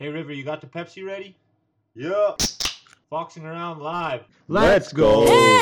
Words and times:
Hey 0.00 0.08
River, 0.08 0.32
you 0.32 0.44
got 0.44 0.62
the 0.62 0.66
Pepsi 0.66 1.04
ready? 1.04 1.36
Yeah. 1.94 2.34
Foxing 3.10 3.44
around 3.44 3.80
live. 3.80 4.22
Let's 4.48 4.94
go. 4.94 5.26
Boom. 5.26 5.60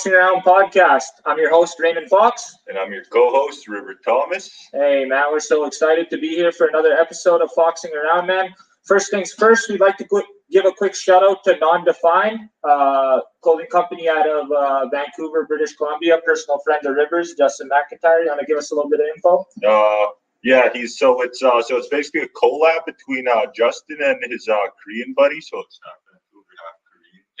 Welcome 0.00 0.12
to 0.12 0.44
the 0.44 0.44
Foxing 0.44 0.52
Around 0.54 0.72
podcast. 0.72 1.10
I'm 1.26 1.38
your 1.38 1.50
host, 1.50 1.76
Raymond 1.78 2.08
Fox. 2.08 2.56
And 2.68 2.78
I'm 2.78 2.92
your 2.92 3.04
co-host, 3.04 3.68
River 3.68 3.96
Thomas. 4.04 4.50
Hey, 4.72 5.04
man, 5.04 5.24
we're 5.30 5.40
so 5.40 5.66
excited 5.66 6.08
to 6.10 6.18
be 6.18 6.28
here 6.28 6.52
for 6.52 6.68
another 6.68 6.92
episode 6.92 7.42
of 7.42 7.50
Foxing 7.54 7.92
Around, 7.94 8.26
man. 8.26 8.54
First 8.84 9.10
things 9.10 9.32
first, 9.32 9.68
we'd 9.68 9.80
like 9.80 9.98
to 9.98 10.04
qu- 10.04 10.24
give 10.50 10.64
a 10.64 10.72
quick 10.72 10.94
shout 10.94 11.22
out 11.22 11.44
to 11.44 11.58
Non-Defined, 11.58 12.48
uh, 12.64 13.20
clothing 13.42 13.66
company 13.70 14.08
out 14.08 14.28
of 14.28 14.50
uh, 14.50 14.88
Vancouver, 14.88 15.44
British 15.46 15.76
Columbia, 15.76 16.18
personal 16.24 16.60
friend 16.64 16.84
of 16.86 16.94
Rivers, 16.94 17.34
Justin 17.34 17.68
McIntyre. 17.68 18.22
You 18.22 18.28
want 18.28 18.40
to 18.40 18.46
give 18.46 18.58
us 18.58 18.70
a 18.70 18.74
little 18.74 18.90
bit 18.90 19.00
of 19.00 19.06
info? 19.14 19.44
Uh, 19.66 20.12
yeah, 20.42 20.72
he's 20.72 20.98
so 20.98 21.20
it's 21.20 21.42
uh 21.42 21.60
so 21.60 21.76
it's 21.76 21.88
basically 21.88 22.22
a 22.22 22.28
collab 22.28 22.86
between 22.86 23.28
uh 23.28 23.44
Justin 23.54 23.98
and 24.00 24.32
his 24.32 24.48
uh 24.48 24.56
Korean 24.82 25.12
buddy. 25.12 25.38
So 25.42 25.58
it's 25.58 25.78
not 25.84 25.92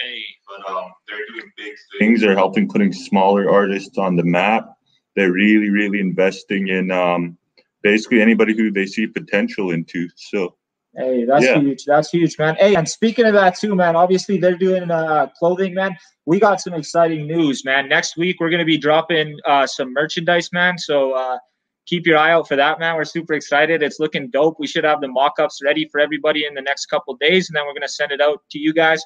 Vancouver, 0.02 0.08
not 0.08 0.08
Korean. 0.08 0.14
Hey, 0.14 0.22
but 0.48 0.70
um 0.72 0.90
they're 1.08 1.26
doing 1.32 1.50
big 1.56 1.72
things. 1.98 2.20
They're 2.20 2.36
helping 2.36 2.68
putting 2.68 2.92
smaller 2.92 3.50
artists 3.50 3.98
on 3.98 4.16
the 4.16 4.24
map. 4.24 4.68
They're 5.16 5.32
really, 5.32 5.70
really 5.70 6.00
investing 6.00 6.68
in 6.68 6.90
um 6.90 7.36
basically 7.82 8.20
anybody 8.20 8.56
who 8.56 8.70
they 8.70 8.86
see 8.86 9.06
potential 9.06 9.70
into. 9.70 10.08
So 10.16 10.56
Hey, 10.96 11.24
that's 11.24 11.44
Yeah. 11.44 11.60
huge. 11.60 11.84
That's 11.84 12.10
huge, 12.10 12.36
man. 12.36 12.56
Hey, 12.56 12.74
and 12.74 12.88
speaking 12.88 13.24
of 13.24 13.34
that 13.34 13.56
too, 13.56 13.76
man. 13.76 13.94
Obviously, 13.94 14.38
they're 14.38 14.56
doing 14.56 14.90
uh, 14.90 15.28
clothing, 15.38 15.72
man. 15.72 15.96
We 16.26 16.40
got 16.40 16.60
some 16.60 16.74
exciting 16.74 17.28
news, 17.28 17.64
man. 17.64 17.88
Next 17.88 18.16
week, 18.16 18.40
we're 18.40 18.50
gonna 18.50 18.64
be 18.64 18.76
dropping 18.76 19.38
uh, 19.46 19.68
some 19.68 19.92
merchandise, 19.92 20.52
man. 20.52 20.78
So 20.78 21.12
uh, 21.12 21.38
keep 21.86 22.06
your 22.06 22.18
eye 22.18 22.32
out 22.32 22.48
for 22.48 22.56
that, 22.56 22.80
man. 22.80 22.96
We're 22.96 23.04
super 23.04 23.34
excited. 23.34 23.84
It's 23.84 24.00
looking 24.00 24.30
dope. 24.30 24.56
We 24.58 24.66
should 24.66 24.82
have 24.82 25.00
the 25.00 25.06
mock-ups 25.06 25.60
ready 25.62 25.88
for 25.92 26.00
everybody 26.00 26.44
in 26.44 26.54
the 26.54 26.62
next 26.62 26.86
couple 26.86 27.14
days, 27.16 27.48
and 27.48 27.56
then 27.56 27.66
we're 27.66 27.74
gonna 27.74 27.86
send 27.88 28.10
it 28.10 28.20
out 28.20 28.42
to 28.50 28.58
you 28.58 28.72
guys. 28.72 29.00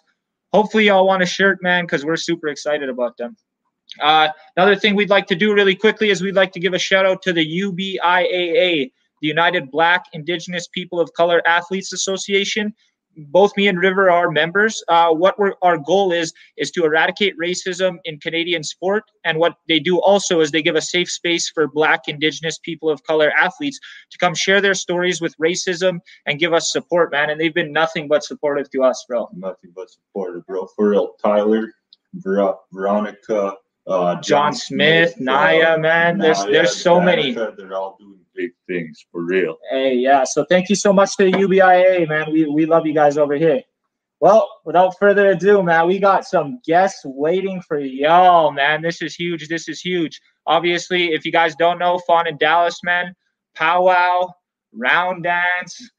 Hopefully, 0.55 0.87
y'all 0.87 1.05
want 1.05 1.21
a 1.21 1.27
shirt, 1.27 1.61
man, 1.65 1.83
because 1.83 2.05
we're 2.05 2.17
super 2.17 2.47
excited 2.47 2.89
about 2.89 3.17
them. 3.17 3.37
Uh, 4.01 4.29
another 4.57 4.77
thing 4.77 4.95
we'd 4.95 5.11
like 5.11 5.27
to 5.27 5.35
do 5.35 5.53
really 5.53 5.75
quickly 5.75 6.11
is 6.11 6.23
we'd 6.23 6.37
like 6.37 6.53
to 6.53 6.61
give 6.61 6.75
a 6.75 6.79
shout 6.79 7.05
out 7.05 7.23
to 7.23 7.33
the 7.33 7.45
UBIAA, 7.45 8.89
the 9.21 9.27
United 9.27 9.69
Black 9.73 10.05
Indigenous 10.13 10.69
People 10.69 11.01
of 11.01 11.13
Color 11.15 11.43
Athletes 11.45 11.93
Association. 11.93 12.73
Both 13.17 13.57
me 13.57 13.69
and 13.69 13.79
River 13.79 14.11
are 14.11 14.31
members. 14.31 14.83
Uh, 14.89 15.11
what 15.11 15.37
our 15.63 15.79
goal 15.79 16.13
is 16.13 16.33
is 16.57 16.71
to 16.73 16.85
eradicate 16.85 17.39
racism 17.39 17.97
in 18.05 18.19
Canadian 18.19 18.63
sport, 18.63 19.05
and 19.25 19.39
what 19.39 19.55
they 19.69 19.79
do 19.79 20.01
also 20.01 20.41
is 20.41 20.51
they 20.51 20.63
give 20.63 20.77
a 20.77 20.81
safe 20.81 21.11
space 21.11 21.49
for 21.49 21.69
Black 21.69 22.09
Indigenous 22.09 22.59
people 22.59 22.91
of 22.91 23.03
color 23.05 23.31
athletes 23.39 23.79
to 24.11 24.19
come 24.19 24.35
share 24.35 24.61
their 24.61 24.75
stories 24.75 25.21
with 25.21 25.35
racism 25.39 25.99
and 26.27 26.39
give 26.39 26.53
us 26.53 26.73
support, 26.73 27.13
man. 27.13 27.31
And 27.31 27.41
they've 27.41 27.55
been 27.55 27.73
nothing 27.73 28.09
but 28.09 28.25
supportive 28.25 28.71
to 28.71 28.83
us, 28.83 29.05
bro. 29.09 29.29
nothing 29.35 29.73
but 29.75 29.91
supportive, 29.91 30.47
bro. 30.47 30.67
For 30.77 30.91
real, 30.91 31.15
Tyler, 31.23 31.73
Ver- 32.15 32.55
Veronica, 32.73 33.55
uh, 33.87 34.21
John 34.21 34.55
Smith, 34.55 35.19
Naya, 35.21 35.79
man. 35.79 36.19
There's 36.19 36.43
Naya, 36.45 36.53
there's 36.53 36.77
so 36.77 37.01
many. 37.01 37.33
They're 37.33 37.75
all 37.75 37.97
doing 37.99 38.19
big 38.35 38.53
things 38.67 39.05
for 39.13 39.23
real. 39.23 39.57
Hey, 39.71 39.95
yeah. 39.95 40.25
So 40.25 40.45
thank 40.49 40.69
you 40.69 40.77
so 40.77 40.93
much 40.93 41.17
to 41.17 41.25
the 41.25 41.33
UBIA, 41.33 42.09
man. 42.09 42.33
We 42.33 42.47
we 42.47 42.67
love 42.67 42.87
you 42.87 42.95
guys 42.95 43.19
over 43.19 43.35
here. 43.35 43.63
Well, 44.21 44.49
without 44.65 44.99
further 44.99 45.31
ado, 45.31 45.63
man, 45.63 45.87
we 45.87 45.99
got 45.99 46.25
some 46.25 46.61
guests 46.65 47.03
waiting 47.05 47.61
for 47.61 47.79
y'all, 47.79 48.53
man. 48.53 48.81
This 48.81 49.03
is 49.03 49.15
huge. 49.15 49.49
This 49.49 49.69
is 49.69 49.81
huge. 49.81 50.21
Obviously, 50.47 51.13
if 51.13 51.27
you 51.27 51.33
guys 51.33 51.55
don't 51.57 51.79
know, 51.79 51.99
Fawn 52.07 52.27
and 52.27 52.39
Dallas, 52.39 52.81
man, 52.83 53.15
powwow, 53.55 54.33
round 54.73 55.25
dance, 55.25 55.91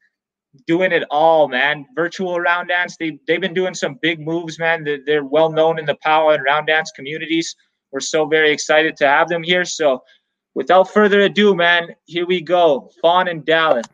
doing 0.66 0.92
it 0.92 1.04
all, 1.10 1.48
man. 1.48 1.86
Virtual 1.94 2.40
round 2.40 2.68
dance. 2.68 2.96
They 2.98 3.18
they've 3.26 3.40
been 3.40 3.54
doing 3.54 3.74
some 3.74 3.98
big 4.02 4.20
moves, 4.20 4.58
man. 4.58 4.82
They're, 4.84 4.98
they're 5.04 5.24
well 5.24 5.50
known 5.50 5.78
in 5.78 5.86
the 5.86 5.96
powwow 6.02 6.30
and 6.30 6.44
round 6.44 6.66
dance 6.66 6.90
communities. 6.96 7.54
We're 7.96 8.00
so 8.00 8.26
very 8.26 8.52
excited 8.52 8.94
to 8.98 9.06
have 9.06 9.26
them 9.26 9.42
here. 9.42 9.64
So 9.64 10.02
without 10.54 10.92
further 10.92 11.22
ado, 11.22 11.54
man, 11.54 11.94
here 12.04 12.26
we 12.26 12.42
go. 12.42 12.90
Fawn 13.00 13.26
and 13.26 13.42
Dallas. 13.42 13.86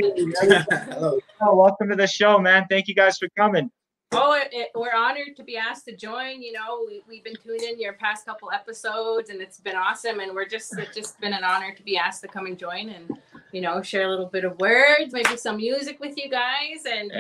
Hello. 0.89 1.19
Welcome 1.43 1.91
to 1.91 1.97
the 1.97 2.07
show, 2.07 2.39
man. 2.39 2.65
Thank 2.71 2.89
you 2.89 2.95
guys 2.95 3.19
for 3.19 3.29
coming. 3.37 3.71
oh, 4.13 4.33
it, 4.41 4.49
it- 4.53 4.71
we're 4.75 4.95
honored 4.97 5.37
to 5.37 5.45
be 5.45 5.59
asked 5.59 5.85
to 5.85 5.95
join. 5.95 6.41
You 6.41 6.53
know, 6.53 6.87
we, 6.89 7.03
we've 7.07 7.23
been 7.23 7.37
tuning 7.37 7.69
in 7.75 7.79
your 7.79 7.93
past 7.93 8.25
couple 8.25 8.51
episodes, 8.53 9.29
and 9.29 9.43
it's 9.43 9.61
been 9.61 9.77
awesome. 9.77 10.21
And 10.21 10.35
we're 10.35 10.49
just 10.49 10.79
it's 10.79 10.97
just 10.97 11.21
been 11.21 11.35
an 11.35 11.45
honor 11.45 11.75
to 11.75 11.83
be 11.83 11.99
asked 11.99 12.23
to 12.23 12.29
come 12.29 12.47
and 12.47 12.59
join, 12.59 12.89
and 12.89 13.19
you 13.53 13.61
know, 13.61 13.83
share 13.83 14.07
a 14.07 14.09
little 14.09 14.31
bit 14.31 14.45
of 14.45 14.59
words, 14.61 15.13
maybe 15.13 15.37
some 15.37 15.59
music 15.59 16.01
with 16.01 16.17
you 16.17 16.31
guys. 16.31 16.87
And 16.91 17.13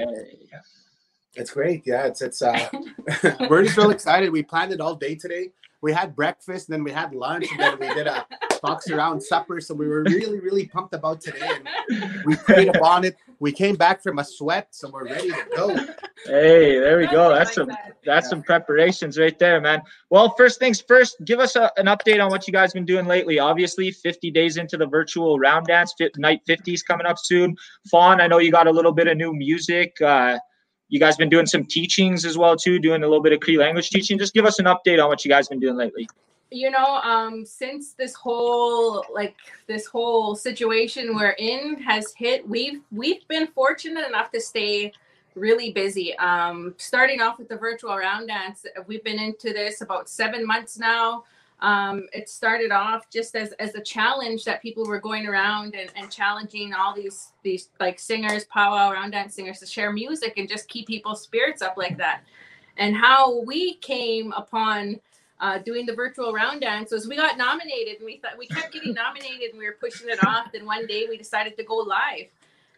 It's 1.34 1.50
great. 1.50 1.82
Yeah, 1.86 2.06
it's 2.06 2.22
it's 2.22 2.42
uh 2.42 2.68
we're 3.48 3.64
just 3.64 3.76
real 3.76 3.90
excited. 3.90 4.30
We 4.30 4.42
planned 4.42 4.72
it 4.72 4.80
all 4.80 4.94
day 4.94 5.14
today. 5.14 5.50
We 5.82 5.92
had 5.92 6.14
breakfast, 6.14 6.68
and 6.68 6.74
then 6.74 6.84
we 6.84 6.90
had 6.90 7.14
lunch, 7.14 7.46
and 7.50 7.58
then 7.58 7.78
we 7.78 7.88
did 7.94 8.06
a 8.06 8.26
box 8.60 8.90
around 8.90 9.22
supper. 9.22 9.60
So 9.62 9.74
we 9.74 9.88
were 9.88 10.02
really, 10.02 10.38
really 10.38 10.66
pumped 10.66 10.92
about 10.92 11.22
today. 11.22 11.48
And 11.88 12.22
we 12.26 12.36
prayed 12.36 12.68
upon 12.68 13.04
it. 13.04 13.16
We 13.38 13.50
came 13.52 13.76
back 13.76 14.02
from 14.02 14.18
a 14.18 14.24
sweat, 14.24 14.68
so 14.72 14.90
we're 14.90 15.06
ready 15.06 15.30
to 15.30 15.44
go. 15.56 15.74
Hey, 16.26 16.78
there 16.78 16.98
we 16.98 17.06
go. 17.06 17.30
That's 17.30 17.48
like 17.48 17.54
some 17.54 17.68
that. 17.68 17.96
that's 18.04 18.28
some 18.28 18.42
preparations 18.42 19.18
right 19.18 19.38
there, 19.38 19.58
man. 19.60 19.80
Well, 20.10 20.34
first 20.36 20.58
things 20.58 20.82
first, 20.86 21.16
give 21.24 21.40
us 21.40 21.56
a, 21.56 21.70
an 21.78 21.86
update 21.86 22.22
on 22.22 22.30
what 22.30 22.46
you 22.46 22.52
guys 22.52 22.74
been 22.74 22.84
doing 22.84 23.06
lately. 23.06 23.38
Obviously, 23.38 23.90
50 23.90 24.30
days 24.30 24.58
into 24.58 24.76
the 24.76 24.86
virtual 24.86 25.38
round 25.38 25.66
dance, 25.66 25.94
fit, 25.96 26.12
night 26.18 26.42
50s 26.46 26.80
coming 26.86 27.06
up 27.06 27.16
soon. 27.18 27.56
Fawn, 27.90 28.20
I 28.20 28.26
know 28.26 28.38
you 28.38 28.52
got 28.52 28.66
a 28.66 28.70
little 28.70 28.92
bit 28.92 29.06
of 29.06 29.16
new 29.16 29.32
music. 29.32 29.98
Uh, 30.02 30.38
you 30.90 31.00
guys 31.00 31.16
been 31.16 31.30
doing 31.30 31.46
some 31.46 31.64
teachings 31.64 32.24
as 32.26 32.36
well 32.36 32.56
too, 32.56 32.78
doing 32.78 33.02
a 33.02 33.06
little 33.06 33.22
bit 33.22 33.32
of 33.32 33.40
Cree 33.40 33.56
language 33.56 33.90
teaching. 33.90 34.18
Just 34.18 34.34
give 34.34 34.44
us 34.44 34.58
an 34.58 34.66
update 34.66 35.02
on 35.02 35.08
what 35.08 35.24
you 35.24 35.30
guys 35.30 35.48
been 35.48 35.60
doing 35.60 35.76
lately. 35.76 36.06
you 36.50 36.68
know 36.70 36.96
um 37.04 37.46
since 37.46 37.92
this 37.92 38.12
whole 38.14 39.04
like 39.14 39.36
this 39.68 39.86
whole 39.86 40.34
situation 40.34 41.14
we're 41.14 41.36
in 41.38 41.76
has 41.80 42.12
hit 42.16 42.46
we've 42.48 42.80
we've 42.90 43.26
been 43.28 43.46
fortunate 43.48 44.06
enough 44.08 44.32
to 44.32 44.40
stay 44.40 44.92
really 45.36 45.72
busy 45.72 46.16
um 46.18 46.74
starting 46.76 47.20
off 47.20 47.38
with 47.38 47.48
the 47.48 47.56
virtual 47.56 47.96
round 47.96 48.26
dance 48.26 48.66
we've 48.88 49.04
been 49.04 49.20
into 49.20 49.52
this 49.52 49.80
about 49.80 50.08
seven 50.08 50.44
months 50.44 50.76
now 50.76 51.22
um 51.62 52.06
it 52.12 52.28
started 52.28 52.70
off 52.70 53.08
just 53.10 53.36
as 53.36 53.52
as 53.52 53.74
a 53.74 53.80
challenge 53.80 54.44
that 54.44 54.62
people 54.62 54.86
were 54.86 55.00
going 55.00 55.26
around 55.26 55.74
and, 55.74 55.90
and 55.96 56.10
challenging 56.10 56.72
all 56.72 56.94
these 56.94 57.32
these 57.42 57.68
like 57.78 57.98
singers 57.98 58.44
powwow 58.46 58.90
round 58.92 59.12
dance 59.12 59.34
singers 59.34 59.58
to 59.58 59.66
share 59.66 59.92
music 59.92 60.34
and 60.38 60.48
just 60.48 60.68
keep 60.68 60.86
people's 60.86 61.22
spirits 61.22 61.60
up 61.60 61.76
like 61.76 61.98
that 61.98 62.22
and 62.76 62.96
how 62.96 63.40
we 63.42 63.74
came 63.74 64.32
upon 64.32 64.98
uh, 65.40 65.58
doing 65.58 65.86
the 65.86 65.94
virtual 65.94 66.32
round 66.32 66.60
dance 66.60 66.92
was 66.92 67.08
we 67.08 67.16
got 67.16 67.38
nominated 67.38 67.96
and 67.96 68.04
we 68.04 68.18
thought 68.18 68.36
we 68.38 68.46
kept 68.46 68.72
getting 68.72 68.92
nominated 68.94 69.50
and 69.50 69.58
we 69.58 69.64
were 69.64 69.76
pushing 69.80 70.08
it 70.08 70.22
off. 70.26 70.52
Then 70.52 70.66
one 70.66 70.86
day 70.86 71.06
we 71.08 71.16
decided 71.16 71.56
to 71.56 71.64
go 71.64 71.76
live 71.76 72.26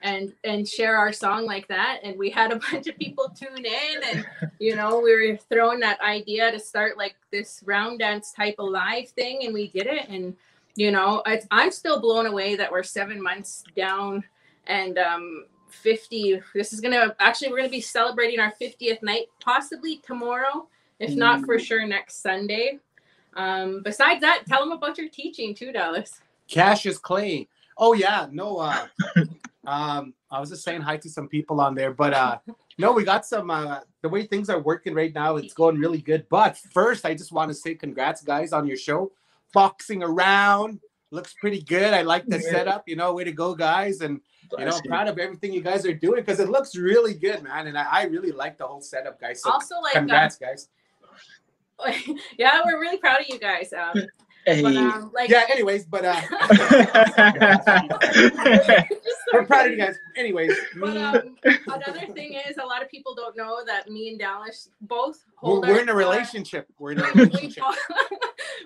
and 0.03 0.33
and 0.45 0.69
share 0.69 0.97
our 0.97 1.13
song 1.13 1.45
like 1.47 1.69
that. 1.69 2.01
And 2.03 2.19
we 2.19 2.31
had 2.31 2.53
a 2.53 2.57
bunch 2.71 2.87
of 2.87 2.99
people 2.99 3.29
tune 3.29 3.65
in 3.65 4.03
and 4.13 4.27
you 4.59 4.77
know, 4.77 5.01
we 5.01 5.15
were 5.15 5.37
throwing 5.49 5.81
that 5.81 6.01
idea 6.01 6.51
to 6.51 6.59
start 6.59 6.97
like 6.97 7.17
this 7.31 7.63
round 7.65 8.01
dance 8.01 8.33
type 8.33 8.57
of 8.59 8.69
live 8.71 9.09
thing 9.11 9.45
and 9.45 9.55
we 9.55 9.69
did 9.69 9.87
it. 9.87 10.09
And 10.09 10.37
you 10.75 10.91
know, 10.91 11.23
it's, 11.27 11.47
I'm 11.51 11.71
still 11.71 12.01
blown 12.01 12.27
away 12.27 12.57
that 12.57 12.71
we're 12.71 12.83
seven 12.83 13.23
months 13.23 13.65
down 13.77 14.25
and 14.67 14.99
um 14.99 15.47
50 15.69 16.43
this 16.55 16.75
is 16.75 16.81
gonna 16.83 17.17
actually 17.19 17.49
we're 17.49 17.57
gonna 17.57 17.71
be 17.71 17.81
celebrating 17.81 18.39
our 18.39 18.53
50th 18.61 19.03
night 19.03 19.25
possibly 19.41 19.97
tomorrow 20.05 20.69
if 21.01 21.17
not 21.17 21.47
for 21.47 21.59
sure 21.59 21.87
next 21.87 22.21
sunday 22.23 22.79
um 23.35 23.81
besides 23.83 24.21
that 24.21 24.45
tell 24.47 24.61
them 24.61 24.73
about 24.73 24.99
your 24.99 25.09
teaching 25.09 25.55
too 25.55 25.73
dallas 25.73 26.21
cash 26.53 26.87
is 26.87 26.99
Clay. 26.99 27.49
Oh 27.79 27.95
yeah, 27.95 28.27
no. 28.31 28.59
Uh, 28.59 28.87
um, 29.67 30.14
I 30.31 30.41
was 30.41 30.50
just 30.50 30.64
saying 30.64 30.81
hi 30.81 30.97
to 30.99 31.09
some 31.09 31.29
people 31.29 31.61
on 31.61 31.75
there, 31.75 31.93
but 31.93 32.12
uh, 32.12 32.38
no, 32.79 32.93
we 32.93 33.05
got 33.05 33.25
some. 33.25 33.50
Uh, 33.50 33.81
the 34.03 34.09
way 34.09 34.26
things 34.26 34.50
are 34.50 34.59
working 34.61 34.94
right 34.94 35.14
now, 35.14 35.37
it's 35.37 35.55
going 35.55 35.79
really 35.79 36.00
good. 36.00 36.26
But 36.29 36.59
first, 36.73 37.06
I 37.06 37.14
just 37.14 37.32
want 37.32 37.50
to 37.50 37.55
say 37.55 37.75
congrats, 37.75 38.23
guys, 38.23 38.53
on 38.53 38.67
your 38.67 38.76
show. 38.76 39.12
Foxing 39.53 40.03
around 40.03 40.81
looks 41.11 41.35
pretty 41.35 41.62
good. 41.62 41.93
I 41.94 42.03
like 42.03 42.26
the 42.26 42.37
Yeah. 42.38 42.50
setup. 42.50 42.88
You 42.88 42.97
know, 42.97 43.12
way 43.12 43.25
to 43.25 43.32
go, 43.32 43.55
guys. 43.55 44.00
And 44.00 44.20
you 44.59 44.64
know, 44.64 44.73
I'm 44.76 44.82
proud 44.82 45.09
of 45.09 45.19
everything 45.19 45.53
you 45.53 45.61
guys 45.62 45.87
are 45.87 45.94
doing 45.94 46.20
because 46.20 46.41
it 46.41 46.49
looks 46.49 46.75
really 46.75 47.15
good, 47.15 47.43
man. 47.43 47.69
And 47.69 47.79
I, 47.79 47.87
I 47.91 48.03
really 48.05 48.32
like 48.32 48.58
the 48.58 48.67
whole 48.67 48.81
setup, 48.81 49.20
guys. 49.20 49.43
So 49.43 49.50
Also, 49.53 49.76
like, 49.81 49.97
um, 49.97 50.03
congrats, 50.03 50.37
guys. 50.37 50.69
yeah, 52.38 52.61
we're 52.65 52.81
really 52.81 52.99
proud 52.99 53.20
of 53.20 53.29
you 53.29 53.38
guys. 53.38 53.73
Um, 53.73 54.03
Hey. 54.44 54.62
but, 54.62 54.77
um, 54.77 55.11
like, 55.15 55.31
Yeah. 55.31 55.44
Anyways, 55.50 55.87
but 55.87 56.05
uh, 56.05 56.21
we're 59.33 59.47
proud 59.47 59.67
of 59.67 59.73
you 59.73 59.79
guys. 59.79 59.97
Anyways, 60.17 60.53
But 60.81 60.97
um, 60.97 61.37
another 61.44 62.06
thing 62.12 62.41
is, 62.49 62.56
a 62.59 62.67
lot 62.67 62.83
of 62.83 62.91
people 62.91 63.15
don't 63.15 63.37
know 63.37 63.65
that 63.65 63.89
me 63.89 64.09
and 64.09 64.19
Dallas 64.19 64.71
both 64.83 65.25
we're, 65.41 65.49
hold 65.49 65.67
we're 65.67 65.75
our, 65.75 65.81
in 65.81 65.89
a 65.89 65.94
relationship. 65.94 66.67
We're 66.79 66.93
in 66.93 67.00
a 67.00 67.05
uh, 67.05 67.11
we, 67.15 67.21
relationship. 67.23 67.62
both, 67.62 67.79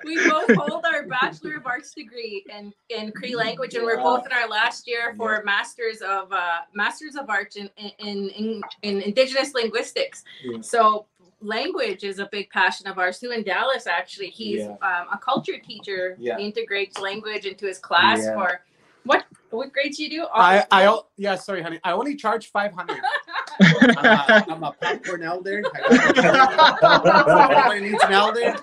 we 0.05 0.29
both 0.29 0.51
hold 0.55 0.85
our 0.87 1.07
Bachelor 1.07 1.57
of 1.57 1.67
Arts 1.67 1.95
degree 1.95 2.45
in, 2.51 2.73
in 2.89 3.13
Cree 3.13 3.37
language, 3.37 3.75
and 3.75 3.85
we're 3.85 3.99
both 3.99 4.25
in 4.25 4.33
our 4.33 4.49
last 4.49 4.89
year 4.89 5.15
for 5.17 5.43
Masters 5.45 6.01
of 6.01 6.33
uh, 6.33 6.61
Masters 6.75 7.17
of 7.17 7.29
Arts 7.29 7.57
in 7.57 7.69
in, 7.77 8.31
in, 8.31 8.63
in 8.83 9.03
Indigenous 9.03 9.53
linguistics. 9.55 10.25
Yeah. 10.43 10.63
So 10.63 11.07
language 11.41 12.05
is 12.05 12.19
a 12.19 12.29
big 12.33 12.51
passion 12.51 12.87
of 12.87 12.99
ours 12.99 13.19
too. 13.19 13.31
In 13.31 13.43
Dallas, 13.43 13.87
actually, 13.87 14.31
he's 14.31 14.61
Yeah. 14.61 14.73
um, 14.83 15.09
a 15.13 15.19
culture 15.23 15.59
teacher. 15.59 16.17
Yeah. 16.19 16.39
He 16.39 16.45
integrates 16.47 16.99
language 17.01 17.45
into 17.47 17.67
his 17.67 17.79
class 17.79 18.21
Yeah. 18.25 18.35
for 18.35 18.63
what 19.05 19.25
what 19.51 19.73
grades 19.73 19.99
do 19.99 20.05
you 20.05 20.11
do? 20.11 20.27
I 20.35 20.65
I 20.71 20.99
yeah, 21.17 21.37
sorry, 21.37 21.63
honey. 21.63 21.79
I 21.85 21.93
only 21.93 22.17
charge 22.17 22.51
500. 22.51 22.91
I'm 22.91 22.99
a, 23.05 23.09
I'm 23.61 24.63
a 24.63 24.73
popcorn 24.73 25.23
elder. 25.23 25.63
Everybody 25.89 27.81
needs 27.81 28.03
an 28.03 28.13
elder. 28.13 28.57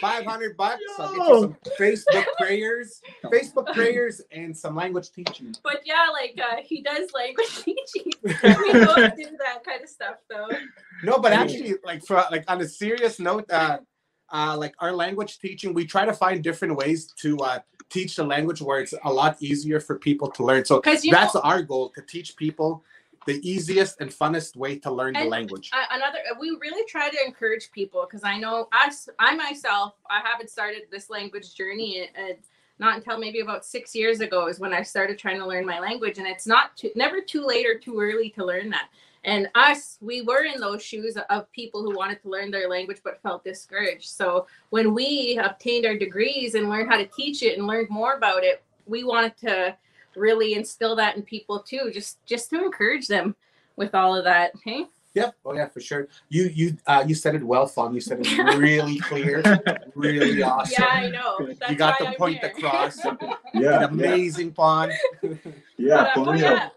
500 0.00 0.56
bucks. 0.56 0.80
I'll 0.98 1.14
get 1.14 1.28
you 1.28 1.40
some 1.40 1.56
Facebook 1.78 2.24
prayers, 2.38 3.00
Facebook 3.24 3.72
prayers, 3.74 4.22
and 4.32 4.56
some 4.56 4.74
language 4.74 5.10
teaching. 5.12 5.54
But 5.62 5.82
yeah, 5.84 6.06
like 6.12 6.38
uh, 6.42 6.56
he 6.62 6.82
does 6.82 7.10
language 7.12 7.56
teaching. 7.64 8.12
we 8.22 8.32
both 8.32 9.16
do 9.16 9.36
that 9.38 9.64
kind 9.64 9.82
of 9.82 9.88
stuff, 9.88 10.16
though. 10.28 10.48
No, 11.02 11.18
but 11.18 11.32
actually, 11.32 11.74
like 11.84 12.04
for 12.04 12.24
like 12.30 12.44
on 12.48 12.60
a 12.60 12.68
serious 12.68 13.18
note, 13.18 13.50
uh, 13.50 13.78
uh, 14.32 14.56
like 14.56 14.74
our 14.78 14.92
language 14.92 15.38
teaching, 15.38 15.74
we 15.74 15.84
try 15.84 16.04
to 16.04 16.12
find 16.12 16.42
different 16.42 16.76
ways 16.76 17.12
to 17.20 17.36
uh, 17.38 17.58
teach 17.90 18.16
the 18.16 18.24
language 18.24 18.62
where 18.62 18.80
it's 18.80 18.94
a 19.04 19.12
lot 19.12 19.36
easier 19.40 19.80
for 19.80 19.98
people 19.98 20.30
to 20.30 20.44
learn. 20.44 20.64
So 20.64 20.80
that's 20.84 21.34
know, 21.34 21.40
our 21.42 21.62
goal 21.62 21.90
to 21.90 22.02
teach 22.02 22.36
people 22.36 22.84
the 23.26 23.48
easiest 23.48 24.00
and 24.00 24.10
funnest 24.10 24.56
way 24.56 24.78
to 24.78 24.90
learn 24.90 25.14
the 25.14 25.24
language. 25.24 25.70
another, 25.90 26.18
we 26.38 26.56
really 26.60 26.84
try 26.88 27.10
to 27.10 27.18
encourage 27.24 27.70
people 27.70 28.06
because 28.08 28.24
I 28.24 28.38
know 28.38 28.68
us, 28.72 29.08
I 29.18 29.34
myself, 29.34 29.94
I 30.08 30.20
haven't 30.24 30.50
started 30.50 30.82
this 30.90 31.10
language 31.10 31.54
journey. 31.54 32.08
Uh, 32.18 32.34
not 32.78 32.96
until 32.96 33.18
maybe 33.18 33.40
about 33.40 33.66
six 33.66 33.94
years 33.94 34.20
ago 34.20 34.48
is 34.48 34.58
when 34.58 34.72
I 34.72 34.82
started 34.82 35.18
trying 35.18 35.38
to 35.38 35.46
learn 35.46 35.66
my 35.66 35.78
language, 35.80 36.16
and 36.16 36.26
it's 36.26 36.46
not 36.46 36.76
too, 36.78 36.90
never 36.96 37.20
too 37.20 37.44
late 37.44 37.66
or 37.66 37.78
too 37.78 38.00
early 38.00 38.30
to 38.30 38.44
learn 38.44 38.70
that. 38.70 38.88
And 39.22 39.48
us, 39.54 39.98
we 40.00 40.22
were 40.22 40.44
in 40.44 40.60
those 40.60 40.82
shoes 40.82 41.18
of 41.28 41.52
people 41.52 41.82
who 41.82 41.94
wanted 41.94 42.22
to 42.22 42.30
learn 42.30 42.50
their 42.50 42.70
language 42.70 43.02
but 43.04 43.20
felt 43.22 43.44
discouraged. 43.44 44.08
So 44.08 44.46
when 44.70 44.94
we 44.94 45.38
obtained 45.42 45.84
our 45.84 45.98
degrees 45.98 46.54
and 46.54 46.70
learned 46.70 46.90
how 46.90 46.96
to 46.96 47.06
teach 47.06 47.42
it 47.42 47.58
and 47.58 47.66
learned 47.66 47.90
more 47.90 48.14
about 48.14 48.44
it, 48.44 48.62
we 48.86 49.04
wanted 49.04 49.36
to 49.38 49.76
really 50.20 50.54
instill 50.54 50.94
that 50.96 51.16
in 51.16 51.22
people 51.22 51.60
too, 51.60 51.90
just 51.92 52.24
just 52.26 52.50
to 52.50 52.62
encourage 52.64 53.08
them 53.08 53.34
with 53.76 53.94
all 53.94 54.14
of 54.14 54.24
that. 54.24 54.52
Hey, 54.64 54.84
Yeah, 55.14 55.30
oh 55.44 55.54
yeah, 55.54 55.66
for 55.68 55.80
sure. 55.80 56.08
You 56.28 56.44
you 56.54 56.76
uh, 56.86 57.02
you 57.06 57.14
said 57.14 57.34
it 57.34 57.42
well, 57.42 57.66
Fawn. 57.66 57.94
You 57.94 58.00
said 58.00 58.20
it 58.20 58.56
really 58.58 58.98
clear, 58.98 59.42
really 59.94 60.42
awesome. 60.42 60.74
yeah, 60.78 60.86
I 60.92 61.08
know. 61.10 61.38
That's 61.58 61.70
you 61.72 61.76
got 61.76 61.98
the 61.98 62.08
I'm 62.08 62.14
point 62.14 62.38
here. 62.38 62.52
across. 62.56 62.98
Yeah, 63.54 63.78
An 63.84 63.90
amazing 63.90 64.52
Fawn. 64.52 64.92
yeah, 65.76 66.12
But, 66.14 66.28
uh, 66.28 66.30
oh, 66.30 66.32
yeah. 66.34 66.68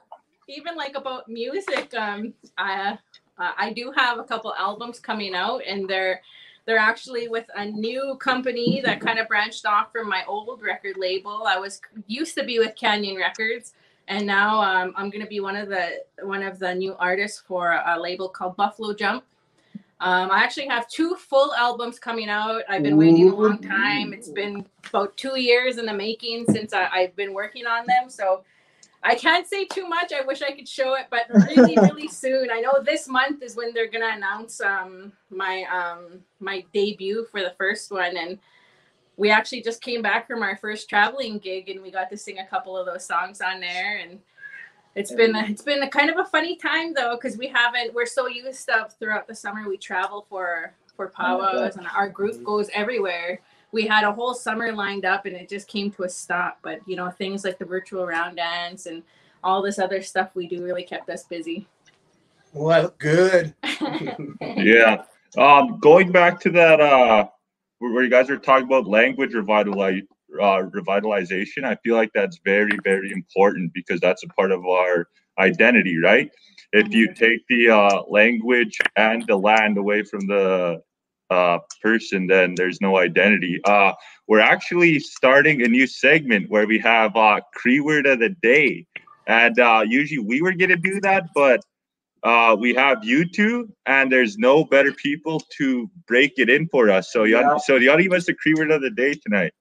Even 0.47 0.75
like 0.75 0.95
about 0.95 1.29
music, 1.29 1.93
um, 1.93 2.33
I 2.57 2.97
uh, 3.37 3.51
I 3.57 3.73
do 3.73 3.91
have 3.95 4.17
a 4.19 4.23
couple 4.23 4.53
albums 4.57 4.99
coming 4.99 5.35
out, 5.35 5.61
and 5.67 5.87
they're 5.87 6.21
they're 6.65 6.77
actually 6.77 7.27
with 7.27 7.45
a 7.55 7.65
new 7.65 8.15
company 8.19 8.81
that 8.85 9.01
kind 9.01 9.19
of 9.19 9.27
branched 9.27 9.65
off 9.65 9.91
from 9.91 10.07
my 10.07 10.23
old 10.27 10.61
record 10.61 10.97
label. 10.97 11.43
I 11.45 11.57
was 11.57 11.81
used 12.07 12.35
to 12.35 12.43
be 12.43 12.59
with 12.59 12.75
Canyon 12.75 13.17
Records, 13.17 13.73
and 14.07 14.25
now 14.25 14.61
um, 14.61 14.93
I'm 14.95 15.09
gonna 15.09 15.27
be 15.27 15.39
one 15.39 15.55
of 15.55 15.69
the 15.69 16.03
one 16.21 16.43
of 16.43 16.59
the 16.59 16.73
new 16.73 16.95
artists 16.95 17.41
for 17.45 17.81
a 17.85 17.99
label 17.99 18.29
called 18.29 18.55
Buffalo 18.55 18.93
Jump. 18.93 19.23
Um, 19.99 20.31
I 20.31 20.43
actually 20.43 20.67
have 20.67 20.89
two 20.89 21.15
full 21.15 21.53
albums 21.53 21.97
coming 21.97 22.27
out. 22.27 22.63
I've 22.67 22.83
been 22.83 22.97
waiting 22.97 23.29
a 23.29 23.35
long 23.35 23.59
time. 23.59 24.11
It's 24.11 24.27
been 24.27 24.65
about 24.89 25.15
two 25.15 25.39
years 25.39 25.77
in 25.77 25.85
the 25.85 25.93
making 25.93 26.45
since 26.49 26.73
I, 26.73 26.87
I've 26.91 27.15
been 27.15 27.33
working 27.33 27.65
on 27.65 27.85
them. 27.87 28.09
So 28.09 28.43
I 29.03 29.15
can't 29.15 29.47
say 29.47 29.65
too 29.65 29.87
much. 29.87 30.13
I 30.13 30.21
wish 30.25 30.41
I 30.41 30.51
could 30.51 30.67
show 30.67 30.95
it, 30.95 31.07
but 31.09 31.25
really, 31.29 31.75
really 31.81 32.07
soon. 32.07 32.49
I 32.51 32.61
know 32.61 32.81
this 32.83 33.07
month 33.07 33.43
is 33.43 33.55
when 33.55 33.73
they're 33.73 33.89
gonna 33.89 34.13
announce 34.15 34.61
um, 34.61 35.11
my 35.29 35.63
um, 35.63 36.21
my 36.39 36.63
debut 36.73 37.25
for 37.31 37.41
the 37.41 37.53
first 37.57 37.91
one, 37.91 38.15
and 38.17 38.39
we 39.17 39.29
actually 39.29 39.61
just 39.61 39.81
came 39.81 40.01
back 40.01 40.25
from 40.25 40.41
our 40.41 40.57
first 40.57 40.89
traveling 40.89 41.37
gig, 41.39 41.69
and 41.69 41.81
we 41.81 41.91
got 41.91 42.09
to 42.11 42.17
sing 42.17 42.39
a 42.39 42.45
couple 42.45 42.77
of 42.77 42.85
those 42.85 43.05
songs 43.05 43.41
on 43.41 43.59
there, 43.59 43.97
and 43.97 44.19
it's 44.95 45.11
been 45.11 45.35
it's 45.35 45.61
been 45.61 45.83
a 45.83 45.89
kind 45.89 46.09
of 46.09 46.17
a 46.19 46.25
funny 46.25 46.55
time 46.55 46.93
though 46.93 47.15
because 47.15 47.37
we 47.37 47.47
haven't 47.47 47.93
we're 47.93 48.05
so 48.05 48.27
used 48.27 48.65
to 48.67 48.87
throughout 48.99 49.27
the 49.27 49.35
summer 49.35 49.67
we 49.67 49.77
travel 49.77 50.25
for 50.29 50.73
for 50.95 51.09
powwows 51.09 51.75
and 51.77 51.87
our 51.95 52.07
group 52.07 52.43
goes 52.43 52.69
everywhere 52.73 53.39
we 53.73 53.85
had 53.85 54.03
a 54.05 54.11
whole 54.13 54.33
summer 54.33 54.71
lined 54.71 55.03
up 55.03 55.25
and 55.25 55.35
it 55.35 55.49
just 55.49 55.67
came 55.67 55.91
to 55.91 56.03
a 56.03 56.09
stop 56.09 56.59
but 56.61 56.79
you 56.87 56.95
know 56.95 57.09
things 57.09 57.43
like 57.43 57.57
the 57.59 57.65
virtual 57.65 58.05
round 58.05 58.37
dance 58.37 58.85
and 58.85 59.03
all 59.43 59.61
this 59.61 59.79
other 59.79 60.01
stuff 60.01 60.29
we 60.35 60.47
do 60.47 60.63
really 60.63 60.83
kept 60.83 61.09
us 61.09 61.23
busy 61.23 61.67
Well, 62.53 62.93
good. 62.99 63.53
Yeah. 64.41 65.03
Um, 65.37 65.79
going 65.79 66.11
back 66.11 66.39
to 66.41 66.51
that, 66.51 66.79
uh, 66.79 67.27
where 67.79 67.91
where 67.91 68.03
you 68.03 68.09
guys 68.09 68.29
are 68.29 68.37
talking 68.37 68.67
about 68.67 68.85
language 68.87 69.31
revitali- 69.33 70.07
uh, 70.39 70.61
revitalization, 70.69 71.63
I 71.63 71.75
feel 71.83 71.95
like 71.95 72.11
that's 72.13 72.39
very, 72.45 72.77
very 72.83 73.11
important 73.11 73.73
because 73.73 73.99
that's 73.99 74.23
a 74.23 74.27
part 74.27 74.51
of 74.51 74.63
our 74.65 75.07
identity, 75.39 75.97
right? 75.97 76.29
If 76.71 76.93
you 76.93 77.13
take 77.13 77.41
the 77.49 77.69
uh, 77.69 78.03
language 78.07 78.77
and 78.95 79.25
the 79.27 79.35
land 79.35 79.77
away 79.79 80.03
from 80.03 80.27
the 80.27 80.81
uh, 81.33 81.57
person, 81.81 82.27
then 82.27 82.55
there's 82.55 82.79
no 82.87 82.91
identity. 82.97 83.55
Uh, 83.65 83.91
we're 84.27 84.39
actually 84.55 84.99
starting 84.99 85.57
a 85.63 85.67
new 85.67 85.87
segment 85.87 86.49
where 86.49 86.67
we 86.67 86.79
have 86.79 87.15
uh, 87.15 87.39
Cree 87.53 87.81
word 87.81 88.05
of 88.07 88.19
the 88.19 88.29
day, 88.53 88.85
and 89.27 89.55
uh, 89.59 89.83
usually 89.87 90.19
we 90.33 90.41
were 90.43 90.53
gonna 90.53 90.77
do 90.91 90.99
that, 91.01 91.23
but 91.35 91.59
uh, 92.23 92.55
we 92.57 92.73
have 92.73 93.03
you 93.03 93.19
two, 93.39 93.55
and 93.85 94.11
there's 94.11 94.37
no 94.37 94.63
better 94.63 94.93
people 94.93 95.41
to 95.57 95.89
break 96.07 96.33
it 96.37 96.49
in 96.49 96.67
for 96.69 96.89
us. 96.89 97.11
So, 97.11 97.23
you 97.25 97.37
Yeah. 97.37 97.57
so 97.57 97.75
you 97.75 97.91
ought 97.91 97.97
to 97.97 98.03
give 98.03 98.13
us 98.13 98.27
the 98.27 98.33
Cree 98.33 98.53
word 98.53 98.71
of 98.71 98.81
the 98.81 98.91
day 98.91 99.13
tonight. 99.25 99.53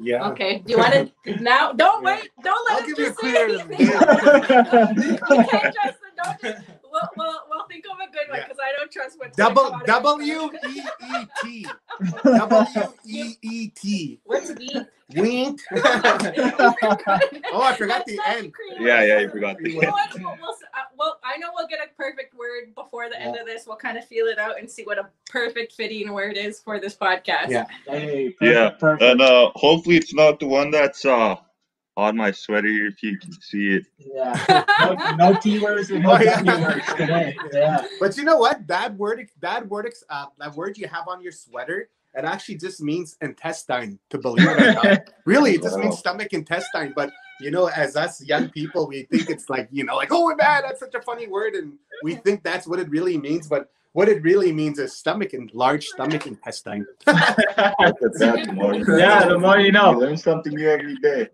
Yeah. 0.00 0.26
okay 0.30 0.58
do 0.66 0.72
you 0.72 0.78
want 0.78 0.94
to 1.24 1.42
now 1.42 1.72
don't 1.72 2.02
wait 2.04 2.28
don't 2.42 2.68
let 2.68 2.82
I'll 2.82 2.88
him 2.88 2.94
give 2.94 2.98
you 2.98 3.06
a 3.06 3.08
just 3.08 3.20
say 3.20 3.32
clear 3.32 3.48
anything. 3.48 5.20
okay 5.38 5.62
justin 5.78 6.10
don't 6.20 6.40
just 6.42 6.62
we'll, 6.94 7.08
we'll, 7.16 7.40
we'll 7.50 7.66
think 7.66 7.84
of 7.90 7.98
a 7.98 8.10
good 8.10 8.28
one 8.30 8.38
Yeah. 8.38 8.44
because 8.44 8.58
i 8.62 8.72
don't 8.78 8.90
trust 8.90 9.18
what's 9.18 9.36
gonna 9.36 9.54
Double 9.54 9.70
come 9.70 9.74
out 9.74 10.06
of 10.06 10.20
his 10.20 10.28
W 10.30 10.40
mouth. 10.40 10.54
E 10.68 10.82
E 11.12 11.26
T. 11.42 11.66
W 12.24 12.66
E 13.06 13.34
E 13.42 13.68
T. 13.68 14.20
what's 14.24 14.52
beat 14.52 14.76
Wink. 15.14 15.60
oh, 15.72 17.60
I 17.62 17.74
forgot 17.76 18.06
the 18.06 18.18
end. 18.26 18.52
Yeah, 18.80 19.04
yeah, 19.04 19.18
you 19.20 19.28
forgot 19.28 19.58
the 19.58 19.70
You 19.70 19.82
know 19.82 19.90
what? 19.90 20.10
We'll, 20.14 20.24
we'll, 20.40 20.50
uh, 20.50 20.84
well, 20.98 21.20
I 21.22 21.36
know 21.36 21.48
we'll 21.54 21.68
get 21.68 21.78
a 21.80 21.94
perfect 21.94 22.34
word 22.34 22.74
before 22.74 23.10
the 23.10 23.20
end 23.20 23.36
of 23.36 23.44
this. 23.46 23.64
We'll 23.66 23.76
kind 23.76 23.98
of 23.98 24.06
feel 24.06 24.26
it 24.26 24.38
out 24.38 24.58
and 24.58 24.68
see 24.68 24.82
what 24.82 24.98
a 24.98 25.08
perfect 25.30 25.74
fitting 25.74 26.10
word 26.12 26.38
is 26.38 26.58
for 26.58 26.80
this 26.80 26.96
podcast. 26.96 27.50
Yeah. 27.50 27.66
Hey, 27.86 28.30
perfect, 28.30 28.42
Yeah, 28.42 28.70
perfect. 28.70 29.02
And 29.02 29.20
uh, 29.20 29.50
hopefully, 29.54 29.96
it's 29.96 30.14
not 30.14 30.40
the 30.40 30.46
one 30.46 30.70
that's 30.70 31.04
uh, 31.04 31.36
on 31.96 32.16
my 32.16 32.30
sweater 32.30 32.66
if 32.86 33.02
you 33.02 33.18
can 33.18 33.32
see 33.40 33.70
it. 33.76 33.86
yeah. 33.98 34.64
No, 34.80 34.96
no 35.16 35.34
T 35.40 35.58
words 35.60 35.90
and 35.90 36.02
no 36.02 36.12
Oh, 36.12 36.20
yeah. 36.20 36.42
W 36.42 36.80
today. 36.98 37.36
Yeah. 37.52 37.84
But 38.00 38.16
you 38.16 38.24
know 38.24 38.36
what? 38.38 38.66
That 38.66 38.94
word, 38.96 39.28
that 39.40 39.68
word, 39.68 39.92
uh, 40.10 40.26
that 40.38 40.54
word 40.54 40.76
you 40.76 40.88
have 40.88 41.06
on 41.08 41.22
your 41.22 41.32
sweater, 41.32 41.88
it 42.14 42.24
actually 42.24 42.56
just 42.56 42.80
means 42.80 43.16
intestine. 43.22 43.98
To 44.10 44.18
believe 44.18 44.46
it 44.46 44.60
or 44.62 44.72
not, 44.74 45.10
really, 45.24 45.54
it 45.54 45.62
just 45.62 45.78
means 45.78 45.94
Wow. 45.94 45.98
stomach 45.98 46.32
intestine. 46.32 46.92
But 46.94 47.10
you 47.40 47.50
know, 47.50 47.66
as 47.68 47.96
us 47.96 48.22
young 48.24 48.48
people, 48.50 48.86
we 48.86 49.02
think 49.04 49.30
it's 49.30 49.48
like 49.50 49.68
you 49.70 49.84
know, 49.84 49.96
like 49.96 50.08
oh 50.12 50.28
man, 50.34 50.62
that's 50.66 50.80
such 50.80 50.94
a 50.94 51.02
funny 51.02 51.26
word, 51.28 51.54
and 51.54 51.74
we 52.02 52.14
think 52.16 52.42
that's 52.42 52.66
what 52.66 52.78
it 52.78 52.88
really 52.90 53.18
means. 53.18 53.46
But 53.48 53.70
what 53.92 54.08
it 54.08 54.22
really 54.22 54.52
means 54.52 54.78
is 54.80 54.96
stomach 54.96 55.32
and 55.32 55.52
large 55.54 55.86
stomach 55.86 56.26
intestine. 56.26 56.84
That's 57.06 58.18
that, 58.18 58.44
the 58.44 58.52
more 58.52 58.74
you 58.74 58.84
Yeah, 58.98 59.28
the 59.28 59.38
more 59.38 59.58
you 59.60 59.66
You 59.66 59.72
know. 59.72 59.92
learn 59.92 60.16
something 60.16 60.52
new 60.52 60.68
every 60.68 60.96
day. 60.96 61.28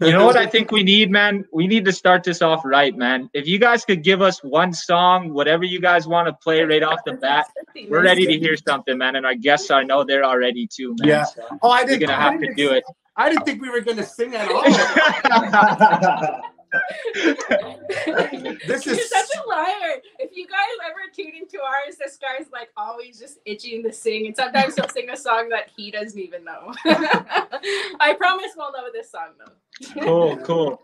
You 0.00 0.10
know 0.10 0.24
what 0.24 0.36
I 0.36 0.46
think 0.46 0.72
we 0.72 0.82
need, 0.82 1.10
man? 1.10 1.44
We 1.52 1.66
need 1.66 1.84
to 1.84 1.92
start 1.92 2.24
this 2.24 2.40
off 2.40 2.62
right, 2.64 2.96
man. 2.96 3.28
If 3.34 3.46
you 3.46 3.58
guys 3.58 3.84
could 3.84 4.02
give 4.02 4.22
us 4.22 4.42
one 4.42 4.72
song, 4.72 5.32
whatever 5.34 5.64
you 5.64 5.80
guys 5.80 6.08
want 6.08 6.26
to 6.28 6.32
play 6.32 6.62
right 6.62 6.82
off 6.82 7.00
the 7.04 7.12
bat, 7.12 7.46
we're 7.90 8.02
ready 8.02 8.26
to 8.26 8.38
hear 8.38 8.56
something, 8.56 8.96
man. 8.96 9.16
And 9.16 9.26
our 9.26 9.34
guests, 9.34 9.70
I 9.70 9.82
know 9.82 10.02
they're 10.02 10.24
already 10.24 10.66
too, 10.66 10.96
man. 10.98 11.08
Yeah. 11.08 11.24
So 11.24 11.42
Oh, 11.62 11.68
I 11.70 11.82
we're 11.82 11.88
didn't. 11.88 12.08
gonna 12.08 12.20
have 12.20 12.40
to 12.40 12.54
do 12.54 12.70
it. 12.72 12.84
I 13.16 13.28
didn't 13.28 13.44
think 13.44 13.60
we 13.60 13.68
were 13.68 13.82
gonna 13.82 14.02
sing 14.04 14.34
at 14.34 14.50
all. 14.50 14.64
This 18.66 18.86
You're 18.86 18.94
is- 18.94 19.10
such 19.10 19.28
a 19.36 19.48
liar. 19.48 20.00
If 20.18 20.30
you 20.34 20.46
guys 20.46 20.58
ever 20.86 21.00
tune 21.14 21.32
into 21.40 21.58
ours, 21.60 21.96
this 21.98 22.16
guy's 22.16 22.50
like 22.50 22.70
always 22.76 23.18
just 23.18 23.38
itching 23.44 23.82
to 23.82 23.92
sing, 23.92 24.26
and 24.26 24.36
sometimes 24.36 24.76
he'll 24.76 24.88
sing 24.88 25.10
a 25.10 25.16
song 25.16 25.48
that 25.50 25.70
he 25.76 25.90
doesn't 25.90 26.18
even 26.18 26.44
know. 26.44 26.72
I 26.84 28.14
promise 28.18 28.52
we'll 28.56 28.72
know 28.72 28.90
this 28.92 29.10
song 29.10 29.30
though. 29.38 30.00
Cool, 30.02 30.36
cool. 30.38 30.82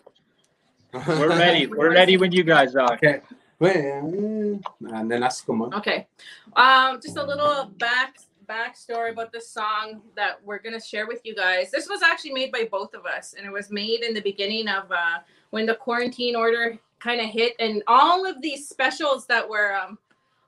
We're 1.06 1.28
ready. 1.28 1.66
We're 1.78 1.92
ready 1.92 2.16
when 2.16 2.32
you 2.32 2.44
guys 2.44 2.74
are. 2.76 2.92
Okay. 2.94 3.20
And 3.60 4.62
then 4.80 5.22
ask 5.22 5.44
them. 5.46 5.62
Okay. 5.62 6.06
Um, 6.54 7.00
just 7.02 7.16
a 7.16 7.24
little 7.24 7.66
back 7.78 8.18
backstory 8.48 9.12
about 9.12 9.32
the 9.32 9.40
song 9.40 10.00
that 10.16 10.42
we're 10.44 10.58
gonna 10.58 10.80
share 10.80 11.06
with 11.06 11.20
you 11.24 11.34
guys. 11.34 11.70
This 11.70 11.88
was 11.88 12.02
actually 12.02 12.32
made 12.32 12.50
by 12.50 12.68
both 12.70 12.94
of 12.94 13.06
us, 13.06 13.34
and 13.36 13.46
it 13.46 13.52
was 13.52 13.70
made 13.70 14.02
in 14.02 14.14
the 14.14 14.20
beginning 14.20 14.68
of 14.68 14.90
uh, 14.90 15.18
when 15.50 15.66
the 15.66 15.74
quarantine 15.74 16.34
order 16.34 16.78
kind 16.98 17.20
of 17.20 17.26
hit, 17.26 17.54
and 17.58 17.82
all 17.86 18.26
of 18.26 18.40
these 18.42 18.68
specials 18.68 19.26
that 19.26 19.48
were, 19.48 19.74
um, 19.74 19.98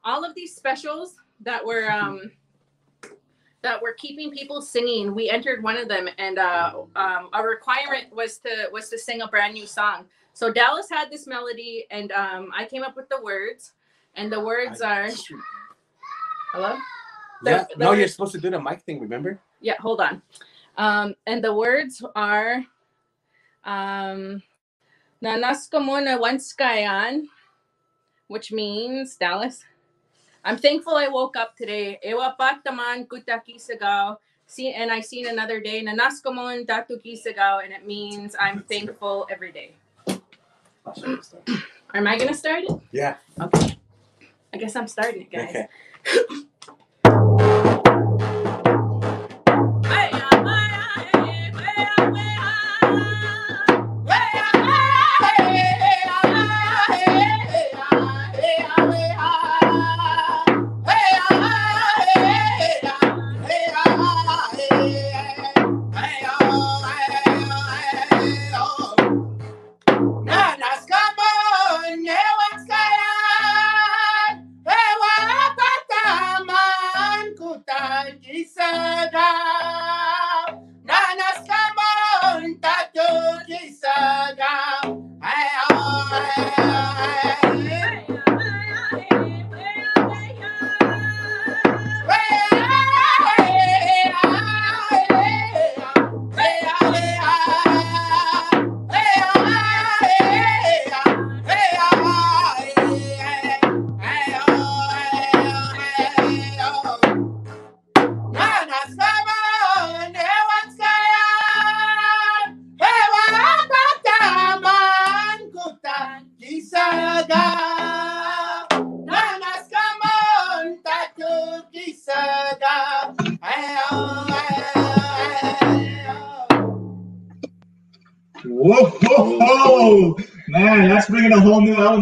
all 0.04 0.24
of 0.24 0.34
these 0.34 0.54
specials 0.54 1.16
that 1.40 1.64
were. 1.64 1.90
Um, 1.90 2.32
that 3.62 3.82
were 3.82 3.92
keeping 3.92 4.30
people 4.30 4.62
singing. 4.62 5.14
We 5.14 5.28
entered 5.28 5.62
one 5.62 5.76
of 5.76 5.86
them, 5.86 6.08
and 6.16 6.38
uh, 6.38 6.82
um, 6.96 7.28
a 7.34 7.42
requirement 7.42 8.06
was 8.10 8.38
to 8.38 8.70
was 8.72 8.88
to 8.88 8.98
sing 8.98 9.20
a 9.20 9.28
brand 9.28 9.52
new 9.52 9.66
song. 9.66 10.06
So 10.32 10.50
Dallas 10.50 10.88
had 10.90 11.10
this 11.10 11.26
melody, 11.26 11.86
and 11.90 12.10
um, 12.12 12.50
I 12.56 12.64
came 12.64 12.82
up 12.82 12.96
with 12.96 13.10
the 13.10 13.20
words, 13.22 13.72
and 14.14 14.32
the 14.32 14.40
words 14.40 14.80
are. 14.80 15.08
Hello. 16.52 16.78
Yeah. 17.44 17.64
The- 17.64 17.76
No, 17.76 17.92
the- 17.92 17.98
you're 17.98 18.08
supposed 18.08 18.32
to 18.32 18.40
do 18.40 18.50
the 18.50 18.60
mic 18.60 18.82
thing. 18.82 19.00
Remember? 19.00 19.38
Yeah, 19.60 19.76
hold 19.80 20.00
on. 20.00 20.22
Um, 20.76 21.14
and 21.26 21.42
the 21.44 21.54
words 21.54 22.02
are 22.14 22.64
um 23.64 24.42
Nanas 25.22 25.68
muna 25.70 26.16
which 28.28 28.52
means 28.52 29.16
Dallas. 29.16 29.64
I'm 30.44 30.56
thankful 30.56 30.94
I 30.96 31.08
woke 31.08 31.36
up 31.36 31.56
today. 31.56 31.98
Ewa 32.02 32.34
pat 32.38 32.64
taman 32.64 33.04
kutaki 33.04 33.60
sagaw. 33.60 34.16
See, 34.46 34.72
and 34.72 34.90
I 34.90 35.00
seen 35.00 35.28
another 35.28 35.60
day. 35.60 35.82
Nanas 35.82 36.22
ko 36.22 36.32
mun 36.32 36.64
tatuki 36.64 37.20
sagaw, 37.20 37.62
and 37.62 37.72
it 37.72 37.86
means 37.86 38.34
I'm 38.40 38.62
thankful 38.64 39.26
every 39.30 39.52
day. 39.52 39.74
Am 41.92 42.06
I 42.06 42.16
gonna 42.16 42.34
start 42.34 42.64
it? 42.64 42.72
Yeah. 42.92 43.16
Okay. 43.38 43.76
I 44.52 44.56
guess 44.56 44.74
I'm 44.74 44.88
starting 44.88 45.22
it, 45.22 45.30
guys. 45.30 45.50
Okay. 45.50 45.68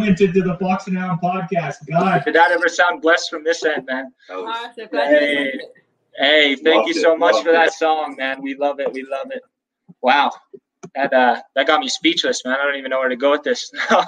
whole 0.09 0.27
new 0.27 0.29
element 0.29 0.38
into 0.38 0.43
the 0.43 0.57
Foxing 0.59 0.97
Around 0.97 1.21
podcast. 1.21 1.77
God. 1.88 2.25
Did 2.25 2.35
that 2.35 2.50
ever 2.50 2.69
sound 2.69 3.03
blessed 3.03 3.31
from 3.31 3.45
this 3.45 3.65
end, 3.65 3.87
man? 3.87 4.12
Was- 4.31 4.69
Awesome. 4.71 4.88
Hey, 4.93 5.61
hey, 6.17 6.57
thank 6.57 6.87
you 6.87 6.95
so 6.95 7.12
it, 7.15 7.19
much 7.19 7.35
loved 7.35 7.47
for 7.47 7.53
that 7.53 7.73
song, 7.73 8.17
man. 8.19 8.43
We 8.43 8.55
love 8.57 8.81
it. 8.81 8.93
We 8.93 9.05
love 9.05 9.31
it. 9.31 9.43
Wow. 10.03 10.31
That 10.95 11.12
uh 11.12 11.43
that 11.55 11.67
got 11.67 11.81
me 11.81 11.88
speechless, 11.88 12.43
man. 12.45 12.57
I 12.59 12.65
don't 12.65 12.77
even 12.77 12.91
know 12.91 12.99
where 12.99 13.09
to 13.11 13.17
go 13.17 13.33
with 13.33 13.43
this. 13.43 13.71
All 13.91 14.05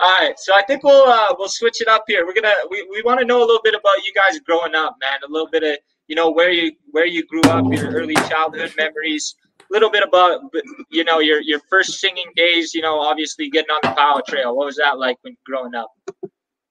right, 0.00 0.34
so 0.36 0.52
I 0.54 0.62
think 0.66 0.84
we'll 0.84 1.08
uh 1.08 1.34
we'll 1.38 1.48
switch 1.48 1.80
it 1.80 1.88
up 1.88 2.04
here. 2.06 2.26
We're 2.26 2.34
gonna 2.34 2.52
we, 2.70 2.86
we 2.90 3.02
want 3.02 3.20
to 3.20 3.26
know 3.26 3.38
a 3.38 3.46
little 3.46 3.62
bit 3.64 3.74
about 3.74 4.04
you 4.04 4.12
guys 4.14 4.38
growing 4.40 4.74
up, 4.74 4.96
man. 5.00 5.20
A 5.26 5.32
little 5.32 5.48
bit 5.48 5.62
of 5.62 5.78
you 6.08 6.16
know 6.16 6.30
where 6.30 6.50
you 6.50 6.72
where 6.90 7.06
you 7.06 7.24
grew 7.26 7.42
up, 7.42 7.64
your 7.72 7.90
early 7.90 8.14
childhood 8.14 8.74
memories. 8.76 9.34
Little 9.72 9.90
bit 9.90 10.02
about 10.02 10.42
you 10.90 11.02
know 11.02 11.18
your 11.20 11.40
your 11.40 11.60
first 11.70 11.98
singing 11.98 12.30
days. 12.36 12.74
You 12.74 12.82
know, 12.82 13.00
obviously 13.00 13.48
getting 13.48 13.70
on 13.70 13.80
the 13.82 13.92
powwow 13.92 14.20
trail. 14.20 14.54
What 14.54 14.66
was 14.66 14.76
that 14.76 14.98
like 14.98 15.16
when 15.22 15.34
growing 15.46 15.74
up? 15.74 15.90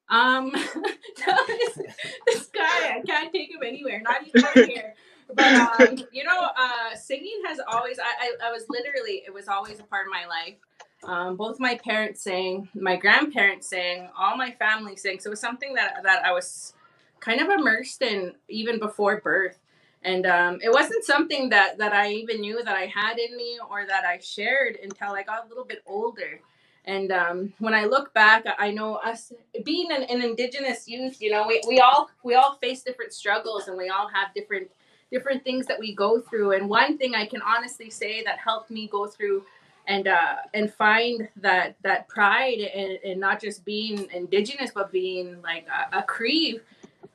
Um, 0.08 0.52
this, 1.48 1.80
this 2.28 2.46
guy, 2.54 2.98
I 2.98 3.02
can't 3.04 3.34
take 3.34 3.50
him 3.50 3.62
anywhere, 3.66 4.02
not 4.04 4.28
even 4.28 4.70
here. 4.70 4.94
But 5.34 5.80
um, 5.80 5.98
you 6.12 6.24
know, 6.24 6.50
uh, 6.56 6.96
singing 6.96 7.42
has 7.48 7.60
always. 7.68 7.98
I, 7.98 8.04
I, 8.04 8.50
I 8.50 8.52
was 8.52 8.66
literally. 8.70 9.24
It 9.26 9.34
was 9.34 9.48
always 9.48 9.80
a 9.80 9.84
part 9.84 10.06
of 10.06 10.12
my 10.12 10.28
life. 10.28 10.58
Um, 11.04 11.36
both 11.36 11.60
my 11.60 11.80
parents 11.84 12.22
sang, 12.22 12.70
my 12.76 12.98
grandparents 12.98 13.68
sang, 13.68 14.10
all 14.16 14.38
my 14.38 14.52
family 14.52 14.96
sang. 14.96 15.20
So 15.20 15.30
it 15.30 15.32
was 15.32 15.40
something 15.40 15.74
that 15.74 16.04
that 16.04 16.24
I 16.24 16.34
was 16.34 16.74
kind 17.20 17.42
of 17.42 17.50
immersed 17.50 18.02
in 18.02 18.34
even 18.48 18.78
before 18.78 19.22
birth. 19.22 19.58
And 20.04 20.26
um, 20.26 20.60
it 20.64 20.72
wasn't 20.72 21.04
something 21.06 21.50
that 21.50 21.78
that 21.78 21.94
I 21.94 22.12
even 22.14 22.42
knew 22.42 22.64
that 22.64 22.76
I 22.76 22.88
had 22.88 23.20
in 23.20 23.38
me 23.38 23.60
or 23.70 23.86
that 23.86 24.06
I 24.06 24.20
shared 24.20 24.78
until 24.82 25.14
I 25.14 25.24
got 25.24 25.46
a 25.46 25.50
little 25.50 25.66
bit 25.66 25.84
older. 25.86 26.40
And 26.86 27.12
um, 27.12 27.54
when 27.60 27.76
I 27.76 27.86
look 27.86 28.14
back, 28.14 28.46
I 28.58 28.72
know 28.72 28.96
us 28.96 29.32
being 29.64 29.92
an, 29.92 30.04
an 30.04 30.24
indigenous 30.24 30.88
youth, 30.88 31.22
you 31.22 31.32
know, 31.32 31.46
we, 31.48 31.62
we 31.68 31.80
all 31.80 32.10
we 32.24 32.36
all 32.36 32.56
face 32.56 32.82
different 32.84 33.14
struggles 33.14 33.68
and 33.68 33.78
we 33.78 33.90
all 33.90 34.08
have 34.10 34.34
different 34.34 34.70
different 35.12 35.44
things 35.44 35.68
that 35.68 35.80
we 35.80 35.94
go 35.94 36.22
through. 36.22 36.54
And 36.54 36.70
one 36.70 36.98
thing 36.98 37.14
I 37.16 37.28
can 37.28 37.42
honestly 37.44 37.90
say 37.90 38.24
that 38.24 38.40
helped 38.40 38.72
me 38.72 38.88
go 38.88 39.08
through 39.08 39.44
and 39.88 40.08
uh, 40.08 40.38
and 40.54 40.74
find 40.74 41.30
that 41.38 41.76
that 41.84 42.08
pride 42.08 42.60
and, 42.60 43.20
not 43.20 43.42
just 43.42 43.66
being 43.66 44.08
indigenous 44.12 44.72
but 44.74 44.92
being 44.92 45.42
like 45.44 45.68
a, 45.68 46.00
a 46.00 46.04
Cree 46.04 46.60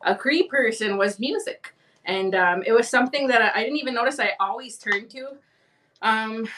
a 0.02 0.14
Cree 0.14 0.44
person 0.44 0.96
was 0.96 1.18
music. 1.18 1.74
And 2.06 2.34
um, 2.34 2.62
it 2.64 2.72
was 2.72 2.88
something 2.88 3.28
that 3.28 3.42
I, 3.42 3.60
I 3.60 3.64
didn't 3.64 3.78
even 3.78 3.94
notice 3.94 4.18
I 4.18 4.32
always 4.40 4.78
turned 4.78 5.10
to. 5.10 5.36
Um, 6.02 6.48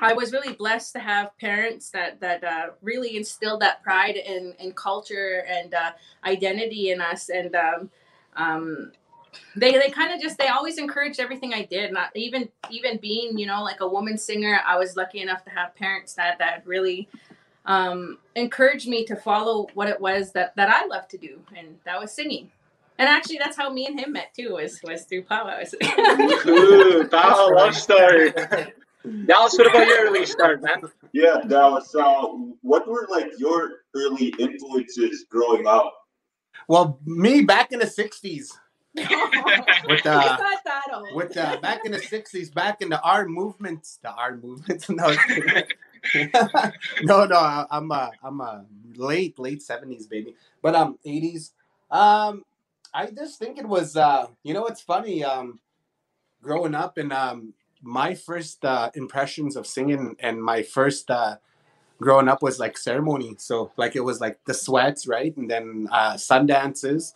I 0.00 0.12
was 0.12 0.32
really 0.32 0.54
blessed 0.54 0.92
to 0.94 0.98
have 0.98 1.36
parents 1.38 1.90
that 1.90 2.20
that 2.20 2.42
uh, 2.42 2.66
really 2.82 3.16
instilled 3.16 3.60
that 3.60 3.82
pride 3.82 4.16
in, 4.16 4.54
in 4.58 4.72
culture 4.72 5.44
and 5.48 5.74
uh, 5.74 5.92
identity 6.24 6.90
in 6.90 7.00
us, 7.00 7.28
and 7.28 7.54
um, 7.54 7.90
um, 8.36 8.92
they 9.56 9.72
they 9.72 9.90
kind 9.90 10.12
of 10.12 10.20
just 10.20 10.38
they 10.38 10.48
always 10.48 10.78
encouraged 10.78 11.20
everything 11.20 11.52
I 11.52 11.64
did. 11.64 11.92
Not 11.92 12.10
even 12.14 12.48
even 12.70 12.96
being 12.96 13.38
you 13.38 13.46
know 13.46 13.62
like 13.62 13.80
a 13.80 13.88
woman 13.88 14.16
singer, 14.16 14.60
I 14.66 14.78
was 14.78 14.96
lucky 14.96 15.20
enough 15.20 15.44
to 15.44 15.50
have 15.50 15.74
parents 15.74 16.14
that 16.14 16.38
that 16.38 16.66
really 16.66 17.08
um, 17.66 18.18
encouraged 18.34 18.88
me 18.88 19.04
to 19.04 19.16
follow 19.16 19.68
what 19.74 19.88
it 19.88 20.00
was 20.00 20.32
that 20.32 20.56
that 20.56 20.70
I 20.70 20.86
loved 20.86 21.10
to 21.10 21.18
do, 21.18 21.40
and 21.56 21.76
that 21.84 22.00
was 22.00 22.10
singing. 22.10 22.50
And 22.98 23.08
actually, 23.08 23.38
that's 23.38 23.56
how 23.56 23.70
me 23.70 23.86
and 23.86 23.98
him 23.98 24.12
met 24.12 24.32
too. 24.34 24.54
Was 24.54 24.80
was 24.84 25.04
through 25.04 25.24
powwows. 25.24 25.74
Ooh, 26.46 27.06
powwow 27.10 27.54
love 27.54 27.74
story. 27.74 28.32
Dallas, 29.26 29.58
what 29.58 29.66
about 29.68 29.86
your 29.86 30.06
early 30.06 30.24
start, 30.24 30.62
man? 30.62 30.82
Yeah, 31.12 31.42
Dallas. 31.46 31.94
Uh, 31.94 32.22
what 32.62 32.88
were 32.88 33.06
like 33.10 33.30
your 33.38 33.80
early 33.94 34.32
influences 34.38 35.26
growing 35.28 35.66
up? 35.66 35.92
Well, 36.68 36.98
me 37.04 37.42
back 37.42 37.72
in 37.72 37.80
the 37.80 37.84
'60s, 37.86 38.52
with 38.94 39.06
It's 39.06 40.06
uh, 40.06 40.36
that 40.64 41.14
with 41.14 41.36
uh, 41.36 41.58
back 41.60 41.84
in 41.84 41.92
the 41.92 41.98
'60s, 41.98 42.54
back 42.54 42.80
in 42.80 42.88
the 42.88 43.00
art 43.02 43.28
movements, 43.28 43.98
the 44.02 44.12
art 44.12 44.42
movements. 44.42 44.88
No, 44.94 45.08
no, 47.02 47.24
no. 47.24 47.36
I- 47.36 47.66
I'm 47.70 47.90
uh, 47.90 48.10
I'm 48.22 48.40
a 48.40 48.64
late 48.94 49.38
late 49.38 49.60
'70s 49.60 50.08
baby, 50.08 50.34
but 50.62 50.74
um 50.74 50.98
'80s. 51.04 51.50
Um, 51.90 52.44
I 52.94 53.10
just 53.10 53.38
think 53.38 53.58
it 53.58 53.66
was 53.66 53.96
uh, 53.96 54.28
you 54.44 54.54
know, 54.54 54.66
it's 54.66 54.80
funny. 54.80 55.24
Um, 55.24 55.60
growing 56.42 56.74
up 56.74 56.98
and 56.98 57.12
um, 57.12 57.54
my 57.82 58.14
first 58.14 58.64
uh, 58.64 58.90
impressions 58.94 59.56
of 59.56 59.66
singing 59.66 60.14
and 60.20 60.42
my 60.42 60.62
first 60.62 61.10
uh, 61.10 61.36
growing 62.00 62.28
up 62.28 62.42
was 62.42 62.58
like 62.60 62.76
ceremony. 62.78 63.34
So 63.38 63.72
like 63.76 63.96
it 63.96 64.00
was 64.04 64.20
like 64.20 64.38
the 64.46 64.54
sweats, 64.54 65.06
right, 65.06 65.36
and 65.36 65.50
then 65.50 65.88
uh, 65.90 66.16
sun 66.16 66.46
dances, 66.46 67.14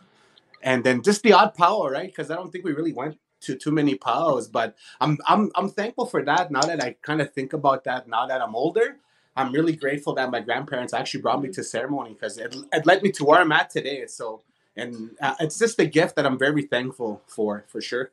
and 0.63 0.85
then 0.85 1.03
just 1.03 1.23
the 1.23 1.33
odd 1.33 1.55
powwow, 1.55 1.89
right? 1.89 2.09
Because 2.09 2.31
I 2.31 2.37
don't 2.37 2.51
think 2.51 2.65
we 2.65 2.73
really 2.73 2.93
went 2.93 3.19
to 3.43 3.55
too 3.55 3.71
many 3.71 3.95
powwows, 3.95 4.49
but 4.49 4.77
I'm 5.01 5.19
I'm 5.27 5.51
I'm 5.55 5.69
thankful 5.69 6.07
for 6.07 6.25
that. 6.25 6.51
Now 6.51 6.63
that 6.63 6.83
I 6.83 6.97
kind 7.03 7.21
of 7.21 7.33
think 7.33 7.53
about 7.53 7.85
that, 7.85 8.09
now 8.09 8.27
that 8.27 8.43
I'm 8.43 8.57
older, 8.57 8.97
I'm 9.37 9.53
really 9.53 9.77
grateful 9.77 10.15
that 10.15 10.31
my 10.31 10.41
grandparents 10.41 10.93
actually 10.95 11.23
brought 11.23 11.43
me 11.43 11.51
to 11.51 11.63
ceremony 11.63 12.15
because 12.15 12.39
it, 12.39 12.57
it 12.73 12.87
led 12.87 13.03
me 13.03 13.13
to 13.13 13.25
where 13.25 13.41
I'm 13.41 13.53
at 13.53 13.71
today. 13.71 14.07
So, 14.07 14.43
and 14.79 15.11
uh, 15.21 15.35
it's 15.41 15.59
just 15.59 15.79
a 15.81 15.87
gift 15.87 16.17
that 16.17 16.25
I'm 16.27 16.39
very 16.39 16.63
thankful 16.63 17.23
for, 17.27 17.65
for 17.69 17.81
sure. 17.81 18.11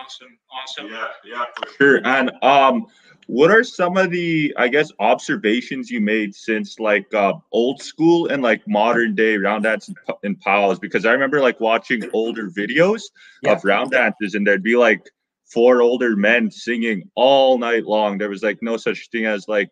Awesome, 0.00 0.38
awesome. 0.52 0.86
Yeah, 0.90 1.08
yeah, 1.24 1.44
for 1.56 1.72
sure. 1.76 2.00
And 2.04 2.30
um, 2.42 2.86
what 3.26 3.50
are 3.50 3.64
some 3.64 3.96
of 3.96 4.10
the, 4.10 4.54
I 4.56 4.68
guess, 4.68 4.90
observations 5.00 5.90
you 5.90 6.00
made 6.00 6.34
since 6.34 6.78
like 6.78 7.12
uh, 7.14 7.34
old 7.52 7.82
school 7.82 8.28
and 8.28 8.42
like 8.42 8.66
modern 8.66 9.14
day 9.14 9.36
round 9.36 9.64
dance 9.64 9.88
and, 9.88 9.96
p- 10.22 10.44
pals? 10.44 10.78
Because 10.78 11.04
I 11.04 11.12
remember 11.12 11.40
like 11.40 11.60
watching 11.60 12.02
older 12.12 12.50
videos 12.50 13.02
Yeah. 13.42 13.52
of 13.52 13.64
round 13.64 13.90
dances, 13.92 14.34
and 14.34 14.46
there'd 14.46 14.62
be 14.62 14.76
like 14.76 15.02
four 15.52 15.80
older 15.82 16.16
men 16.16 16.50
singing 16.50 17.10
all 17.14 17.58
night 17.58 17.84
long. 17.84 18.18
There 18.18 18.30
was 18.30 18.42
like 18.42 18.58
no 18.62 18.76
such 18.76 19.08
thing 19.10 19.24
as 19.24 19.48
like 19.48 19.68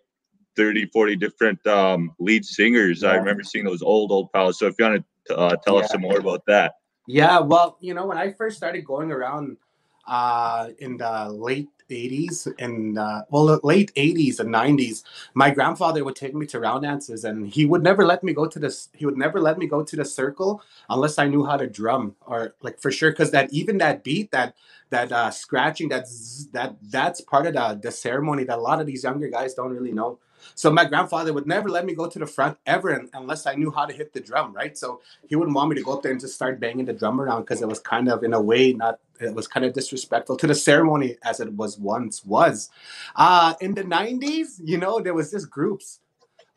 30, 0.56 0.86
40 0.86 1.16
different 1.16 1.66
um, 1.66 2.14
lead 2.18 2.44
singers. 2.44 3.04
I 3.04 3.16
remember 3.16 3.42
seeing 3.42 3.64
those 3.66 3.82
old, 3.82 4.10
old 4.10 4.32
pals. 4.32 4.58
So 4.58 4.66
if 4.66 4.74
you 4.78 4.86
want 4.86 4.96
to 4.96 5.04
uh, 5.30 5.56
tell 5.56 5.76
Yeah. 5.76 5.84
us 5.84 5.90
some 5.90 6.02
more 6.02 6.18
about 6.18 6.44
that. 6.46 6.74
Yeah, 7.06 7.38
well, 7.40 7.76
you 7.80 7.94
know, 7.94 8.06
when 8.06 8.18
I 8.18 8.32
first 8.32 8.56
started 8.56 8.84
going 8.84 9.12
around 9.12 9.58
uh, 10.06 10.70
in 10.78 10.96
the 10.96 11.28
late 11.30 11.68
80s 11.88 12.48
and 12.58 12.98
uh, 12.98 13.22
well, 13.30 13.46
the 13.46 13.60
late 13.62 13.92
80s 13.94 14.40
and 14.40 14.52
90s, 14.52 15.04
my 15.34 15.50
grandfather 15.50 16.04
would 16.04 16.16
take 16.16 16.34
me 16.34 16.46
to 16.46 16.58
round 16.60 16.82
dances 16.82 17.24
and 17.24 17.46
he 17.46 17.64
would 17.64 17.82
never 17.82 18.04
let 18.04 18.24
me 18.24 18.32
go 18.32 18.46
to 18.46 18.58
this. 18.58 18.88
He 18.92 19.06
would 19.06 19.16
never 19.16 19.40
let 19.40 19.58
me 19.58 19.66
go 19.66 19.84
to 19.84 19.96
the 19.96 20.04
circle 20.04 20.62
unless 20.90 21.18
I 21.18 21.28
knew 21.28 21.44
how 21.44 21.56
to 21.56 21.68
drum 21.68 22.16
or 22.26 22.54
like 22.60 22.80
for 22.80 22.90
sure. 22.90 23.12
Cause 23.12 23.30
that 23.30 23.52
even 23.52 23.78
that 23.78 24.02
beat, 24.02 24.32
that 24.32 24.54
that 24.90 25.12
uh, 25.12 25.30
scratching, 25.30 25.88
that's 25.88 26.46
that 26.52 26.76
that's 26.82 27.20
part 27.20 27.46
of 27.46 27.54
the, 27.54 27.80
the 27.82 27.92
ceremony 27.92 28.44
that 28.44 28.58
a 28.58 28.60
lot 28.60 28.80
of 28.80 28.86
these 28.86 29.04
younger 29.04 29.28
guys 29.28 29.54
don't 29.54 29.70
really 29.70 29.92
know. 29.92 30.18
So 30.54 30.70
my 30.70 30.84
grandfather 30.84 31.32
would 31.32 31.46
never 31.46 31.68
let 31.68 31.84
me 31.84 31.94
go 31.94 32.08
to 32.08 32.18
the 32.18 32.26
front 32.26 32.58
ever 32.66 33.06
unless 33.12 33.46
I 33.46 33.54
knew 33.54 33.70
how 33.70 33.86
to 33.86 33.92
hit 33.92 34.12
the 34.12 34.20
drum, 34.20 34.52
right? 34.52 34.76
So 34.76 35.00
he 35.28 35.36
wouldn't 35.36 35.56
want 35.56 35.70
me 35.70 35.76
to 35.76 35.82
go 35.82 35.94
up 35.94 36.02
there 36.02 36.12
and 36.12 36.20
just 36.20 36.34
start 36.34 36.60
banging 36.60 36.86
the 36.86 36.92
drum 36.92 37.20
around 37.20 37.42
because 37.42 37.62
it 37.62 37.68
was 37.68 37.80
kind 37.80 38.08
of 38.08 38.22
in 38.22 38.32
a 38.32 38.40
way 38.40 38.72
not 38.72 39.00
it 39.18 39.34
was 39.34 39.48
kind 39.48 39.64
of 39.64 39.72
disrespectful 39.72 40.36
to 40.36 40.46
the 40.46 40.54
ceremony 40.54 41.16
as 41.24 41.40
it 41.40 41.52
was 41.54 41.78
once 41.78 42.24
was. 42.24 42.70
Uh 43.14 43.54
in 43.60 43.74
the 43.74 43.84
90s, 43.84 44.60
you 44.62 44.78
know, 44.78 45.00
there 45.00 45.14
was 45.14 45.30
just 45.30 45.50
groups 45.50 46.00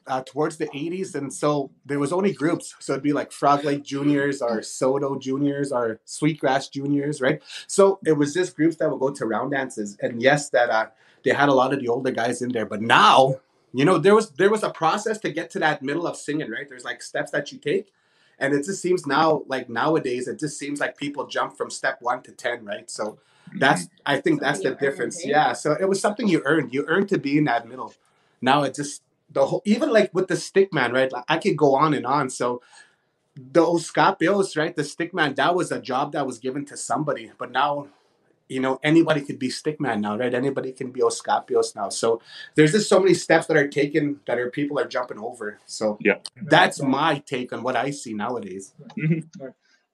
uh, 0.09 0.23
towards 0.25 0.57
the 0.57 0.65
80s 0.67 1.13
and 1.13 1.31
so 1.31 1.69
there 1.85 1.99
was 1.99 2.11
only 2.11 2.33
groups 2.33 2.75
so 2.79 2.93
it'd 2.93 3.03
be 3.03 3.13
like 3.13 3.31
frog 3.31 3.63
lake 3.63 3.83
juniors 3.83 4.41
or 4.41 4.63
soto 4.63 5.19
juniors 5.19 5.71
or 5.71 5.99
sweetgrass 6.05 6.67
juniors 6.67 7.21
right 7.21 7.41
so 7.67 7.99
it 8.05 8.13
was 8.13 8.33
just 8.33 8.55
groups 8.55 8.77
that 8.77 8.89
would 8.89 8.99
go 8.99 9.11
to 9.11 9.25
round 9.25 9.51
dances 9.51 9.97
and 10.01 10.21
yes 10.21 10.49
that 10.49 10.69
uh, 10.71 10.87
they 11.23 11.31
had 11.31 11.47
a 11.47 11.53
lot 11.53 11.73
of 11.73 11.79
the 11.79 11.87
older 11.87 12.09
guys 12.11 12.41
in 12.41 12.51
there 12.51 12.65
but 12.65 12.81
now 12.81 13.35
you 13.73 13.85
know 13.85 13.97
there 13.97 14.15
was 14.15 14.31
there 14.31 14.49
was 14.49 14.63
a 14.63 14.69
process 14.69 15.17
to 15.19 15.31
get 15.31 15.49
to 15.51 15.59
that 15.59 15.81
middle 15.81 16.07
of 16.07 16.15
singing 16.15 16.49
right? 16.49 16.67
There's 16.67 16.83
like 16.83 17.01
steps 17.01 17.31
that 17.31 17.51
you 17.51 17.59
take 17.59 17.91
and 18.39 18.53
it 18.53 18.65
just 18.65 18.81
seems 18.81 19.05
now 19.05 19.43
like 19.47 19.69
nowadays 19.69 20.27
it 20.27 20.39
just 20.39 20.57
seems 20.57 20.79
like 20.79 20.97
people 20.97 21.27
jump 21.27 21.57
from 21.57 21.69
step 21.69 21.97
one 22.01 22.21
to 22.23 22.31
10 22.31 22.65
right? 22.65 22.89
So 22.89 23.03
mm-hmm. 23.03 23.59
that's 23.59 23.87
i 24.05 24.19
think 24.19 24.39
that's 24.41 24.59
the 24.59 24.69
Something 24.69 24.71
earned, 24.71 24.91
difference 24.91 25.25
yeah 25.25 25.53
so 25.53 25.75
it 25.79 25.87
was 25.87 25.99
something 26.01 26.27
you 26.27 26.41
earned. 26.45 26.73
You 26.73 26.85
earned 26.87 27.09
to 27.09 27.17
be 27.17 27.37
in 27.37 27.45
that 27.45 27.67
middle. 27.67 27.93
Now 28.41 28.63
it 28.63 28.75
just 28.75 29.03
the 29.31 29.45
whole 29.45 29.61
even 29.65 29.91
like 29.91 30.13
with 30.13 30.27
the 30.27 30.37
stick 30.37 30.73
man 30.73 30.91
right? 30.91 31.11
Like 31.11 31.25
i 31.27 31.37
could 31.37 31.57
go 31.57 31.75
on 31.75 31.93
and 31.93 32.05
on. 32.05 32.29
So 32.29 32.61
the 33.51 33.61
Oscapios, 33.61 34.57
right? 34.57 34.75
The 34.75 34.83
stick 34.83 35.13
man, 35.13 35.33
that 35.35 35.55
was 35.55 35.71
a 35.71 35.79
job 35.79 36.11
that 36.13 36.25
was 36.25 36.39
given 36.39 36.65
to 36.65 36.77
somebody. 36.77 37.31
But 37.37 37.51
now, 37.51 37.87
you 38.49 38.59
know, 38.59 38.79
anybody 38.83 39.21
could 39.21 39.39
be 39.39 39.47
stickman 39.47 40.01
now, 40.01 40.17
right? 40.17 40.33
Anybody 40.33 40.71
can 40.73 40.91
be 40.91 41.01
Oscapios 41.01 41.75
now. 41.75 41.89
So 41.89 42.21
there's 42.55 42.71
just 42.71 42.89
so 42.89 42.99
many 42.99 43.13
steps 43.13 43.45
that 43.45 43.55
are 43.55 43.67
taken 43.67 44.19
that 44.25 44.39
are 44.39 44.49
people 44.49 44.79
are 44.79 44.87
jumping 44.87 45.19
over. 45.19 45.59
So 45.65 45.97
Yeah. 46.01 46.15
that's 46.43 46.81
my 46.81 47.19
take 47.19 47.53
on 47.53 47.61
what 47.63 47.75
I 47.75 47.91
see 47.91 48.13
nowadays. 48.13 48.73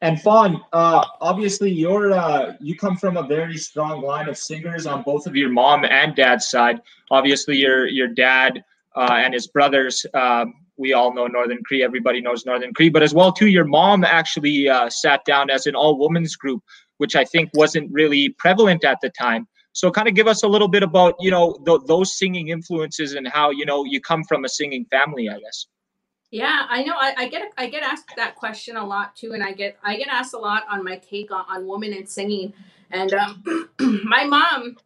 And 0.02 0.22
Fawn, 0.22 0.62
uh, 0.74 1.06
obviously 1.22 1.72
you're 1.72 2.12
uh, 2.12 2.54
you 2.60 2.76
come 2.76 2.96
from 2.98 3.18
a 3.18 3.24
very 3.24 3.58
strong 3.58 4.02
line 4.02 4.28
of 4.30 4.38
singers 4.38 4.86
on 4.86 5.04
both 5.04 5.26
of 5.26 5.36
your 5.36 5.50
mom 5.50 5.86
and 5.86 6.15
dad's 6.15 6.50
side. 6.50 6.82
Obviously, 7.12 7.58
your 7.58 7.88
your 7.88 8.08
dad 8.08 8.63
uh, 8.96 9.13
and 9.13 9.34
his 9.34 9.48
brothers. 9.48 10.06
Um, 10.13 10.56
we 10.78 10.91
all 10.91 11.13
know 11.13 11.28
Northern 11.28 11.63
Cree. 11.63 11.84
Everybody 11.84 12.20
knows 12.20 12.46
Northern 12.46 12.74
Cree, 12.74 12.89
but 12.89 13.02
as 13.02 13.13
well 13.13 13.32
too, 13.32 13.48
your 13.48 13.63
mom 13.63 14.04
actually 14.04 14.68
uh, 14.68 14.89
sat 14.89 15.24
down 15.24 15.50
as 15.50 15.65
an 15.65 15.76
all 15.76 15.98
women's 15.98 16.36
group, 16.36 16.62
which 16.97 17.15
I 17.15 17.23
think 17.25 17.49
wasn't 17.53 17.91
really 17.91 18.29
prevalent 18.29 18.84
at 18.84 18.99
the 19.01 19.10
time. 19.10 19.47
So, 19.73 19.91
kind 19.91 20.08
of 20.08 20.15
give 20.15 20.27
us 20.27 20.43
a 20.43 20.47
little 20.47 20.69
bit 20.69 20.84
about 20.84 21.15
you 21.19 21.31
know 21.31 21.53
th- 21.65 21.81
those 21.88 22.17
singing 22.17 22.49
influences 22.49 23.13
and 23.13 23.27
how 23.27 23.49
you 23.51 23.65
know 23.65 23.84
you 23.84 23.99
come 23.99 24.23
from 24.23 24.45
a 24.45 24.49
singing 24.49 24.86
family. 24.86 25.29
I 25.29 25.39
guess. 25.39 25.67
Yeah, 26.31 26.65
I 26.69 26.84
know. 26.84 26.95
I, 26.99 27.13
I 27.17 27.27
get 27.29 27.51
I 27.58 27.67
get 27.67 27.84
asked 27.84 28.12
that 28.15 28.36
question 28.36 28.77
a 28.77 28.86
lot 28.86 29.15
too, 29.15 29.34
and 29.34 29.43
I 29.43 29.51
get 29.51 29.77
I 29.84 29.95
get 29.95 30.08
asked 30.08 30.34
a 30.34 30.38
lot 30.38 30.63
on 30.69 30.84
my 30.84 30.97
take 30.97 31.31
on, 31.31 31.45
on 31.47 31.67
women 31.67 31.93
and 31.93 32.08
singing. 32.08 32.53
And 32.91 33.13
um, 33.13 33.43
my 34.03 34.25
mom, 34.25 34.77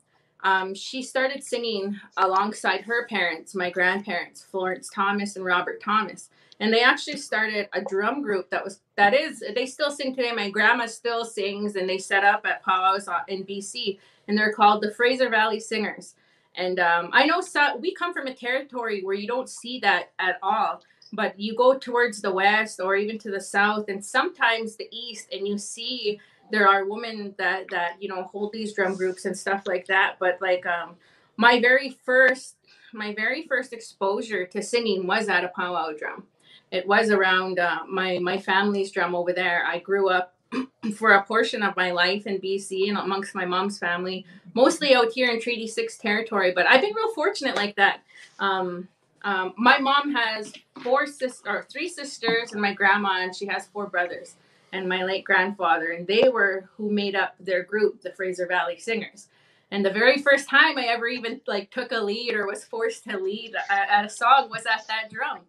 um, 0.43 0.74
she 0.74 1.02
started 1.02 1.43
singing 1.43 2.00
alongside 2.17 2.82
her 2.82 3.08
parents, 3.08 3.56
my 3.56 3.69
grandparents, 3.69 4.43
Florence 4.43 4.89
Thomas 4.93 5.36
and 5.36 5.45
Robert 5.45 5.82
Thomas, 5.82 6.30
and 6.60 6.74
they 6.74 6.84
actually 6.84 7.17
started 7.17 7.69
a 7.74 7.82
drum 7.82 8.22
group 8.22 8.50
that 8.50 8.63
was 8.63 8.82
that 8.98 9.13
is 9.13 9.43
they 9.56 9.65
still 9.65 9.91
sing 9.91 10.15
today. 10.15 10.32
My 10.32 10.50
grandma 10.50 10.86
still 10.86 11.26
sings, 11.26 11.76
and 11.76 11.88
they 11.88 11.98
set 11.98 12.24
up 12.24 12.45
at 12.45 12.63
powwows 12.63 13.08
in 13.28 13.43
BC, 13.45 14.00
and 14.28 14.38
they're 14.38 14.54
called 14.54 14.82
the 14.82 14.91
Fraser 14.91 15.30
Valley 15.30 15.60
Singers. 15.60 16.15
And 16.56 16.80
um, 16.80 17.10
I 17.13 17.26
know 17.26 17.41
so, 17.41 17.78
we 17.78 17.93
come 17.93 18.13
from 18.13 18.28
a 18.28 18.34
territory 18.34 19.02
where 19.04 19.15
you 19.15 19.28
don't 19.28 19.48
see 19.48 19.80
that 19.80 20.12
at 20.19 20.39
all 20.41 20.82
but 21.12 21.39
you 21.39 21.56
go 21.56 21.78
towards 21.78 22.22
the 22.22 22.32
west 22.32 22.80
or 22.80 22.95
even 22.95 23.17
to 23.17 23.32
the 23.32 23.41
south 23.41 23.86
and 23.88 24.04
sometimes 24.04 24.76
the 24.76 24.88
east 24.91 25.28
and 25.32 25.48
you 25.48 25.58
see 25.58 26.19
there 26.52 26.67
are 26.67 26.86
women 26.86 27.34
that 27.38 27.67
that 27.69 27.95
you 28.00 28.08
know 28.08 28.24
hold 28.24 28.52
these 28.54 28.74
drum 28.74 28.95
groups 28.95 29.26
and 29.26 29.38
stuff 29.38 29.63
like 29.65 29.86
that 29.88 30.15
but 30.19 30.38
like 30.41 30.65
um 30.65 30.95
my 31.38 31.60
very 31.60 31.89
first 32.06 32.56
my 32.93 33.13
very 33.13 33.45
first 33.48 33.74
exposure 33.74 34.45
to 34.45 34.62
singing 34.62 35.08
was 35.08 35.28
at 35.28 35.43
a 35.43 35.50
powwow 35.50 35.91
drum 35.91 36.24
it 36.72 36.88
was 36.88 37.10
around 37.10 37.60
uh, 37.60 37.80
my 37.88 38.20
my 38.20 38.38
family's 38.38 38.92
drum 38.92 39.16
over 39.16 39.34
there. 39.34 39.66
I 39.66 39.80
grew 39.80 40.10
up 40.10 40.36
for 40.96 41.12
a 41.12 41.24
portion 41.24 41.62
of 41.62 41.76
my 41.76 41.92
life 41.92 42.26
in 42.26 42.40
bc 42.40 42.90
and 42.90 42.98
amongst 42.98 43.36
my 43.36 43.46
mom's 43.46 43.78
family 43.78 44.26
mostly 44.56 44.96
out 44.96 45.12
here 45.12 45.30
in 45.30 45.40
treaty 45.40 45.68
6 45.68 45.98
territory 46.00 46.52
but 46.56 46.66
i've 46.66 46.82
been 46.82 46.94
real 46.96 47.14
fortunate 47.14 47.56
like 47.56 47.76
that. 47.76 48.02
Um 48.40 48.88
um, 49.24 49.54
my 49.58 49.78
mom 49.80 50.14
has 50.14 50.54
four 50.82 51.06
sisters 51.06 51.42
or 51.46 51.68
three 51.70 51.90
sisters 51.90 52.54
and 52.54 52.62
my 52.62 52.74
grandma 52.74 53.22
and 53.22 53.36
she 53.36 53.46
has 53.48 53.68
four 53.68 53.88
brothers 53.88 54.36
and 54.72 54.88
my 54.88 55.04
late 55.04 55.26
grandfather 55.26 55.92
and 55.92 56.08
they 56.08 56.30
were 56.30 56.70
who 56.78 56.90
made 56.90 57.16
up 57.16 57.36
their 57.40 57.64
group 57.64 58.02
the 58.02 58.14
fraser 58.14 58.48
valley 58.48 58.80
singers. 58.80 59.28
And 59.72 59.86
the 59.86 59.92
very 59.92 60.22
first 60.22 60.50
time 60.50 60.78
i 60.78 60.86
ever 60.86 61.08
even 61.08 61.42
like 61.48 61.70
took 61.70 61.92
a 61.92 62.00
lead 62.00 62.34
or 62.34 62.48
was 62.48 62.64
forced 62.64 63.04
to 63.06 63.18
lead 63.18 63.56
at 63.70 64.06
a 64.06 64.10
song 64.10 64.50
was 64.50 64.66
at 64.66 64.88
that 64.88 65.10
drum. 65.12 65.40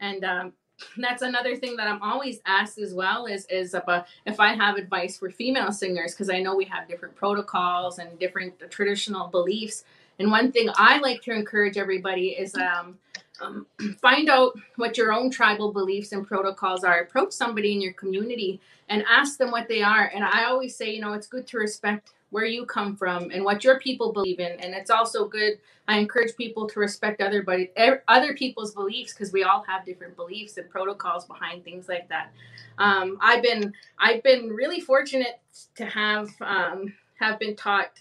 And 0.00 0.24
um, 0.24 0.52
that's 0.98 1.22
another 1.22 1.56
thing 1.56 1.76
that 1.76 1.88
i'm 1.88 2.02
always 2.02 2.40
asked 2.46 2.78
as 2.78 2.94
well 2.94 3.26
is 3.26 3.46
is 3.46 3.74
about 3.74 4.06
if 4.26 4.38
i 4.40 4.54
have 4.54 4.76
advice 4.76 5.18
for 5.18 5.30
female 5.30 5.72
singers 5.72 6.12
because 6.12 6.30
i 6.30 6.40
know 6.40 6.54
we 6.54 6.64
have 6.64 6.88
different 6.88 7.14
protocols 7.14 7.98
and 7.98 8.18
different 8.18 8.54
traditional 8.70 9.28
beliefs 9.28 9.84
and 10.18 10.30
one 10.30 10.52
thing 10.52 10.68
i 10.76 10.98
like 10.98 11.20
to 11.22 11.32
encourage 11.32 11.76
everybody 11.76 12.28
is 12.28 12.54
um, 12.54 12.96
um, 13.40 13.66
find 14.00 14.28
out 14.28 14.58
what 14.76 14.96
your 14.96 15.12
own 15.12 15.30
tribal 15.30 15.72
beliefs 15.72 16.12
and 16.12 16.26
protocols 16.26 16.84
are. 16.84 17.00
Approach 17.00 17.32
somebody 17.32 17.72
in 17.72 17.80
your 17.80 17.92
community 17.92 18.60
and 18.88 19.04
ask 19.08 19.38
them 19.38 19.50
what 19.50 19.68
they 19.68 19.82
are. 19.82 20.10
And 20.14 20.24
I 20.24 20.44
always 20.44 20.74
say, 20.76 20.92
you 20.92 21.00
know, 21.00 21.12
it's 21.12 21.26
good 21.26 21.46
to 21.48 21.58
respect 21.58 22.12
where 22.30 22.44
you 22.44 22.66
come 22.66 22.94
from 22.94 23.30
and 23.30 23.44
what 23.44 23.64
your 23.64 23.78
people 23.78 24.12
believe 24.12 24.38
in. 24.38 24.52
And 24.60 24.74
it's 24.74 24.90
also 24.90 25.26
good. 25.26 25.58
I 25.86 25.98
encourage 25.98 26.36
people 26.36 26.68
to 26.68 26.80
respect 26.80 27.20
other 27.20 27.42
buddy, 27.42 27.70
other 28.06 28.34
people's 28.34 28.74
beliefs 28.74 29.14
because 29.14 29.32
we 29.32 29.44
all 29.44 29.62
have 29.62 29.86
different 29.86 30.16
beliefs 30.16 30.58
and 30.58 30.68
protocols 30.68 31.24
behind 31.24 31.64
things 31.64 31.88
like 31.88 32.08
that. 32.08 32.30
Um, 32.76 33.18
I've 33.20 33.42
been 33.42 33.72
I've 33.98 34.22
been 34.22 34.50
really 34.50 34.80
fortunate 34.80 35.40
to 35.76 35.86
have 35.86 36.30
um, 36.40 36.92
have 37.18 37.38
been 37.38 37.56
taught 37.56 37.92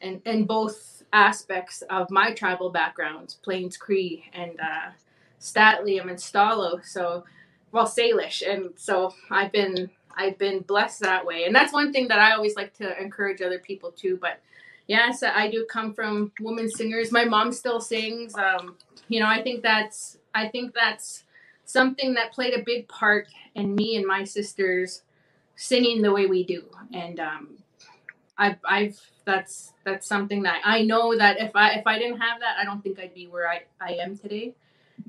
in, 0.00 0.20
in 0.24 0.44
both 0.44 1.02
aspects 1.12 1.82
of 1.90 2.10
my 2.10 2.32
tribal 2.32 2.70
backgrounds, 2.70 3.34
Plains 3.34 3.76
Cree 3.76 4.24
and 4.32 4.58
uh, 4.60 4.90
Statliam 5.40 6.08
and 6.08 6.18
Stalo. 6.18 6.84
So, 6.84 7.24
well, 7.72 7.86
Salish, 7.86 8.42
and 8.42 8.70
so 8.76 9.14
I've 9.30 9.52
been 9.52 9.90
I've 10.16 10.38
been 10.38 10.60
blessed 10.60 11.00
that 11.00 11.24
way, 11.24 11.44
and 11.44 11.54
that's 11.54 11.72
one 11.72 11.92
thing 11.92 12.08
that 12.08 12.18
I 12.18 12.32
always 12.32 12.56
like 12.56 12.74
to 12.78 13.00
encourage 13.00 13.40
other 13.42 13.58
people 13.58 13.92
too. 13.92 14.18
But 14.20 14.40
yes, 14.86 15.22
I 15.22 15.50
do 15.50 15.66
come 15.70 15.94
from 15.94 16.32
women 16.40 16.70
singers. 16.70 17.12
My 17.12 17.24
mom 17.24 17.52
still 17.52 17.80
sings. 17.80 18.34
Um, 18.34 18.76
you 19.08 19.20
know, 19.20 19.26
I 19.26 19.42
think 19.42 19.62
that's 19.62 20.18
I 20.34 20.48
think 20.48 20.74
that's 20.74 21.24
something 21.64 22.14
that 22.14 22.32
played 22.32 22.54
a 22.54 22.62
big 22.64 22.88
part 22.88 23.28
in 23.54 23.74
me 23.74 23.96
and 23.96 24.06
my 24.06 24.24
sisters 24.24 25.02
singing 25.56 26.02
the 26.02 26.12
way 26.12 26.26
we 26.26 26.44
do, 26.44 26.64
and 26.92 27.20
um, 27.20 27.58
I've 28.36 28.58
I've 28.64 29.00
that's 29.24 29.72
that's 29.84 30.06
something 30.06 30.42
that 30.44 30.62
I 30.64 30.82
know 30.82 31.16
that 31.16 31.40
if 31.40 31.54
I 31.54 31.72
if 31.74 31.86
I 31.86 31.98
didn't 31.98 32.20
have 32.20 32.40
that, 32.40 32.56
I 32.60 32.64
don't 32.64 32.82
think 32.82 32.98
I'd 32.98 33.14
be 33.14 33.26
where 33.26 33.48
I 33.48 33.62
I 33.80 33.94
am 33.94 34.16
today 34.16 34.54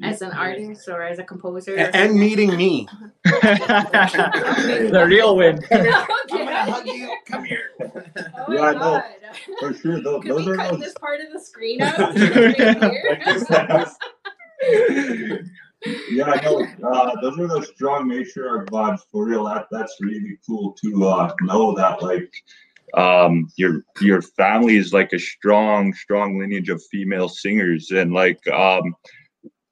as 0.03 0.21
an 0.21 0.31
artist 0.31 0.87
or 0.87 1.01
as 1.03 1.19
a 1.19 1.23
composer. 1.23 1.75
And, 1.75 1.95
and 1.95 2.19
meeting 2.19 2.55
me. 2.55 2.87
the 3.23 5.05
real 5.07 5.35
win. 5.35 5.59
I'm 5.71 5.85
gonna 6.27 6.71
hug 6.71 6.87
you. 6.87 7.15
Come 7.25 7.45
here. 7.45 7.71
Oh 8.37 8.53
Yeah, 8.53 8.61
I 8.61 8.73
know. 8.73 8.79
God. 8.79 9.03
For 9.59 9.73
sure, 9.73 10.01
those, 10.01 10.21
Can 10.23 10.29
those 10.29 10.45
we 10.45 10.51
are 10.53 10.55
cut 10.55 10.71
those. 10.71 10.79
this 10.81 10.93
part 10.99 11.19
of 11.21 11.31
the 11.31 11.39
screen 11.39 11.81
out? 11.81 11.97
Right 11.99 13.87
yeah, 16.11 16.25
I 16.25 16.41
know. 16.41 16.67
Uh, 16.83 17.21
those 17.21 17.39
are 17.39 17.47
the 17.47 17.65
strong 17.73 18.09
matriarch 18.09 18.67
vibes 18.67 18.99
for 19.11 19.25
real. 19.25 19.45
That 19.45 19.67
that's 19.71 19.95
really 20.01 20.37
cool 20.45 20.75
to 20.83 21.05
uh, 21.07 21.33
know 21.41 21.73
that 21.75 22.01
like 22.01 22.31
um 22.95 23.47
your 23.55 23.83
your 24.01 24.21
family 24.21 24.75
is 24.75 24.93
like 24.93 25.13
a 25.13 25.19
strong 25.19 25.93
strong 25.93 26.39
lineage 26.39 26.69
of 26.69 26.83
female 26.91 27.29
singers 27.29 27.91
and 27.91 28.13
like 28.13 28.39
um 28.49 28.95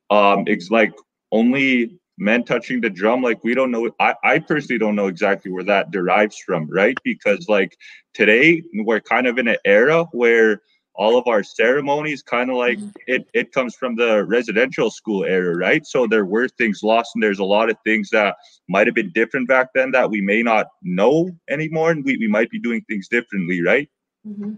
um 0.10 0.44
it's 0.48 0.70
like 0.70 0.94
only 1.32 1.98
men 2.18 2.44
touching 2.44 2.82
the 2.82 2.90
drum 2.90 3.22
like 3.22 3.44
we 3.44 3.54
don't 3.54 3.72
know 3.72 3.90
I, 4.00 4.16
I 4.24 4.40
personally 4.40 4.80
don't 4.80 4.96
know 4.96 5.08
exactly 5.08 5.52
where 5.52 5.64
that 5.66 5.92
derives 5.92 6.38
from 6.46 6.68
right? 6.70 6.98
Because 7.04 7.48
like 7.48 7.78
today 8.14 8.64
we're 8.74 9.02
kind 9.02 9.28
of 9.28 9.38
in 9.38 9.48
an 9.48 9.58
era 9.66 10.06
where 10.12 10.62
all 10.96 11.16
of 11.16 11.28
our 11.28 11.44
ceremonies 11.44 12.24
kind 12.24 12.50
of 12.50 12.58
like 12.58 12.80
it 13.06 13.28
it 13.34 13.52
comes 13.52 13.76
from 13.76 13.96
the 13.96 14.26
residential 14.26 14.90
school 14.90 15.26
era 15.26 15.56
right? 15.56 15.86
So 15.86 16.08
there 16.08 16.26
were 16.26 16.48
things 16.48 16.82
lost 16.82 17.12
and 17.14 17.24
there's 17.24 17.40
a 17.40 17.44
lot 17.44 17.70
of 17.70 17.78
things 17.86 18.10
that 18.12 18.36
might 18.68 18.88
have 18.88 18.96
been 18.96 19.12
different 19.14 19.48
back 19.48 19.68
then 19.76 19.92
that 19.92 20.10
we 20.10 20.22
may 20.22 20.42
not 20.42 20.68
know 20.82 21.30
anymore 21.50 21.92
and 21.92 22.04
we, 22.04 22.18
we 22.18 22.28
might 22.28 22.50
be 22.50 22.60
doing 22.60 22.82
things 22.90 23.08
differently 23.08 23.62
right? 23.62 23.88
Mhm. 24.28 24.58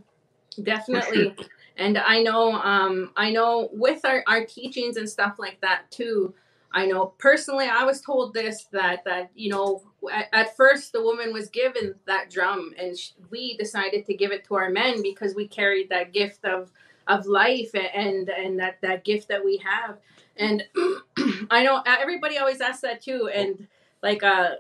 Definitely. 0.64 1.36
And 1.80 1.98
I 1.98 2.22
know, 2.22 2.54
um, 2.54 3.12
I 3.16 3.32
know 3.32 3.70
with 3.72 4.04
our, 4.06 4.24
our 4.28 4.46
teachings 4.46 4.98
and 4.98 5.10
stuff 5.10 5.36
like 5.40 5.60
that 5.62 5.90
too. 5.90 6.34
I 6.72 6.86
know 6.86 7.08
personally, 7.18 7.68
I 7.68 7.84
was 7.84 8.02
told 8.02 8.34
this 8.34 8.66
that 8.72 9.04
that 9.06 9.32
you 9.34 9.50
know 9.50 9.82
at, 10.14 10.28
at 10.32 10.56
first 10.56 10.92
the 10.92 11.02
woman 11.02 11.34
was 11.34 11.50
given 11.50 11.96
that 12.06 12.30
drum, 12.30 12.74
and 12.78 12.96
we 13.32 13.58
decided 13.58 14.06
to 14.06 14.14
give 14.14 14.32
it 14.32 14.46
to 14.46 14.56
our 14.56 14.70
men 14.70 15.02
because 15.02 15.34
we 15.34 15.48
carried 15.48 15.90
that 15.90 16.14
gift 16.14 16.46
of 16.46 16.72
of 17.08 17.26
life 17.26 17.72
and 17.74 18.30
and 18.30 18.60
that 18.60 18.78
that 18.82 19.04
gift 19.04 19.30
that 19.30 19.44
we 19.44 19.58
have. 19.66 19.98
And 20.38 20.64
I 21.50 21.64
know 21.64 21.82
everybody 21.86 22.38
always 22.38 22.62
asks 22.62 22.82
that 22.82 23.02
too. 23.02 23.30
And 23.34 23.68
like 24.04 24.22
uh, 24.22 24.52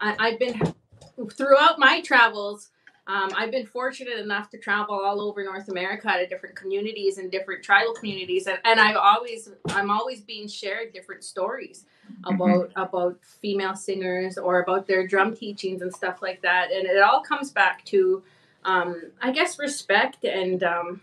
I, 0.00 0.16
I've 0.18 0.38
been 0.38 0.74
throughout 1.32 1.78
my 1.78 2.00
travels. 2.00 2.70
Um, 3.10 3.30
I've 3.36 3.50
been 3.50 3.66
fortunate 3.66 4.18
enough 4.18 4.50
to 4.50 4.58
travel 4.58 4.94
all 4.94 5.20
over 5.20 5.42
North 5.42 5.68
America 5.68 6.08
to 6.16 6.28
different 6.28 6.54
communities 6.54 7.18
and 7.18 7.28
different 7.28 7.64
tribal 7.64 7.92
communities, 7.92 8.46
and, 8.46 8.58
and 8.64 8.78
I've 8.78 8.96
always 8.96 9.50
I'm 9.66 9.90
always 9.90 10.20
being 10.20 10.46
shared 10.46 10.92
different 10.92 11.24
stories 11.24 11.86
about 12.24 12.70
about 12.76 13.18
female 13.24 13.74
singers 13.74 14.38
or 14.38 14.62
about 14.62 14.86
their 14.86 15.08
drum 15.08 15.34
teachings 15.34 15.82
and 15.82 15.92
stuff 15.92 16.22
like 16.22 16.40
that, 16.42 16.70
and 16.70 16.86
it 16.86 17.02
all 17.02 17.20
comes 17.20 17.50
back 17.50 17.84
to 17.86 18.22
um, 18.64 19.10
I 19.20 19.32
guess 19.32 19.58
respect 19.58 20.24
and 20.24 20.62
um, 20.62 21.00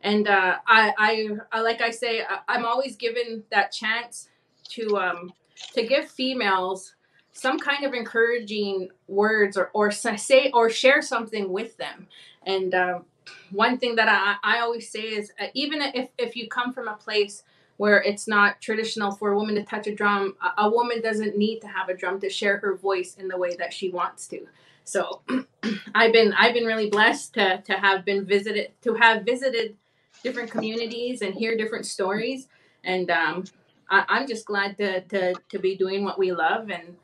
and 0.00 0.28
uh, 0.28 0.56
I, 0.66 0.94
I 0.96 1.28
I 1.52 1.60
like 1.60 1.82
I 1.82 1.90
say 1.90 2.22
I, 2.22 2.38
I'm 2.48 2.64
always 2.64 2.96
given 2.96 3.44
that 3.50 3.72
chance 3.72 4.30
to 4.70 4.96
um, 4.96 5.34
to 5.74 5.86
give 5.86 6.08
females 6.08 6.94
some 7.36 7.58
kind 7.58 7.84
of 7.84 7.92
encouraging 7.92 8.88
words 9.08 9.58
or, 9.58 9.70
or 9.74 9.90
say 9.90 10.50
or 10.54 10.70
share 10.70 11.02
something 11.02 11.52
with 11.52 11.76
them. 11.76 12.06
And 12.46 12.74
um, 12.74 13.04
one 13.50 13.76
thing 13.76 13.96
that 13.96 14.08
I, 14.08 14.56
I 14.56 14.60
always 14.60 14.88
say 14.88 15.02
is 15.02 15.30
uh, 15.38 15.48
even 15.52 15.82
if, 15.82 16.08
if 16.16 16.34
you 16.34 16.48
come 16.48 16.72
from 16.72 16.88
a 16.88 16.94
place 16.94 17.42
where 17.76 18.02
it's 18.02 18.26
not 18.26 18.62
traditional 18.62 19.12
for 19.12 19.32
a 19.32 19.36
woman 19.36 19.54
to 19.56 19.62
touch 19.64 19.86
a 19.86 19.94
drum 19.94 20.34
a, 20.42 20.62
a 20.62 20.70
woman 20.70 21.02
doesn't 21.02 21.36
need 21.36 21.60
to 21.60 21.68
have 21.68 21.90
a 21.90 21.94
drum 21.94 22.18
to 22.20 22.30
share 22.30 22.56
her 22.56 22.74
voice 22.74 23.16
in 23.16 23.28
the 23.28 23.36
way 23.36 23.54
that 23.56 23.70
she 23.70 23.90
wants 23.90 24.26
to. 24.28 24.46
So 24.84 25.20
i've 25.94 26.14
been 26.14 26.32
i've 26.32 26.54
been 26.54 26.64
really 26.64 26.88
blessed 26.88 27.34
to, 27.34 27.62
to 27.66 27.74
have 27.74 28.02
been 28.06 28.24
visited 28.24 28.72
to 28.80 28.94
have 28.94 29.24
visited 29.24 29.76
different 30.22 30.50
communities 30.50 31.20
and 31.20 31.34
hear 31.34 31.54
different 31.54 31.84
stories. 31.84 32.48
And 32.82 33.10
um, 33.10 33.44
I, 33.90 34.04
i'm 34.08 34.26
just 34.26 34.46
glad 34.46 34.78
to, 34.78 35.02
to 35.02 35.34
to 35.50 35.58
be 35.58 35.76
doing 35.76 36.02
what 36.02 36.18
we 36.18 36.32
love 36.32 36.70
and 36.70 36.96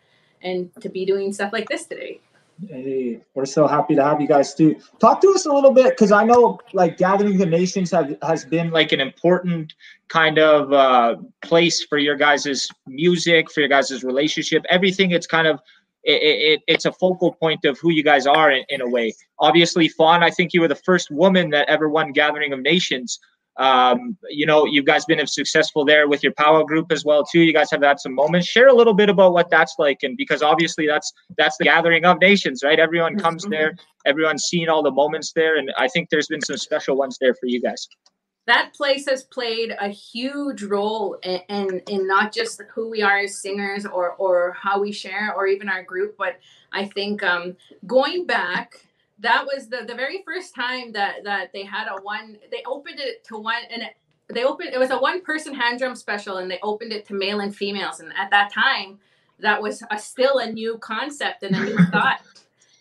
and 0.42 0.70
to 0.80 0.88
be 0.88 1.04
doing 1.04 1.32
stuff 1.32 1.52
like 1.52 1.68
this 1.68 1.86
today. 1.86 2.20
Hey, 2.68 3.20
we're 3.34 3.44
so 3.44 3.66
happy 3.66 3.94
to 3.96 4.04
have 4.04 4.20
you 4.20 4.28
guys 4.28 4.54
too. 4.54 4.76
Talk 5.00 5.20
to 5.22 5.30
us 5.30 5.46
a 5.46 5.52
little 5.52 5.72
bit 5.72 5.90
because 5.90 6.12
I 6.12 6.22
know 6.22 6.60
like 6.72 6.96
Gathering 6.96 7.38
the 7.38 7.46
Nations 7.46 7.90
have 7.90 8.16
has 8.22 8.44
been 8.44 8.70
like 8.70 8.92
an 8.92 9.00
important 9.00 9.74
kind 10.08 10.38
of 10.38 10.72
uh, 10.72 11.16
place 11.40 11.82
for 11.84 11.98
your 11.98 12.14
guys' 12.14 12.68
music, 12.86 13.50
for 13.50 13.60
your 13.60 13.68
guys' 13.68 14.04
relationship. 14.04 14.64
Everything 14.68 15.10
it's 15.10 15.26
kind 15.26 15.48
of 15.48 15.60
it, 16.04 16.20
it, 16.22 16.60
it's 16.66 16.84
a 16.84 16.92
focal 16.92 17.32
point 17.32 17.64
of 17.64 17.78
who 17.78 17.90
you 17.90 18.02
guys 18.02 18.26
are 18.26 18.50
in, 18.50 18.64
in 18.68 18.80
a 18.80 18.88
way. 18.88 19.14
Obviously, 19.38 19.88
Fawn, 19.88 20.22
I 20.22 20.30
think 20.30 20.52
you 20.52 20.60
were 20.60 20.68
the 20.68 20.74
first 20.74 21.10
woman 21.10 21.50
that 21.50 21.68
ever 21.68 21.88
won 21.88 22.12
Gathering 22.12 22.52
of 22.52 22.60
Nations. 22.60 23.18
Um, 23.58 24.16
you 24.30 24.46
know, 24.46 24.64
you 24.64 24.82
guys 24.82 25.04
been 25.04 25.26
successful 25.26 25.84
there 25.84 26.08
with 26.08 26.22
your 26.22 26.32
powwow 26.32 26.62
group 26.62 26.90
as 26.90 27.04
well 27.04 27.22
too. 27.24 27.40
You 27.40 27.52
guys 27.52 27.70
have 27.70 27.82
had 27.82 28.00
some 28.00 28.14
moments. 28.14 28.48
Share 28.48 28.68
a 28.68 28.74
little 28.74 28.94
bit 28.94 29.10
about 29.10 29.34
what 29.34 29.50
that's 29.50 29.74
like, 29.78 29.98
and 30.02 30.16
because 30.16 30.42
obviously 30.42 30.86
that's 30.86 31.12
that's 31.36 31.56
the 31.58 31.64
gathering 31.64 32.04
of 32.04 32.18
nations, 32.20 32.62
right? 32.64 32.78
Everyone 32.78 33.18
comes 33.18 33.44
there, 33.44 33.74
everyone's 34.06 34.44
seen 34.44 34.68
all 34.68 34.82
the 34.82 34.90
moments 34.90 35.32
there, 35.34 35.56
and 35.56 35.70
I 35.76 35.88
think 35.88 36.08
there's 36.10 36.28
been 36.28 36.40
some 36.40 36.56
special 36.56 36.96
ones 36.96 37.18
there 37.20 37.34
for 37.34 37.46
you 37.46 37.60
guys. 37.60 37.86
That 38.46 38.72
place 38.74 39.08
has 39.08 39.22
played 39.22 39.72
a 39.78 39.88
huge 39.88 40.64
role 40.64 41.16
in, 41.22 41.40
in, 41.48 41.80
in 41.88 42.06
not 42.08 42.32
just 42.32 42.60
who 42.74 42.90
we 42.90 43.00
are 43.00 43.18
as 43.18 43.38
singers 43.38 43.86
or 43.86 44.12
or 44.12 44.56
how 44.60 44.80
we 44.80 44.92
share 44.92 45.34
or 45.36 45.46
even 45.46 45.68
our 45.68 45.82
group, 45.82 46.16
but 46.16 46.38
I 46.72 46.86
think 46.86 47.22
um, 47.22 47.56
going 47.86 48.26
back 48.26 48.86
that 49.22 49.46
was 49.46 49.68
the, 49.68 49.84
the 49.86 49.94
very 49.94 50.22
first 50.24 50.54
time 50.54 50.92
that 50.92 51.24
that 51.24 51.52
they 51.52 51.64
had 51.64 51.86
a 51.88 52.02
one 52.02 52.36
they 52.50 52.62
opened 52.66 53.00
it 53.00 53.24
to 53.24 53.38
one 53.38 53.62
and 53.72 53.82
it, 53.82 53.96
they 54.28 54.44
opened 54.44 54.70
it 54.72 54.78
was 54.78 54.90
a 54.90 54.98
one 54.98 55.22
person 55.22 55.54
hand 55.54 55.78
drum 55.78 55.94
special 55.94 56.38
and 56.38 56.50
they 56.50 56.58
opened 56.62 56.92
it 56.92 57.06
to 57.06 57.14
male 57.14 57.40
and 57.40 57.54
females. 57.54 58.00
And 58.00 58.12
at 58.18 58.30
that 58.30 58.52
time 58.52 58.98
that 59.38 59.62
was 59.62 59.82
a, 59.90 59.98
still 59.98 60.38
a 60.38 60.50
new 60.50 60.76
concept 60.78 61.42
and 61.42 61.56
a 61.56 61.60
new 61.60 61.78
thought. 61.90 62.20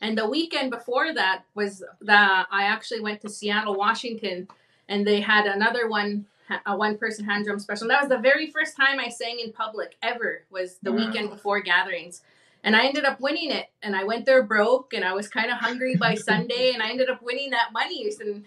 And 0.01 0.17
the 0.17 0.29
weekend 0.29 0.71
before 0.71 1.13
that 1.13 1.43
was 1.53 1.83
the 2.01 2.13
i 2.51 2.63
actually 2.63 3.01
went 3.01 3.21
to 3.21 3.29
seattle 3.29 3.75
washington 3.75 4.47
and 4.89 5.05
they 5.05 5.21
had 5.21 5.45
another 5.45 5.87
one 5.87 6.25
a 6.65 6.75
one 6.75 6.97
person 6.97 7.23
hand 7.23 7.45
drum 7.45 7.59
special. 7.59 7.83
And 7.83 7.91
that 7.91 8.01
was 8.01 8.09
the 8.09 8.17
very 8.17 8.47
first 8.47 8.75
time 8.75 8.99
i 8.99 9.09
sang 9.09 9.39
in 9.39 9.53
public 9.53 9.95
ever 10.01 10.43
was 10.49 10.77
the 10.81 10.91
weekend 10.91 11.29
before 11.29 11.61
gatherings 11.61 12.23
and 12.63 12.75
I 12.75 12.85
ended 12.85 13.05
up 13.05 13.19
winning 13.19 13.51
it. 13.51 13.67
And 13.81 13.95
I 13.95 14.03
went 14.03 14.25
there 14.25 14.43
broke, 14.43 14.93
and 14.93 15.03
I 15.03 15.13
was 15.13 15.27
kind 15.27 15.51
of 15.51 15.57
hungry 15.57 15.95
by 15.95 16.15
Sunday, 16.29 16.71
and 16.73 16.81
I 16.83 16.89
ended 16.89 17.09
up 17.09 17.21
winning 17.21 17.51
that 17.51 17.73
money. 17.73 18.09
And 18.19 18.43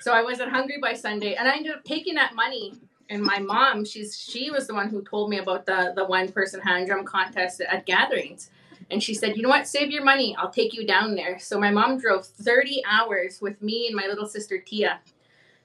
so 0.00 0.12
I 0.12 0.22
wasn't 0.22 0.50
hungry 0.50 0.78
by 0.80 0.94
Sunday, 0.94 1.34
and 1.34 1.48
I 1.48 1.56
ended 1.56 1.74
up 1.74 1.84
taking 1.84 2.14
that 2.14 2.34
money. 2.34 2.74
And 3.10 3.22
my 3.22 3.38
mom, 3.38 3.84
she's 3.84 4.18
she 4.18 4.50
was 4.50 4.66
the 4.66 4.74
one 4.74 4.88
who 4.88 5.02
told 5.02 5.30
me 5.30 5.38
about 5.38 5.66
the 5.66 5.92
the 5.96 6.04
one 6.04 6.30
person 6.30 6.60
hand 6.60 6.86
drum 6.86 7.04
contest 7.04 7.60
at 7.60 7.86
gatherings. 7.86 8.50
And 8.90 9.02
she 9.02 9.14
said, 9.14 9.36
"You 9.36 9.42
know 9.42 9.48
what? 9.48 9.66
Save 9.66 9.90
your 9.90 10.04
money. 10.04 10.36
I'll 10.36 10.50
take 10.50 10.74
you 10.74 10.86
down 10.86 11.14
there." 11.14 11.38
So 11.38 11.58
my 11.58 11.70
mom 11.70 11.98
drove 11.98 12.26
30 12.26 12.82
hours 12.88 13.40
with 13.40 13.60
me 13.62 13.86
and 13.86 13.96
my 13.96 14.06
little 14.06 14.26
sister 14.26 14.58
Tia, 14.58 15.00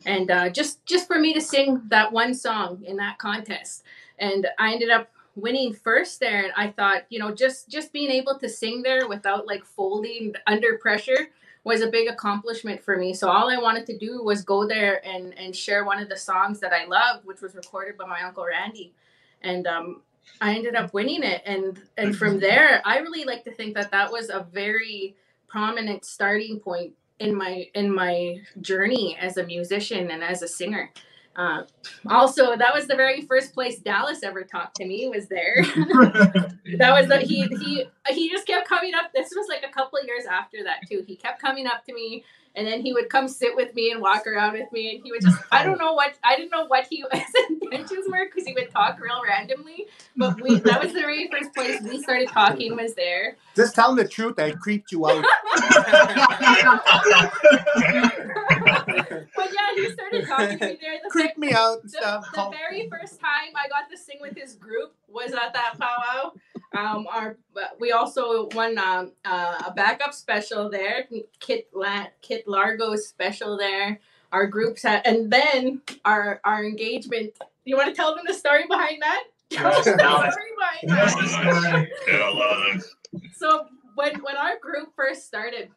and 0.05 0.31
uh, 0.31 0.49
just 0.49 0.85
just 0.85 1.07
for 1.07 1.19
me 1.19 1.33
to 1.33 1.41
sing 1.41 1.81
that 1.87 2.11
one 2.11 2.33
song 2.33 2.81
in 2.85 2.97
that 2.97 3.17
contest. 3.17 3.83
and 4.19 4.47
I 4.59 4.71
ended 4.73 4.89
up 4.89 5.09
winning 5.35 5.73
first 5.73 6.19
there. 6.19 6.43
And 6.43 6.53
I 6.55 6.69
thought, 6.69 7.03
you 7.09 7.19
know, 7.19 7.33
just 7.33 7.69
just 7.69 7.93
being 7.93 8.11
able 8.11 8.37
to 8.39 8.49
sing 8.49 8.81
there 8.81 9.07
without 9.07 9.47
like 9.47 9.65
folding 9.65 10.33
under 10.47 10.77
pressure 10.77 11.29
was 11.63 11.81
a 11.81 11.87
big 11.87 12.09
accomplishment 12.09 12.83
for 12.83 12.97
me. 12.97 13.13
So 13.13 13.29
all 13.29 13.49
I 13.49 13.57
wanted 13.57 13.85
to 13.87 13.97
do 13.97 14.23
was 14.23 14.43
go 14.43 14.67
there 14.67 15.05
and 15.05 15.37
and 15.37 15.55
share 15.55 15.85
one 15.85 16.01
of 16.01 16.09
the 16.09 16.17
songs 16.17 16.59
that 16.59 16.73
I 16.73 16.85
loved, 16.85 17.25
which 17.25 17.41
was 17.41 17.55
recorded 17.55 17.97
by 17.97 18.05
my 18.05 18.21
uncle 18.21 18.45
Randy, 18.45 18.93
and 19.41 19.65
um, 19.67 20.01
I 20.41 20.55
ended 20.55 20.75
up 20.75 20.93
winning 20.93 21.23
it. 21.23 21.41
And 21.45 21.81
and 21.97 22.15
from 22.15 22.39
there, 22.39 22.81
I 22.85 22.99
really 22.99 23.23
like 23.23 23.43
to 23.45 23.51
think 23.51 23.75
that 23.75 23.91
that 23.91 24.11
was 24.11 24.29
a 24.29 24.45
very 24.51 25.15
prominent 25.47 26.05
starting 26.05 26.59
point 26.59 26.93
in 27.19 27.35
my 27.35 27.67
in 27.73 27.93
my 27.93 28.41
journey 28.59 29.17
as 29.19 29.37
a 29.37 29.45
musician 29.45 30.11
and 30.11 30.23
as 30.23 30.41
a 30.41 30.47
singer. 30.47 30.91
Uh, 31.35 31.63
also, 32.09 32.55
that 32.55 32.73
was 32.73 32.87
the 32.87 32.95
very 32.95 33.21
first 33.21 33.53
place 33.53 33.79
Dallas 33.79 34.21
ever 34.23 34.43
talked 34.43 34.75
to 34.75 34.85
me. 34.85 35.09
Was 35.09 35.27
there? 35.27 35.55
that 36.77 36.91
was 36.91 37.07
the 37.07 37.19
he 37.19 37.47
he 37.47 37.85
he 38.09 38.29
just 38.29 38.45
kept 38.45 38.67
coming 38.67 38.93
up. 38.93 39.11
This 39.13 39.31
was 39.35 39.47
like 39.49 39.63
a 39.67 39.73
couple 39.73 39.99
of 39.99 40.05
years 40.05 40.25
after 40.25 40.63
that 40.63 40.87
too. 40.87 41.03
He 41.07 41.15
kept 41.15 41.41
coming 41.41 41.65
up 41.65 41.85
to 41.85 41.93
me, 41.93 42.23
and 42.55 42.67
then 42.67 42.81
he 42.81 42.93
would 42.93 43.09
come 43.09 43.27
sit 43.27 43.55
with 43.55 43.73
me 43.73 43.91
and 43.91 44.01
walk 44.01 44.27
around 44.27 44.53
with 44.53 44.71
me, 44.71 44.95
and 44.95 45.03
he 45.03 45.11
would 45.11 45.21
just 45.21 45.37
I 45.51 45.63
don't 45.63 45.79
know 45.79 45.93
what 45.93 46.13
I 46.23 46.35
didn't 46.35 46.51
know 46.51 46.65
what 46.65 46.85
he 46.87 47.03
his 47.11 47.23
intentions 47.49 48.05
were 48.09 48.25
because 48.25 48.45
he 48.47 48.53
would 48.53 48.69
talk 48.71 48.99
real 48.99 49.21
randomly. 49.23 49.87
But 50.15 50.39
we 50.39 50.59
that 50.59 50.83
was 50.83 50.93
the 50.93 50.99
very 50.99 51.29
first 51.29 51.53
place 51.53 51.81
we 51.81 52.01
started 52.01 52.29
talking 52.29 52.75
was 52.75 52.93
there. 52.93 53.37
Just 53.55 53.75
tell 53.75 53.89
him 53.91 53.97
the 53.97 54.07
truth. 54.07 54.37
I 54.39 54.51
creeped 54.51 54.91
you 54.91 55.07
out. 55.07 55.23
but 59.35 59.49
yeah, 59.51 59.75
he 59.75 59.89
started 59.91 60.27
talking 60.27 60.59
to 60.59 60.67
me 60.67 60.77
there. 60.79 60.99
The 61.03 61.09
Creep 61.09 61.37
me 61.37 61.53
out 61.53 61.81
and 61.81 61.89
the, 61.91 61.97
stuff. 61.97 62.31
the 62.33 62.51
very 62.51 62.87
first 62.89 63.19
time 63.19 63.53
I 63.55 63.67
got 63.67 63.89
to 63.89 63.97
sing 63.97 64.17
with 64.21 64.37
his 64.37 64.55
group 64.55 64.93
was 65.07 65.31
at 65.33 65.53
that 65.53 65.79
powwow. 65.79 66.33
Um, 66.73 67.07
our 67.11 67.37
we 67.79 67.91
also 67.91 68.47
won 68.53 68.77
um, 68.77 69.11
uh, 69.25 69.61
a 69.67 69.71
backup 69.75 70.13
special 70.13 70.69
there, 70.69 71.07
Kit 71.39 71.67
La- 71.73 72.07
Kit 72.21 72.47
Largo's 72.47 73.07
special 73.07 73.57
there. 73.57 73.99
Our 74.31 74.47
groups 74.47 74.81
had, 74.81 75.05
and 75.05 75.31
then 75.31 75.81
our 76.05 76.41
our 76.43 76.63
engagement. 76.63 77.37
You 77.65 77.77
want 77.77 77.89
to 77.89 77.95
tell 77.95 78.15
them 78.15 78.25
the 78.27 78.33
story 78.33 78.65
behind 78.67 79.01
that? 79.01 79.23
Yes, 79.49 79.85
them 79.85 79.97
the 79.97 80.03
tell 80.03 80.17
us. 80.17 80.33
story 80.33 80.49
behind 80.57 80.99
that. 80.99 81.61
story. 81.69 81.91
Yeah, 82.07 82.29
a 82.29 82.33
lot 82.33 82.75
of 82.75 82.83
So 83.35 83.67
when 83.95 84.15
when 84.23 84.35
our 84.35 84.57
group 84.59 84.89
first 84.95 85.27
started, 85.27 85.69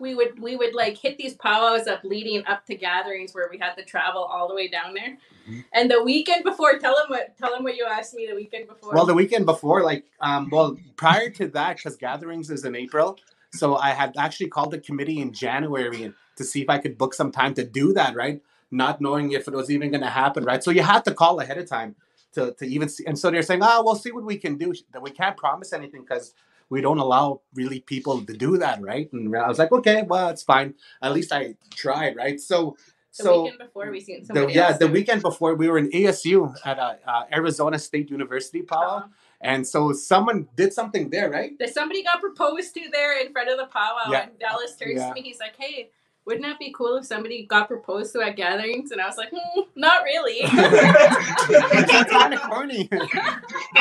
we 0.00 0.14
would 0.14 0.40
we 0.40 0.56
would 0.56 0.74
like 0.74 0.96
hit 0.96 1.18
these 1.18 1.34
powwows 1.34 1.86
up 1.86 2.04
leading 2.04 2.44
up 2.46 2.64
to 2.66 2.74
gatherings 2.74 3.34
where 3.34 3.48
we 3.50 3.58
had 3.58 3.74
to 3.74 3.84
travel 3.84 4.22
all 4.22 4.48
the 4.48 4.54
way 4.54 4.68
down 4.68 4.94
there. 4.94 5.18
Mhm. 5.48 5.64
And 5.72 5.90
the 5.90 6.02
weekend 6.02 6.44
before, 6.44 6.78
tell 6.78 6.94
them 6.94 7.06
what 7.08 7.36
tell 7.38 7.52
them 7.52 7.64
what 7.64 7.76
you 7.76 7.84
asked 7.84 8.14
me 8.14 8.26
the 8.26 8.34
weekend 8.34 8.68
before. 8.68 8.92
Well, 8.92 9.06
the 9.06 9.14
weekend 9.14 9.46
before, 9.46 9.82
like, 9.82 10.04
um, 10.20 10.48
well, 10.50 10.76
prior 10.96 11.30
to 11.30 11.48
that, 11.48 11.76
because 11.76 11.96
gatherings 11.96 12.50
is 12.50 12.64
in 12.64 12.74
April, 12.74 13.18
so 13.52 13.76
I 13.76 13.90
had 13.90 14.14
actually 14.16 14.48
called 14.48 14.70
the 14.70 14.78
committee 14.78 15.20
in 15.20 15.32
January 15.32 16.02
and 16.02 16.14
to 16.36 16.44
see 16.44 16.62
if 16.62 16.70
I 16.70 16.78
could 16.78 16.96
book 16.98 17.14
some 17.14 17.32
time 17.32 17.54
to 17.54 17.64
do 17.64 17.92
that, 17.94 18.14
right? 18.14 18.40
Not 18.70 19.00
knowing 19.00 19.32
if 19.32 19.48
it 19.48 19.54
was 19.54 19.70
even 19.70 19.90
going 19.90 20.02
to 20.02 20.10
happen, 20.10 20.44
right? 20.44 20.62
So 20.62 20.70
you 20.70 20.82
had 20.82 21.04
to 21.06 21.14
call 21.14 21.40
ahead 21.40 21.58
of 21.58 21.68
time 21.68 21.96
to, 22.34 22.52
to 22.52 22.66
even 22.66 22.88
see. 22.88 23.04
And 23.06 23.18
so 23.18 23.30
they're 23.30 23.42
saying, 23.42 23.60
oh, 23.62 23.82
we'll 23.82 23.96
see 23.96 24.12
what 24.12 24.24
we 24.24 24.36
can 24.36 24.56
do. 24.56 24.72
That 24.92 25.02
we 25.02 25.10
can't 25.10 25.36
promise 25.36 25.72
anything 25.72 26.02
because 26.02 26.34
we 26.70 26.80
don't 26.80 26.98
allow 26.98 27.40
really 27.54 27.80
people 27.80 28.20
to 28.22 28.32
do 28.32 28.58
that, 28.58 28.80
right? 28.82 29.10
And 29.12 29.34
I 29.36 29.48
was 29.48 29.58
like, 29.58 29.72
okay, 29.72 30.02
well, 30.02 30.28
it's 30.28 30.42
fine. 30.42 30.74
At 31.02 31.12
least 31.12 31.32
I 31.32 31.54
tried, 31.74 32.16
right? 32.16 32.40
So, 32.40 32.76
the 33.16 33.24
so 33.24 33.42
weekend 33.42 33.58
before 33.58 33.90
we 33.90 34.00
seen 34.00 34.24
the, 34.28 34.46
yeah, 34.46 34.68
else 34.68 34.78
the 34.78 34.86
weekend 34.88 35.22
before 35.22 35.54
we 35.54 35.68
were 35.68 35.78
in 35.78 35.90
ASU 35.90 36.54
at 36.64 36.78
uh, 36.78 36.94
uh, 37.06 37.24
Arizona 37.32 37.78
State 37.78 38.10
University, 38.10 38.62
Powwow. 38.62 38.96
Uh-huh. 38.98 39.08
And 39.40 39.66
so 39.66 39.92
someone 39.92 40.48
did 40.56 40.72
something 40.72 41.10
there, 41.10 41.30
right? 41.30 41.56
That 41.58 41.72
somebody 41.72 42.02
got 42.02 42.20
proposed 42.20 42.74
to 42.74 42.80
there 42.92 43.20
in 43.24 43.32
front 43.32 43.48
of 43.48 43.56
the 43.56 43.66
powwow, 43.66 44.10
Yeah. 44.10 44.22
and 44.24 44.38
Dallas 44.38 44.76
turns 44.76 44.96
Yeah. 44.96 45.08
to 45.08 45.14
me. 45.14 45.22
He's 45.22 45.38
like, 45.38 45.54
"Hey, 45.56 45.90
wouldn't 46.28 46.44
that 46.44 46.58
be 46.58 46.70
cool 46.76 46.96
if 46.98 47.06
somebody 47.06 47.46
got 47.46 47.66
proposed 47.68 48.12
to 48.12 48.20
at 48.20 48.36
gatherings?" 48.36 48.90
And 48.92 49.00
I 49.00 49.06
was 49.06 49.16
like, 49.16 49.30
hmm, 49.34 49.60
"Not 49.74 50.02
really." 50.04 50.40
It's 50.42 52.10
kind 52.12 52.34
of 52.34 52.40
corny. 52.42 52.88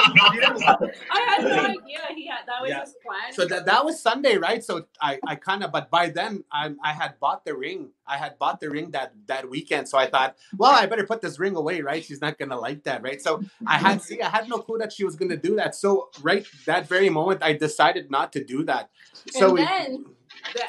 I 0.02 1.36
had 1.38 1.44
no 1.44 1.50
idea 1.66 2.00
he 2.16 2.28
had 2.28 2.40
that 2.48 2.62
was 2.62 2.70
Yeah. 2.70 2.82
his 2.82 2.96
plan. 3.06 3.34
so 3.34 3.46
that, 3.46 3.66
that 3.66 3.86
was 3.86 4.02
Sunday, 4.02 4.38
right? 4.38 4.64
So 4.64 4.86
I, 5.02 5.20
I 5.28 5.36
kind 5.36 5.64
of, 5.64 5.72
but 5.72 5.90
by 5.90 6.10
then 6.10 6.44
I, 6.52 6.74
I 6.84 6.94
had 6.94 7.20
bought 7.20 7.46
the 7.46 7.56
ring. 7.56 7.90
I 8.08 8.18
had 8.18 8.40
bought 8.40 8.60
the 8.60 8.70
ring 8.70 8.92
that 8.92 9.14
that 9.28 9.50
weekend. 9.50 9.90
So 9.90 9.98
I 9.98 10.08
thought, 10.10 10.38
well, 10.58 10.72
I 10.72 10.86
better 10.86 11.06
put 11.06 11.22
this 11.22 11.40
ring 11.40 11.56
away, 11.56 11.82
right? 11.82 12.04
She's 12.04 12.22
not 12.22 12.38
gonna 12.40 12.58
like 12.60 12.84
that, 12.84 13.04
right? 13.04 13.22
So 13.22 13.44
I 13.66 13.78
had 13.78 14.02
see, 14.02 14.22
I 14.22 14.30
had 14.30 14.48
no 14.48 14.60
clue 14.60 14.78
that 14.80 14.94
she 14.94 15.04
was 15.04 15.16
gonna 15.16 15.38
do 15.38 15.56
that. 15.58 15.76
So 15.76 16.10
right 16.22 16.46
that 16.66 16.88
very 16.88 17.10
moment, 17.10 17.44
I 17.44 17.54
decided 17.54 18.10
not 18.10 18.32
to 18.34 18.44
do 18.44 18.64
that. 18.64 18.90
So 19.32 19.50
and 19.52 19.60
it- 19.60 19.66
then, 19.68 20.06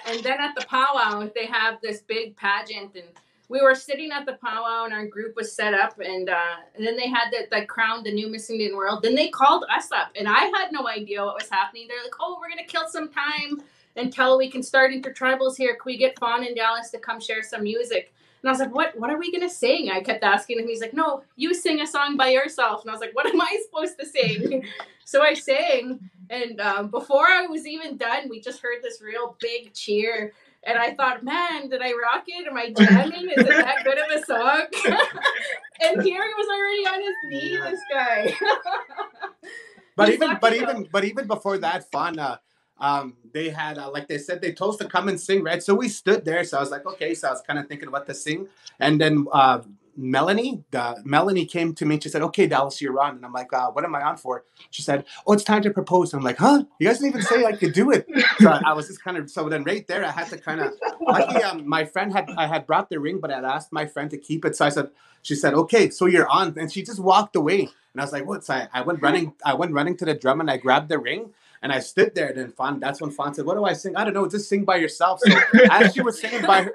and 0.07 0.23
then 0.23 0.41
at 0.41 0.55
the 0.55 0.67
powwow, 0.67 1.29
they 1.35 1.47
have 1.47 1.81
this 1.81 2.01
big 2.01 2.37
pageant, 2.37 2.95
and 2.95 3.09
we 3.49 3.61
were 3.62 3.75
sitting 3.75 4.11
at 4.12 4.27
the 4.27 4.35
powwow, 4.35 4.85
and 4.85 4.93
our 4.93 5.07
group 5.07 5.35
was 5.37 5.53
set 5.53 5.75
up, 5.75 5.99
and, 5.99 6.29
uh, 6.29 6.57
and 6.77 6.87
then 6.87 6.97
they 6.97 7.09
had 7.09 7.31
that 7.33 7.51
that 7.51 7.69
crown 7.69 8.03
the 8.03 8.12
new 8.12 8.29
Miss 8.29 8.51
Indian 8.51 8.77
World. 8.77 9.03
Then 9.03 9.14
they 9.14 9.29
called 9.29 9.64
us 9.75 9.91
up, 9.93 10.11
and 10.17 10.29
I 10.29 10.45
had 10.57 10.71
no 10.73 10.87
idea 10.88 11.25
what 11.25 11.35
was 11.35 11.49
happening. 11.51 11.88
They're 11.88 12.03
like, 12.03 12.14
"Oh, 12.21 12.38
we're 12.41 12.49
gonna 12.49 12.64
kill 12.64 12.88
some 12.88 13.09
time 13.09 13.62
until 13.97 14.38
we 14.38 14.51
can 14.51 14.62
start 14.62 14.93
intertribals 14.93 15.57
here. 15.57 15.75
Can 15.75 15.83
we 15.87 15.97
get 15.97 16.19
Fawn 16.19 16.45
and 16.45 16.55
Dallas 16.55 16.91
to 16.91 16.99
come 16.99 17.21
share 17.21 17.43
some 17.43 17.62
music?" 17.62 18.12
And 18.42 18.48
I 18.48 18.53
was 18.53 18.61
like, 18.61 18.74
"What? 18.74 18.98
What 18.98 19.11
are 19.11 19.18
we 19.18 19.33
gonna 19.33 19.48
sing?" 19.48 19.90
I 19.90 20.01
kept 20.01 20.22
asking 20.22 20.59
him. 20.59 20.68
He's 20.68 20.81
like, 20.81 20.94
"No, 20.94 21.22
you 21.37 21.55
sing 21.55 21.81
a 21.81 21.87
song 21.87 22.16
by 22.16 22.29
yourself." 22.29 22.83
And 22.83 22.90
I 22.90 22.92
was 22.92 23.01
like, 23.01 23.14
"What 23.14 23.27
am 23.27 23.40
I 23.40 23.61
supposed 23.64 23.98
to 23.98 24.07
sing?" 24.07 24.64
so 25.05 25.22
I 25.22 25.35
sang, 25.35 26.11
and 26.31 26.61
um, 26.61 26.88
before 26.88 27.27
I 27.27 27.46
was 27.46 27.66
even 27.66 27.96
done, 27.96 28.29
we 28.29 28.40
just 28.40 28.61
heard 28.61 28.83
this 28.83 29.01
real 29.03 29.37
big 29.40 29.74
cheer. 29.74 30.33
And 30.64 30.77
I 30.77 30.92
thought, 30.94 31.22
man, 31.22 31.68
did 31.68 31.81
I 31.83 31.92
rock 31.92 32.24
it? 32.27 32.46
Am 32.46 32.57
I 32.57 32.72
jamming? 32.72 33.31
Is 33.31 33.44
it 33.44 33.48
that 33.48 33.85
good 33.85 33.98
of 33.98 34.11
a 34.11 34.24
song? 34.24 34.62
and 35.81 36.03
here 36.03 36.22
he 36.22 36.35
was 36.37 36.48
already 36.48 36.87
on 36.87 37.01
his 37.01 37.14
knee, 37.27 37.57
this 37.57 37.81
guy. 37.92 38.35
but 39.96 40.09
He's 40.09 40.16
even 40.16 40.37
but 40.40 40.55
even 40.55 40.88
but 40.90 41.05
even 41.05 41.27
before 41.27 41.59
that 41.59 41.90
fun 41.90 42.18
uh 42.18 42.37
um 42.81 43.14
they 43.33 43.51
had 43.51 43.79
uh, 43.79 43.91
like 43.91 44.09
they 44.09 44.19
said 44.19 44.41
they 44.41 44.53
told 44.53 44.75
us 44.75 44.79
to 44.79 44.88
come 44.88 45.09
and 45.09 45.21
sing 45.21 45.43
right? 45.43 45.62
So 45.62 45.75
we 45.75 45.88
stood 45.88 46.25
there. 46.25 46.45
So 46.45 46.59
i 46.59 46.61
was 46.61 46.71
like 46.71 46.87
okay. 46.87 47.14
So 47.14 47.29
i 47.29 47.31
was 47.33 47.41
kind 47.43 47.59
of 47.59 47.67
thinking 47.69 47.91
what 47.91 48.07
to 48.07 48.14
sing. 48.14 48.49
And 48.81 49.01
then 49.01 49.27
uh 49.33 49.61
melanie 50.01 50.62
the 50.71 50.97
melanie 51.05 51.45
came 51.45 51.75
to 51.75 51.85
me 51.85 51.97
and 51.97 52.03
she 52.05 52.09
said 52.09 52.23
okay 52.23 52.47
dallas 52.47 52.81
you're 52.81 53.01
on. 53.01 53.17
And 53.17 53.25
i'm 53.25 53.33
like 53.33 53.53
uh, 53.53 53.71
what 53.71 53.85
am 53.85 53.95
i 53.95 54.03
on 54.03 54.17
for? 54.17 54.45
She 54.71 54.83
said 54.83 55.05
oh 55.27 55.33
it's 55.33 55.45
time 55.45 55.62
to 55.62 55.71
propose. 55.71 56.14
I'm 56.14 56.23
like 56.23 56.38
huh? 56.38 56.64
You 56.79 56.87
guys 56.88 56.99
didn't 56.99 57.11
even 57.11 57.23
say 57.23 57.45
i 57.45 57.53
could 57.53 57.73
do 57.73 57.91
it. 57.91 58.07
So 58.41 58.51
i 58.51 58.73
was 58.73 58.87
just 58.87 59.03
kind 59.03 59.17
of 59.17 59.31
so 59.31 59.49
then 59.49 59.64
right 59.64 59.87
there 59.87 60.05
i 60.05 60.11
had 60.11 60.29
to 60.29 60.38
kind 60.38 60.61
of 60.61 60.73
um, 61.45 61.69
my 61.69 61.85
friend 61.85 62.12
had 62.12 62.31
i 62.37 62.47
had 62.47 62.67
brought 62.67 62.88
the 62.91 63.01
ring 63.01 63.19
but 63.19 63.31
i 63.31 63.37
had 63.37 63.45
asked 63.45 63.73
my 63.73 63.87
friend 63.87 64.11
to 64.11 64.19
keep 64.19 64.45
it. 64.45 64.55
So 64.57 64.64
i 64.67 64.69
said 64.69 64.91
she 65.23 65.35
said 65.35 65.55
okay 65.55 65.91
so 65.91 66.07
you're 66.07 66.29
on. 66.29 66.55
And 66.57 66.71
she 66.73 66.83
just 66.83 67.01
walked 67.01 67.35
away. 67.37 67.69
And 67.93 68.03
I 68.03 68.05
was 68.05 68.12
like, 68.12 68.27
"What?" 68.27 68.45
So 68.45 68.55
I, 68.55 68.69
I 68.73 68.83
went 68.83 69.03
running. 69.03 69.33
I 69.45 69.55
went 69.55 69.73
running 69.73 69.97
to 69.97 70.05
the 70.05 70.14
drum 70.14 70.41
and 70.41 70.51
I 70.51 70.59
grabbed 70.59 70.88
the 70.88 70.99
ring 70.99 71.33
and 71.62 71.73
I 71.73 71.81
stood 71.81 72.14
there. 72.14 72.29
And 72.29 72.38
then 72.38 72.51
Fawn, 72.53 72.81
that's 72.81 73.01
when 73.01 73.11
Fawn 73.11 73.35
said, 73.35 73.44
"What 73.44 73.57
do 73.57 73.64
I 73.64 73.73
sing?" 73.73 73.97
I 73.97 74.05
don't 74.05 74.14
know. 74.14 74.29
Just 74.29 74.49
sing 74.49 74.64
by 74.64 74.77
yourself. 74.77 75.21
So 75.21 75.38
as 75.71 75.92
she 75.92 76.03
was 76.03 76.21
singing 76.21 76.42
by 76.42 76.62
her, 76.62 76.73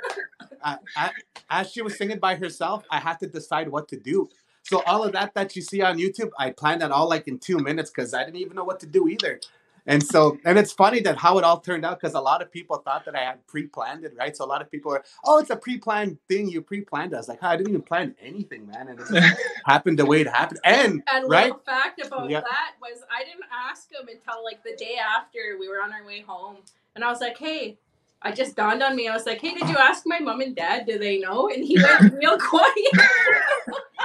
uh, 0.62 0.78
uh, 0.96 1.10
as 1.50 1.72
she 1.72 1.82
was 1.82 1.98
singing 1.98 2.20
by 2.20 2.36
herself, 2.36 2.84
I 2.90 3.00
had 3.00 3.20
to 3.20 3.28
decide 3.28 3.70
what 3.70 3.88
to 3.90 3.98
do. 3.98 4.30
So 4.64 4.82
all 4.86 5.04
of 5.04 5.12
that 5.12 5.34
that 5.34 5.56
you 5.56 5.62
see 5.62 5.82
on 5.82 5.98
YouTube, 5.98 6.32
I 6.40 6.52
planned 6.52 6.82
that 6.82 6.92
all 6.92 7.10
like 7.10 7.28
in 7.28 7.38
two 7.38 7.60
minutes 7.60 7.92
because 7.92 8.14
I 8.14 8.24
didn't 8.24 8.38
even 8.38 8.56
know 8.56 8.64
what 8.64 8.80
to 8.82 8.86
do 8.86 9.08
either. 9.08 9.40
And 9.86 10.02
so, 10.02 10.38
and 10.46 10.58
it's 10.58 10.72
funny 10.72 11.02
that 11.02 11.18
how 11.18 11.38
it 11.40 11.44
all 11.44 11.60
turned 11.60 11.84
out 11.86 12.00
because 12.00 12.14
a 12.16 12.20
lot 12.22 12.42
of 12.42 12.50
people 12.52 12.78
thought 12.78 13.04
that 13.06 13.16
I 13.16 13.24
had 13.24 13.46
pre-planned 13.48 14.06
it, 14.06 14.14
right? 14.18 14.36
So 14.36 14.46
a 14.46 14.48
lot 14.48 14.62
of 14.62 14.72
people 14.72 14.94
are, 14.94 15.04
oh, 15.26 15.40
it's 15.40 15.50
a 15.50 15.58
pre-planned 15.58 16.18
thing. 16.30 16.48
You 16.48 16.62
pre-planned. 16.62 17.12
it." 17.12 17.16
I 17.16 17.20
was 17.20 17.28
like, 17.28 17.42
"Huh, 17.42 17.50
I 17.50 17.58
didn't 17.58 17.70
even 17.70 17.82
plan 17.82 18.16
anything, 18.22 18.66
man, 18.68 18.88
and 18.88 19.00
it 19.00 19.38
happened 19.66 20.00
the 20.00 20.06
way 20.06 20.22
it 20.22 20.28
happened. 20.28 20.62
And 20.64 21.04
And 21.12 21.30
right, 21.30 21.46
little 21.48 21.60
fact 21.66 22.00
about 22.06 22.30
Yeah. 22.30 22.42
that 22.42 22.72
was 22.82 23.02
I 23.12 23.24
didn't 23.26 23.44
ask 23.70 23.92
him 23.92 24.08
until 24.08 24.44
like 24.44 24.64
the 24.64 24.76
day 24.78 24.96
after 25.18 25.58
we 25.60 25.68
were 25.68 25.82
on 25.84 25.92
our 25.92 26.06
way 26.06 26.22
home. 26.22 26.58
And 26.96 27.04
I 27.04 27.10
was 27.10 27.20
like, 27.20 27.38
hey, 27.38 27.78
I 28.22 28.32
just 28.32 28.56
dawned 28.56 28.82
on 28.82 28.96
me. 28.96 29.10
I 29.10 29.14
was 29.14 29.26
like, 29.26 29.42
hey, 29.42 29.54
did 29.54 29.68
you 29.68 29.76
ask 29.78 30.04
my 30.06 30.20
mom 30.20 30.40
and 30.40 30.56
dad? 30.56 30.86
Do 30.88 30.98
they 30.98 31.18
know? 31.20 31.50
And 31.50 31.62
he 31.62 31.78
went 31.82 32.14
real 32.22 32.38
quiet. 32.38 32.74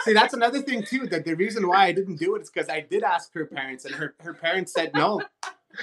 See, 0.03 0.12
that's 0.12 0.35
another 0.35 0.61
thing 0.61 0.83
too. 0.83 1.07
That 1.07 1.25
the 1.25 1.35
reason 1.35 1.69
why 1.69 1.87
I 1.87 1.93
didn't 1.93 2.17
do 2.17 2.35
it 2.35 2.43
is 2.43 2.51
because 2.51 2.69
I 2.69 2.81
did 2.81 3.05
ask 3.05 3.33
her 3.35 3.45
parents, 3.47 3.85
and 3.85 3.95
her, 3.95 4.14
her 4.21 4.35
parents 4.35 4.73
said 4.73 4.91
no. 4.93 5.23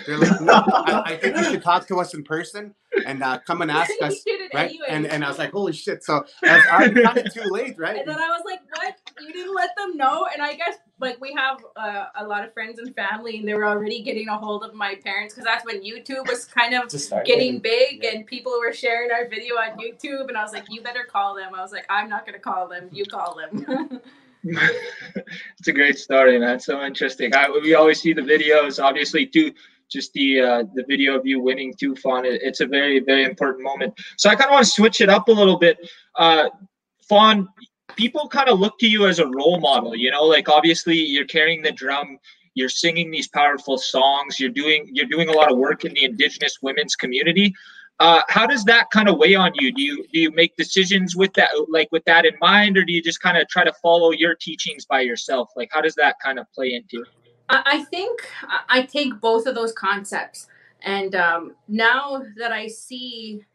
They're 0.06 0.18
like, 0.18 0.42
no, 0.42 0.54
I, 0.54 1.04
I 1.06 1.18
think 1.18 1.38
you 1.38 1.44
should 1.46 1.64
talk 1.64 1.88
to 1.88 2.00
us 2.00 2.14
in 2.14 2.24
person 2.24 2.76
and 3.06 3.24
uh, 3.24 3.40
come 3.40 3.62
and 3.62 3.72
ask 3.82 3.92
us, 4.02 4.24
right? 4.54 4.70
anyway. 4.70 4.86
And 4.90 5.06
and 5.08 5.24
I 5.24 5.28
was 5.30 5.38
like, 5.38 5.52
holy 5.52 5.74
shit! 5.74 6.04
So 6.04 6.26
I 6.44 6.56
was 6.56 6.66
already 6.72 7.02
kind 7.04 7.18
of 7.18 7.34
too 7.34 7.44
late, 7.50 7.76
right? 7.78 7.98
And 8.00 8.08
then 8.08 8.18
I 8.18 8.28
was 8.30 8.42
like, 8.46 8.60
"What? 8.76 8.96
You 9.22 9.32
didn't 9.34 9.56
let 9.56 9.70
them 9.78 9.96
know?" 9.98 10.28
And 10.34 10.42
I 10.42 10.54
guess 10.56 10.76
like 11.00 11.20
we 11.22 11.34
have 11.34 11.64
uh, 11.76 12.06
a 12.16 12.26
lot 12.26 12.44
of 12.44 12.54
friends 12.54 12.80
and 12.80 12.94
family, 12.96 13.38
and 13.38 13.48
they 13.48 13.54
were 13.54 13.66
already 13.68 14.02
getting 14.02 14.28
a 14.28 14.38
hold 14.38 14.64
of 14.64 14.74
my 14.74 14.96
parents 14.96 15.34
because 15.34 15.46
that's 15.46 15.66
when 15.66 15.82
YouTube 15.84 16.28
was 16.28 16.46
kind 16.46 16.74
of 16.74 16.90
Just 16.90 17.14
getting 17.26 17.60
big, 17.60 18.04
Yeah. 18.04 18.12
and 18.12 18.26
people 18.26 18.54
were 18.60 18.74
sharing 18.74 19.12
our 19.12 19.28
video 19.30 19.56
on 19.56 19.78
YouTube. 19.78 20.28
And 20.28 20.38
I 20.38 20.44
was 20.44 20.52
like, 20.54 20.66
"You 20.70 20.82
better 20.82 21.06
call 21.10 21.36
them." 21.36 21.56
I 21.56 21.62
was 21.62 21.72
like, 21.72 21.86
"I'm 21.90 22.10
not 22.10 22.26
gonna 22.26 22.40
call 22.40 22.68
them. 22.68 22.90
You 22.92 23.06
call 23.06 23.36
them." 23.36 24.02
it's 24.46 25.68
a 25.68 25.74
great 25.74 25.98
story, 25.98 26.38
man. 26.38 26.60
So 26.60 26.82
interesting. 26.84 27.34
I, 27.36 27.50
we 27.50 27.74
always 27.76 28.00
see 28.02 28.14
the 28.14 28.22
videos. 28.22 28.82
Obviously, 28.84 29.26
too, 29.26 29.52
just 29.90 30.14
the 30.14 30.40
uh, 30.40 30.64
the 30.74 30.84
video 30.88 31.18
of 31.18 31.26
you 31.26 31.40
winning 31.40 31.74
too, 31.80 31.96
Fawn. 31.96 32.26
It, 32.26 32.42
it's 32.44 32.62
a 32.62 32.66
very 32.66 33.00
very 33.00 33.24
important 33.24 33.64
moment. 33.64 33.94
So 34.18 34.30
I 34.30 34.36
kind 34.36 34.50
of 34.50 34.54
want 34.54 34.66
to 34.66 34.72
switch 34.72 35.02
it 35.02 35.10
up 35.10 35.28
a 35.28 35.32
little 35.32 35.58
bit. 35.58 35.78
Uh, 36.16 36.50
Fawn, 37.08 37.48
people 37.96 38.28
kind 38.28 38.50
of 38.50 38.60
look 38.60 38.78
to 38.80 38.88
you 38.88 39.08
as 39.08 39.20
a 39.20 39.28
role 39.28 39.60
model. 39.60 39.96
You 39.96 40.12
know, 40.12 40.24
like 40.24 40.50
obviously 40.50 40.98
you're 40.98 41.26
carrying 41.26 41.62
the 41.62 41.72
drum. 41.72 42.18
You're 42.54 42.70
singing 42.70 43.12
these 43.12 43.28
powerful 43.28 43.78
songs. 43.78 44.40
You're 44.40 44.50
doing 44.50 44.90
you're 44.92 45.08
doing 45.08 45.30
a 45.30 45.34
lot 45.34 45.52
of 45.52 45.58
work 45.58 45.86
in 45.86 45.94
the 45.94 46.06
Indigenous 46.06 46.60
women's 46.62 46.96
community. 46.96 47.54
Uh, 48.00 48.22
how 48.28 48.46
does 48.46 48.66
that 48.66 48.90
kind 48.92 49.08
of 49.08 49.18
weigh 49.18 49.36
on 49.36 49.52
you? 49.56 49.72
Do 49.72 49.82
you 49.82 50.06
do 50.12 50.20
you 50.20 50.32
make 50.32 50.56
decisions 50.58 51.16
with 51.16 51.34
that 51.34 51.50
like 51.70 51.90
with 51.92 52.04
that 52.06 52.26
in 52.26 52.34
mind, 52.42 52.78
or 52.78 52.84
do 52.84 52.92
you 52.92 53.02
just 53.02 53.22
kind 53.22 53.38
of 53.38 53.48
try 53.48 53.64
to 53.64 53.74
follow 53.82 54.12
your 54.12 54.36
teachings 54.36 54.86
by 54.86 55.02
yourself? 55.02 55.50
Like 55.56 55.70
how 55.72 55.82
does 55.82 55.96
that 55.96 56.16
kind 56.24 56.40
of 56.40 56.52
play 56.54 56.74
into? 56.74 57.02
it? 57.04 57.25
I 57.48 57.84
think 57.86 58.28
I 58.70 58.84
take 58.84 59.20
both 59.22 59.46
of 59.46 59.56
those 59.56 59.72
concepts, 59.72 60.48
and 60.82 61.14
um, 61.16 61.56
now 61.68 62.24
that 62.38 62.52
I 62.52 62.68
see 62.68 63.46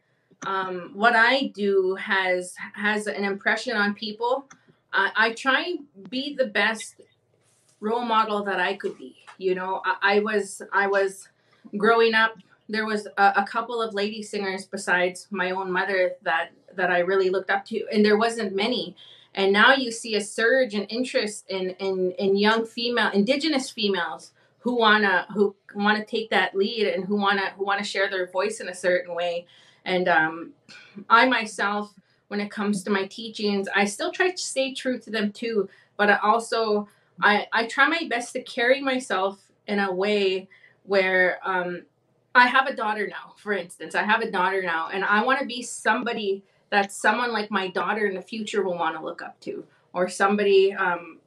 um, 0.45 0.91
what 0.93 1.15
I 1.15 1.47
do 1.53 1.95
has 1.95 2.55
has 2.73 3.07
an 3.07 3.23
impression 3.23 3.75
on 3.75 3.93
people, 3.93 4.45
I, 4.93 5.11
I 5.15 5.31
try 5.33 5.63
and 5.63 6.09
be 6.09 6.35
the 6.35 6.47
best 6.47 7.01
role 7.79 8.05
model 8.05 8.43
that 8.43 8.59
I 8.59 8.75
could 8.75 8.97
be. 8.97 9.17
You 9.37 9.55
know, 9.55 9.81
I, 9.85 10.15
I 10.15 10.19
was 10.19 10.61
I 10.71 10.87
was 10.87 11.27
growing 11.77 12.13
up 12.13 12.37
there 12.71 12.85
was 12.85 13.05
a, 13.17 13.33
a, 13.37 13.45
couple 13.45 13.81
of 13.81 13.93
lady 13.93 14.23
singers 14.23 14.65
besides 14.65 15.27
my 15.29 15.51
own 15.51 15.71
mother 15.71 16.13
that 16.23 16.51
that 16.75 16.89
I 16.89 16.99
really 16.99 17.29
looked 17.29 17.49
up 17.49 17.65
to, 17.65 17.85
and 17.91 18.03
there 18.03 18.17
wasn't 18.17 18.55
many. 18.55 18.95
And 19.33 19.53
now 19.53 19.73
you 19.73 19.91
see 19.91 20.15
a 20.15 20.21
surge 20.21 20.73
in 20.73 20.83
interest 20.83 21.45
in 21.49 21.71
in, 21.71 22.11
in 22.13 22.35
young 22.35 22.65
female 22.65 23.11
indigenous 23.11 23.69
females 23.69 24.31
who 24.59 24.75
wanna 24.75 25.25
who 25.33 25.55
wanna 25.75 26.05
take 26.05 26.29
that 26.29 26.55
lead 26.55 26.87
and 26.87 27.05
who 27.05 27.15
wanna 27.15 27.51
who 27.57 27.65
wanna 27.65 27.83
share 27.83 28.09
their 28.09 28.29
voice 28.29 28.59
in 28.59 28.69
a 28.69 28.75
certain 28.75 29.15
way. 29.15 29.45
And 29.85 30.07
um, 30.07 30.51
I 31.09 31.27
myself, 31.27 31.93
when 32.27 32.39
it 32.39 32.51
comes 32.51 32.83
to 32.83 32.91
my 32.91 33.05
teachings, 33.07 33.67
I 33.75 33.85
still 33.85 34.11
try 34.11 34.29
to 34.29 34.37
stay 34.37 34.73
true 34.73 34.99
to 34.99 35.09
them 35.09 35.31
too. 35.31 35.69
But 35.97 36.09
I 36.09 36.17
also 36.17 36.87
I 37.21 37.47
I 37.53 37.67
try 37.67 37.87
my 37.87 38.07
best 38.09 38.33
to 38.33 38.43
carry 38.43 38.81
myself 38.81 39.39
in 39.67 39.79
a 39.79 39.91
way 39.91 40.49
where 40.83 41.39
um, 41.43 41.83
I 42.33 42.47
have 42.47 42.67
a 42.67 42.75
daughter 42.75 43.07
now, 43.07 43.33
for 43.37 43.53
instance. 43.53 43.95
I 43.95 44.03
have 44.03 44.21
a 44.21 44.31
daughter 44.31 44.61
now, 44.61 44.89
and 44.91 45.03
I 45.03 45.23
want 45.23 45.39
to 45.39 45.45
be 45.45 45.61
somebody 45.61 46.43
that 46.71 46.91
someone 46.91 47.31
like 47.31 47.51
my 47.51 47.67
daughter 47.67 48.07
in 48.07 48.15
the 48.15 48.21
future 48.21 48.63
will 48.63 48.77
want 48.77 48.95
to 48.95 49.03
look 49.03 49.21
up 49.21 49.39
to, 49.41 49.65
or 49.93 50.09
somebody. 50.09 50.73
Um, 50.73 51.19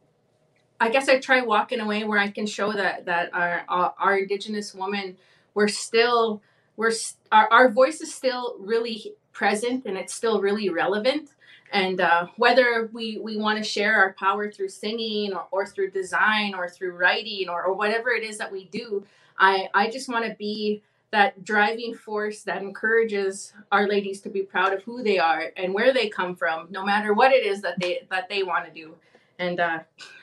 I 0.81 0.91
guess 0.91 1.09
I 1.09 1.21
try 1.21 1.43
walking 1.43 1.81
away 1.81 2.05
where 2.05 2.19
I 2.19 2.29
can 2.29 2.47
show 2.47 2.73
that 2.73 3.07
that 3.07 3.33
our 3.33 3.65
our, 3.69 4.19
indigenous 4.19 4.75
woman, 4.75 5.17
we're 5.55 5.69
still 5.69 6.43
we're 6.77 6.93
our, 7.31 7.49
our 7.53 7.69
voice 7.71 8.01
is 8.01 8.13
still 8.13 8.57
really 8.59 9.15
present 9.33 9.85
and 9.87 9.97
it's 9.97 10.15
still 10.15 10.41
really 10.41 10.71
relevant. 10.71 11.31
And 11.73 12.01
uh, 12.01 12.29
whether 12.37 12.89
we, 12.93 13.19
we 13.19 13.37
want 13.37 13.59
to 13.59 13.65
share 13.65 13.97
our 13.97 14.13
power 14.13 14.51
through 14.51 14.69
singing 14.69 15.33
or, 15.33 15.47
or 15.51 15.67
through 15.67 15.91
design 15.91 16.55
or 16.55 16.69
through 16.69 16.93
writing 16.93 17.49
or, 17.49 17.65
or 17.65 17.75
whatever 17.75 18.11
it 18.11 18.23
is 18.23 18.39
that 18.39 18.53
we 18.53 18.67
do, 18.67 19.05
I, 19.39 19.69
I 19.75 19.91
just 19.91 20.09
want 20.09 20.25
to 20.25 20.37
be 20.37 20.83
that 21.15 21.45
driving 21.45 21.95
force 21.95 22.43
that 22.43 22.61
encourages 22.61 23.53
our 23.71 23.87
ladies 23.87 24.21
to 24.21 24.29
be 24.29 24.43
proud 24.43 24.73
of 24.73 24.83
who 24.83 25.01
they 25.01 25.17
are 25.17 25.53
and 25.57 25.73
where 25.73 25.93
they 25.93 26.09
come 26.09 26.35
from, 26.35 26.67
no 26.71 26.85
matter 26.85 27.15
what 27.15 27.31
it 27.31 27.47
is 27.47 27.63
that 27.63 27.79
they 27.79 28.05
that 28.11 28.29
they 28.29 28.43
want 28.43 28.67
to 28.67 28.73
do. 28.73 28.97
And 29.39 29.61
uh, 29.61 29.79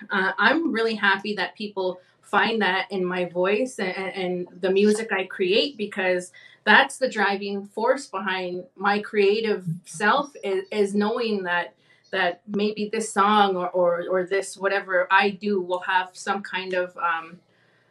uh, 0.10 0.32
I'm 0.38 0.74
really 0.74 0.96
happy 0.96 1.34
that 1.36 1.56
people 1.56 2.02
find 2.22 2.62
that 2.62 2.92
in 2.92 3.06
my 3.06 3.24
voice 3.24 3.80
and, 3.80 3.96
and 3.96 4.48
the 4.60 4.70
music 4.70 5.14
I 5.14 5.24
create 5.24 5.78
because 5.78 6.34
that's 6.66 6.98
the 6.98 7.10
driving 7.10 7.66
force 7.66 8.08
behind 8.08 8.66
my 8.76 9.00
creative 9.00 9.66
self 9.86 10.34
is, 10.44 10.66
is 10.72 10.94
knowing 10.94 11.44
that 11.44 11.74
that 12.12 12.42
maybe 12.46 12.90
this 12.92 13.14
song 13.14 13.56
or, 13.56 13.70
or, 13.70 14.04
or 14.12 14.26
this 14.26 14.58
whatever 14.58 15.08
I 15.10 15.30
do 15.30 15.62
will 15.62 15.80
have 15.80 16.10
some 16.12 16.44
kind 16.44 16.74
of 16.74 16.98
um, 16.98 17.40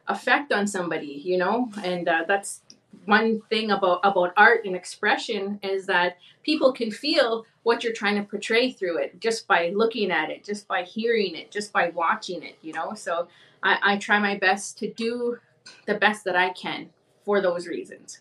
effect 0.09 0.53
on 0.53 0.67
somebody, 0.67 1.23
you 1.25 1.39
know, 1.39 1.73
and 1.83 2.07
uh, 2.07 2.25
that's 2.29 2.61
one 3.05 3.41
thing 3.49 3.71
about 3.71 4.01
about 4.03 4.33
art 4.37 4.65
and 4.65 4.77
expression 4.77 5.59
is 5.63 5.87
that 5.87 6.19
people 6.43 6.73
can 6.73 6.91
feel 6.91 7.45
what 7.63 7.83
you're 7.83 7.93
trying 7.93 8.17
to 8.17 8.23
portray 8.23 8.71
through 8.71 8.99
it 8.99 9.21
just 9.21 9.47
by 9.47 9.71
looking 9.75 10.11
at 10.11 10.31
it 10.31 10.45
just 10.45 10.69
by 10.69 10.83
hearing 10.83 11.35
it 11.35 11.51
just 11.51 11.73
by 11.73 11.91
watching 11.91 12.43
it 12.43 12.57
you 12.63 12.73
know? 12.73 12.95
So 12.95 13.29
i, 13.63 13.79
I 13.83 13.97
try 13.99 14.19
my 14.19 14.37
best 14.37 14.79
to 14.79 14.93
do 14.93 15.39
the 15.87 15.95
best 15.95 16.25
that 16.25 16.37
i 16.37 16.51
can 16.51 16.91
for 17.25 17.41
those 17.41 17.67
reasons. 17.67 18.21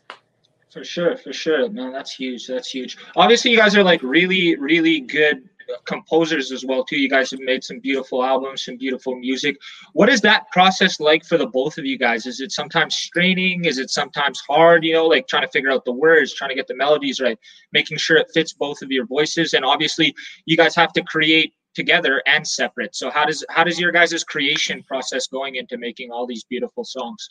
For 0.72 0.84
sure 0.84 1.18
for 1.18 1.34
sure. 1.34 1.68
Man 1.70 1.92
that's 1.92 2.14
huge 2.14 2.48
that's 2.48 2.70
huge. 2.70 2.98
Obviously 3.16 3.52
you 3.52 3.58
guys 3.58 3.76
are 3.76 3.84
like 3.84 4.04
really 4.04 4.56
really 4.58 5.00
good 5.00 5.50
composers 5.86 6.52
as 6.52 6.66
well 6.66 6.84
too. 6.84 7.00
You 7.00 7.10
guys 7.10 7.32
have 7.32 7.40
made 7.40 7.64
some 7.64 7.80
beautiful 7.80 8.24
albums, 8.24 8.66
some 8.66 8.78
beautiful 8.78 9.16
music. 9.16 9.58
What 9.94 10.10
is 10.10 10.22
that 10.22 10.50
process 10.52 11.00
like 11.00 11.26
for 11.26 11.38
the 11.38 11.48
both 11.48 11.78
of 11.78 11.86
you 11.86 11.98
guys? 11.98 12.26
Is 12.26 12.40
it 12.40 12.52
sometimes 12.52 12.96
straining? 12.96 13.66
Is 13.66 13.78
it 13.78 13.90
sometimes 13.90 14.42
hard? 14.48 14.84
You 14.84 14.94
know, 14.94 15.08
like 15.08 15.28
trying 15.28 15.44
to 15.44 15.52
figure 15.52 15.72
out 15.72 15.86
the 15.86 15.92
words, 15.92 16.34
trying 16.34 16.50
to 16.50 16.56
get 16.56 16.68
the 16.68 16.76
melodies 16.76 17.20
right, 17.20 17.38
making 17.72 17.98
sure 17.98 18.18
it 18.18 18.32
fits 18.34 18.54
both 18.54 18.82
of 18.82 18.92
your 18.92 19.06
voices, 19.06 19.54
and 19.54 19.66
obviously 19.66 20.16
you 20.46 20.58
guys 20.58 20.76
have 20.76 20.94
to 20.94 21.04
create 21.04 21.54
together 21.76 22.22
and 22.26 22.48
separate. 22.48 22.96
So 22.96 23.10
how 23.10 23.26
does 23.26 23.46
how 23.50 23.64
does 23.64 23.80
your 23.80 23.92
guys' 23.92 24.24
creation 24.24 24.84
process 24.84 25.28
going 25.28 25.56
into 25.56 25.78
making 25.78 26.12
all 26.12 26.26
these 26.26 26.44
beautiful 26.44 26.84
songs? 26.84 27.28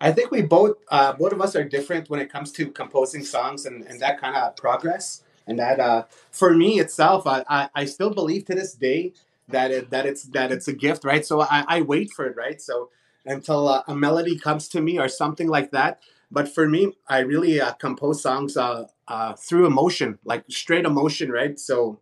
I 0.00 0.12
think 0.12 0.30
we 0.30 0.42
both 0.42 0.76
uh, 0.90 1.14
both 1.14 1.32
of 1.32 1.40
us 1.40 1.56
are 1.56 1.64
different 1.64 2.10
when 2.10 2.20
it 2.20 2.30
comes 2.30 2.52
to 2.52 2.70
composing 2.70 3.24
songs 3.24 3.66
and, 3.66 3.82
and 3.84 3.98
that 4.00 4.20
kind 4.20 4.36
of 4.36 4.56
progress 4.56 5.22
and 5.46 5.58
that 5.58 5.80
uh, 5.80 6.04
for 6.30 6.54
me 6.54 6.80
itself, 6.80 7.26
I, 7.26 7.44
I, 7.48 7.68
I 7.74 7.84
still 7.84 8.10
believe 8.10 8.44
to 8.46 8.54
this 8.54 8.74
day 8.74 9.12
that 9.48 9.70
it 9.70 9.90
that 9.90 10.06
it's 10.06 10.24
that 10.24 10.50
it's 10.50 10.68
a 10.68 10.72
gift, 10.72 11.04
right? 11.04 11.24
So 11.24 11.42
I, 11.42 11.64
I 11.68 11.80
wait 11.82 12.10
for 12.12 12.26
it, 12.26 12.36
right? 12.36 12.60
So 12.60 12.90
until 13.24 13.68
uh, 13.68 13.82
a 13.88 13.94
melody 13.94 14.38
comes 14.38 14.68
to 14.68 14.80
me 14.80 14.98
or 14.98 15.08
something 15.08 15.48
like 15.48 15.70
that. 15.72 16.00
But 16.30 16.48
for 16.52 16.68
me, 16.68 16.92
I 17.08 17.20
really 17.20 17.60
uh, 17.60 17.72
compose 17.74 18.22
songs 18.22 18.56
uh, 18.56 18.86
uh, 19.06 19.34
through 19.34 19.66
emotion, 19.66 20.18
like 20.24 20.44
straight 20.48 20.84
emotion, 20.84 21.30
right? 21.30 21.58
So, 21.58 22.00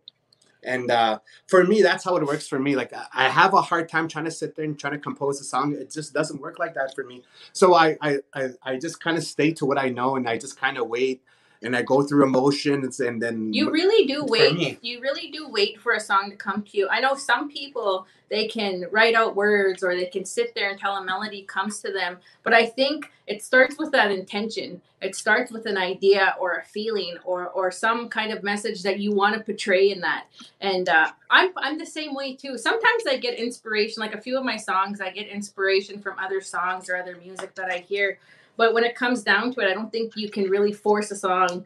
and 0.63 0.89
uh, 0.89 1.19
for 1.47 1.63
me, 1.63 1.81
that's 1.83 2.03
how 2.03 2.15
it 2.17 2.25
works 2.25 2.47
for 2.47 2.59
me. 2.59 2.75
Like 2.75 2.93
I 3.13 3.29
have 3.29 3.53
a 3.53 3.61
hard 3.61 3.89
time 3.89 4.07
trying 4.07 4.25
to 4.25 4.31
sit 4.31 4.55
there 4.55 4.65
and 4.65 4.79
trying 4.79 4.93
to 4.93 4.99
compose 4.99 5.39
a 5.41 5.43
song. 5.43 5.73
It 5.73 5.91
just 5.91 6.13
doesn't 6.13 6.41
work 6.41 6.59
like 6.59 6.73
that 6.75 6.95
for 6.95 7.03
me. 7.03 7.23
So 7.53 7.75
I 7.75 7.97
I 8.01 8.17
I, 8.33 8.49
I 8.63 8.77
just 8.77 8.99
kind 8.99 9.17
of 9.17 9.23
stay 9.23 9.51
to 9.53 9.65
what 9.65 9.77
I 9.77 9.89
know, 9.89 10.15
and 10.15 10.27
I 10.27 10.37
just 10.37 10.59
kind 10.59 10.77
of 10.77 10.87
wait 10.87 11.21
and 11.65 11.75
I 11.75 11.81
go 11.81 12.03
through 12.03 12.23
emotions 12.23 12.99
and 12.99 13.21
then 13.21 13.51
you 13.51 13.71
really 13.71 14.05
do 14.05 14.23
wait. 14.23 14.77
You 14.83 15.01
really 15.01 15.31
do 15.31 15.49
wait 15.49 15.81
for 15.81 15.93
a 15.93 15.99
song 15.99 16.29
to 16.29 16.35
come 16.35 16.61
to 16.63 16.77
you. 16.77 16.87
I 16.89 16.99
know 16.99 17.15
some 17.15 17.49
people 17.49 18.05
they 18.29 18.47
can 18.47 18.85
write 18.91 19.13
out 19.13 19.35
words 19.35 19.83
or 19.83 19.95
they 19.95 20.05
can 20.05 20.25
sit 20.25 20.55
there 20.55 20.71
until 20.71 20.93
a 20.93 21.03
melody 21.03 21.43
comes 21.43 21.79
to 21.81 21.91
them, 21.91 22.17
but 22.43 22.53
I 22.53 22.65
think 22.65 23.11
it 23.27 23.43
starts 23.43 23.77
with 23.77 23.91
that 23.91 24.11
intention. 24.11 24.81
It 25.01 25.15
starts 25.15 25.51
with 25.51 25.65
an 25.65 25.77
idea 25.77 26.35
or 26.39 26.53
a 26.53 26.63
feeling 26.63 27.17
or 27.23 27.47
or 27.49 27.71
some 27.71 28.09
kind 28.09 28.31
of 28.31 28.43
message 28.43 28.83
that 28.83 28.99
you 28.99 29.13
want 29.13 29.35
to 29.35 29.41
portray 29.41 29.91
in 29.91 30.01
that. 30.01 30.25
And 30.61 30.87
uh, 30.89 31.11
I'm 31.29 31.51
I'm 31.57 31.77
the 31.77 31.85
same 31.85 32.13
way 32.13 32.35
too. 32.35 32.57
Sometimes 32.57 33.03
I 33.07 33.17
get 33.17 33.37
inspiration, 33.39 34.01
like 34.01 34.15
a 34.15 34.21
few 34.21 34.37
of 34.37 34.45
my 34.45 34.57
songs, 34.57 35.01
I 35.01 35.11
get 35.11 35.27
inspiration 35.27 35.99
from 35.99 36.17
other 36.19 36.41
songs 36.41 36.89
or 36.89 36.95
other 36.95 37.17
music 37.17 37.55
that 37.55 37.71
I 37.71 37.79
hear 37.79 38.19
but 38.57 38.73
when 38.73 38.83
it 38.83 38.95
comes 38.95 39.23
down 39.23 39.53
to 39.53 39.61
it, 39.61 39.69
I 39.69 39.73
don't 39.73 39.91
think 39.91 40.15
you 40.15 40.29
can 40.29 40.49
really 40.49 40.73
force 40.73 41.11
a 41.11 41.15
song 41.15 41.65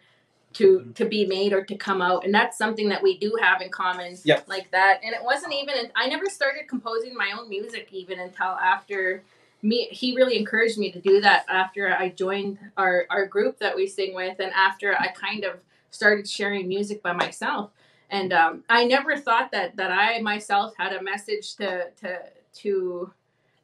to 0.54 0.80
mm-hmm. 0.80 0.92
to 0.94 1.06
be 1.06 1.26
made 1.26 1.54
or 1.54 1.64
to 1.64 1.76
come 1.76 2.02
out 2.02 2.26
and 2.26 2.34
that's 2.34 2.58
something 2.58 2.90
that 2.90 3.04
we 3.04 3.18
do 3.18 3.38
have 3.42 3.62
in 3.62 3.70
common 3.70 4.18
yep. 4.24 4.48
like 4.48 4.70
that 4.72 5.00
and 5.04 5.14
it 5.14 5.24
wasn't 5.24 5.54
even 5.54 5.92
i 5.96 6.08
never 6.08 6.26
started 6.26 6.68
composing 6.68 7.16
my 7.16 7.32
own 7.38 7.48
music 7.50 7.88
even 7.92 8.20
until 8.20 8.48
after 8.48 9.24
me 9.62 9.88
he 9.92 10.16
really 10.16 10.38
encouraged 10.38 10.78
me 10.78 10.92
to 10.92 11.00
do 11.00 11.22
that 11.22 11.46
after 11.50 11.94
i 11.96 12.10
joined 12.10 12.58
our 12.78 13.06
our 13.10 13.26
group 13.26 13.60
that 13.60 13.76
we 13.76 13.86
sing 13.86 14.16
with 14.16 14.40
and 14.40 14.52
after 14.54 14.96
i 15.00 15.08
kind 15.08 15.44
of 15.44 15.60
started 15.92 16.28
sharing 16.28 16.68
music 16.68 17.04
by 17.04 17.14
myself 17.14 17.70
and 18.10 18.34
um, 18.34 18.64
i 18.70 18.86
never 18.86 19.18
thought 19.18 19.52
that 19.52 19.76
that 19.76 19.92
i 19.92 20.20
myself 20.20 20.74
had 20.78 20.94
a 20.94 21.04
message 21.04 21.56
to 21.56 21.90
to 21.92 22.20
to 22.54 23.12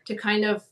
to 0.06 0.16
kind 0.16 0.46
of 0.46 0.64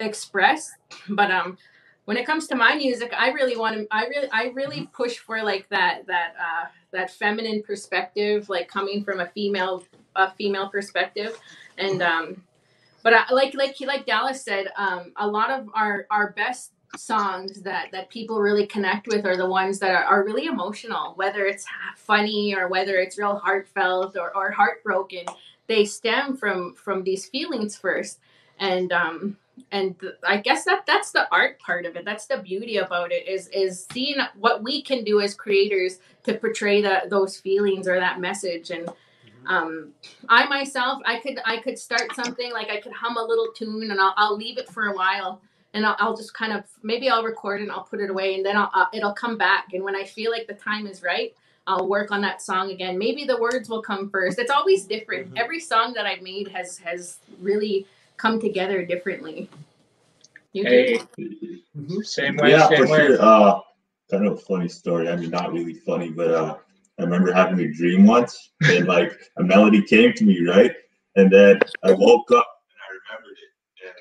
express 0.00 0.72
but 1.08 1.30
um 1.30 1.56
when 2.04 2.16
it 2.16 2.26
comes 2.26 2.46
to 2.48 2.54
my 2.54 2.74
music, 2.74 3.12
I 3.16 3.30
really 3.30 3.56
want 3.56 3.76
to. 3.76 3.86
I 3.90 4.06
really, 4.06 4.28
I 4.30 4.44
really 4.54 4.80
mm-hmm. 4.80 4.92
push 4.92 5.18
for 5.18 5.42
like 5.42 5.68
that 5.70 6.06
that 6.06 6.34
uh, 6.38 6.66
that 6.92 7.10
feminine 7.10 7.62
perspective, 7.62 8.48
like 8.48 8.68
coming 8.68 9.02
from 9.04 9.20
a 9.20 9.26
female 9.26 9.84
a 10.16 10.30
female 10.32 10.68
perspective, 10.68 11.38
and 11.78 12.02
um, 12.02 12.42
but 13.02 13.14
I, 13.14 13.32
like 13.32 13.54
like 13.54 13.76
like 13.80 14.06
Dallas 14.06 14.42
said, 14.42 14.68
um, 14.76 15.12
a 15.16 15.26
lot 15.26 15.50
of 15.50 15.68
our 15.74 16.06
our 16.10 16.32
best 16.32 16.72
songs 16.96 17.62
that 17.62 17.90
that 17.92 18.08
people 18.10 18.40
really 18.40 18.66
connect 18.66 19.08
with 19.08 19.26
are 19.26 19.36
the 19.36 19.48
ones 19.48 19.78
that 19.80 19.90
are, 19.90 20.04
are 20.04 20.24
really 20.24 20.46
emotional, 20.46 21.14
whether 21.16 21.46
it's 21.46 21.66
funny 21.96 22.54
or 22.54 22.68
whether 22.68 22.96
it's 22.96 23.18
real 23.18 23.36
heartfelt 23.36 24.16
or, 24.16 24.36
or 24.36 24.50
heartbroken. 24.50 25.24
they 25.66 25.84
stem 25.84 26.36
from 26.36 26.74
from 26.74 27.02
these 27.02 27.26
feelings 27.26 27.76
first 27.76 28.18
and 28.58 28.92
um 28.92 29.36
and 29.70 29.98
th- 30.00 30.14
i 30.26 30.36
guess 30.36 30.64
that 30.64 30.84
that's 30.86 31.12
the 31.12 31.26
art 31.32 31.58
part 31.60 31.86
of 31.86 31.96
it 31.96 32.04
that's 32.04 32.26
the 32.26 32.38
beauty 32.38 32.78
about 32.78 33.12
it 33.12 33.26
is 33.28 33.48
is 33.48 33.86
seeing 33.92 34.16
what 34.38 34.62
we 34.62 34.82
can 34.82 35.04
do 35.04 35.20
as 35.20 35.34
creators 35.34 35.98
to 36.22 36.34
portray 36.34 36.82
that 36.82 37.10
those 37.10 37.36
feelings 37.36 37.86
or 37.86 37.98
that 37.98 38.20
message 38.20 38.70
and 38.70 38.88
um 39.46 39.92
i 40.28 40.46
myself 40.46 41.00
i 41.04 41.18
could 41.18 41.38
i 41.44 41.56
could 41.58 41.78
start 41.78 42.14
something 42.14 42.52
like 42.52 42.68
i 42.70 42.80
could 42.80 42.92
hum 42.92 43.16
a 43.16 43.22
little 43.22 43.48
tune 43.54 43.90
and 43.90 44.00
i'll, 44.00 44.14
I'll 44.16 44.36
leave 44.36 44.58
it 44.58 44.68
for 44.68 44.86
a 44.86 44.94
while 44.96 45.40
and 45.72 45.84
I'll, 45.84 45.96
I'll 45.98 46.16
just 46.16 46.34
kind 46.34 46.52
of 46.52 46.64
maybe 46.82 47.08
i'll 47.08 47.24
record 47.24 47.60
and 47.60 47.70
i'll 47.70 47.84
put 47.84 48.00
it 48.00 48.10
away 48.10 48.34
and 48.34 48.44
then 48.44 48.56
I'll, 48.56 48.70
uh, 48.74 48.86
it'll 48.92 49.12
come 49.12 49.36
back 49.36 49.72
and 49.72 49.84
when 49.84 49.94
i 49.94 50.04
feel 50.04 50.30
like 50.30 50.46
the 50.46 50.54
time 50.54 50.86
is 50.86 51.02
right 51.02 51.34
I'll 51.66 51.88
work 51.88 52.10
on 52.10 52.20
that 52.20 52.42
song 52.42 52.70
again. 52.70 52.98
Maybe 52.98 53.24
the 53.24 53.38
words 53.38 53.70
will 53.70 53.80
come 53.80 54.10
first. 54.10 54.38
It's 54.38 54.50
always 54.50 54.84
different. 54.84 55.32
Mhm. 55.32 55.38
Every 55.38 55.60
song 55.60 55.94
that 55.94 56.04
I've 56.04 56.20
made 56.20 56.48
has 56.48 56.76
has 56.78 57.18
really 57.40 57.86
come 58.16 58.40
together 58.40 58.84
differently. 58.84 59.48
You 60.52 60.64
Hey, 60.64 60.98
too? 61.16 61.60
Mhm. 61.76 62.06
same 62.06 62.36
way, 62.36 62.50
Yeah, 62.50 62.68
for 62.68 62.76
same 62.76 62.88
way. 62.88 63.06
sure. 63.06 63.20
Uh, 63.20 63.60
kind 64.10 64.26
of 64.26 64.34
a 64.34 64.36
funny 64.36 64.68
story. 64.68 65.08
I 65.08 65.16
mean, 65.16 65.30
not 65.30 65.52
really 65.52 65.74
funny, 65.74 66.10
but 66.10 66.30
uh, 66.30 66.56
I 66.98 67.02
remember 67.02 67.32
having 67.32 67.58
a 67.60 67.72
dream 67.72 68.06
once, 68.06 68.52
and 68.68 68.86
like 68.86 69.12
a 69.38 69.42
melody 69.42 69.82
came 69.82 70.12
to 70.12 70.24
me, 70.24 70.46
right? 70.46 70.72
And 71.16 71.30
then 71.30 71.60
I 71.82 71.92
woke 71.92 72.30
up 72.30 72.46
and 72.70 72.80
I 72.84 72.88
remembered 73.02 73.36
it, 73.36 73.50
and 73.86 73.96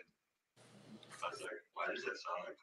I 1.23 1.29
was 1.29 1.41
like, 1.41 1.59
"Why 1.73 1.85
does 1.93 2.03
that 2.03 2.17
sound 2.21 2.41
like 2.45 2.57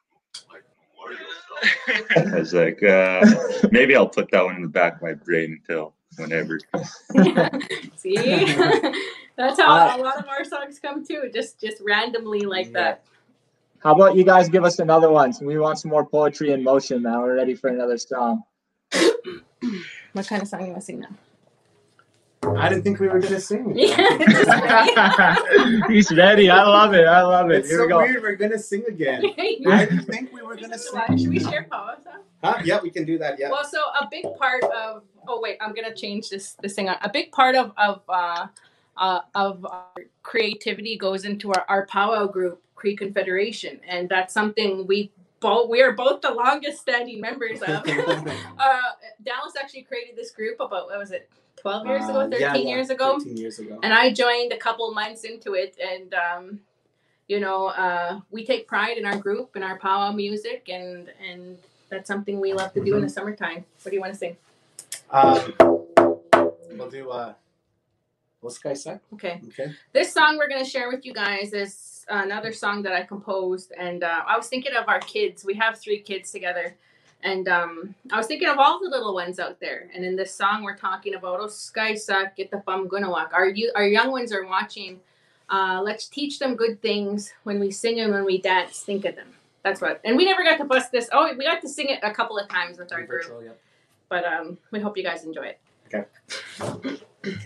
like 0.53 0.65
memorial 0.95 1.31
song?" 1.47 2.33
I 2.33 2.39
was 2.39 2.53
like, 2.53 2.81
uh, 2.83 3.69
"Maybe 3.71 3.95
I'll 3.95 4.07
put 4.07 4.31
that 4.31 4.43
one 4.45 4.55
in 4.55 4.61
the 4.61 4.67
back 4.69 4.95
of 4.95 5.01
my 5.01 5.13
brain 5.13 5.59
until 5.59 5.95
whenever." 6.17 6.59
See, 7.97 8.15
that's 9.41 9.59
how 9.59 9.67
Uh, 9.73 9.97
a 9.97 10.01
lot 10.03 10.17
of 10.17 10.27
our 10.27 10.43
songs 10.45 10.79
come 10.79 11.05
too. 11.05 11.29
Just 11.33 11.59
just 11.59 11.77
randomly 11.81 12.41
like 12.41 12.67
Yeah. 12.67 12.79
that. 12.79 13.03
How 13.79 13.93
about 13.95 14.15
you 14.15 14.23
guys 14.23 14.47
give 14.49 14.63
us 14.63 14.77
another 14.79 15.09
one? 15.09 15.33
We 15.41 15.57
want 15.57 15.79
some 15.79 15.89
more 15.89 16.05
poetry 16.05 16.51
in 16.51 16.63
motion, 16.63 17.01
man. 17.01 17.19
We're 17.21 17.35
ready 17.35 17.55
for 17.55 17.69
another 17.69 17.97
song. 17.97 18.43
What 20.13 20.27
kind 20.27 20.41
of 20.41 20.47
song 20.49 20.61
you 20.61 20.67
want 20.67 20.79
to 20.81 20.85
sing 20.85 20.99
now? 20.99 21.07
I 22.57 22.67
didn't 22.67 22.83
think 22.83 22.99
we 22.99 23.07
were 23.07 23.19
gonna 23.19 23.39
sing. 23.39 23.71
Yeah. 23.77 25.35
He's 25.87 26.11
ready. 26.15 26.49
I 26.49 26.63
love 26.63 26.93
it. 26.93 27.05
I 27.05 27.21
love 27.21 27.49
it. 27.51 27.59
It's 27.59 27.69
Here 27.69 27.77
so 27.79 27.83
we 27.85 27.89
go. 27.89 27.97
weird. 27.99 28.21
We're 28.23 28.35
gonna 28.35 28.59
sing 28.59 28.83
again. 28.87 29.23
I 29.37 29.85
didn't 29.85 30.05
think 30.05 30.33
we 30.33 30.41
were 30.41 30.55
gonna 30.57 30.77
sing. 30.77 31.17
Should 31.17 31.29
we 31.29 31.39
share 31.39 31.67
power 31.71 31.95
song? 32.03 32.21
Huh? 32.43 32.59
Yeah, 32.65 32.79
we 32.81 32.89
can 32.89 33.05
do 33.05 33.17
that. 33.19 33.39
Yeah. 33.39 33.51
Well, 33.51 33.63
so 33.63 33.79
a 34.01 34.07
big 34.11 34.25
part 34.37 34.63
of 34.65 35.03
oh 35.27 35.39
wait, 35.39 35.57
I'm 35.61 35.73
gonna 35.73 35.93
change 35.95 36.29
this 36.29 36.53
this 36.61 36.73
thing. 36.73 36.89
A 36.89 37.09
big 37.13 37.31
part 37.31 37.55
of 37.55 37.71
of 37.77 38.01
uh, 38.09 38.47
uh, 39.01 39.21
of 39.33 39.65
our 39.65 39.95
creativity 40.21 40.95
goes 40.95 41.25
into 41.25 41.51
our, 41.51 41.65
our 41.67 41.85
powwow 41.87 42.27
group, 42.27 42.61
Cree 42.75 42.95
Confederation, 42.95 43.81
and 43.87 44.07
that's 44.07 44.31
something 44.31 44.85
we 44.85 45.11
both 45.39 45.69
we 45.69 45.81
are 45.81 45.91
both 45.91 46.21
the 46.21 46.31
longest 46.31 46.81
standing 46.81 47.19
members 47.19 47.61
of. 47.63 47.83
uh, 47.87 48.79
Dallas 49.25 49.53
actually 49.59 49.81
created 49.81 50.15
this 50.15 50.29
group 50.29 50.59
about 50.59 50.85
what 50.85 50.99
was 50.99 51.11
it, 51.11 51.29
12 51.57 51.87
years 51.87 52.09
ago, 52.09 52.19
Uh, 52.19 52.29
13 52.29 52.39
yeah, 52.39 52.53
yeah, 52.53 52.69
years 52.69 52.89
ago, 52.91 53.17
13 53.17 53.37
years 53.37 53.57
ago. 53.57 53.79
and 53.81 53.91
I 53.91 54.13
joined 54.13 54.53
a 54.53 54.57
couple 54.57 54.93
months 54.93 55.23
into 55.23 55.55
it, 55.55 55.75
and 55.83 56.13
um, 56.13 56.59
you 57.27 57.39
know, 57.39 57.67
uh, 57.67 58.19
we 58.29 58.45
take 58.45 58.67
pride 58.67 58.99
in 58.99 59.05
our 59.05 59.17
group 59.17 59.55
and 59.55 59.63
our 59.63 59.79
powwow 59.79 60.11
music, 60.11 60.69
and 60.69 61.09
and 61.27 61.57
that's 61.89 62.07
something 62.07 62.39
we 62.39 62.53
love 62.53 62.71
to 62.73 62.85
do 62.85 62.95
in 62.97 63.01
the 63.01 63.09
summertime. 63.09 63.65
What 63.81 63.89
do 63.89 63.95
you 63.95 64.01
want 64.01 64.13
to 64.13 64.19
sing? 64.19 64.37
Um, 65.09 65.53
we'll 66.77 66.91
do. 66.91 67.09
Uh, 67.09 67.33
what's 68.41 68.57
Sky? 68.57 68.99
Okay, 69.13 69.41
Okay. 69.47 69.73
this 69.93 70.13
song 70.13 70.37
we're 70.37 70.49
gonna 70.49 70.65
share 70.65 70.89
with 70.89 71.05
you 71.05 71.13
guys 71.13 71.53
is 71.53 72.05
another 72.09 72.51
song 72.51 72.81
that 72.83 72.93
I 72.93 73.03
composed, 73.03 73.71
and 73.77 74.03
uh, 74.03 74.21
I 74.27 74.35
was 74.35 74.47
thinking 74.47 74.73
of 74.75 74.87
our 74.87 74.99
kids. 74.99 75.45
We 75.45 75.53
have 75.55 75.79
three 75.79 75.99
kids 75.99 76.31
together. 76.31 76.75
And 77.23 77.47
um, 77.47 77.93
I 78.11 78.17
was 78.17 78.25
thinking 78.25 78.47
of 78.47 78.57
all 78.57 78.79
the 78.79 78.89
little 78.89 79.13
ones 79.13 79.37
out 79.39 79.59
there, 79.59 79.91
and 79.93 80.03
in 80.03 80.15
this 80.15 80.33
song 80.33 80.63
we're 80.63 80.75
talking 80.75 81.13
about 81.13 81.39
oh 81.39 81.47
sky 81.47 81.93
suck 81.93 82.35
get 82.35 82.49
the 82.49 82.57
bum 82.57 82.87
gunawak. 82.89 83.31
Our 83.31 83.47
you 83.47 83.71
our 83.75 83.85
young 83.85 84.09
ones 84.11 84.33
are 84.33 84.43
watching. 84.43 84.99
Uh, 85.47 85.81
let's 85.83 86.07
teach 86.07 86.39
them 86.39 86.55
good 86.55 86.81
things 86.81 87.31
when 87.43 87.59
we 87.59 87.69
sing 87.69 87.99
and 87.99 88.11
when 88.11 88.25
we 88.25 88.41
dance. 88.41 88.81
Think 88.81 89.05
of 89.05 89.15
them. 89.15 89.27
That's 89.63 89.79
what. 89.81 90.01
And 90.03 90.17
we 90.17 90.25
never 90.25 90.43
got 90.43 90.57
to 90.57 90.63
bust 90.65 90.91
this. 90.91 91.09
Oh, 91.11 91.31
we 91.37 91.43
got 91.45 91.61
to 91.61 91.69
sing 91.69 91.89
it 91.89 91.99
a 92.01 92.11
couple 92.11 92.39
of 92.39 92.49
times 92.49 92.79
with 92.79 92.91
our 92.91 93.03
group, 93.03 93.25
Virtual, 93.25 93.43
yeah. 93.43 93.51
but 94.09 94.25
um, 94.25 94.57
we 94.71 94.79
hope 94.79 94.97
you 94.97 95.03
guys 95.03 95.23
enjoy 95.23 95.43
it. 95.53 95.59
Okay. 95.93 96.05
What's 97.21 97.45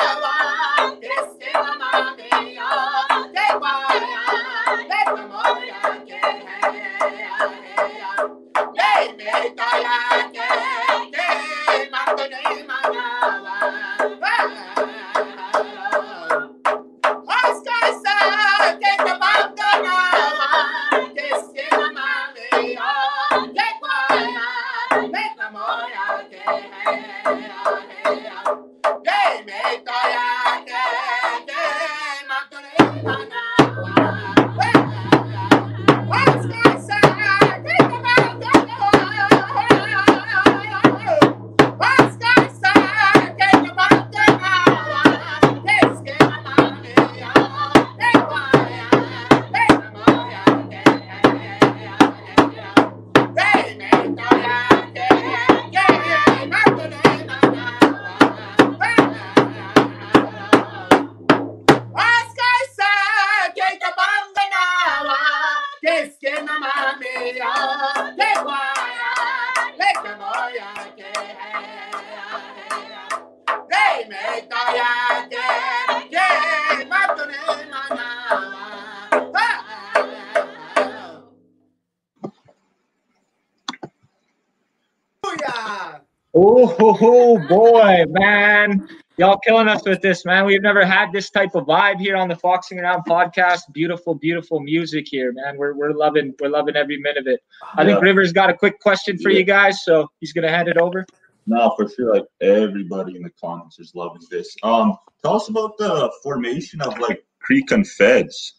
Y'all 89.21 89.37
killing 89.37 89.67
us 89.67 89.83
with 89.85 90.01
this, 90.01 90.25
man. 90.25 90.47
We've 90.47 90.63
never 90.63 90.83
had 90.83 91.11
this 91.11 91.29
type 91.29 91.53
of 91.53 91.67
vibe 91.67 91.99
here 91.99 92.15
on 92.15 92.27
the 92.27 92.35
Foxing 92.35 92.79
Around 92.79 93.03
podcast. 93.03 93.71
Beautiful, 93.71 94.15
beautiful 94.15 94.59
music 94.59 95.05
here, 95.07 95.31
man. 95.31 95.57
We're, 95.57 95.75
we're 95.75 95.93
loving 95.93 96.33
we're 96.39 96.49
loving 96.49 96.75
every 96.75 96.97
minute 96.97 97.19
of 97.19 97.27
it. 97.27 97.39
I 97.75 97.85
think 97.85 98.01
Rivers 98.01 98.33
got 98.33 98.49
a 98.49 98.53
quick 98.55 98.79
question 98.79 99.19
for 99.19 99.29
you 99.29 99.43
guys, 99.43 99.83
so 99.83 100.09
he's 100.21 100.33
gonna 100.33 100.49
hand 100.49 100.69
it 100.69 100.77
over. 100.77 101.05
No, 101.45 101.71
for 101.77 101.87
sure. 101.87 102.15
Like 102.15 102.25
everybody 102.41 103.15
in 103.15 103.21
the 103.21 103.29
comments 103.39 103.77
is 103.77 103.93
loving 103.93 104.23
this. 104.31 104.55
Um, 104.63 104.97
tell 105.21 105.35
us 105.35 105.49
about 105.49 105.77
the 105.77 106.11
formation 106.23 106.81
of 106.81 106.97
like 106.97 107.23
Cree 107.41 107.63
Confeds. 107.63 108.53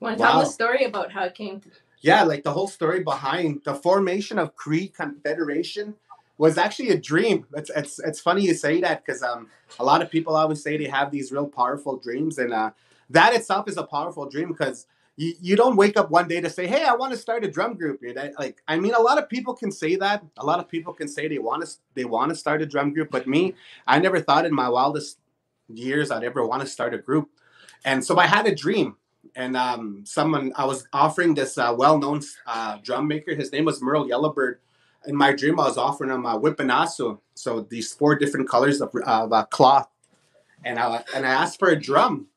You 0.00 0.06
want 0.06 0.16
to 0.18 0.22
tell 0.22 0.34
Wow. 0.34 0.40
the 0.42 0.46
story 0.48 0.84
about 0.84 1.10
how 1.10 1.24
it 1.24 1.34
came? 1.34 1.58
To- 1.58 1.70
Yeah, 2.02 2.22
like 2.22 2.44
the 2.44 2.52
whole 2.52 2.68
story 2.68 3.02
behind 3.02 3.62
the 3.64 3.74
formation 3.74 4.38
of 4.38 4.54
Cree 4.54 4.86
Confederation 4.86 5.96
was 6.38 6.58
actually 6.58 6.90
a 6.90 6.98
dream. 6.98 7.46
It's 7.54 7.70
it's 7.70 7.98
it's 8.00 8.20
funny 8.20 8.42
you 8.42 8.54
say 8.54 8.80
that 8.80 9.04
because 9.04 9.22
um 9.22 9.48
a 9.78 9.84
lot 9.84 10.02
of 10.02 10.10
people 10.10 10.36
always 10.36 10.62
say 10.62 10.76
they 10.76 10.86
have 10.86 11.10
these 11.10 11.32
real 11.32 11.46
powerful 11.46 11.96
dreams, 11.96 12.38
and 12.38 12.52
uh, 12.52 12.70
that 13.10 13.34
itself 13.34 13.68
is 13.68 13.76
a 13.76 13.84
powerful 13.84 14.28
dream 14.28 14.48
because 14.48 14.86
you, 15.16 15.34
you 15.40 15.56
don't 15.56 15.76
wake 15.76 15.96
up 15.96 16.10
one 16.10 16.26
day 16.26 16.40
to 16.40 16.50
say, 16.50 16.66
"Hey, 16.66 16.84
I 16.84 16.94
want 16.94 17.12
to 17.12 17.18
start 17.18 17.44
a 17.44 17.50
drum 17.50 17.74
group." 17.74 18.00
That, 18.14 18.34
like, 18.38 18.62
I 18.66 18.78
mean, 18.78 18.94
a 18.94 19.00
lot 19.00 19.18
of 19.18 19.28
people 19.28 19.54
can 19.54 19.70
say 19.70 19.96
that. 19.96 20.24
A 20.38 20.44
lot 20.44 20.58
of 20.58 20.68
people 20.68 20.92
can 20.92 21.08
say 21.08 21.28
they 21.28 21.38
want 21.38 21.64
to 21.64 21.72
they 21.94 22.04
want 22.04 22.30
to 22.30 22.36
start 22.36 22.62
a 22.62 22.66
drum 22.66 22.92
group, 22.92 23.10
but 23.10 23.26
me, 23.26 23.54
I 23.86 23.98
never 24.00 24.20
thought 24.20 24.44
in 24.44 24.54
my 24.54 24.68
wildest 24.68 25.18
years 25.68 26.10
I'd 26.10 26.24
ever 26.24 26.46
want 26.46 26.62
to 26.62 26.68
start 26.68 26.94
a 26.94 26.98
group. 26.98 27.30
And 27.84 28.04
so 28.04 28.18
I 28.18 28.26
had 28.26 28.46
a 28.46 28.54
dream, 28.54 28.96
and 29.36 29.56
um, 29.56 30.02
someone 30.04 30.52
I 30.56 30.64
was 30.64 30.88
offering 30.92 31.34
this 31.34 31.58
uh, 31.58 31.74
well-known 31.76 32.22
uh, 32.46 32.78
drum 32.82 33.06
maker. 33.06 33.34
His 33.34 33.52
name 33.52 33.66
was 33.66 33.80
Merle 33.80 34.08
Yellowbird. 34.08 34.58
In 35.06 35.16
my 35.16 35.32
dream, 35.32 35.60
I 35.60 35.64
was 35.64 35.76
offering 35.76 36.10
him 36.10 36.24
a 36.24 36.40
whipinasu, 36.40 37.18
so 37.34 37.60
these 37.60 37.92
four 37.92 38.16
different 38.16 38.48
colors 38.48 38.80
of, 38.80 38.94
of 39.06 39.32
uh, 39.32 39.44
cloth, 39.46 39.88
and 40.64 40.78
I 40.78 41.04
and 41.14 41.26
I 41.26 41.30
asked 41.30 41.58
for 41.58 41.68
a 41.68 41.80
drum, 41.80 42.28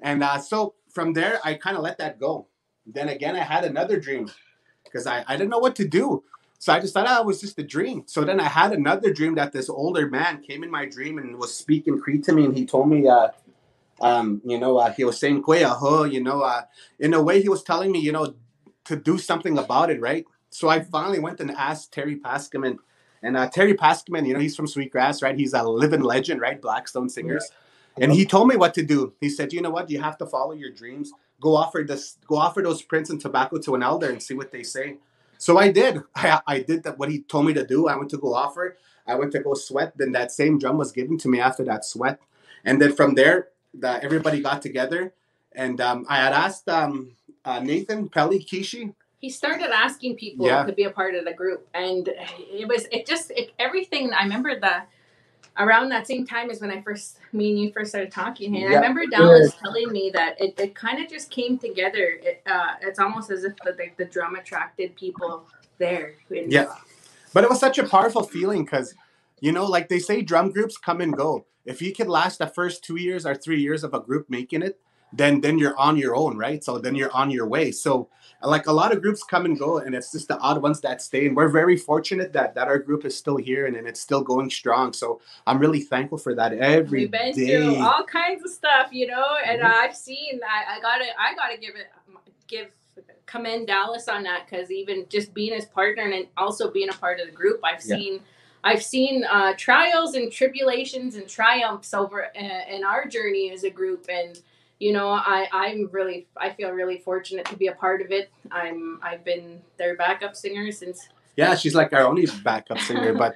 and 0.00 0.22
uh, 0.22 0.38
so 0.38 0.74
from 0.90 1.12
there 1.12 1.40
I 1.44 1.54
kind 1.54 1.76
of 1.76 1.82
let 1.82 1.98
that 1.98 2.20
go. 2.20 2.46
Then 2.86 3.08
again, 3.08 3.34
I 3.34 3.40
had 3.40 3.64
another 3.64 3.98
dream 3.98 4.30
because 4.84 5.06
I, 5.06 5.24
I 5.26 5.36
didn't 5.36 5.50
know 5.50 5.58
what 5.58 5.74
to 5.76 5.88
do. 5.88 6.22
So 6.58 6.72
I 6.72 6.80
just 6.80 6.94
thought 6.94 7.06
oh, 7.08 7.20
it 7.20 7.26
was 7.26 7.40
just 7.40 7.58
a 7.58 7.62
dream. 7.62 8.04
So 8.06 8.24
then 8.24 8.40
I 8.40 8.48
had 8.48 8.72
another 8.72 9.12
dream 9.12 9.34
that 9.34 9.52
this 9.52 9.68
older 9.68 10.08
man 10.08 10.40
came 10.40 10.62
in 10.62 10.70
my 10.70 10.86
dream 10.86 11.18
and 11.18 11.36
was 11.36 11.54
speaking 11.54 11.98
Cree 11.98 12.20
to 12.20 12.32
me, 12.32 12.44
and 12.44 12.56
he 12.56 12.64
told 12.64 12.88
me, 12.88 13.08
uh, 13.08 13.28
um, 14.00 14.40
you 14.44 14.58
know, 14.58 14.78
uh, 14.78 14.92
he 14.92 15.04
was 15.04 15.18
saying 15.18 15.42
"Kuya 15.42 16.12
you 16.12 16.22
know, 16.22 16.42
uh, 16.42 16.62
in 16.98 17.12
a 17.12 17.22
way 17.22 17.42
he 17.42 17.48
was 17.48 17.62
telling 17.62 17.92
me, 17.92 17.98
you 17.98 18.12
know, 18.12 18.34
to 18.84 18.96
do 18.96 19.18
something 19.18 19.58
about 19.58 19.90
it, 19.90 20.00
right? 20.00 20.24
So 20.54 20.68
I 20.68 20.82
finally 20.82 21.18
went 21.18 21.40
and 21.40 21.50
asked 21.50 21.92
Terry 21.92 22.14
Paskemin, 22.14 22.78
and 23.24 23.36
uh, 23.36 23.48
Terry 23.48 23.74
Paskemin, 23.74 24.24
you 24.24 24.34
know, 24.34 24.38
he's 24.38 24.54
from 24.54 24.68
Sweetgrass, 24.68 25.20
right? 25.20 25.36
He's 25.36 25.52
a 25.52 25.64
living 25.64 26.02
legend, 26.02 26.40
right? 26.40 26.62
Blackstone 26.62 27.08
Singers. 27.08 27.50
And 28.00 28.12
he 28.12 28.24
told 28.24 28.46
me 28.46 28.54
what 28.54 28.72
to 28.74 28.84
do. 28.84 29.14
He 29.20 29.30
said, 29.30 29.52
you 29.52 29.60
know 29.60 29.70
what? 29.70 29.90
You 29.90 30.00
have 30.00 30.16
to 30.18 30.26
follow 30.26 30.52
your 30.52 30.70
dreams. 30.70 31.10
Go 31.40 31.56
offer 31.56 31.82
this, 31.84 32.18
go 32.28 32.36
offer 32.36 32.62
those 32.62 32.82
prints 32.82 33.10
and 33.10 33.20
tobacco 33.20 33.58
to 33.58 33.74
an 33.74 33.82
elder 33.82 34.08
and 34.08 34.22
see 34.22 34.34
what 34.34 34.52
they 34.52 34.62
say. 34.62 34.98
So 35.38 35.58
I 35.58 35.72
did. 35.72 35.98
I, 36.14 36.40
I 36.46 36.60
did 36.60 36.84
that 36.84 36.98
what 36.98 37.10
he 37.10 37.22
told 37.22 37.46
me 37.46 37.54
to 37.54 37.66
do. 37.66 37.88
I 37.88 37.96
went 37.96 38.10
to 38.10 38.18
go 38.18 38.32
offer. 38.32 38.76
I 39.08 39.16
went 39.16 39.32
to 39.32 39.40
go 39.40 39.54
sweat. 39.54 39.94
Then 39.96 40.12
that 40.12 40.30
same 40.30 40.60
drum 40.60 40.78
was 40.78 40.92
given 40.92 41.18
to 41.18 41.28
me 41.28 41.40
after 41.40 41.64
that 41.64 41.84
sweat. 41.84 42.20
And 42.64 42.80
then 42.80 42.94
from 42.94 43.16
there, 43.16 43.48
the, 43.76 44.00
everybody 44.04 44.40
got 44.40 44.62
together. 44.62 45.14
And 45.50 45.80
um, 45.80 46.06
I 46.08 46.18
had 46.18 46.32
asked 46.32 46.68
um, 46.68 47.16
uh, 47.44 47.58
Nathan 47.58 48.08
Pelly 48.08 48.38
Kishi 48.38 48.94
he 49.24 49.30
started 49.30 49.70
asking 49.74 50.16
people 50.16 50.44
yeah. 50.46 50.64
to 50.64 50.72
be 50.74 50.84
a 50.84 50.90
part 50.90 51.14
of 51.14 51.24
the 51.24 51.32
group 51.32 51.66
and 51.72 52.08
it 52.08 52.68
was 52.68 52.86
it 52.92 53.06
just 53.06 53.30
it, 53.30 53.52
everything 53.58 54.12
i 54.12 54.22
remember 54.22 54.60
the 54.60 54.82
around 55.56 55.88
that 55.88 56.06
same 56.06 56.26
time 56.26 56.50
is 56.50 56.60
when 56.60 56.70
i 56.70 56.82
first 56.82 57.20
me 57.32 57.48
and 57.52 57.58
you 57.58 57.72
first 57.72 57.88
started 57.88 58.10
talking 58.10 58.54
and 58.54 58.64
yeah. 58.64 58.72
i 58.72 58.74
remember 58.74 59.06
dallas 59.06 59.54
yeah. 59.54 59.60
telling 59.62 59.90
me 59.90 60.10
that 60.12 60.38
it, 60.38 60.52
it 60.60 60.74
kind 60.74 61.02
of 61.02 61.10
just 61.10 61.30
came 61.30 61.56
together 61.56 62.18
it, 62.22 62.42
uh, 62.46 62.72
it's 62.82 62.98
almost 62.98 63.30
as 63.30 63.44
if 63.44 63.56
the, 63.64 63.72
the, 63.72 63.86
the 63.96 64.04
drum 64.04 64.34
attracted 64.34 64.94
people 64.94 65.46
there 65.78 66.16
yeah 66.30 66.74
but 67.32 67.44
it 67.44 67.48
was 67.48 67.58
such 67.58 67.78
a 67.78 67.84
powerful 67.84 68.24
feeling 68.24 68.62
because 68.62 68.94
you 69.40 69.52
know 69.52 69.64
like 69.64 69.88
they 69.88 69.98
say 69.98 70.20
drum 70.20 70.50
groups 70.50 70.76
come 70.76 71.00
and 71.00 71.16
go 71.16 71.46
if 71.64 71.80
you 71.80 71.94
could 71.94 72.08
last 72.08 72.40
the 72.40 72.46
first 72.46 72.84
two 72.84 72.96
years 72.96 73.24
or 73.24 73.34
three 73.34 73.62
years 73.62 73.84
of 73.84 73.94
a 73.94 74.00
group 74.00 74.28
making 74.28 74.60
it 74.60 74.78
then 75.16 75.40
then 75.40 75.58
you're 75.58 75.78
on 75.78 75.96
your 75.96 76.16
own 76.16 76.36
right 76.36 76.64
so 76.64 76.78
then 76.78 76.94
you're 76.94 77.12
on 77.12 77.30
your 77.30 77.46
way 77.46 77.70
so 77.70 78.08
like 78.42 78.66
a 78.66 78.72
lot 78.72 78.92
of 78.92 79.00
groups 79.00 79.22
come 79.22 79.44
and 79.44 79.58
go 79.58 79.78
and 79.78 79.94
it's 79.94 80.12
just 80.12 80.28
the 80.28 80.38
odd 80.38 80.60
ones 80.60 80.80
that 80.80 81.00
stay 81.00 81.26
and 81.26 81.36
we're 81.36 81.48
very 81.48 81.76
fortunate 81.76 82.32
that 82.32 82.54
that 82.54 82.68
our 82.68 82.78
group 82.78 83.04
is 83.04 83.16
still 83.16 83.36
here 83.36 83.66
and, 83.66 83.76
and 83.76 83.86
it's 83.86 84.00
still 84.00 84.22
going 84.22 84.50
strong 84.50 84.92
so 84.92 85.20
i'm 85.46 85.58
really 85.58 85.80
thankful 85.80 86.18
for 86.18 86.34
that 86.34 86.52
every 86.52 87.00
We've 87.00 87.10
been 87.10 87.34
day. 87.34 87.46
through 87.46 87.76
all 87.76 88.04
kinds 88.04 88.44
of 88.44 88.50
stuff 88.50 88.88
you 88.92 89.06
know 89.06 89.36
and 89.46 89.60
mm-hmm. 89.60 89.72
i've 89.72 89.96
seen 89.96 90.40
I, 90.42 90.76
I 90.76 90.80
gotta 90.80 91.06
i 91.18 91.34
gotta 91.34 91.58
give 91.58 91.74
it 91.76 91.90
give 92.46 92.68
commend 93.26 93.66
dallas 93.66 94.08
on 94.08 94.22
that 94.24 94.46
because 94.48 94.70
even 94.70 95.06
just 95.08 95.32
being 95.32 95.54
his 95.54 95.64
partner 95.64 96.02
and 96.02 96.26
also 96.36 96.70
being 96.70 96.90
a 96.90 96.94
part 96.94 97.20
of 97.20 97.26
the 97.26 97.32
group 97.32 97.60
i've 97.64 97.84
yeah. 97.84 97.96
seen 97.96 98.20
I've 98.66 98.82
seen 98.82 99.24
uh, 99.24 99.52
trials 99.58 100.14
and 100.14 100.32
tribulations 100.32 101.16
and 101.16 101.28
triumphs 101.28 101.92
over 101.92 102.24
uh, 102.24 102.74
in 102.74 102.82
our 102.82 103.06
journey 103.06 103.50
as 103.52 103.62
a 103.62 103.68
group, 103.70 104.06
and 104.08 104.40
you 104.84 104.92
know, 104.92 105.08
I 105.08 105.48
I'm 105.50 105.88
really 105.92 106.26
I 106.36 106.50
feel 106.50 106.70
really 106.70 106.98
fortunate 106.98 107.46
to 107.46 107.56
be 107.56 107.68
a 107.68 107.74
part 107.74 108.02
of 108.02 108.10
it. 108.10 108.30
I'm 108.52 109.00
I've 109.02 109.24
been 109.24 109.62
their 109.78 109.96
backup 109.96 110.36
singer 110.36 110.70
since. 110.72 111.08
Yeah, 111.36 111.54
she's 111.54 111.74
like 111.74 111.94
our 111.94 112.02
only 112.02 112.26
backup 112.44 112.78
singer, 112.80 113.14
but 113.14 113.34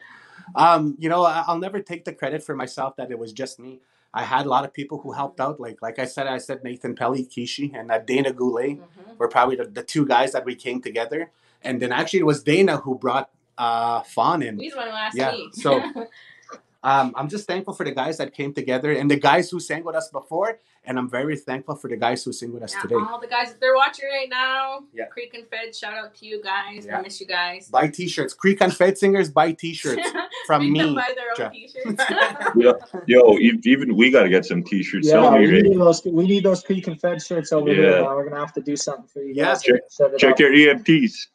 um, 0.54 0.94
you 0.98 1.08
know, 1.08 1.24
I'll 1.24 1.58
never 1.58 1.80
take 1.80 2.04
the 2.04 2.12
credit 2.12 2.42
for 2.42 2.54
myself 2.54 2.96
that 2.96 3.10
it 3.10 3.18
was 3.18 3.32
just 3.32 3.58
me. 3.58 3.80
I 4.12 4.24
had 4.24 4.44
a 4.44 4.50
lot 4.50 4.66
of 4.66 4.74
people 4.74 4.98
who 4.98 5.12
helped 5.12 5.40
out. 5.40 5.58
Like 5.58 5.80
like 5.80 5.98
I 5.98 6.04
said, 6.04 6.26
I 6.26 6.36
said 6.36 6.62
Nathan 6.64 6.94
Pelly, 6.94 7.24
Kishi, 7.24 7.74
and 7.74 7.90
uh, 7.90 7.98
Dana 8.00 8.30
Goulet 8.30 8.76
mm-hmm. 8.76 9.16
were 9.16 9.28
probably 9.28 9.56
the, 9.56 9.64
the 9.64 9.82
two 9.82 10.04
guys 10.04 10.32
that 10.32 10.44
we 10.44 10.54
came 10.54 10.82
together. 10.82 11.30
And 11.62 11.80
then 11.80 11.92
actually 11.92 12.20
it 12.20 12.26
was 12.26 12.42
Dana 12.42 12.76
who 12.76 12.98
brought 12.98 13.30
uh 13.56 14.02
Fawn 14.02 14.42
in. 14.42 14.58
He's 14.58 14.76
one 14.76 14.88
asked 14.88 15.16
yeah, 15.16 15.30
me. 15.30 15.48
so 15.54 15.80
um, 16.82 17.12
I'm 17.16 17.28
just 17.28 17.46
thankful 17.46 17.74
for 17.74 17.84
the 17.84 17.90
guys 17.90 18.18
that 18.18 18.32
came 18.32 18.54
together 18.54 18.92
and 18.92 19.10
the 19.10 19.16
guys 19.16 19.50
who 19.50 19.58
sang 19.58 19.84
with 19.84 19.96
us 19.96 20.08
before. 20.08 20.60
And 20.84 20.98
I'm 20.98 21.10
very 21.10 21.36
thankful 21.36 21.74
for 21.74 21.88
the 21.88 21.96
guys 21.96 22.24
who 22.24 22.32
sing 22.32 22.52
with 22.52 22.62
us 22.62 22.72
yeah, 22.74 22.82
today. 22.82 22.94
All 22.94 23.20
the 23.20 23.26
guys 23.26 23.50
that 23.50 23.60
they're 23.60 23.74
watching 23.74 24.08
right 24.08 24.28
now. 24.30 24.84
Yeah. 24.94 25.06
Cree 25.06 25.28
Confed, 25.28 25.78
shout 25.78 25.92
out 25.92 26.14
to 26.14 26.24
you 26.24 26.42
guys. 26.42 26.86
Yeah. 26.86 26.98
I 26.98 27.02
miss 27.02 27.20
you 27.20 27.26
guys. 27.26 27.68
Buy 27.68 27.88
t-shirts. 27.88 28.32
Cree 28.32 28.56
Confed 28.56 28.96
singers 28.96 29.28
buy 29.28 29.52
t-shirts 29.52 30.08
from 30.46 30.72
me. 30.72 30.94
buy 30.94 31.12
their 31.14 31.46
own 31.46 31.52
t-shirts. 31.52 32.02
yo, 32.56 32.78
yo, 33.06 33.36
even 33.38 33.96
we 33.96 34.10
got 34.10 34.22
to 34.22 34.30
get 34.30 34.46
some 34.46 34.62
t-shirts. 34.62 35.08
Yeah, 35.08 35.34
we 35.34 35.62
need, 35.62 35.78
those, 35.78 36.02
we 36.04 36.26
need 36.26 36.44
those 36.44 36.62
Cree 36.62 36.80
Confed 36.80 37.26
shirts 37.26 37.52
over 37.52 37.68
yeah. 37.68 37.74
here. 37.74 38.04
We're 38.04 38.22
going 38.22 38.34
to 38.34 38.40
have 38.40 38.54
to 38.54 38.62
do 38.62 38.76
something 38.76 39.08
for 39.08 39.20
you 39.20 39.34
yeah. 39.34 39.46
guys. 39.46 39.62
Check, 39.62 39.80
check 40.18 40.38
your 40.38 40.52
EMTs. 40.52 41.26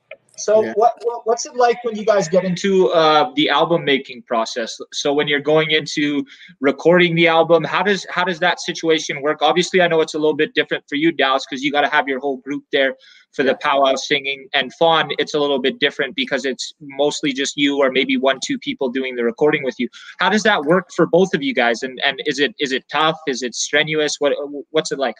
So 0.38 0.64
yeah. 0.64 0.72
what, 0.74 0.92
what, 1.02 1.26
what's 1.26 1.46
it 1.46 1.56
like 1.56 1.82
when 1.84 1.96
you 1.96 2.04
guys 2.04 2.28
get 2.28 2.44
into 2.44 2.88
uh, 2.90 3.30
the 3.34 3.48
album 3.48 3.84
making 3.84 4.22
process? 4.22 4.78
So 4.92 5.12
when 5.12 5.28
you're 5.28 5.40
going 5.40 5.70
into 5.70 6.24
recording 6.60 7.14
the 7.14 7.28
album, 7.28 7.64
how 7.64 7.82
does 7.82 8.06
how 8.10 8.24
does 8.24 8.38
that 8.40 8.60
situation 8.60 9.22
work? 9.22 9.42
Obviously, 9.42 9.80
I 9.80 9.88
know 9.88 10.00
it's 10.00 10.14
a 10.14 10.18
little 10.18 10.36
bit 10.36 10.54
different 10.54 10.84
for 10.88 10.96
you, 10.96 11.12
Dallas, 11.12 11.44
because 11.48 11.62
you 11.62 11.72
got 11.72 11.82
to 11.82 11.88
have 11.88 12.08
your 12.08 12.20
whole 12.20 12.38
group 12.38 12.64
there 12.72 12.94
for 13.32 13.42
the 13.42 13.54
powwow 13.56 13.94
singing 13.96 14.48
and 14.54 14.72
Fawn. 14.74 15.10
It's 15.18 15.34
a 15.34 15.38
little 15.38 15.60
bit 15.60 15.78
different 15.78 16.16
because 16.16 16.44
it's 16.44 16.72
mostly 16.80 17.32
just 17.32 17.56
you 17.56 17.78
or 17.78 17.92
maybe 17.92 18.16
one 18.16 18.38
two 18.44 18.58
people 18.58 18.88
doing 18.88 19.14
the 19.14 19.24
recording 19.24 19.62
with 19.62 19.74
you. 19.78 19.88
How 20.18 20.30
does 20.30 20.42
that 20.44 20.64
work 20.64 20.88
for 20.94 21.06
both 21.06 21.34
of 21.34 21.42
you 21.42 21.54
guys? 21.54 21.82
And 21.82 22.00
and 22.04 22.20
is 22.26 22.38
it 22.38 22.54
is 22.58 22.72
it 22.72 22.84
tough? 22.90 23.18
Is 23.26 23.42
it 23.42 23.54
strenuous? 23.54 24.16
What 24.18 24.32
what's 24.70 24.90
it 24.90 24.98
like? 24.98 25.16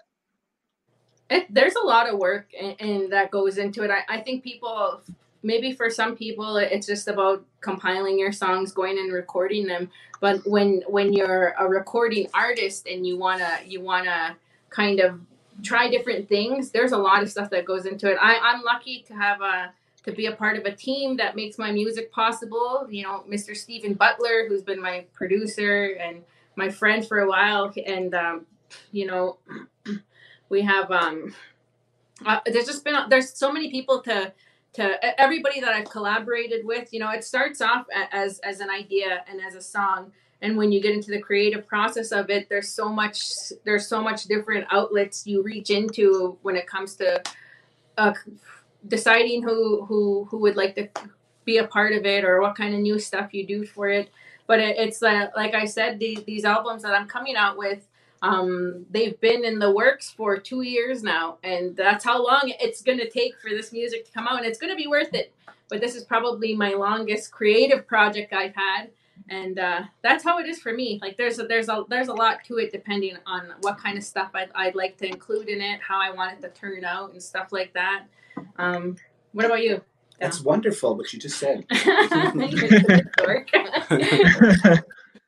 It, 1.29 1.53
there's 1.53 1.75
a 1.75 1.85
lot 1.85 2.09
of 2.09 2.19
work 2.19 2.53
and, 2.59 3.13
that 3.13 3.31
goes 3.31 3.59
into 3.59 3.83
it. 3.83 3.91
I, 3.91 4.03
I 4.09 4.21
think 4.21 4.45
people 4.45 5.01
maybe 5.43 5.73
for 5.73 5.91
some 5.91 6.17
people 6.17 6.57
it's 6.57 6.87
just 6.87 7.09
about 7.09 7.45
compiling 7.61 8.19
your 8.19 8.33
songs 8.33 8.73
going 8.73 8.99
and 8.99 9.13
recording 9.13 9.67
them. 9.67 9.91
But 10.21 10.47
when 10.47 10.83
when 10.87 11.13
you're 11.13 11.55
a 11.59 11.69
recording 11.69 12.29
artist 12.33 12.87
and 12.87 13.07
you 13.07 13.17
want 13.17 13.41
to 13.41 13.59
you 13.67 13.81
want 13.81 14.07
to 14.07 14.37
kind 14.71 15.01
of 15.01 15.21
try 15.63 15.89
different 15.89 16.29
things 16.29 16.71
there's 16.71 16.93
a 16.93 16.99
lot 16.99 17.23
of 17.23 17.31
stuff 17.31 17.51
that 17.51 17.65
goes 17.65 17.87
into 17.87 18.11
it. 18.11 18.19
I, 18.21 18.39
i'm 18.43 18.63
lucky 18.63 19.05
to 19.09 19.15
have 19.15 19.41
a 19.41 19.73
to 20.05 20.13
be 20.13 20.27
a 20.27 20.33
part 20.33 20.59
of 20.59 20.67
a 20.67 20.71
team 20.73 21.17
that 21.17 21.35
makes 21.35 21.59
my 21.59 21.73
music 21.73 22.13
possible. 22.13 22.87
You 22.91 23.05
know 23.05 23.25
mr 23.29 23.57
stephen 23.57 23.95
butler 23.95 24.47
who's 24.49 24.63
been 24.63 24.81
my 24.81 25.07
producer 25.15 25.97
and 25.99 26.23
my 26.57 26.69
friend 26.69 27.07
for 27.07 27.21
a 27.21 27.29
while 27.29 27.73
and 27.87 28.15
um, 28.15 28.47
you 28.93 29.07
know 29.07 29.39
we 30.49 30.63
have 30.63 30.91
um 30.91 31.35
uh, 32.25 32.41
there's 32.47 32.67
just 32.67 32.85
been 32.85 32.97
there's 33.11 33.37
so 33.37 33.53
many 33.53 33.71
people 33.71 34.01
to 34.03 34.33
to 34.75 35.21
everybody 35.21 35.61
that 35.61 35.71
I've 35.71 35.89
collaborated 35.89 36.65
with. 36.65 36.93
You 36.93 37.01
know, 37.01 37.11
it 37.11 37.25
starts 37.25 37.61
off 37.61 37.87
as 38.13 38.39
as 38.41 38.61
an 38.61 38.71
idea 38.71 39.25
and 39.29 39.41
as 39.41 39.55
a 39.55 39.61
song, 39.61 40.13
and 40.43 40.57
when 40.57 40.71
you 40.71 40.81
get 40.81 40.95
into 40.95 41.11
the 41.11 41.21
creative 41.21 41.67
process 41.67 42.13
of 42.13 42.31
it, 42.31 42.49
there's 42.49 42.69
so 42.69 42.89
much 42.89 43.53
there's 43.65 43.87
so 43.87 44.03
much 44.03 44.25
different 44.25 44.67
outlets 44.71 45.27
you 45.27 45.43
reach 45.43 45.71
into 45.71 46.39
when 46.43 46.57
it 46.57 46.67
comes 46.67 46.95
to 46.97 47.23
uh, 47.99 48.13
deciding 48.87 49.43
who 49.43 49.85
who 49.87 50.27
who 50.31 50.39
would 50.39 50.57
like 50.57 50.75
to 50.77 50.89
be 51.45 51.59
a 51.59 51.67
part 51.67 51.93
of 51.93 52.05
it 52.05 52.25
or 52.25 52.41
what 52.41 52.57
kind 52.57 52.75
of 52.75 52.81
new 52.81 52.99
stuff 52.99 53.33
you 53.33 53.47
do 53.47 53.65
for 53.65 53.89
it. 53.89 54.11
But 54.47 54.61
it, 54.61 54.77
it's 54.79 55.03
uh, 55.03 55.29
like 55.35 55.55
I 55.55 55.65
said, 55.65 55.99
the, 55.99 56.23
these 56.27 56.45
albums 56.45 56.83
that 56.83 56.93
I'm 56.93 57.09
coming 57.09 57.37
out 57.37 57.57
with 57.57 57.87
um, 58.23 58.87
they've 58.91 59.19
been 59.21 59.45
in 59.45 59.59
the 59.59 59.71
works 59.71 60.11
for 60.11 60.39
two 60.39 60.63
years 60.63 61.03
now, 61.03 61.39
and 61.43 61.77
that's 61.77 62.05
how 62.05 62.25
long 62.25 62.53
it's 62.61 62.83
going 62.83 62.99
to 62.99 63.09
take 63.09 63.39
for 63.41 63.51
this 63.51 63.73
music 63.73 64.07
to 64.07 64.13
come 64.13 64.27
out, 64.27 64.39
and 64.39 64.47
it's 64.47 64.59
going 64.59 64.73
to 64.73 64.77
be 64.77 64.87
worth 64.87 65.15
it. 65.15 65.33
But 65.69 65.81
this 65.81 65.95
is 65.95 66.05
probably 66.05 66.55
my 66.55 66.75
longest 66.75 67.33
creative 67.33 67.87
project 67.87 68.33
I've 68.33 68.55
had, 68.55 68.91
and 69.29 69.59
uh, 69.59 69.83
that's 70.03 70.25
how 70.25 70.39
it 70.39 70.47
is 70.47 70.61
for 70.61 70.73
me. 70.73 70.99
Like 71.03 71.17
there's 71.17 71.39
a, 71.39 71.45
there's 71.45 71.69
a 71.69 71.85
there's 71.89 72.09
a 72.09 72.15
lot 72.15 72.45
to 72.45 72.59
it 72.59 72.73
depending 72.73 73.17
on 73.27 73.53
what 73.63 73.79
kind 73.79 73.99
of 73.99 74.05
stuff 74.05 74.31
I'd, 74.35 74.51
I'd 74.55 74.75
like 74.75 74.97
to 74.99 75.07
include 75.07 75.49
in 75.49 75.61
it, 75.61 75.81
how 75.81 76.01
I 76.01 76.11
want 76.11 76.39
it 76.39 76.43
to 76.43 76.49
turn 76.49 76.85
out, 76.85 77.13
and 77.13 77.23
stuff 77.23 77.53
like 77.53 77.73
that. 77.75 78.05
Um, 78.59 78.97
what 79.33 79.45
about 79.45 79.63
you? 79.63 79.83
That's 80.21 80.41
wonderful 80.41 80.97
what 80.97 81.13
you 81.13 81.19
just 81.19 81.39
said. 81.39 81.67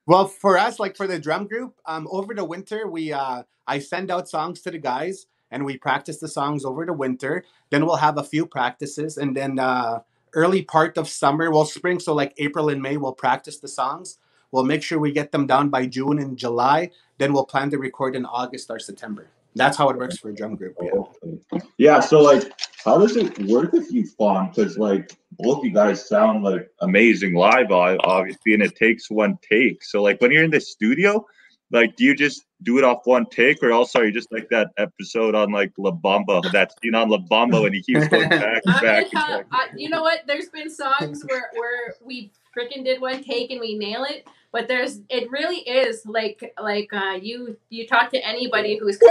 Well, 0.08 0.26
for 0.26 0.56
us, 0.56 0.80
like 0.80 0.96
for 0.96 1.06
the 1.06 1.18
drum 1.18 1.46
group, 1.46 1.74
um, 1.84 2.08
over 2.10 2.32
the 2.32 2.42
winter, 2.42 2.88
we 2.88 3.12
uh, 3.12 3.42
I 3.66 3.78
send 3.78 4.10
out 4.10 4.26
songs 4.26 4.62
to 4.62 4.70
the 4.70 4.78
guys 4.78 5.26
and 5.50 5.66
we 5.66 5.76
practice 5.76 6.18
the 6.18 6.28
songs 6.28 6.64
over 6.64 6.86
the 6.86 6.94
winter. 6.94 7.44
Then 7.68 7.84
we'll 7.84 7.96
have 7.96 8.16
a 8.16 8.24
few 8.24 8.46
practices, 8.46 9.18
and 9.18 9.36
then 9.36 9.58
uh, 9.58 10.00
early 10.32 10.62
part 10.62 10.96
of 10.96 11.10
summer, 11.10 11.50
well, 11.50 11.66
spring, 11.66 12.00
so 12.00 12.14
like 12.14 12.32
April 12.38 12.70
and 12.70 12.80
May, 12.80 12.96
we'll 12.96 13.12
practice 13.12 13.58
the 13.58 13.68
songs. 13.68 14.16
We'll 14.50 14.64
make 14.64 14.82
sure 14.82 14.98
we 14.98 15.12
get 15.12 15.30
them 15.30 15.46
down 15.46 15.68
by 15.68 15.84
June 15.84 16.18
and 16.18 16.38
July. 16.38 16.90
Then 17.18 17.34
we'll 17.34 17.44
plan 17.44 17.68
to 17.72 17.76
record 17.76 18.16
in 18.16 18.24
August 18.24 18.70
or 18.70 18.78
September. 18.78 19.28
That's 19.56 19.76
how 19.76 19.90
it 19.90 19.98
works 19.98 20.16
for 20.16 20.30
a 20.30 20.34
drum 20.34 20.56
group. 20.56 20.74
Yeah. 20.80 21.60
Yeah. 21.76 22.00
So 22.00 22.22
like, 22.22 22.50
how 22.84 22.98
does 22.98 23.16
it 23.16 23.38
work 23.46 23.72
with 23.72 23.92
you, 23.92 24.06
Fawn? 24.06 24.48
Because 24.48 24.78
like 24.78 25.12
both 25.32 25.64
you 25.64 25.72
guys 25.72 26.08
sound 26.08 26.44
like 26.44 26.70
amazing 26.80 27.34
live, 27.34 27.70
obviously, 27.70 28.54
and 28.54 28.62
it 28.62 28.76
takes 28.76 29.10
one 29.10 29.38
take. 29.48 29.82
So 29.82 30.02
like 30.02 30.20
when 30.20 30.30
you're 30.30 30.44
in 30.44 30.50
the 30.50 30.60
studio, 30.60 31.24
like 31.70 31.96
do 31.96 32.04
you 32.04 32.14
just 32.14 32.44
do 32.62 32.78
it 32.78 32.84
off 32.84 33.06
one 33.06 33.26
take, 33.26 33.62
or 33.62 33.72
also 33.72 34.00
are 34.00 34.06
you 34.06 34.12
just 34.12 34.32
like 34.32 34.48
that 34.50 34.70
episode 34.78 35.34
on 35.34 35.52
like 35.52 35.72
La 35.78 35.92
Bamba, 35.92 36.50
that 36.52 36.72
scene 36.80 36.94
on 36.94 37.08
La 37.08 37.18
Bamba 37.18 37.62
when 37.62 37.72
he 37.72 37.82
keeps 37.82 38.08
going 38.08 38.28
back 38.28 38.62
and 38.64 38.74
I 38.74 38.80
back 38.82 39.12
mean, 39.12 39.22
and 39.24 39.50
back? 39.50 39.52
uh, 39.52 39.66
you 39.76 39.88
know 39.88 40.02
what? 40.02 40.20
There's 40.26 40.48
been 40.48 40.70
songs 40.70 41.24
where 41.26 41.50
where 41.54 41.94
we 42.04 42.32
freaking 42.56 42.84
did 42.84 43.00
one 43.00 43.22
take 43.22 43.50
and 43.50 43.60
we 43.60 43.76
nail 43.78 44.04
it, 44.04 44.26
but 44.52 44.66
there's 44.66 45.00
it 45.08 45.30
really 45.30 45.58
is 45.58 46.02
like 46.06 46.54
like 46.60 46.92
uh, 46.92 47.18
you 47.20 47.56
you 47.70 47.86
talk 47.86 48.10
to 48.10 48.26
anybody 48.26 48.76
who's 48.76 48.98
who's 48.98 49.10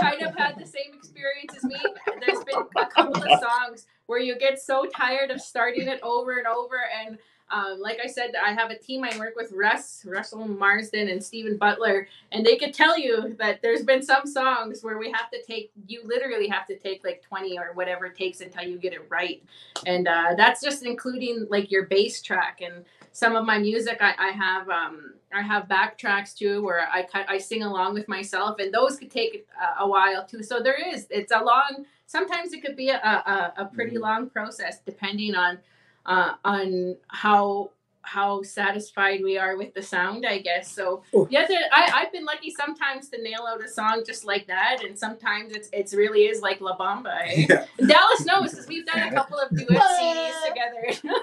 kind 0.00 0.22
of 0.22 0.36
had 0.36 0.58
the 0.58 0.66
same 0.66 0.94
experience 0.94 1.54
as 1.56 1.64
me. 1.64 1.76
There's 2.26 2.44
been 2.44 2.62
a 2.76 2.86
couple 2.86 3.22
of 3.22 3.40
songs 3.40 3.86
where 4.06 4.18
you 4.18 4.38
get 4.38 4.60
so 4.60 4.86
tired 4.86 5.30
of 5.30 5.40
starting 5.40 5.88
it 5.88 6.00
over 6.02 6.38
and 6.38 6.46
over. 6.46 6.80
And 7.04 7.18
um, 7.50 7.80
like 7.80 7.98
I 8.02 8.06
said, 8.06 8.32
I 8.42 8.52
have 8.52 8.70
a 8.70 8.78
team 8.78 9.04
I 9.04 9.16
work 9.18 9.34
with, 9.36 9.52
Russ, 9.52 10.04
Russell 10.06 10.46
Marsden, 10.48 11.08
and 11.08 11.22
Stephen 11.22 11.56
Butler, 11.56 12.08
and 12.32 12.44
they 12.44 12.56
could 12.56 12.72
tell 12.74 12.98
you 12.98 13.36
that 13.38 13.60
there's 13.62 13.82
been 13.82 14.02
some 14.02 14.26
songs 14.26 14.82
where 14.82 14.98
we 14.98 15.10
have 15.12 15.30
to 15.30 15.42
take, 15.42 15.70
you 15.86 16.02
literally 16.04 16.48
have 16.48 16.66
to 16.66 16.78
take 16.78 17.04
like 17.04 17.22
20 17.22 17.58
or 17.58 17.72
whatever 17.74 18.06
it 18.06 18.16
takes 18.16 18.40
until 18.40 18.64
you 18.64 18.78
get 18.78 18.92
it 18.92 19.06
right. 19.08 19.42
And 19.86 20.08
uh, 20.08 20.34
that's 20.36 20.60
just 20.62 20.84
including 20.84 21.46
like 21.50 21.70
your 21.70 21.84
bass 21.84 22.22
track 22.22 22.60
and 22.62 22.84
some 23.12 23.36
of 23.36 23.44
my 23.44 23.58
music 23.58 23.98
I, 24.00 24.12
I 24.18 24.28
have 24.30 24.68
um 24.68 25.14
I 25.32 25.40
have 25.40 25.68
backtracks 25.68 26.34
too 26.36 26.64
where 26.64 26.88
I 26.92 27.04
cut 27.04 27.26
I 27.30 27.38
sing 27.38 27.62
along 27.62 27.94
with 27.94 28.08
myself 28.08 28.58
and 28.58 28.74
those 28.74 28.96
could 28.98 29.10
take 29.10 29.46
a, 29.78 29.84
a 29.84 29.88
while 29.88 30.26
too 30.26 30.42
so 30.42 30.60
there 30.60 30.74
is 30.74 31.06
it's 31.10 31.30
a 31.30 31.38
long 31.38 31.84
sometimes 32.06 32.52
it 32.52 32.60
could 32.64 32.74
be 32.74 32.88
a, 32.88 32.96
a, 32.96 33.52
a 33.58 33.64
pretty 33.72 33.94
Mhm. 33.96 34.00
long 34.00 34.30
process 34.30 34.80
depending 34.84 35.36
on 35.36 35.58
uh, 36.06 36.32
on 36.44 36.96
how 37.08 37.70
how 38.06 38.42
satisfied 38.42 39.20
we 39.24 39.38
are 39.38 39.56
with 39.56 39.72
the 39.72 39.80
sound 39.80 40.26
I 40.28 40.36
guess 40.38 40.70
so 40.70 41.02
Oh. 41.14 41.26
yeah 41.30 41.46
I, 41.72 41.90
I've 41.94 42.12
been 42.12 42.26
lucky 42.26 42.50
sometimes 42.50 43.08
to 43.08 43.22
nail 43.22 43.46
out 43.48 43.64
a 43.64 43.68
song 43.68 44.02
just 44.06 44.26
like 44.26 44.46
that 44.48 44.84
and 44.84 44.98
sometimes 44.98 45.54
it's 45.54 45.70
it's 45.72 45.94
really 45.94 46.24
is 46.26 46.42
like 46.42 46.60
La 46.60 46.76
Bamba 46.76 47.14
eh? 47.24 47.46
Yeah. 47.48 47.64
Dallas 47.78 48.26
knows 48.26 48.50
because 48.50 48.68
we've 48.68 48.84
done 48.84 49.08
a 49.08 49.10
couple 49.10 49.38
of 49.38 49.48
duet 49.56 49.82
CDs 49.98 50.38
together. 50.48 51.16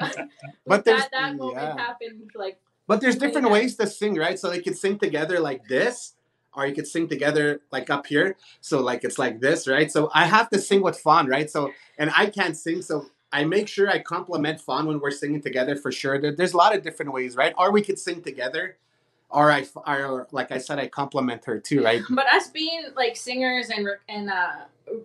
But 0.66 0.84
there's- 0.84 1.02
that 1.02 1.10
that 1.12 1.36
moment 1.36 1.58
yeah. 1.62 1.76
happened 1.76 2.30
like 2.34 2.58
But 2.86 3.00
there's 3.00 3.16
different 3.16 3.50
ways 3.50 3.76
to 3.76 3.86
sing, 3.86 4.14
right? 4.16 4.38
So 4.38 4.48
they 4.50 4.60
could 4.62 4.76
sing 4.76 4.98
together 4.98 5.38
like 5.40 5.62
this, 5.68 6.14
or 6.54 6.66
you 6.66 6.74
could 6.74 6.86
sing 6.86 7.06
together 7.08 7.60
like 7.70 7.90
up 7.90 8.06
here. 8.06 8.36
So 8.60 8.80
like 8.80 9.04
it's 9.04 9.18
like 9.18 9.40
this, 9.40 9.68
right? 9.68 9.90
So 9.90 10.10
I 10.14 10.24
have 10.26 10.48
to 10.50 10.58
sing 10.58 10.80
with 10.82 10.98
Fawn, 10.98 11.26
right? 11.28 11.48
So 11.50 11.70
and 11.98 12.10
I 12.16 12.26
can't 12.38 12.56
sing, 12.56 12.82
so 12.82 13.06
I 13.32 13.44
make 13.44 13.68
sure 13.68 13.88
I 13.88 13.98
compliment 13.98 14.60
Fawn 14.60 14.86
when 14.86 15.00
we're 15.00 15.10
singing 15.10 15.40
together 15.40 15.76
for 15.76 15.90
sure. 15.90 16.20
There, 16.20 16.32
there's 16.34 16.52
a 16.52 16.56
lot 16.56 16.74
of 16.74 16.82
different 16.82 17.12
ways, 17.12 17.36
right? 17.36 17.54
Or 17.56 17.70
we 17.72 17.82
could 17.82 17.98
sing 17.98 18.22
together, 18.22 18.76
or 19.30 19.50
I, 19.50 19.64
or 19.86 20.28
like 20.32 20.52
I 20.52 20.58
said, 20.58 20.78
I 20.78 20.88
compliment 20.88 21.44
her 21.46 21.58
too, 21.58 21.82
right? 21.82 22.02
but 22.10 22.26
us 22.26 22.48
being 22.48 22.88
like 22.96 23.16
singers 23.16 23.70
and 23.70 23.88
and 24.08 24.30
uh 24.30 24.52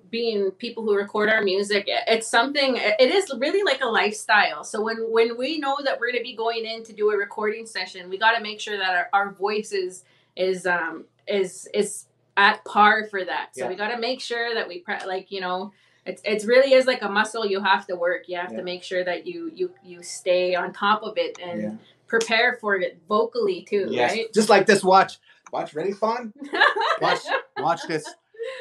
being 0.10 0.52
people 0.52 0.84
who 0.84 0.94
record 0.96 1.30
our 1.30 1.42
music 1.44 1.86
it- 1.88 2.04
it's 2.08 2.28
something 2.28 2.78
it 2.78 3.10
is 3.12 3.32
really 3.38 3.64
like 3.64 3.82
a 3.82 3.86
lifestyle 3.86 4.64
so 4.64 4.82
when 4.82 4.98
when 5.12 5.38
we 5.38 5.60
know 5.60 5.78
that 5.86 5.98
we're 6.00 6.08
going 6.12 6.18
to 6.18 6.24
be 6.24 6.36
going 6.36 6.66
in 6.66 6.84
to 6.84 6.92
do 6.92 7.12
a 7.12 7.16
recording 7.16 7.66
session 7.66 8.10
we 8.10 8.18
got 8.18 8.32
to 8.32 8.42
make 8.42 8.60
sure 8.60 8.76
that 8.78 8.90
our, 8.96 9.08
our 9.14 9.32
voice 9.32 9.72
is 9.72 10.04
is 10.36 10.66
um 10.66 11.06
is 11.28 11.70
is 11.76 12.08
at 12.38 12.66
par 12.66 13.06
for 13.10 13.24
that 13.24 13.50
so 13.54 13.64
Yeah. 13.64 13.70
we 13.70 13.76
got 13.76 13.90
to 13.92 14.00
make 14.00 14.20
sure 14.20 14.54
that 14.56 14.68
we 14.68 14.80
pre- 14.80 15.06
like 15.06 15.32
you 15.32 15.42
know 15.42 15.72
it's 16.08 16.22
it's 16.26 16.46
really 16.46 16.74
is 16.74 16.86
like 16.86 17.02
a 17.02 17.10
muscle 17.10 17.46
you 17.46 17.62
have 17.62 17.86
to 17.88 17.96
work 17.96 18.24
you 18.28 18.38
have 18.38 18.52
Yeah. 18.52 18.58
to 18.60 18.64
make 18.64 18.84
sure 18.84 19.04
that 19.04 19.26
you 19.28 19.52
you 19.54 19.72
you 19.84 20.02
stay 20.04 20.56
on 20.56 20.74
top 20.74 21.04
of 21.04 21.18
it 21.18 21.38
and 21.42 21.62
Yeah. 21.62 21.72
prepare 22.08 22.58
for 22.62 22.76
it 22.76 23.00
vocally 23.08 23.66
too 23.70 23.88
Yes. 23.90 24.12
right 24.12 24.34
Just 24.34 24.50
like 24.50 24.66
this. 24.66 24.84
Watch, 24.84 25.18
watch. 25.52 25.74
Ready, 25.74 25.92
Fawn? 25.94 26.34
Watch, 27.02 27.20
watch 27.60 27.82
this. 27.88 28.06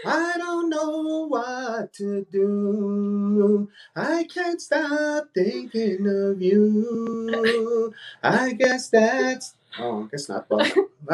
I 0.04 0.34
don't 0.36 0.68
know 0.68 1.26
what 1.28 1.92
to 1.94 2.26
do. 2.32 3.68
I 3.94 4.24
can't 4.32 4.60
stop 4.60 5.28
thinking 5.34 6.06
of 6.06 6.42
you. 6.42 7.94
I 8.22 8.52
guess 8.52 8.88
that's. 8.88 9.54
Oh, 9.78 10.04
I 10.04 10.06
guess 10.10 10.28
not. 10.28 10.46
Well, 10.50 10.60
I 10.62 10.68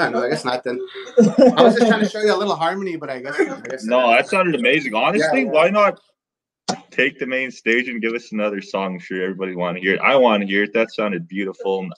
don't 0.04 0.12
know. 0.12 0.24
I 0.24 0.30
guess 0.30 0.44
not 0.44 0.64
then. 0.64 0.80
I 1.18 1.62
was 1.62 1.74
just 1.76 1.86
trying 1.88 2.00
to 2.02 2.08
show 2.08 2.20
you 2.20 2.34
a 2.34 2.36
little 2.36 2.56
harmony, 2.56 2.96
but 2.96 3.10
I 3.10 3.20
guess. 3.20 3.38
I 3.38 3.60
guess 3.60 3.84
No, 3.84 4.08
that 4.10 4.28
sounded 4.28 4.54
amazing. 4.54 4.94
Honestly, 4.94 5.42
yeah. 5.42 5.50
why 5.50 5.68
not 5.68 6.00
take 6.90 7.18
the 7.18 7.26
main 7.26 7.50
stage 7.50 7.88
and 7.88 8.00
give 8.00 8.14
us 8.14 8.32
another 8.32 8.60
song? 8.60 8.94
I'm 8.94 8.98
sure 8.98 9.22
everybody 9.22 9.54
want 9.54 9.76
to 9.76 9.82
hear 9.82 9.94
it. 9.94 10.00
I 10.00 10.16
want 10.16 10.42
to 10.42 10.46
hear 10.46 10.64
it. 10.64 10.72
That 10.72 10.92
sounded 10.92 11.28
beautiful. 11.28 11.88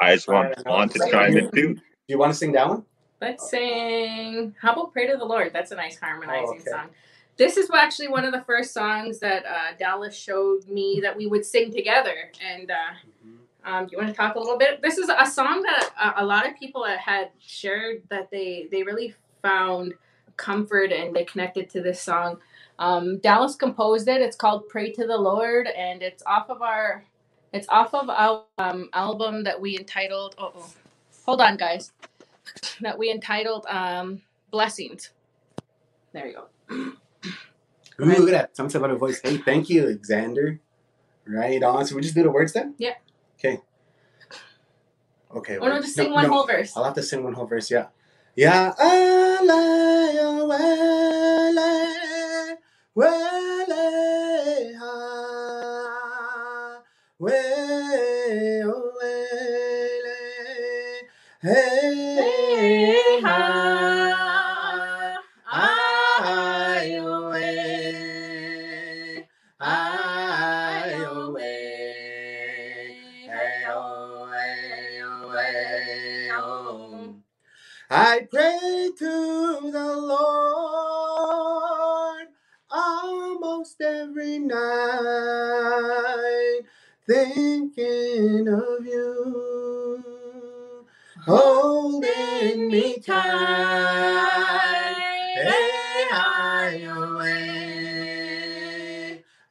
I 0.00 0.14
just 0.14 0.28
want, 0.28 0.48
Alright, 0.48 0.66
want 0.66 0.92
to 0.92 1.02
I'll 1.02 1.10
chime 1.10 1.36
in 1.36 1.50
too. 1.50 1.74
Do 1.74 1.80
you 2.08 2.18
want 2.18 2.32
to 2.32 2.38
sing 2.38 2.52
that 2.52 2.68
one? 2.68 2.84
Let's 3.20 3.50
sing. 3.50 4.54
How 4.60 4.72
about 4.72 4.92
"Pray 4.92 5.06
to 5.06 5.16
the 5.16 5.24
Lord"? 5.24 5.52
That's 5.52 5.72
a 5.72 5.76
nice 5.76 5.98
harmonizing 5.98 6.44
Oh, 6.48 6.52
okay. 6.52 6.70
song. 6.70 6.88
This 7.36 7.56
is 7.56 7.70
actually 7.70 8.08
one 8.08 8.24
of 8.24 8.32
the 8.32 8.42
first 8.42 8.72
songs 8.72 9.18
that 9.20 9.44
uh, 9.46 9.76
Dallas 9.78 10.16
showed 10.16 10.66
me 10.68 11.00
that 11.02 11.16
we 11.16 11.26
would 11.26 11.44
sing 11.44 11.72
together. 11.72 12.30
And 12.42 12.70
uh, 12.70 13.68
um, 13.68 13.86
do 13.86 13.92
you 13.92 13.98
want 13.98 14.10
to 14.10 14.14
talk 14.14 14.34
a 14.34 14.38
little 14.38 14.58
bit? 14.58 14.82
This 14.82 14.98
is 14.98 15.08
a 15.08 15.26
song 15.26 15.62
that 15.62 15.90
a, 15.98 16.22
a 16.22 16.24
lot 16.24 16.46
of 16.46 16.56
people 16.58 16.84
had 16.84 17.30
shared 17.38 18.02
that 18.10 18.30
they 18.30 18.68
they 18.70 18.82
really 18.82 19.14
found 19.42 19.94
comfort 20.36 20.92
and 20.92 21.14
they 21.14 21.24
connected 21.24 21.68
to 21.70 21.82
this 21.82 22.00
song. 22.00 22.38
Um, 22.80 23.18
Dallas 23.20 23.56
composed 23.56 24.08
it. 24.08 24.22
It's 24.22 24.36
called 24.36 24.68
"Pray 24.70 24.92
to 24.94 25.06
the 25.06 25.18
Lord," 25.18 25.68
and 25.68 26.02
it's 26.02 26.24
off 26.26 26.50
of 26.50 26.62
our 26.62 27.04
it's 27.54 27.68
off 27.70 27.94
of 27.94 28.10
our 28.10 28.44
um, 28.58 28.90
album 28.94 29.44
that 29.44 29.60
we 29.60 29.78
entitled. 29.78 30.36
Oh, 30.38 30.52
oh, 30.56 30.70
hold 31.26 31.42
on, 31.42 31.58
guys. 31.58 31.92
That 32.82 32.98
we 32.98 33.10
entitled 33.12 33.66
um, 33.68 34.22
"Blessings." 34.50 35.10
There 36.12 36.26
you 36.28 36.34
go. 36.34 36.46
Ooh, 38.02 38.06
look 38.06 38.30
at 38.30 38.56
that. 38.56 38.56
Said 38.72 38.76
about 38.78 38.90
a 38.92 38.96
voice. 38.96 39.20
Hey, 39.22 39.38
thank 39.38 39.70
you, 39.70 39.82
Alexander. 39.84 40.60
Right 41.26 41.62
on. 41.62 41.86
So 41.86 41.96
we 41.96 42.02
just 42.02 42.14
do 42.14 42.22
the 42.24 42.30
words 42.30 42.52
then? 42.54 42.74
Yeah. 42.78 42.94
Okay. 43.38 43.60
Okay. 45.34 45.58
Or 45.58 45.68
no, 45.70 45.80
just 45.80 45.94
sing 45.96 46.12
one 46.12 46.26
whole 46.26 46.46
verse. 46.46 46.76
I'll 46.76 46.84
have 46.84 46.94
to 46.94 47.02
sing 47.02 47.24
one 47.24 47.34
whole 47.34 47.46
verse, 47.46 47.70
yeah. 47.70 47.86
Yeah. 48.36 48.72
Ale, 52.96 53.04
wele, 57.20 57.59
night, 84.50 84.60
thinking 87.08 88.48
of 88.48 88.86
you, 88.86 90.04
holding 91.24 92.68
me 92.70 92.98
tight. 93.00 93.16
Hey, 95.36 96.08
I 96.12 96.82
away, 96.96 98.44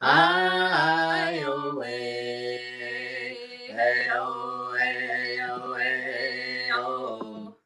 I 0.02 1.42
away, 1.46 2.58
hey, 3.68 4.08
oh, 4.14 4.76
hey, 4.78 5.38
oh, 5.42 5.74
hey, 5.74 6.70
oh. 6.74 7.56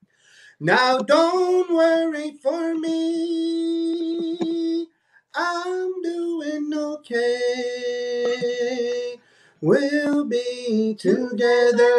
Now 0.61 0.99
don't 0.99 1.71
worry 1.73 2.33
for 2.43 2.75
me. 2.77 3.34
and 6.55 6.71
no. 6.71 7.01
We'll 9.61 10.25
be 10.25 10.95
together. 10.95 11.91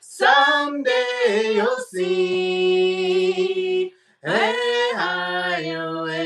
Someday 0.00 1.52
you'll 1.54 1.76
see. 1.90 3.92
Hey, 4.22 4.90
I 4.96 5.74
away. 5.76 6.24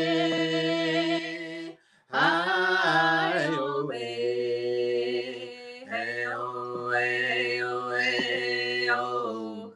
Hey, 5.90 6.24
oh, 6.28 6.90
hey, 6.92 7.62
oh, 7.62 7.96
hey, 7.96 8.88
oh. 8.90 9.72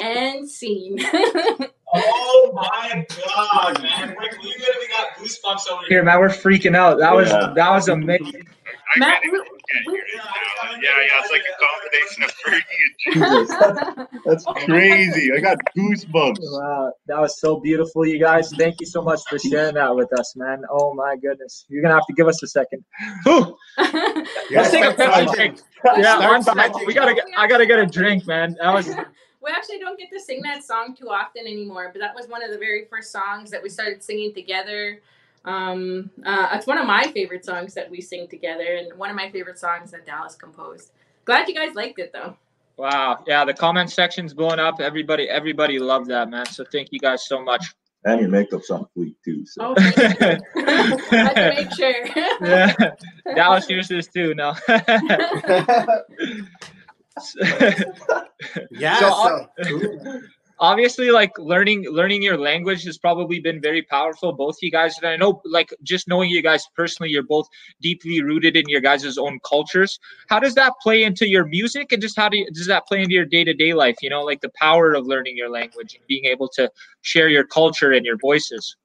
And 0.00 0.48
scene. 0.48 0.98
oh 1.94 2.52
my 2.54 3.06
god, 3.08 3.82
man 3.82 4.16
goosebumps 5.22 5.70
over 5.70 5.82
Here, 5.88 6.02
man, 6.02 6.18
we're 6.20 6.28
freaking 6.28 6.76
out. 6.76 6.98
That 6.98 7.14
was 7.14 7.28
Yeah. 7.30 7.52
that 7.54 7.70
was 7.70 7.88
amazing. 7.88 8.46
I 8.94 8.98
Matt, 8.98 9.22
can't 9.22 9.32
we- 9.32 9.38
can't 9.38 9.86
we- 9.86 9.92
hear 9.94 10.02
it 10.02 10.16
now. 10.16 10.72
Yeah, 10.72 10.90
yeah, 11.06 11.20
it's 11.20 11.30
like 11.30 11.42
a 11.48 11.54
combination 11.64 12.24
of 12.24 12.30
Fergie 12.42 12.82
and 13.06 14.06
Jesus. 14.06 14.44
That's 14.44 14.64
crazy. 14.66 15.32
I 15.32 15.40
got 15.40 15.58
goosebumps. 15.76 16.38
Wow, 16.40 16.92
that 17.06 17.20
was 17.20 17.40
so 17.40 17.60
beautiful, 17.60 18.06
you 18.06 18.18
guys. 18.18 18.50
Thank 18.58 18.80
you 18.80 18.86
so 18.86 19.00
much 19.02 19.20
for 19.28 19.38
sharing 19.38 19.74
that 19.74 19.94
with 19.94 20.12
us, 20.18 20.34
man. 20.36 20.62
Oh 20.70 20.92
my 20.94 21.16
goodness, 21.16 21.64
you're 21.68 21.82
gonna 21.82 21.94
have 21.94 22.06
to 22.06 22.12
give 22.14 22.28
us 22.28 22.42
a 22.42 22.46
second. 22.46 22.84
Whew. 23.24 23.56
Let's 23.78 24.70
take 24.70 24.84
a 24.84 24.92
pepsi 24.94 25.24
smudging. 25.24 25.58
Yeah, 25.84 26.16
Start 26.16 26.32
one 26.32 26.42
second. 26.42 26.64
smudging. 26.72 26.86
We 26.86 26.94
gotta 26.94 27.14
get. 27.14 27.24
I 27.36 27.46
gotta 27.46 27.66
get 27.66 27.78
a 27.78 27.86
drink, 27.86 28.26
man. 28.26 28.56
That 28.60 28.72
was 28.74 28.88
we 29.42 29.50
actually 29.50 29.78
don't 29.78 29.98
get 29.98 30.10
to 30.12 30.20
sing 30.20 30.40
that 30.42 30.64
song 30.64 30.94
too 30.94 31.08
often 31.08 31.46
anymore, 31.46 31.90
but 31.92 32.00
that 32.00 32.14
was 32.14 32.28
one 32.28 32.44
of 32.44 32.50
the 32.50 32.58
very 32.58 32.84
first 32.84 33.10
songs 33.10 33.50
that 33.50 33.62
we 33.62 33.68
started 33.68 34.02
singing 34.02 34.32
together. 34.32 35.00
Um, 35.44 36.10
uh, 36.24 36.48
it's 36.52 36.66
one 36.66 36.78
of 36.78 36.86
my 36.86 37.10
favorite 37.12 37.44
songs 37.44 37.74
that 37.74 37.90
we 37.90 38.00
sing 38.00 38.28
together, 38.28 38.76
and 38.76 38.96
one 38.96 39.10
of 39.10 39.16
my 39.16 39.30
favorite 39.30 39.58
songs 39.58 39.90
that 39.90 40.06
Dallas 40.06 40.36
composed. 40.36 40.92
Glad 41.24 41.48
you 41.48 41.54
guys 41.54 41.74
liked 41.74 41.98
it 41.98 42.12
though. 42.12 42.36
wow. 42.76 43.22
Yeah, 43.26 43.44
the 43.44 43.54
comment 43.54 43.90
section's 43.90 44.34
blowing 44.34 44.60
up. 44.60 44.80
Everybody, 44.80 45.28
everybody 45.28 45.78
loved 45.78 46.08
that, 46.10 46.30
man. 46.30 46.46
So 46.46 46.64
thank 46.70 46.88
you 46.92 47.00
guys 47.00 47.26
so 47.26 47.42
much. 47.42 47.74
And 48.04 48.20
your 48.20 48.30
makeup's 48.30 48.68
on 48.70 48.86
fleek 48.96 49.14
too. 49.24 49.46
So. 49.46 49.62
Oh, 49.62 49.74
thank 49.76 49.96
you. 50.08 50.38
I 50.56 51.32
to 51.34 51.54
make 51.56 51.72
sure. 51.74 51.94
yeah, 52.40 52.74
Dallas 53.36 53.66
hears 53.66 53.86
this 53.86 54.08
too. 54.08 54.34
No. 54.34 54.54
Yeah. 58.70 58.98
So, 58.98 59.46
So, 59.62 60.20
obviously 60.62 61.10
like 61.10 61.36
learning 61.38 61.84
learning 61.90 62.22
your 62.22 62.38
language 62.38 62.84
has 62.84 62.96
probably 62.96 63.40
been 63.40 63.60
very 63.60 63.82
powerful 63.82 64.32
both 64.32 64.56
you 64.62 64.70
guys 64.70 64.96
and 64.98 65.06
i 65.08 65.16
know 65.16 65.40
like 65.44 65.74
just 65.82 66.06
knowing 66.06 66.30
you 66.30 66.40
guys 66.40 66.64
personally 66.76 67.10
you're 67.10 67.22
both 67.22 67.48
deeply 67.80 68.22
rooted 68.22 68.56
in 68.56 68.68
your 68.68 68.80
guys' 68.80 69.18
own 69.18 69.40
cultures 69.48 69.98
how 70.28 70.38
does 70.38 70.54
that 70.54 70.72
play 70.80 71.02
into 71.02 71.28
your 71.28 71.44
music 71.46 71.90
and 71.90 72.00
just 72.00 72.16
how 72.16 72.28
do 72.28 72.38
you, 72.38 72.46
does 72.52 72.66
that 72.66 72.86
play 72.86 73.02
into 73.02 73.12
your 73.12 73.24
day-to-day 73.24 73.74
life 73.74 73.96
you 74.02 74.08
know 74.08 74.22
like 74.22 74.40
the 74.40 74.52
power 74.54 74.94
of 74.94 75.06
learning 75.06 75.36
your 75.36 75.50
language 75.50 75.94
and 75.96 76.06
being 76.06 76.24
able 76.26 76.48
to 76.48 76.70
share 77.00 77.28
your 77.28 77.44
culture 77.44 77.92
and 77.92 78.06
your 78.06 78.16
voices 78.18 78.76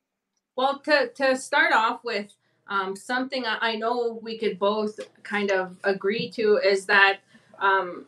Well, 0.56 0.80
to, 0.86 1.10
to 1.10 1.38
start 1.38 1.72
off 1.72 2.04
with, 2.04 2.34
um, 2.68 2.96
something 2.96 3.46
I 3.46 3.58
I 3.62 3.76
know 3.76 4.20
we 4.24 4.40
could 4.40 4.58
both 4.58 5.00
kind 5.22 5.52
of 5.52 5.78
agree 5.84 6.30
to 6.32 6.58
is 6.58 6.86
that 6.88 7.20
um, 7.60 8.06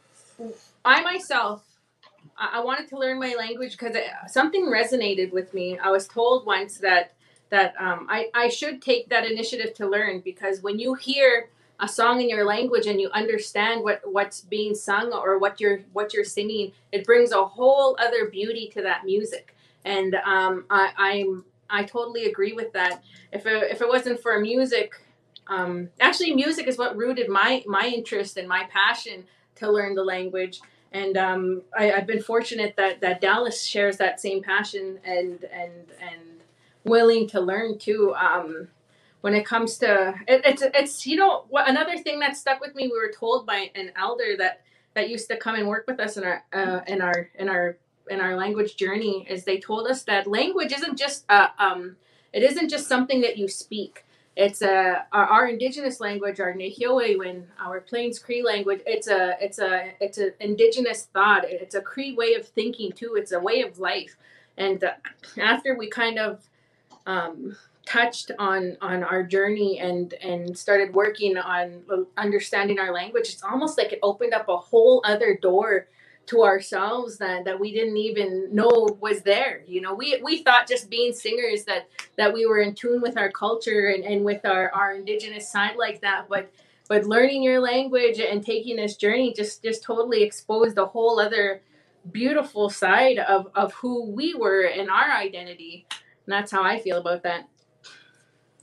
I 0.86 1.02
myself, 1.02 1.64
I, 2.38 2.60
I 2.60 2.64
wanted 2.64 2.88
to 2.90 2.98
learn 2.98 3.20
my 3.20 3.36
language 3.38 3.78
because 3.78 3.96
something 4.28 4.66
resonated 4.66 5.32
with 5.32 5.54
me. 5.54 5.78
I 5.78 5.90
was 5.90 6.08
told 6.08 6.46
once 6.46 6.78
that 6.78 7.14
that 7.50 7.74
um, 7.80 8.06
I, 8.10 8.30
I 8.36 8.48
should 8.48 8.80
take 8.80 9.10
that 9.10 9.26
initiative 9.26 9.74
to 9.76 9.88
learn 9.88 10.22
because 10.22 10.62
when 10.62 10.78
you 10.78 10.94
hear 10.94 11.50
a 11.80 11.88
song 11.88 12.22
in 12.22 12.30
your 12.30 12.46
language 12.46 12.86
and 12.86 13.02
you 13.02 13.10
understand 13.12 13.84
what, 13.84 14.02
what's 14.04 14.42
being 14.42 14.76
sung 14.76 15.12
or 15.14 15.40
what 15.40 15.60
you're 15.60 15.80
what 15.94 16.14
you're 16.14 16.24
singing, 16.24 16.72
it 16.92 17.06
brings 17.06 17.32
a 17.32 17.44
whole 17.44 17.98
other 18.00 18.30
beauty 18.30 18.70
to 18.74 18.82
that 18.84 19.06
music. 19.06 19.56
And 19.86 20.16
um, 20.16 20.66
I, 20.70 20.92
I'm 20.98 21.46
I 21.70 21.84
totally 21.84 22.26
agree 22.26 22.54
with 22.54 22.74
that. 22.74 23.04
If 23.32 23.46
it, 23.46 23.72
if 23.72 23.82
it 23.82 23.88
wasn't 23.88 24.20
for 24.20 24.40
music, 24.40 24.94
um, 25.48 25.90
actually, 26.00 26.34
music 26.34 26.68
is 26.68 26.78
what 26.78 26.98
rooted 26.98 27.30
my 27.30 27.64
my 27.66 27.88
interest 27.88 28.38
and 28.38 28.48
my 28.48 28.66
passion 28.70 29.24
to 29.60 29.72
learn 29.72 29.96
the 29.96 30.04
language. 30.04 30.60
And 30.92 31.18
um, 31.18 31.62
I, 31.78 31.92
I've 31.92 32.08
been 32.08 32.22
fortunate 32.22 32.76
that 32.78 33.02
that 33.02 33.22
Dallas 33.22 33.64
shares 33.64 33.98
that 33.98 34.20
same 34.20 34.42
passion 34.42 35.00
and 35.04 35.44
and 35.44 35.86
and 36.02 36.42
willing 36.84 37.28
to 37.30 37.40
learn 37.40 37.78
too. 37.78 38.16
Um, 38.16 38.70
when 39.22 39.34
it 39.34 39.46
comes 39.46 39.78
to 39.80 40.16
it, 40.28 40.42
it's 40.46 40.64
it's 40.64 41.06
you 41.06 41.18
know 41.18 41.46
what 41.50 41.70
another 41.70 41.98
thing 41.98 42.20
that 42.20 42.36
stuck 42.38 42.60
with 42.60 42.74
me. 42.76 42.88
We 42.88 42.98
were 42.98 43.12
told 43.12 43.46
by 43.46 43.70
an 43.76 43.92
elder 43.96 44.36
that 44.38 44.62
that 44.96 45.10
used 45.10 45.30
to 45.30 45.38
come 45.38 45.56
and 45.56 45.68
work 45.68 45.86
with 45.88 46.00
us 46.00 46.18
in 46.18 46.24
our 46.24 46.44
uh, 46.52 46.82
in 46.88 47.02
our 47.02 47.30
in 47.36 47.50
our 47.50 47.78
in 48.10 48.20
our 48.20 48.36
language 48.36 48.76
journey 48.76 49.28
is 49.30 49.44
they 49.44 49.60
told 49.60 49.88
us 49.88 50.04
that 50.04 50.26
language 50.26 50.74
isn't 50.74 50.98
just 50.98 51.26
uh, 51.30 51.50
um, 51.60 51.98
it 52.34 52.44
isn't 52.44 52.70
just 52.70 52.88
something 52.88 53.22
that 53.22 53.38
you 53.38 53.48
speak. 53.48 54.06
It's 54.40 54.62
a 54.62 55.06
our, 55.12 55.26
our 55.26 55.48
indigenous 55.48 56.00
language, 56.00 56.40
our 56.40 56.54
Nehiyawewin, 56.54 57.44
our 57.60 57.82
Plains 57.82 58.20
Cree 58.20 58.42
language. 58.42 58.80
It's 58.88 59.10
a 59.10 59.36
it's 59.42 59.60
a 59.60 59.92
it's 60.00 60.18
an 60.18 60.32
indigenous 60.40 61.10
thought. 61.14 61.44
It's 61.44 61.76
a 61.76 61.82
Cree 61.82 62.14
way 62.14 62.36
of 62.36 62.48
thinking 62.48 62.94
too. 62.94 63.16
It's 63.18 63.34
a 63.34 63.40
way 63.40 63.64
of 63.64 63.80
life. 63.80 64.16
And 64.58 64.82
uh, 64.82 64.94
after 65.38 65.76
we 65.76 65.90
kind 65.90 66.18
of 66.20 66.48
um, 67.06 67.58
touched 67.86 68.32
on 68.40 68.78
on 68.82 69.04
our 69.04 69.24
journey 69.24 69.78
and 69.80 70.14
and 70.14 70.58
started 70.58 70.94
working 70.94 71.38
on 71.38 71.84
understanding 72.16 72.80
our 72.80 72.94
language, 72.94 73.28
it's 73.34 73.44
almost 73.44 73.78
like 73.78 73.92
it 73.92 74.00
opened 74.02 74.34
up 74.34 74.48
a 74.48 74.56
whole 74.56 75.02
other 75.04 75.36
door 75.36 75.88
to 76.30 76.44
ourselves 76.44 77.18
that 77.18 77.44
that 77.44 77.60
we 77.60 77.72
didn't 77.74 77.98
even 77.98 78.54
know 78.54 78.88
was 79.02 79.22
there 79.24 79.64
you 79.66 79.82
know 79.82 79.94
we 79.94 80.20
we 80.24 80.44
thought 80.44 80.68
just 80.68 80.90
being 80.90 81.12
singers 81.12 81.64
that 81.64 81.88
that 82.18 82.32
we 82.32 82.46
were 82.46 82.60
in 82.60 82.76
tune 82.76 83.02
with 83.02 83.18
our 83.18 83.32
culture 83.32 83.88
and, 83.88 84.04
and 84.04 84.24
with 84.24 84.46
our 84.46 84.72
our 84.72 84.94
indigenous 84.94 85.52
side 85.52 85.76
like 85.78 86.00
that 86.02 86.30
but 86.30 86.52
but 86.88 87.06
learning 87.06 87.42
your 87.42 87.60
language 87.60 88.20
and 88.20 88.46
taking 88.46 88.76
this 88.76 88.96
journey 88.96 89.34
just 89.34 89.64
just 89.64 89.82
totally 89.84 90.22
exposed 90.22 90.78
a 90.78 90.86
whole 90.86 91.20
other 91.20 91.62
beautiful 92.12 92.70
side 92.70 93.18
of 93.18 93.48
of 93.56 93.74
who 93.74 94.12
we 94.12 94.36
were 94.36 94.66
and 94.66 94.90
our 94.90 95.12
identity 95.12 95.88
and 95.92 96.34
that's 96.34 96.52
how 96.52 96.64
i 96.64 96.80
feel 96.80 96.98
about 96.98 97.24
that 97.24 97.50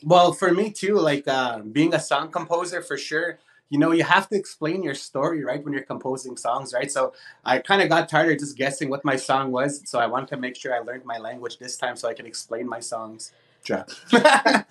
well, 0.04 0.32
for 0.32 0.52
me 0.52 0.70
too, 0.70 0.98
like 0.98 1.26
uh, 1.26 1.60
being 1.60 1.94
a 1.94 1.98
song 1.98 2.30
composer 2.30 2.82
for 2.82 2.98
sure. 2.98 3.38
You 3.68 3.78
know, 3.78 3.92
you 3.92 4.04
have 4.04 4.28
to 4.28 4.36
explain 4.36 4.82
your 4.82 4.94
story, 4.94 5.44
right, 5.44 5.62
when 5.64 5.72
you're 5.72 5.82
composing 5.82 6.36
songs, 6.36 6.72
right? 6.72 6.90
So 6.90 7.12
I 7.44 7.58
kind 7.58 7.82
of 7.82 7.88
got 7.88 8.08
tired 8.08 8.32
of 8.32 8.38
just 8.38 8.56
guessing 8.56 8.90
what 8.90 9.04
my 9.04 9.16
song 9.16 9.50
was. 9.50 9.82
So 9.86 9.98
I 9.98 10.06
wanted 10.06 10.28
to 10.28 10.36
make 10.36 10.56
sure 10.56 10.74
I 10.74 10.78
learned 10.78 11.04
my 11.04 11.18
language 11.18 11.58
this 11.58 11.76
time 11.76 11.96
so 11.96 12.08
I 12.08 12.14
can 12.14 12.26
explain 12.26 12.68
my 12.68 12.80
songs. 12.80 13.32
Ja. 13.68 13.82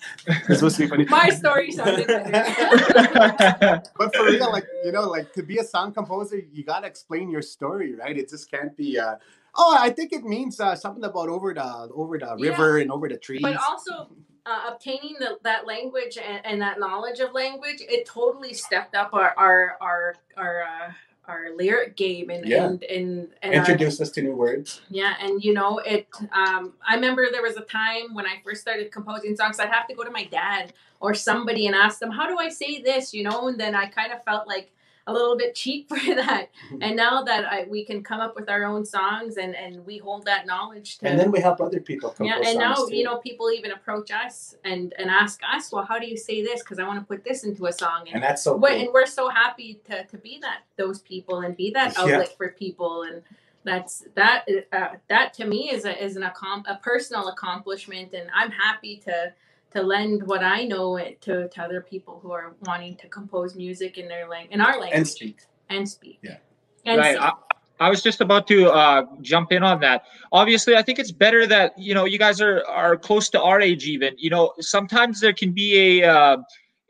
this 0.48 0.62
was 0.62 0.76
funny. 0.76 1.04
my 1.04 1.28
story 1.28 1.70
sounded 1.70 2.06
better 2.06 3.82
but 3.98 4.16
for 4.16 4.24
real, 4.24 4.50
like 4.50 4.66
you 4.84 4.92
know, 4.92 5.02
like 5.02 5.32
to 5.34 5.42
be 5.42 5.58
a 5.58 5.64
song 5.64 5.92
composer, 5.92 6.40
you 6.52 6.64
gotta 6.64 6.86
explain 6.86 7.28
your 7.28 7.42
story, 7.42 7.94
right? 7.94 8.16
It 8.16 8.30
just 8.30 8.50
can't 8.50 8.74
be. 8.76 8.98
Uh, 8.98 9.16
oh, 9.58 9.76
I 9.78 9.90
think 9.90 10.12
it 10.12 10.24
means 10.24 10.60
uh, 10.60 10.74
something 10.76 11.04
about 11.04 11.28
over 11.28 11.52
the 11.54 11.88
over 11.94 12.18
the 12.18 12.34
Yeah. 12.38 12.50
river 12.50 12.78
and 12.78 12.90
over 12.90 13.08
the 13.08 13.16
trees. 13.16 13.42
but 13.42 13.56
also 13.56 14.08
uh, 14.44 14.70
obtaining 14.72 15.16
the, 15.18 15.38
that 15.42 15.66
language 15.66 16.16
and, 16.18 16.44
and 16.46 16.62
that 16.62 16.78
knowledge 16.78 17.18
of 17.20 17.32
language 17.32 17.78
it 17.80 18.06
totally 18.06 18.52
stepped 18.54 18.94
up 18.94 19.12
our 19.12 19.34
our 19.36 19.76
our 19.80 20.14
our, 20.36 20.62
uh, 20.62 20.92
our 21.26 21.50
lyric 21.56 21.96
game 21.96 22.30
and 22.30 22.46
Yeah. 22.46 22.66
and 22.66 22.82
and, 22.84 23.28
and 23.42 23.54
our- 23.54 23.58
Introduce 23.60 24.00
us 24.00 24.10
to 24.12 24.22
new 24.22 24.36
words. 24.36 24.82
yeah 24.88 25.14
and 25.20 25.42
you 25.42 25.52
know 25.52 25.78
it 25.78 26.06
um 26.32 26.74
i 26.88 26.94
remember 26.94 27.26
there 27.32 27.42
was 27.42 27.56
a 27.56 27.62
time 27.62 28.14
when 28.14 28.24
i 28.26 28.34
first 28.44 28.60
started 28.60 28.92
composing 28.92 29.34
songs 29.34 29.58
i'd 29.58 29.68
have 29.70 29.88
to 29.88 29.94
go 29.96 30.04
to 30.04 30.10
my 30.12 30.24
dad 30.24 30.72
or 31.00 31.12
somebody 31.12 31.66
and 31.66 31.74
ask 31.74 31.98
them 31.98 32.12
how 32.12 32.28
do 32.28 32.38
i 32.38 32.48
say 32.48 32.80
this 32.80 33.12
you 33.12 33.24
know 33.24 33.48
and 33.48 33.58
then 33.58 33.74
i 33.74 33.86
kind 33.86 34.12
of 34.12 34.22
felt 34.22 34.46
like 34.46 34.72
a 35.08 35.12
little 35.12 35.36
bit 35.36 35.54
cheap 35.54 35.88
for 35.90 36.14
that 36.14 36.48
and 36.80 36.96
now 36.96 37.22
that 37.22 37.44
I, 37.44 37.64
we 37.68 37.84
can 37.84 38.02
come 38.02 38.20
up 38.20 38.34
with 38.34 38.48
our 38.48 38.64
own 38.64 38.84
songs 38.84 39.36
and 39.36 39.54
and 39.54 39.84
we 39.86 39.98
hold 39.98 40.24
that 40.26 40.46
knowledge 40.46 40.98
to 40.98 41.08
And 41.08 41.18
then 41.18 41.30
we 41.30 41.40
help 41.40 41.60
other 41.60 41.80
people 41.80 42.14
yeah, 42.20 42.40
and 42.44 42.58
now 42.58 42.74
too. 42.74 42.94
you 42.96 43.04
know 43.04 43.18
people 43.18 43.50
even 43.50 43.70
approach 43.72 44.10
us 44.10 44.56
and 44.64 44.94
and 44.98 45.08
ask 45.10 45.40
us, 45.54 45.70
well, 45.72 45.84
how 45.84 45.98
do 45.98 46.06
you 46.06 46.16
say 46.16 46.42
this? 46.42 46.60
Because 46.62 46.78
I 46.78 46.84
want 46.86 46.98
to 47.00 47.04
put 47.06 47.22
this 47.24 47.44
into 47.44 47.66
a 47.66 47.72
song, 47.72 48.00
and 48.06 48.14
and 48.16 48.22
that's 48.22 48.42
so 48.42 48.58
cool. 48.58 48.66
and 48.66 48.88
we're 48.92 49.06
so 49.06 49.28
happy 49.28 49.80
to 49.88 50.04
to 50.04 50.16
be 50.18 50.38
that 50.42 50.60
those 50.76 51.00
people 51.00 51.40
and 51.40 51.56
be 51.56 51.70
that 51.72 51.94
Yeah. 51.94 52.02
outlet 52.02 52.36
for 52.36 52.48
people, 52.50 53.02
and 53.02 53.22
that's 53.64 54.04
that 54.14 54.44
uh, 54.72 54.88
that 55.08 55.34
to 55.34 55.44
me 55.46 55.70
is 55.70 55.84
a 55.84 56.02
is 56.04 56.16
an 56.16 56.22
accom- 56.22 56.66
a 56.68 56.76
personal 56.82 57.28
accomplishment, 57.28 58.12
and 58.14 58.28
I'm 58.34 58.50
happy 58.50 58.96
to 59.04 59.32
to 59.76 59.82
lend 59.82 60.26
what 60.26 60.42
I 60.42 60.64
know 60.64 60.96
it 60.96 61.20
to, 61.22 61.48
to 61.48 61.62
other 61.62 61.80
people 61.80 62.18
who 62.22 62.32
are 62.32 62.54
wanting 62.62 62.96
to 62.96 63.08
compose 63.08 63.54
music 63.54 63.98
in 63.98 64.08
their 64.08 64.28
lang- 64.28 64.48
in 64.50 64.60
our 64.60 64.72
language 64.80 64.92
and 64.94 65.08
speak. 65.08 65.38
and 65.68 65.88
speak. 65.88 66.18
Yeah. 66.22 66.36
And 66.84 66.98
right. 66.98 67.14
sing. 67.14 67.22
I, 67.22 67.32
I 67.78 67.90
was 67.90 68.02
just 68.02 68.22
about 68.22 68.46
to 68.48 68.70
uh, 68.70 69.04
jump 69.20 69.52
in 69.52 69.62
on 69.62 69.80
that. 69.80 70.04
Obviously, 70.32 70.76
I 70.76 70.82
think 70.82 70.98
it's 70.98 71.12
better 71.12 71.46
that 71.46 71.78
you 71.78 71.92
know 71.92 72.06
you 72.06 72.18
guys 72.18 72.40
are 72.40 72.64
are 72.66 72.96
close 72.96 73.28
to 73.30 73.42
our 73.42 73.60
age. 73.60 73.86
Even 73.86 74.14
you 74.16 74.30
know 74.30 74.52
sometimes 74.60 75.20
there 75.20 75.34
can 75.34 75.52
be 75.52 76.00
a 76.00 76.10
uh, 76.10 76.38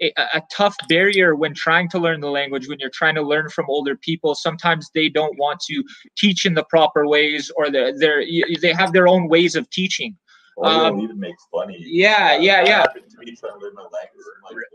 a, 0.00 0.12
a 0.34 0.42
tough 0.50 0.76
barrier 0.88 1.34
when 1.34 1.54
trying 1.54 1.88
to 1.88 1.98
learn 1.98 2.20
the 2.20 2.30
language. 2.30 2.68
When 2.68 2.78
you're 2.78 2.90
trying 2.90 3.16
to 3.16 3.22
learn 3.22 3.48
from 3.48 3.66
older 3.68 3.96
people, 3.96 4.36
sometimes 4.36 4.90
they 4.94 5.08
don't 5.08 5.36
want 5.38 5.60
to 5.68 5.82
teach 6.16 6.46
in 6.46 6.54
the 6.54 6.64
proper 6.64 7.06
ways, 7.06 7.50
or 7.56 7.70
they're, 7.70 7.98
they're 7.98 8.24
they 8.60 8.72
have 8.72 8.92
their 8.92 9.08
own 9.08 9.28
ways 9.28 9.56
of 9.56 9.68
teaching. 9.70 10.16
Or 10.56 10.66
Um, 10.66 10.94
don't 10.94 11.00
even 11.02 11.20
make 11.20 11.34
funny. 11.52 11.76
yeah, 11.78 12.36
yeah, 12.38 12.64
yeah. 12.64 12.82
to 12.84 13.00
me 13.18 13.36
trying 13.36 13.52
to 13.52 13.58
learn 13.64 13.74
my 13.74 13.82
language. 13.82 14.24
and, 14.50 14.56
Like, 14.56 14.66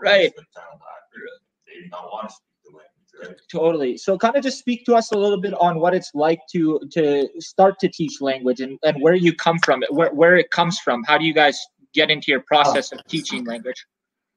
Right. 0.00 0.32
Like, 0.36 0.46
kind 0.54 0.66
of 0.72 0.80
laugh, 0.80 1.42
They 1.66 1.80
did 1.82 1.90
not 1.90 2.04
want 2.12 2.28
to 2.28 2.34
speak 2.34 2.44
the 2.64 2.70
language, 2.70 3.28
right? 3.30 3.40
Totally. 3.50 3.96
So 3.96 4.16
kind 4.18 4.36
of 4.36 4.42
just 4.42 4.58
speak 4.58 4.84
to 4.86 4.94
us 4.94 5.10
a 5.12 5.18
little 5.18 5.40
bit 5.40 5.54
on 5.54 5.80
what 5.80 5.94
it's 5.94 6.10
like 6.14 6.40
to 6.52 6.80
to 6.92 7.28
start 7.40 7.78
to 7.80 7.88
teach 7.88 8.20
language 8.20 8.60
and, 8.60 8.78
and 8.84 9.00
where 9.02 9.14
you 9.14 9.34
come 9.34 9.58
from, 9.64 9.82
where 9.90 10.12
where 10.12 10.36
it 10.36 10.50
comes 10.50 10.78
from. 10.78 11.02
How 11.04 11.18
do 11.18 11.24
you 11.24 11.34
guys 11.34 11.58
get 11.94 12.10
into 12.10 12.30
your 12.30 12.40
process 12.40 12.92
of 12.92 13.02
teaching 13.06 13.44
language? 13.44 13.84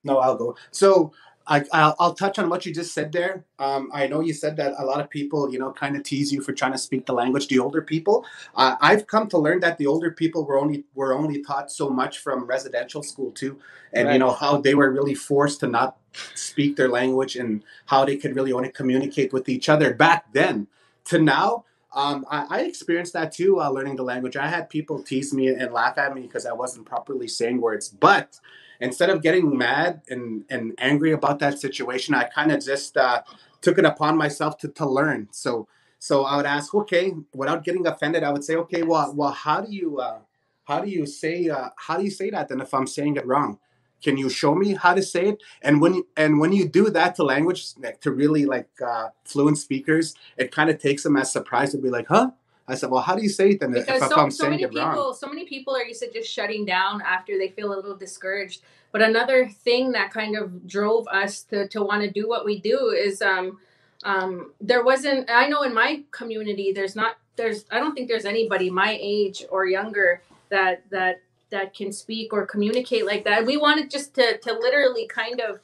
No, 0.06 0.18
I'll 0.20 0.38
go. 0.38 0.56
So 0.72 1.12
I, 1.50 1.66
I'll, 1.74 1.96
I'll 2.00 2.14
touch 2.14 2.38
on 2.38 2.48
what 2.48 2.66
you 2.66 2.74
just 2.74 2.94
said 2.94 3.12
there. 3.12 3.44
Um, 3.58 3.90
I 3.92 4.06
know 4.06 4.20
you 4.22 4.34
said 4.34 4.56
that 4.58 4.76
a 4.78 4.86
lot 4.86 5.02
of 5.02 5.10
people, 5.10 5.52
you 5.52 5.58
know, 5.58 5.72
kind 5.74 5.98
of 5.98 6.04
tease 6.04 6.32
you 6.32 6.42
for 6.42 6.54
trying 6.54 6.74
to 6.74 6.78
speak 6.78 7.08
the 7.08 7.14
language. 7.14 7.48
The 7.48 7.58
older 7.58 7.82
people, 7.82 8.24
uh, 8.56 8.76
I've 8.80 9.08
come 9.08 9.28
to 9.30 9.38
learn 9.40 9.60
that 9.62 9.80
the 9.80 9.88
older 9.88 10.12
people 10.12 10.46
were 10.46 10.60
only 10.60 10.84
were 10.94 11.12
only 11.14 11.42
taught 11.42 11.72
so 11.72 11.90
much 11.90 12.20
from 12.20 12.46
residential 12.46 13.02
school 13.02 13.32
too, 13.32 13.58
and 13.94 14.08
Right. 14.08 14.14
you 14.14 14.20
know 14.20 14.32
how 14.32 14.62
they 14.62 14.76
were 14.76 14.92
really 14.92 15.16
forced 15.16 15.60
to 15.62 15.68
not 15.68 15.98
speak 16.36 16.76
their 16.76 16.88
language 16.90 17.36
and 17.36 17.64
how 17.88 18.06
they 18.06 18.16
could 18.16 18.36
really 18.36 18.54
only 18.54 18.70
communicate 18.70 19.34
with 19.34 19.50
each 19.50 19.70
other 19.70 19.94
back 19.94 20.32
then. 20.34 20.68
To 21.06 21.18
now, 21.18 21.66
um, 21.96 22.26
I, 22.30 22.46
I 22.50 22.60
experienced 22.62 23.14
that 23.14 23.32
too, 23.32 23.60
uh, 23.60 23.70
learning 23.72 23.96
the 23.96 24.04
language. 24.04 24.38
I 24.38 24.48
had 24.48 24.70
people 24.70 25.02
tease 25.02 25.34
me 25.34 25.48
and 25.48 25.74
laugh 25.74 25.98
at 25.98 26.14
me 26.14 26.22
because 26.22 26.46
I 26.46 26.54
wasn't 26.54 26.86
properly 26.86 27.28
saying 27.28 27.60
words, 27.60 27.90
but 27.90 28.40
instead 28.80 29.10
of 29.10 29.22
getting 29.22 29.58
mad 29.58 30.02
and, 30.10 30.46
and 30.50 30.74
angry 30.78 31.12
about 31.12 31.40
that 31.40 31.60
situation, 31.60 32.14
I 32.14 32.24
kind 32.24 32.52
of 32.52 32.64
just 32.64 32.98
uh, 32.98 33.22
took 33.62 33.78
it 33.78 33.86
upon 33.86 34.18
myself 34.18 34.58
to, 34.60 34.68
to 34.70 34.86
learn. 34.88 35.28
So 35.32 35.68
so 36.00 36.24
I 36.24 36.38
would 36.38 36.46
ask, 36.46 36.74
okay, 36.74 37.14
without 37.34 37.66
getting 37.66 37.86
offended, 37.86 38.24
I 38.24 38.32
would 38.32 38.44
say, 38.44 38.56
okay, 38.56 38.84
well, 38.84 39.14
well, 39.14 39.32
how 39.32 39.62
do 39.62 39.72
you 39.72 40.00
uh, 40.00 40.20
how 40.64 40.80
do 40.80 40.90
you 40.90 41.06
say 41.06 41.50
uh, 41.50 41.70
how 41.76 41.98
do 41.98 42.04
you 42.04 42.12
say 42.12 42.30
that 42.30 42.48
then 42.48 42.62
if 42.62 42.74
I'm 42.74 42.88
saying 42.88 43.18
it 43.18 43.28
wrong? 43.28 43.60
Can 44.02 44.18
you 44.18 44.30
show 44.30 44.56
me 44.56 44.76
how 44.76 44.94
to 44.94 45.04
say 45.04 45.28
it? 45.28 45.44
And 45.62 45.82
when 45.82 46.04
and 46.16 46.40
when 46.40 46.54
you 46.54 46.70
do 46.70 46.90
that 46.90 47.16
to 47.16 47.24
language, 47.24 47.74
like 47.78 48.00
to 48.02 48.12
really 48.12 48.46
like 48.46 48.70
uh, 48.82 49.10
fluent 49.26 49.58
speakers, 49.58 50.16
it 50.38 50.54
kind 50.54 50.70
of 50.70 50.80
takes 50.80 51.04
them 51.04 51.18
as 51.18 51.32
surprised 51.34 51.74
to 51.74 51.80
be 51.80 51.90
like, 51.90 52.08
huh? 52.08 52.32
I 52.72 52.76
said, 52.76 52.90
well, 52.90 53.02
how 53.02 53.16
do 53.16 53.22
you 53.22 53.30
say 53.30 53.52
it 53.52 53.60
then 53.60 53.76
if, 53.76 53.86
because 53.86 54.04
if 54.04 54.10
so, 54.10 54.16
I'm 54.16 54.32
so 54.32 54.50
many 54.50 54.64
it 54.64 54.74
wrong? 54.76 54.92
people 54.92 55.14
so 55.14 55.28
many 55.28 55.46
people 55.46 55.76
are 55.76 55.84
used 55.84 56.02
to 56.02 56.12
just 56.12 56.32
shutting 56.32 56.66
down 56.66 57.02
after 57.02 57.38
they 57.38 57.50
feel 57.50 57.74
a 57.74 57.76
little 57.76 57.96
discouraged 57.96 58.62
but 58.92 59.02
another 59.02 59.48
thing 59.48 59.92
that 59.92 60.12
kind 60.12 60.36
of 60.36 60.68
drove 60.68 61.08
us 61.08 61.44
to, 61.44 61.68
to 61.68 61.84
want 61.84 62.02
to 62.02 62.10
do 62.10 62.28
what 62.28 62.44
we 62.46 62.60
do 62.60 62.90
is 62.90 63.22
um, 63.22 63.60
um, 64.04 64.52
there 64.62 64.84
wasn't 64.84 65.30
i 65.30 65.48
know 65.48 65.64
in 65.64 65.74
my 65.74 66.04
community 66.12 66.72
there's 66.74 66.96
not 66.96 67.18
there's 67.36 67.66
i 67.72 67.80
don't 67.80 67.94
think 67.94 68.08
there's 68.08 68.26
anybody 68.26 68.70
my 68.70 68.98
age 69.00 69.46
or 69.50 69.66
younger 69.66 70.22
that 70.50 70.84
that 70.90 71.22
that 71.50 71.74
can 71.74 71.92
speak 71.92 72.32
or 72.34 72.46
communicate 72.46 73.06
like 73.06 73.24
that 73.24 73.46
we 73.46 73.58
wanted 73.58 73.90
just 73.90 74.14
to 74.14 74.38
to 74.40 74.54
literally 74.54 75.08
kind 75.08 75.40
of 75.40 75.60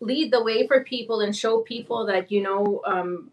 lead 0.00 0.32
the 0.32 0.42
way 0.42 0.66
for 0.66 0.82
people 0.84 1.20
and 1.20 1.34
show 1.34 1.60
people 1.60 2.06
that 2.06 2.30
you 2.30 2.42
know 2.42 2.82
um, 2.86 3.30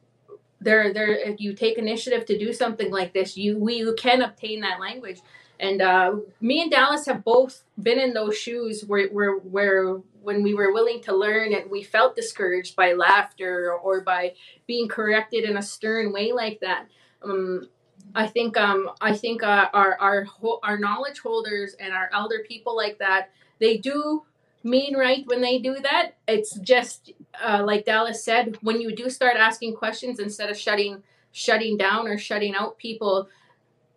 there 0.62 0.94
there 0.94 1.12
if 1.12 1.42
you 1.42 1.54
take 1.54 1.78
initiative 1.78 2.26
to 2.26 2.38
do 2.38 2.54
something 2.54 2.92
like 2.92 3.14
this 3.14 3.36
you 3.36 3.58
we 3.58 3.76
you 3.76 3.96
can 3.98 4.22
obtain 4.22 4.62
that 4.62 4.80
language. 4.80 5.20
And 5.60 5.80
uh, 5.80 6.16
me 6.40 6.62
and 6.62 6.72
dallas 6.72 7.06
have 7.06 7.24
both 7.24 7.64
been 7.82 8.00
in 8.00 8.14
those 8.14 8.38
shoes 8.38 8.84
where 8.86 9.10
where 9.10 9.36
where 9.36 9.96
when 10.22 10.44
we 10.44 10.54
were 10.54 10.72
willing 10.74 11.02
to 11.02 11.16
learn 11.16 11.54
and 11.54 11.70
we 11.70 11.84
felt 11.84 12.16
discouraged 12.16 12.76
by 12.76 12.94
laughter 12.94 13.74
or 13.74 14.02
by 14.02 14.34
being 14.68 14.88
corrected 14.88 15.44
in 15.44 15.58
a 15.58 15.62
stern 15.62 16.14
way 16.14 16.32
like 16.32 16.60
that 16.62 16.88
um, 17.24 17.68
I 18.16 18.28
think 18.28 18.58
um 18.58 18.90
I 19.00 19.14
think 19.16 19.44
uh, 19.44 19.70
our 19.74 19.98
our 20.00 20.28
our 20.64 20.78
knowledge 20.78 21.20
holders 21.20 21.76
and 21.80 21.94
our 21.94 22.10
elder 22.14 22.44
people 22.48 22.76
like 22.76 23.00
that 23.00 23.30
they 23.60 23.78
do 23.78 24.24
mean 24.64 24.96
right 24.96 25.24
when 25.28 25.42
they 25.42 25.60
do 25.60 25.76
that. 25.82 26.12
It's 26.28 26.56
just 26.60 27.12
uh, 27.44 27.64
like 27.66 27.86
Dallas 27.86 28.24
said 28.24 28.58
when 28.62 28.80
you 28.82 28.96
do 28.96 29.10
start 29.10 29.38
asking 29.38 29.76
questions 29.76 30.20
instead 30.20 30.50
of 30.50 30.58
shutting 30.58 31.04
shutting 31.32 31.78
down 31.78 32.08
or 32.08 32.18
shutting 32.18 32.56
out 32.56 32.78
people. 32.78 33.28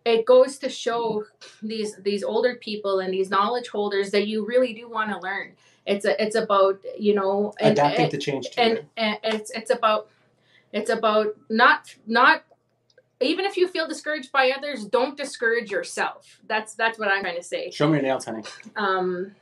It 0.05 0.25
goes 0.25 0.57
to 0.59 0.69
show 0.69 1.25
these 1.63 1.95
these 1.97 2.23
older 2.23 2.55
people 2.55 2.99
and 2.99 3.13
these 3.13 3.29
knowledge 3.29 3.69
holders 3.69 4.11
that 4.11 4.27
you 4.27 4.45
really 4.45 4.73
do 4.73 4.87
want 4.89 5.09
to 5.11 5.19
learn. 5.19 5.53
It's 5.85 6.05
a 6.05 6.21
it's 6.23 6.35
about 6.35 6.79
you 6.97 7.13
know 7.15 7.53
and, 7.59 7.73
Adapting 7.73 8.01
and- 8.05 8.11
to 8.11 8.17
change 8.17 8.49
too. 8.51 8.61
and, 8.61 8.85
and 8.97 9.17
it's 9.23 9.51
it's 9.51 9.71
about 9.71 10.09
it's 10.73 10.89
about 10.89 11.35
not 11.49 11.95
not 12.07 12.43
even 13.21 13.45
if 13.45 13.55
you 13.55 13.67
feel 13.67 13.87
discouraged 13.87 14.31
by 14.31 14.51
others 14.51 14.83
don't 14.85 15.15
discourage 15.15 15.71
yourself 15.71 16.41
that's 16.47 16.75
that's 16.75 16.99
what 16.99 17.07
i'm 17.07 17.21
trying 17.21 17.37
to 17.37 17.41
say 17.43 17.71
Show 17.71 17.87
me 17.87 17.93
your 17.93 18.01
nails, 18.03 18.25
honey. 18.25 18.43
um 18.75 19.33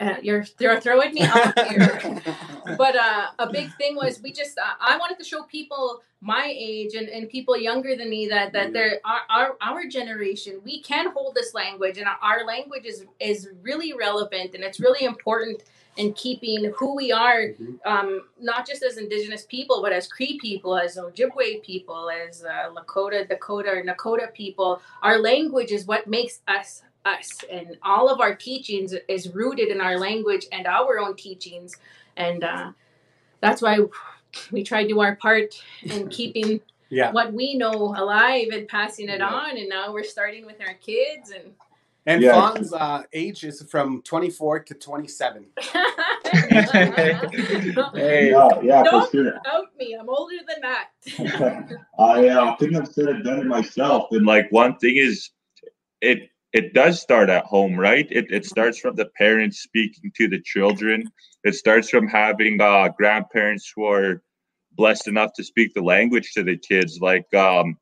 uh, 0.00 0.16
you're 0.22 0.44
you're 0.58 0.80
throwing 0.80 1.14
me 1.14 1.22
off 1.22 1.52
here. 1.70 2.22
But 2.76 2.96
uh, 2.96 3.26
a 3.38 3.48
big 3.52 3.72
thing 3.76 3.94
was 3.94 4.20
we 4.20 4.32
just 4.32 4.58
uh, 4.58 4.62
I 4.80 4.96
wanted 4.98 5.18
to 5.18 5.24
show 5.24 5.42
people 5.44 6.02
my 6.20 6.52
age 6.52 6.94
and, 6.94 7.08
and 7.08 7.28
people 7.30 7.56
younger 7.56 7.94
than 7.94 8.10
me 8.10 8.26
that 8.28 8.52
that 8.54 8.72
they're 8.72 8.98
our, 9.04 9.20
our 9.30 9.56
our 9.60 9.86
generation 9.86 10.60
we 10.64 10.80
can 10.82 11.10
hold 11.12 11.34
this 11.36 11.54
language 11.54 11.96
and 11.98 12.08
our, 12.08 12.18
our 12.22 12.44
language 12.44 12.84
is 12.84 13.04
is 13.20 13.50
really 13.62 13.92
relevant 13.92 14.54
and 14.54 14.64
it's 14.64 14.80
really 14.80 15.04
important 15.06 15.62
in 15.96 16.12
keeping 16.14 16.72
who 16.76 16.96
we 16.96 17.12
are 17.12 17.42
Mhm. 17.54 17.78
um, 17.86 18.22
not 18.40 18.66
just 18.66 18.82
as 18.82 18.96
indigenous 18.98 19.44
people 19.44 19.80
but 19.80 19.92
as 19.92 20.08
cree 20.08 20.36
people 20.40 20.76
as 20.76 20.96
ojibwe 20.96 21.62
people 21.62 22.10
as 22.10 22.44
uh, 22.44 22.68
lakota 22.76 23.26
dakota 23.28 23.70
or 23.70 23.82
nakota 23.84 24.32
people. 24.34 24.82
Our 25.02 25.18
language 25.20 25.70
is 25.70 25.86
what 25.86 26.06
makes 26.08 26.40
us 26.48 26.82
us 27.06 27.44
and 27.50 27.76
all 27.82 28.08
of 28.08 28.20
our 28.20 28.34
teachings 28.34 28.92
is 29.08 29.28
rooted 29.34 29.68
in 29.68 29.80
our 29.80 29.98
language 29.98 30.46
and 30.52 30.66
our 30.66 30.98
own 30.98 31.14
teachings 31.16 31.74
and 32.16 32.42
uh, 32.44 32.72
that's 33.40 33.62
why 33.62 33.78
we 34.50 34.62
try 34.64 34.82
to 34.82 34.88
do 34.88 35.00
our 35.00 35.16
part 35.16 35.62
in 35.82 36.08
keeping 36.18 36.60
Yeah. 36.90 37.12
what 37.12 37.32
we 37.32 37.54
know 37.56 37.94
alive 37.96 38.48
and 38.52 38.66
passing 38.68 39.08
it 39.08 39.18
Yeah. 39.20 39.28
on 39.28 39.56
and 39.56 39.68
now 39.68 39.92
we're 39.92 40.04
starting 40.04 40.44
with 40.46 40.60
our 40.66 40.74
kids 40.74 41.30
and 41.30 41.52
And 42.08 42.22
Yeah. 42.22 42.34
Fawn's 42.34 42.72
uh, 42.72 43.02
age 43.12 43.42
is 43.44 43.62
from 43.68 44.00
24 44.02 44.60
to 44.60 44.74
27. 44.74 45.46
Hey. 47.94 48.30
Yeah, 48.30 48.48
yeah, 48.62 48.82
for 48.84 48.90
Don't- 48.90 49.10
sure. 49.12 49.34
out 49.46 49.68
me 49.78 49.96
i'm 49.98 50.08
older 50.08 50.36
than 50.48 50.60
that 50.62 50.88
I 51.98 52.28
uh, 52.28 52.56
think 52.56 52.76
I've 52.76 52.88
said 52.88 53.08
it 53.08 53.22
done 53.24 53.40
it 53.40 53.46
myself. 53.46 54.08
And 54.12 54.24
like 54.26 54.46
one 54.50 54.76
thing 54.78 54.96
is, 54.96 55.30
it 56.00 56.30
it 56.56 56.72
does 56.72 57.02
start 57.02 57.28
at 57.28 57.44
home, 57.44 57.78
right? 57.78 58.08
It 58.10 58.26
it 58.30 58.46
starts 58.46 58.78
from 58.78 58.96
the 58.96 59.10
parents 59.18 59.58
speaking 59.58 60.10
to 60.16 60.26
the 60.26 60.40
children. 60.40 61.04
It 61.44 61.54
starts 61.54 61.90
from 61.90 62.08
having 62.08 62.62
uh, 62.62 62.88
grandparents 62.96 63.70
who 63.76 63.84
are 63.84 64.22
blessed 64.72 65.06
enough 65.06 65.32
to 65.34 65.44
speak 65.44 65.74
the 65.74 65.82
language 65.82 66.32
to 66.32 66.42
the 66.42 66.56
kids. 66.56 66.98
Like 66.98 67.32
um, 67.34 67.76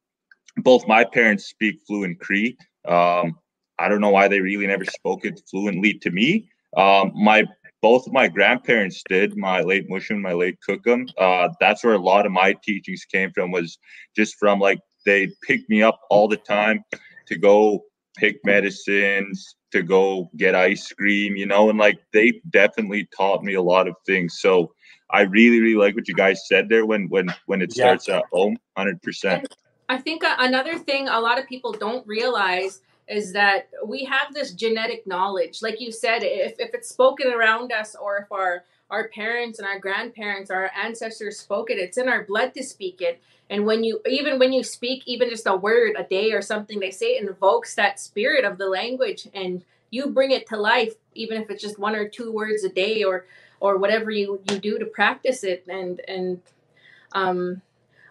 both 0.56 0.88
my 0.88 1.04
parents 1.04 1.44
speak 1.46 1.76
fluent 1.86 2.18
Cree. 2.18 2.56
Um, 2.84 3.38
I 3.78 3.88
don't 3.88 4.00
know 4.00 4.10
why 4.10 4.26
they 4.26 4.40
really 4.40 4.66
never 4.66 4.84
spoke 4.84 5.24
it 5.24 5.40
fluently 5.48 5.94
to 6.00 6.10
me. 6.10 6.48
Um, 6.76 7.12
my 7.14 7.44
both 7.80 8.10
my 8.10 8.26
grandparents 8.26 9.04
did. 9.08 9.36
My 9.36 9.60
late 9.60 9.88
Mushum, 9.88 10.20
my 10.20 10.32
late 10.32 10.58
Kukum. 10.68 11.08
Uh, 11.16 11.48
that's 11.60 11.84
where 11.84 11.94
a 11.94 12.08
lot 12.12 12.26
of 12.26 12.32
my 12.32 12.56
teachings 12.64 13.04
came 13.04 13.30
from. 13.32 13.52
Was 13.52 13.78
just 14.16 14.34
from 14.34 14.58
like 14.58 14.80
they 15.06 15.28
picked 15.46 15.70
me 15.70 15.80
up 15.80 16.00
all 16.10 16.26
the 16.26 16.38
time 16.38 16.82
to 17.28 17.38
go 17.38 17.84
pick 18.16 18.44
medicines, 18.44 19.56
to 19.74 19.82
go 19.82 20.30
get 20.36 20.54
ice 20.54 20.92
cream, 20.92 21.36
you 21.36 21.46
know, 21.46 21.68
and 21.68 21.78
like 21.78 21.98
they 22.12 22.40
definitely 22.50 23.08
taught 23.16 23.42
me 23.42 23.54
a 23.54 23.62
lot 23.62 23.88
of 23.88 23.96
things. 24.06 24.38
So 24.40 24.72
I 25.10 25.22
really, 25.22 25.60
really 25.60 25.74
like 25.74 25.96
what 25.96 26.06
you 26.06 26.14
guys 26.14 26.46
said 26.46 26.68
there 26.68 26.86
when 26.86 27.08
when 27.08 27.28
when 27.46 27.60
it 27.60 27.72
Yeah. 27.72 27.84
starts 27.84 28.08
at 28.08 28.24
home, 28.32 28.56
hundred 28.76 29.02
percent. 29.02 29.48
I 29.88 29.98
think 29.98 30.24
uh, 30.24 30.36
another 30.38 30.78
thing 30.78 31.08
a 31.08 31.20
lot 31.20 31.38
of 31.38 31.46
people 31.46 31.72
don't 31.72 32.06
realize 32.06 32.80
is 33.08 33.32
that 33.32 33.68
we 33.84 34.04
have 34.04 34.32
this 34.32 34.54
genetic 34.54 35.06
knowledge. 35.06 35.60
Like 35.60 35.80
you 35.80 35.92
said, 35.92 36.22
if, 36.22 36.54
if 36.58 36.72
it's 36.72 36.88
spoken 36.88 37.32
around 37.32 37.70
us 37.72 37.94
or 37.94 38.16
if 38.18 38.32
our, 38.32 38.64
our 38.90 39.08
parents 39.08 39.58
and 39.58 39.66
our 39.66 39.78
grandparents, 39.78 40.50
our 40.50 40.70
ancestors 40.80 41.38
spoke 41.38 41.70
it, 41.70 41.78
it's 41.78 41.98
in 41.98 42.08
our 42.08 42.24
blood 42.24 42.54
to 42.54 42.62
speak 42.62 43.00
it. 43.00 43.20
And 43.50 43.66
when 43.66 43.84
you, 43.84 44.00
even 44.08 44.38
when 44.38 44.52
you 44.52 44.62
speak, 44.62 45.02
even 45.06 45.28
just 45.28 45.46
a 45.46 45.56
word 45.56 45.94
a 45.98 46.04
day 46.04 46.32
or 46.32 46.42
something, 46.42 46.80
they 46.80 46.90
say 46.90 47.16
it 47.16 47.26
invokes 47.26 47.74
that 47.74 48.00
spirit 48.00 48.44
of 48.44 48.58
the 48.58 48.68
language 48.68 49.28
and 49.34 49.62
you 49.90 50.08
bring 50.08 50.30
it 50.30 50.46
to 50.48 50.56
life, 50.56 50.94
even 51.14 51.42
if 51.42 51.50
it's 51.50 51.62
just 51.62 51.78
one 51.78 51.94
or 51.94 52.08
two 52.08 52.32
words 52.32 52.64
a 52.64 52.68
day 52.68 53.04
or, 53.04 53.26
or 53.60 53.78
whatever 53.78 54.10
you, 54.10 54.40
you 54.50 54.58
do 54.58 54.78
to 54.78 54.86
practice 54.86 55.44
it. 55.44 55.64
And, 55.68 56.00
and, 56.08 56.40
um, 57.12 57.62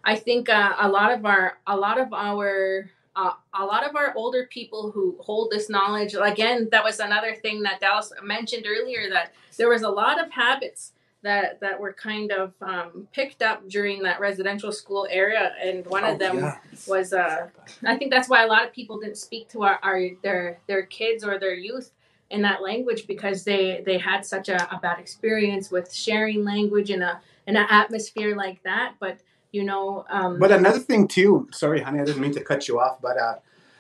I 0.04 0.16
think 0.16 0.50
uh, 0.50 0.74
a 0.80 0.90
lot 0.90 1.12
of 1.14 1.26
our 1.26 1.58
a 1.66 1.78
lot 1.78 2.00
of 2.00 2.12
our 2.14 2.90
uh, 3.16 3.32
a 3.54 3.64
lot 3.66 3.88
of 3.88 3.96
our 3.96 4.14
older 4.16 4.48
people 4.50 4.92
who 4.92 5.16
hold 5.20 5.52
this 5.52 5.70
knowledge 5.70 6.16
again 6.20 6.68
that 6.72 6.84
was 6.84 7.00
another 7.00 7.36
thing 7.36 7.62
that 7.64 7.80
Dallas 7.80 8.12
mentioned 8.24 8.66
earlier 8.68 9.10
that 9.10 9.34
there 9.58 9.70
was 9.70 9.84
a 9.84 9.90
lot 9.90 10.24
of 10.24 10.32
habits 10.32 10.94
that 11.22 11.60
that 11.62 11.80
were 11.80 11.94
kind 11.94 12.32
of 12.32 12.54
um, 12.62 13.08
picked 13.14 13.42
up 13.42 13.68
during 13.70 14.04
that 14.04 14.20
residential 14.20 14.72
school 14.74 15.08
area, 15.10 15.54
and 15.62 15.86
one 15.86 16.04
of 16.04 16.16
Oh, 16.16 16.18
them 16.18 16.38
yeah. 16.40 16.58
was 16.88 17.14
uh, 17.14 17.48
I 17.86 17.96
think 17.98 18.12
that's 18.12 18.28
why 18.28 18.44
a 18.44 18.48
lot 18.48 18.66
of 18.66 18.74
people 18.74 19.00
didn't 19.00 19.18
speak 19.18 19.48
to 19.50 19.64
our, 19.64 19.80
our 19.84 20.02
their 20.22 20.60
their 20.68 20.82
kids 20.84 21.24
or 21.24 21.40
their 21.40 21.54
youth 21.54 21.92
in 22.30 22.42
that 22.42 22.62
language 22.62 23.08
because 23.08 23.44
they 23.46 23.84
they 23.86 23.98
had 24.00 24.26
such 24.26 24.50
a, 24.50 24.76
a 24.76 24.80
bad 24.80 25.00
experience 25.00 25.72
with 25.72 25.94
sharing 25.94 26.44
language 26.44 26.90
in 26.90 27.02
a 27.02 27.22
in 27.48 27.56
an 27.56 27.68
atmosphere 27.70 28.36
like 28.36 28.62
that. 28.64 28.96
But 29.00 29.20
you 29.54 29.64
know, 29.64 30.04
um, 30.10 30.40
But 30.40 30.52
another 30.52 30.80
thing 30.80 31.08
too, 31.08 31.48
sorry, 31.54 31.80
honey, 31.82 32.02
I 32.02 32.06
didn't 32.06 32.22
mean 32.22 32.34
to 32.34 32.44
cut 32.44 32.68
you 32.68 32.80
off, 32.80 33.00
but 33.02 33.18
uh, 33.18 33.36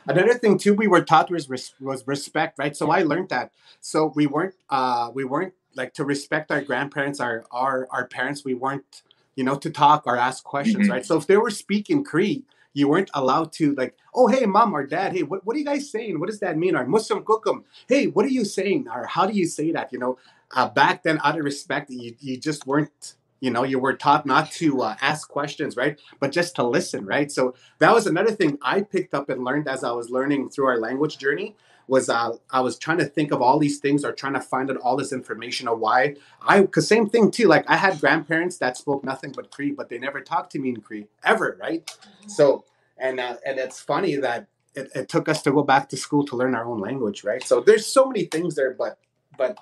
another 0.07 0.36
thing 0.36 0.57
too, 0.57 0.74
we 0.74 0.88
were 0.88 1.01
taught 1.03 1.30
was 1.32 1.49
res- 1.49 1.74
was 1.82 2.07
respect, 2.07 2.57
right? 2.59 2.78
So 2.78 2.91
I 2.91 3.01
learned 3.01 3.30
that. 3.30 3.51
So 3.82 4.13
we 4.15 4.28
weren't 4.28 4.55
uh, 4.69 5.11
we 5.13 5.26
weren't 5.26 5.53
like 5.76 5.93
to 5.95 6.05
respect 6.05 6.51
our 6.51 6.61
grandparents, 6.61 7.19
our 7.19 7.43
our 7.51 7.88
our 7.91 8.07
parents. 8.07 8.45
We 8.45 8.53
weren't, 8.53 9.01
you 9.36 9.43
know, 9.43 9.55
to 9.55 9.69
talk 9.71 10.03
or 10.05 10.15
ask 10.15 10.43
questions, 10.43 10.88
Mhm. 10.88 10.91
right? 10.91 11.05
So 11.05 11.17
if 11.17 11.26
they 11.28 11.38
were 11.38 11.49
speaking 11.49 12.03
Cree, 12.03 12.43
you 12.74 12.88
weren't 12.88 13.09
allowed 13.15 13.51
to 13.53 13.74
like, 13.76 13.95
oh 14.13 14.28
hey, 14.28 14.45
mom 14.45 14.74
or 14.76 14.86
dad, 14.86 15.13
hey, 15.13 15.24
what, 15.24 15.43
what 15.45 15.55
are 15.55 15.59
you 15.59 15.65
guys 15.65 15.89
saying? 15.89 16.19
What 16.19 16.30
does 16.30 16.39
that 16.41 16.55
mean? 16.57 16.76
Or 16.76 16.86
Mushum 16.86 17.24
kukum, 17.24 17.63
hey, 17.88 18.05
what 18.07 18.26
are 18.26 18.36
you 18.39 18.45
saying? 18.45 18.88
Or 18.93 19.05
how 19.07 19.26
do 19.26 19.34
you 19.34 19.47
say 19.47 19.71
that? 19.71 19.91
You 19.91 19.97
know, 19.99 20.17
uh, 20.55 20.69
back 20.69 21.01
then, 21.03 21.19
out 21.24 21.38
of 21.39 21.43
respect, 21.43 21.89
you 21.89 22.15
you 22.19 22.38
just 22.38 22.67
weren't. 22.67 23.15
You 23.43 23.51
know, 23.51 23.63
you 23.63 23.77
were 23.77 23.93
taught 23.93 24.25
not 24.25 24.53
to 24.53 24.83
uh, 24.83 24.95
ask 25.01 25.27
questions, 25.27 25.75
right? 25.75 25.99
But 26.21 26.31
just 26.31 26.55
to 26.55 26.63
listen, 26.63 27.05
right? 27.05 27.29
So 27.29 27.55
that 27.79 27.93
was 27.93 28.07
another 28.07 28.31
thing 28.31 28.57
I 28.61 28.83
picked 28.83 29.13
up 29.13 29.27
and 29.27 29.43
learned 29.43 29.67
as 29.67 29.83
I 29.83 29.91
was 29.91 30.09
learning 30.09 30.49
through 30.49 30.67
our 30.67 30.77
language 30.77 31.17
journey 31.17 31.57
was 31.89 32.07
uh, 32.07 32.37
I 32.49 32.61
was 32.61 32.77
trying 32.77 32.99
to 32.99 33.05
think 33.05 33.33
of 33.33 33.41
all 33.41 33.59
these 33.59 33.79
things 33.79 34.05
or 34.05 34.13
trying 34.13 34.35
to 34.35 34.39
find 34.39 34.71
out 34.71 34.77
all 34.77 34.95
this 34.95 35.11
information 35.11 35.67
of 35.67 35.79
why 35.79 36.15
I 36.41 36.61
because 36.61 36.87
same 36.87 37.09
thing 37.09 37.31
too 37.31 37.49
like 37.49 37.69
I 37.69 37.75
had 37.75 37.99
grandparents 37.99 38.59
that 38.59 38.77
spoke 38.77 39.03
nothing 39.03 39.33
but 39.35 39.51
Cree 39.51 39.71
but 39.71 39.89
they 39.89 39.97
never 39.97 40.21
talked 40.21 40.53
to 40.53 40.59
me 40.59 40.69
in 40.69 40.79
Cree 40.79 41.07
ever 41.25 41.57
right 41.59 41.83
so 42.27 42.63
and 42.97 43.19
uh, 43.19 43.35
and 43.45 43.59
it's 43.59 43.81
funny 43.81 44.15
that 44.15 44.47
it, 44.73 44.89
it 44.95 45.09
took 45.09 45.27
us 45.27 45.41
to 45.41 45.51
go 45.51 45.63
back 45.63 45.89
to 45.89 45.97
school 45.97 46.23
to 46.27 46.37
learn 46.37 46.55
our 46.55 46.63
own 46.63 46.79
language 46.79 47.25
right 47.25 47.43
so 47.43 47.59
there's 47.59 47.85
so 47.85 48.05
many 48.05 48.23
things 48.23 48.55
there 48.55 48.73
but 48.73 48.97
but 49.37 49.57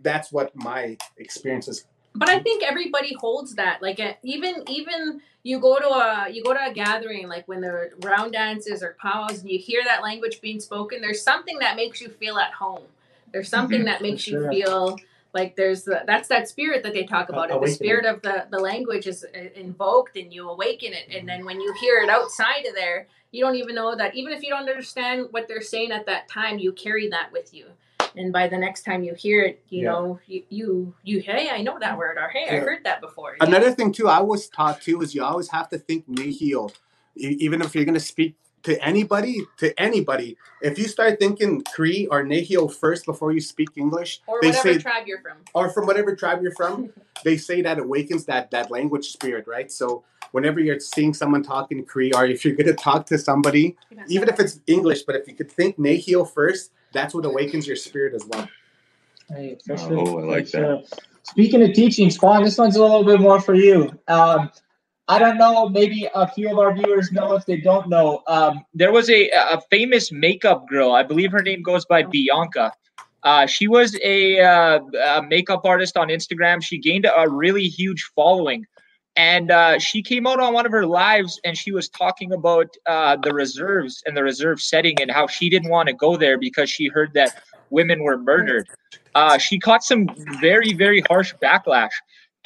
that's 0.00 0.30
what 0.30 0.54
my 0.54 0.96
experience 1.16 1.66
is 1.66 1.84
but 2.14 2.28
I 2.28 2.38
think 2.40 2.62
everybody 2.62 3.14
holds 3.14 3.54
that. 3.56 3.82
Like 3.82 4.00
uh, 4.00 4.14
even 4.22 4.64
even 4.68 5.20
you 5.42 5.58
go 5.60 5.78
to 5.78 5.88
a 5.88 6.28
you 6.30 6.42
go 6.44 6.54
to 6.54 6.66
a 6.70 6.72
gathering 6.72 7.28
like 7.28 7.48
when 7.48 7.60
there 7.60 7.76
are 7.76 7.90
round 8.02 8.32
dances 8.32 8.82
or 8.82 8.96
powwows 9.00 9.40
and 9.40 9.50
you 9.50 9.58
hear 9.58 9.82
that 9.84 10.02
language 10.02 10.40
being 10.40 10.60
spoken. 10.60 11.00
There's 11.00 11.22
something 11.22 11.58
that 11.60 11.76
makes 11.76 12.00
you 12.00 12.08
feel 12.08 12.38
at 12.38 12.52
home. 12.52 12.84
There's 13.32 13.48
something 13.48 13.82
Mhm, 13.82 13.86
that 13.86 14.02
makes 14.02 14.22
sure. 14.22 14.40
you 14.52 14.64
feel 14.64 14.98
like 15.32 15.56
there's 15.56 15.84
the, 15.84 16.02
that's 16.06 16.28
that 16.28 16.48
spirit 16.48 16.84
that 16.84 16.94
they 16.94 17.04
talk 17.04 17.28
about. 17.28 17.50
it. 17.50 17.60
The 17.60 17.68
spirit 17.68 18.06
of 18.06 18.22
the 18.22 18.46
the 18.50 18.60
language 18.60 19.06
is 19.06 19.24
uh, 19.34 19.38
invoked 19.56 20.16
and 20.16 20.32
you 20.32 20.48
awaken 20.50 20.92
it. 20.92 21.08
And 21.14 21.28
then 21.28 21.44
when 21.44 21.60
you 21.60 21.74
hear 21.80 21.98
it 21.98 22.08
outside 22.10 22.66
of 22.66 22.74
there, 22.74 23.08
you 23.32 23.44
don't 23.44 23.56
even 23.56 23.74
know 23.74 23.96
that. 23.96 24.14
Even 24.14 24.32
if 24.32 24.42
you 24.42 24.50
don't 24.50 24.68
understand 24.68 25.28
what 25.32 25.48
they're 25.48 25.60
saying 25.62 25.92
at 25.92 26.06
that 26.06 26.28
time, 26.28 26.58
you 26.60 26.72
carry 26.72 27.08
that 27.08 27.32
with 27.32 27.52
you. 27.54 27.66
And 28.16 28.32
by 28.32 28.48
the 28.48 28.58
next 28.58 28.82
time 28.84 29.02
you 29.02 29.14
hear 29.14 29.42
it, 29.42 29.62
you 29.68 29.82
Yeah. 29.82 29.90
know, 29.92 30.20
you, 30.26 30.44
you, 30.48 30.94
you, 31.02 31.20
hey, 31.20 31.50
I 31.50 31.62
know 31.62 31.78
that 31.78 31.98
word, 31.98 32.16
or 32.16 32.28
hey, 32.28 32.48
I 32.48 32.60
heard 32.60 32.84
that 32.84 33.00
before. 33.00 33.36
know? 33.40 33.46
Another 33.46 33.72
thing 33.72 33.92
too, 33.92 34.08
I 34.08 34.20
was 34.20 34.48
taught 34.48 34.80
too 34.80 35.00
is 35.02 35.14
you 35.14 35.24
always 35.24 35.48
have 35.48 35.68
to 35.70 35.78
think 35.78 36.08
nihil, 36.08 36.72
even 37.16 37.60
if 37.62 37.74
you're 37.74 37.84
gonna 37.84 38.00
speak 38.00 38.36
to 38.62 38.82
anybody, 38.82 39.42
to 39.58 39.78
anybody. 39.80 40.36
If 40.62 40.78
you 40.78 40.84
start 40.84 41.18
thinking 41.18 41.62
Cree 41.74 42.06
or 42.10 42.22
nihil 42.22 42.68
first 42.68 43.04
before 43.04 43.32
you 43.32 43.40
speak 43.40 43.70
English, 43.76 44.22
or 44.26 44.40
they 44.40 44.48
whatever 44.48 44.74
say, 44.74 44.78
tribe 44.78 45.06
you're 45.06 45.20
from. 45.20 45.38
or 45.54 45.68
from 45.70 45.86
whatever 45.86 46.14
tribe 46.16 46.42
you're 46.42 46.54
from, 46.54 46.90
they 47.24 47.36
say 47.36 47.62
that 47.62 47.78
awakens 47.78 48.24
that 48.26 48.50
that 48.52 48.70
language 48.70 49.08
spirit, 49.12 49.46
right? 49.46 49.70
So 49.70 50.04
whenever 50.32 50.60
you're 50.60 50.80
seeing 50.80 51.12
someone 51.14 51.42
talking 51.42 51.84
Cree, 51.84 52.12
or 52.12 52.24
if 52.26 52.44
you're 52.44 52.56
gonna 52.56 52.72
talk 52.74 53.06
to 53.06 53.18
somebody, 53.18 53.76
even 54.08 54.28
if 54.28 54.40
it's 54.40 54.60
English, 54.66 55.02
but 55.02 55.14
if 55.16 55.28
you 55.28 55.34
could 55.34 55.50
think 55.50 55.78
nihil 55.78 56.24
first, 56.24 56.70
that's 56.94 57.14
what 57.14 57.26
awakens 57.26 57.66
your 57.66 57.76
spirit 57.76 58.14
as 58.14 58.24
well. 58.26 58.48
Hey, 59.28 59.58
for 59.66 59.74
Oh, 59.74 59.76
sure, 59.76 60.00
I 60.00 60.04
for 60.04 60.26
like 60.26 60.44
that. 60.46 60.50
sure. 60.50 60.82
Speaking 61.24 61.62
of 61.62 61.72
teaching, 61.72 62.10
Spawn, 62.10 62.44
this 62.44 62.58
one's 62.58 62.76
a 62.76 62.82
little 62.82 63.04
bit 63.04 63.20
more 63.20 63.40
for 63.40 63.54
you. 63.54 63.90
Um, 64.08 64.50
I 65.08 65.18
don't 65.18 65.36
know. 65.36 65.68
Maybe 65.68 66.08
a 66.14 66.26
few 66.28 66.50
of 66.50 66.58
our 66.58 66.72
viewers 66.74 67.12
know 67.12 67.34
if 67.34 67.44
they 67.46 67.58
don't 67.58 67.88
know. 67.88 68.22
Um, 68.26 68.64
there 68.72 68.92
was 68.92 69.10
a, 69.10 69.28
a 69.30 69.60
famous 69.70 70.12
makeup 70.12 70.66
girl. 70.68 70.92
I 70.92 71.02
believe 71.02 71.32
her 71.32 71.42
name 71.42 71.62
goes 71.62 71.84
by 71.86 72.02
Bianca. 72.04 72.72
Uh, 73.22 73.46
she 73.46 73.68
was 73.68 73.98
a, 74.02 74.40
uh, 74.40 74.80
a 75.18 75.22
makeup 75.22 75.62
artist 75.64 75.96
on 75.96 76.08
Instagram. 76.08 76.62
She 76.62 76.78
gained 76.78 77.06
a 77.06 77.28
really 77.28 77.64
huge 77.64 78.10
following. 78.14 78.66
And 79.16 79.50
uh, 79.50 79.78
she 79.78 80.02
came 80.02 80.26
out 80.26 80.40
on 80.40 80.52
one 80.54 80.66
of 80.66 80.72
her 80.72 80.86
lives 80.86 81.40
and 81.44 81.56
she 81.56 81.70
was 81.70 81.88
talking 81.88 82.32
about 82.32 82.66
uh, 82.86 83.16
the 83.16 83.32
reserves 83.32 84.02
and 84.06 84.16
the 84.16 84.24
reserve 84.24 84.60
setting 84.60 85.00
and 85.00 85.10
how 85.10 85.28
she 85.28 85.48
didn't 85.48 85.70
want 85.70 85.88
to 85.88 85.94
go 85.94 86.16
there 86.16 86.36
because 86.36 86.68
she 86.68 86.88
heard 86.88 87.12
that 87.14 87.32
women 87.70 88.02
were 88.02 88.18
murdered. 88.18 88.66
Uh, 89.14 89.38
she 89.38 89.58
caught 89.58 89.84
some 89.84 90.08
very, 90.40 90.72
very 90.72 91.00
harsh 91.02 91.32
backlash. 91.42 91.92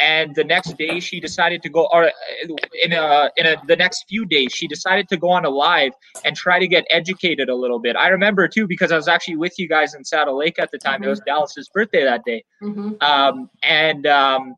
And 0.00 0.34
the 0.36 0.44
next 0.44 0.76
day, 0.76 1.00
she 1.00 1.18
decided 1.18 1.60
to 1.62 1.68
go, 1.68 1.88
or 1.92 2.04
uh, 2.04 2.10
in 2.84 2.92
a 2.92 3.30
in 3.36 3.46
a 3.46 3.56
the 3.66 3.74
next 3.74 4.04
few 4.08 4.24
days, 4.26 4.52
she 4.52 4.68
decided 4.68 5.08
to 5.08 5.16
go 5.16 5.28
on 5.28 5.44
a 5.44 5.50
live 5.50 5.92
and 6.24 6.36
try 6.36 6.60
to 6.60 6.68
get 6.68 6.84
educated 6.90 7.48
a 7.48 7.54
little 7.54 7.80
bit. 7.80 7.96
I 7.96 8.06
remember 8.08 8.46
too 8.46 8.68
because 8.68 8.92
I 8.92 8.96
was 8.96 9.08
actually 9.08 9.36
with 9.36 9.58
you 9.58 9.68
guys 9.68 9.94
in 9.94 10.04
Saddle 10.04 10.38
Lake 10.38 10.60
at 10.60 10.70
the 10.70 10.78
time. 10.78 11.02
It 11.02 11.08
was 11.08 11.20
Dallas's 11.26 11.68
birthday 11.68 12.04
that 12.04 12.24
day, 12.24 12.44
hmm 12.60 12.92
um, 13.00 13.50
and 13.64 14.06
um, 14.06 14.54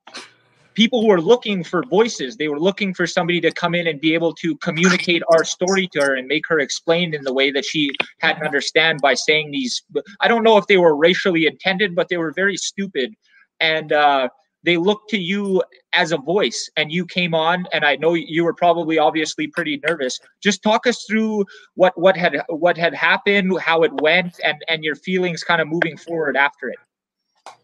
people 0.75 1.01
who 1.01 1.09
were 1.09 1.21
looking 1.21 1.64
for 1.64 1.83
voices. 1.85 2.37
They 2.37 2.49
were 2.49 2.61
looking 2.61 2.95
for 2.95 3.07
somebody 3.07 3.41
to 3.41 3.51
come 3.51 3.75
in 3.75 3.87
and 3.87 4.01
be 4.01 4.14
able 4.14 4.35
to 4.35 4.57
communicate 4.59 5.23
our 5.33 5.45
story 5.45 5.89
to 5.93 6.01
her 6.01 6.14
and 6.14 6.27
make 6.27 6.45
her 6.49 6.59
explain 6.59 7.14
in 7.14 7.23
the 7.23 7.33
way 7.33 7.51
that 7.51 7.64
she 7.64 7.91
hadn't 8.18 8.45
understand 8.45 9.01
by 9.03 9.14
saying 9.14 9.51
these. 9.51 9.83
I 10.21 10.29
don't 10.29 10.43
know 10.43 10.57
if 10.57 10.66
they 10.66 10.77
were 10.77 10.97
racially 10.97 11.47
intended, 11.47 11.95
but 11.95 12.09
they 12.09 12.16
were 12.16 12.33
very 12.33 12.57
stupid, 12.57 13.14
and 13.59 13.93
uh, 13.93 14.29
they 14.62 14.77
looked 14.77 15.11
to 15.11 15.18
you 15.18 15.62
as 15.93 16.12
a 16.12 16.18
voice. 16.18 16.71
And 16.77 16.93
you 16.93 17.07
came 17.07 17.35
on, 17.35 17.66
and 17.73 17.85
I 17.85 17.97
know 17.97 18.14
you 18.14 18.45
were 18.45 18.55
probably 18.55 18.99
obviously 18.99 19.47
pretty 19.49 19.81
nervous. 19.87 20.18
Just 20.43 20.62
talk 20.62 20.87
us 20.87 21.05
through 21.09 21.45
what 21.75 21.99
what 21.99 22.16
had 22.16 22.43
what 22.49 22.77
had 22.77 22.95
happened, 22.95 23.59
how 23.61 23.83
it 23.83 23.93
went, 24.01 24.39
and 24.45 24.62
and 24.68 24.85
your 24.85 24.97
feelings 24.97 25.43
kind 25.43 25.61
of 25.61 25.68
moving 25.68 25.97
forward 25.97 26.37
after 26.37 26.68
it. 26.68 26.79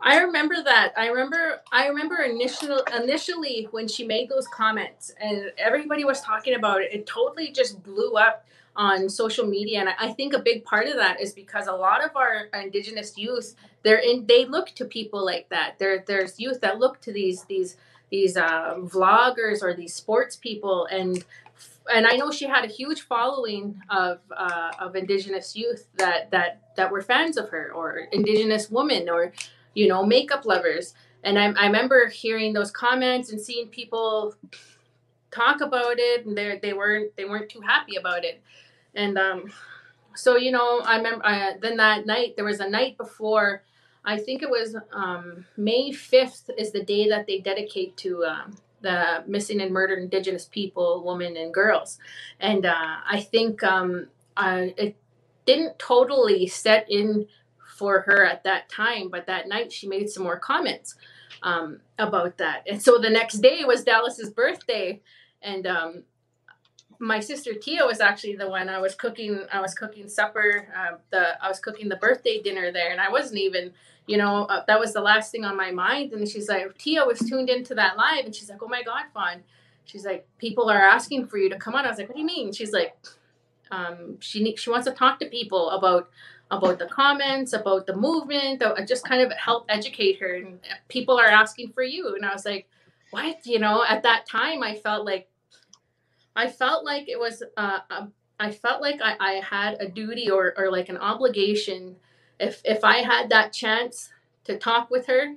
I 0.00 0.20
remember 0.20 0.62
that. 0.62 0.92
I 0.96 1.08
remember. 1.08 1.60
I 1.72 1.88
remember 1.88 2.16
initial 2.22 2.80
initially 2.96 3.68
when 3.72 3.88
she 3.88 4.06
made 4.06 4.28
those 4.28 4.46
comments, 4.48 5.12
and 5.20 5.52
everybody 5.58 6.04
was 6.04 6.20
talking 6.20 6.54
about 6.54 6.80
it. 6.80 6.92
It 6.92 7.06
totally 7.06 7.50
just 7.50 7.82
blew 7.82 8.14
up 8.14 8.46
on 8.76 9.08
social 9.08 9.46
media, 9.46 9.80
and 9.80 9.88
I, 9.98 10.12
think 10.12 10.34
a 10.34 10.38
big 10.38 10.64
part 10.64 10.86
of 10.86 10.96
that 10.96 11.20
is 11.20 11.32
because 11.32 11.66
a 11.66 11.72
lot 11.72 12.04
of 12.04 12.14
our 12.14 12.48
Indigenous 12.54 13.16
youth, 13.16 13.54
they're 13.82 13.98
in. 13.98 14.26
They 14.26 14.44
look 14.44 14.68
to 14.76 14.84
people 14.84 15.24
like 15.24 15.48
that. 15.48 15.78
There, 15.78 16.04
there's 16.06 16.38
youth 16.38 16.60
that 16.60 16.78
look 16.78 17.00
to 17.02 17.12
these 17.12 17.44
these 17.44 17.76
these 18.10 18.36
uh, 18.36 18.76
vloggers 18.78 19.62
or 19.62 19.74
these 19.74 19.94
sports 19.94 20.36
people, 20.36 20.86
and 20.86 21.24
and 21.92 22.06
I 22.06 22.16
know 22.16 22.30
she 22.30 22.46
had 22.46 22.64
a 22.64 22.68
huge 22.68 23.02
following 23.02 23.80
of 23.90 24.20
uh, 24.36 24.72
of 24.78 24.94
Indigenous 24.94 25.56
youth 25.56 25.88
that 25.96 26.30
that 26.30 26.74
that 26.76 26.90
were 26.90 27.02
fans 27.02 27.36
of 27.36 27.48
her, 27.48 27.72
or 27.72 28.06
Indigenous 28.12 28.70
women, 28.70 29.08
or 29.08 29.32
you 29.76 29.86
know, 29.86 30.04
makeup 30.04 30.46
lovers. 30.46 30.94
And 31.22 31.38
I, 31.38 31.52
I 31.52 31.66
remember 31.66 32.08
hearing 32.08 32.52
those 32.52 32.70
comments 32.70 33.30
and 33.30 33.40
seeing 33.40 33.68
people 33.68 34.34
talk 35.30 35.60
about 35.60 35.98
it, 35.98 36.26
and 36.26 36.36
they 36.36 36.58
they 36.60 36.72
weren't 36.72 37.14
they 37.16 37.26
weren't 37.26 37.50
too 37.50 37.60
happy 37.60 37.96
about 37.96 38.24
it. 38.24 38.42
And 38.94 39.18
um, 39.18 39.52
so 40.14 40.36
you 40.36 40.50
know, 40.50 40.80
I 40.80 40.96
remember 40.96 41.24
uh, 41.26 41.52
then 41.60 41.76
that 41.76 42.06
night 42.06 42.34
there 42.36 42.44
was 42.44 42.60
a 42.60 42.68
night 42.68 42.96
before. 42.96 43.62
I 44.04 44.18
think 44.18 44.42
it 44.42 44.48
was 44.48 44.76
um, 44.92 45.44
May 45.56 45.92
fifth 45.92 46.48
is 46.56 46.70
the 46.70 46.82
day 46.82 47.08
that 47.08 47.26
they 47.26 47.40
dedicate 47.40 47.96
to 47.98 48.24
um, 48.24 48.56
the 48.80 49.24
missing 49.26 49.60
and 49.60 49.72
murdered 49.72 49.98
Indigenous 49.98 50.46
people, 50.46 51.02
women 51.04 51.36
and 51.36 51.52
girls. 51.52 51.98
And 52.38 52.64
uh, 52.64 52.96
I 53.10 53.20
think 53.20 53.62
um, 53.64 54.06
uh, 54.36 54.66
it 54.76 54.96
didn't 55.44 55.78
totally 55.78 56.46
set 56.46 56.86
in 56.88 57.26
for 57.76 58.00
her 58.02 58.24
at 58.24 58.44
that 58.44 58.68
time, 58.68 59.08
but 59.10 59.26
that 59.26 59.48
night 59.48 59.72
she 59.72 59.86
made 59.86 60.08
some 60.08 60.22
more 60.22 60.38
comments 60.38 60.96
um, 61.42 61.80
about 61.98 62.38
that. 62.38 62.64
And 62.68 62.82
so 62.82 62.98
the 62.98 63.10
next 63.10 63.38
day 63.38 63.64
was 63.64 63.84
Dallas's 63.84 64.30
birthday, 64.30 65.00
and 65.42 65.66
um, 65.66 66.02
my 66.98 67.20
sister 67.20 67.52
Tia 67.54 67.84
was 67.84 68.00
actually 68.00 68.36
the 68.36 68.48
one 68.48 68.68
I 68.68 68.78
was 68.78 68.94
cooking. 68.94 69.44
I 69.52 69.60
was 69.60 69.74
cooking 69.74 70.08
supper. 70.08 70.68
Uh, 70.76 70.96
the 71.10 71.42
I 71.42 71.48
was 71.48 71.58
cooking 71.58 71.88
the 71.88 71.96
birthday 71.96 72.40
dinner 72.40 72.72
there, 72.72 72.90
and 72.90 73.00
I 73.00 73.10
wasn't 73.10 73.40
even, 73.40 73.72
you 74.06 74.16
know, 74.16 74.44
uh, 74.44 74.64
that 74.66 74.80
was 74.80 74.92
the 74.92 75.00
last 75.00 75.30
thing 75.30 75.44
on 75.44 75.56
my 75.56 75.70
mind. 75.70 76.12
And 76.12 76.26
she's 76.26 76.48
like, 76.48 76.76
Tia 76.78 77.04
was 77.04 77.18
tuned 77.18 77.50
into 77.50 77.74
that 77.74 77.96
live, 77.96 78.24
and 78.24 78.34
she's 78.34 78.48
like, 78.48 78.62
Oh 78.62 78.68
my 78.68 78.82
God, 78.82 79.04
Fawn. 79.12 79.42
She's 79.84 80.04
like, 80.04 80.26
people 80.38 80.68
are 80.68 80.82
asking 80.82 81.26
for 81.26 81.38
you 81.38 81.48
to 81.50 81.56
come 81.58 81.74
on. 81.74 81.84
I 81.84 81.90
was 81.90 81.98
like, 81.98 82.08
What 82.08 82.14
do 82.14 82.20
you 82.20 82.26
mean? 82.26 82.52
She's 82.52 82.72
like, 82.72 82.96
um, 83.70 84.18
she 84.20 84.54
she 84.56 84.70
wants 84.70 84.86
to 84.86 84.92
talk 84.92 85.18
to 85.20 85.26
people 85.26 85.70
about 85.70 86.08
about 86.50 86.78
the 86.78 86.86
comments, 86.86 87.52
about 87.52 87.86
the 87.86 87.96
movement, 87.96 88.62
just 88.86 89.06
kind 89.06 89.22
of 89.22 89.32
help 89.32 89.66
educate 89.68 90.20
her. 90.20 90.34
And 90.34 90.60
people 90.88 91.18
are 91.18 91.26
asking 91.26 91.72
for 91.72 91.82
you, 91.82 92.14
and 92.14 92.24
I 92.24 92.32
was 92.32 92.44
like, 92.44 92.68
what? 93.10 93.46
You 93.46 93.58
know, 93.58 93.84
at 93.88 94.02
that 94.02 94.26
time, 94.26 94.62
I 94.62 94.74
felt 94.74 95.04
like 95.04 95.28
I 96.34 96.48
felt 96.48 96.84
like 96.84 97.08
it 97.08 97.18
was. 97.18 97.42
Uh, 97.56 97.78
um, 97.90 98.12
I 98.38 98.50
felt 98.50 98.82
like 98.82 99.00
I, 99.02 99.16
I 99.18 99.32
had 99.40 99.80
a 99.80 99.88
duty 99.88 100.30
or 100.30 100.54
or 100.58 100.70
like 100.70 100.88
an 100.88 100.98
obligation 100.98 101.96
if 102.38 102.60
if 102.64 102.84
I 102.84 102.98
had 102.98 103.30
that 103.30 103.52
chance 103.52 104.10
to 104.44 104.58
talk 104.58 104.90
with 104.90 105.06
her 105.06 105.34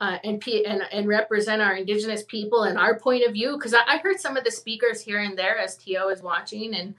uh, 0.00 0.18
and, 0.24 0.42
and 0.46 0.82
and 0.92 1.08
represent 1.08 1.62
our 1.62 1.74
indigenous 1.74 2.22
people 2.24 2.64
and 2.64 2.78
our 2.78 2.98
point 2.98 3.24
of 3.24 3.32
view 3.32 3.54
because 3.54 3.74
I, 3.74 3.80
I, 3.86 3.96
heard 3.98 4.20
some 4.20 4.36
of 4.36 4.44
the 4.44 4.50
speakers 4.50 5.00
here 5.00 5.20
and 5.20 5.38
there 5.38 5.58
as 5.58 5.76
Tia 5.76 6.06
is 6.08 6.22
watching 6.22 6.74
and 6.74 6.94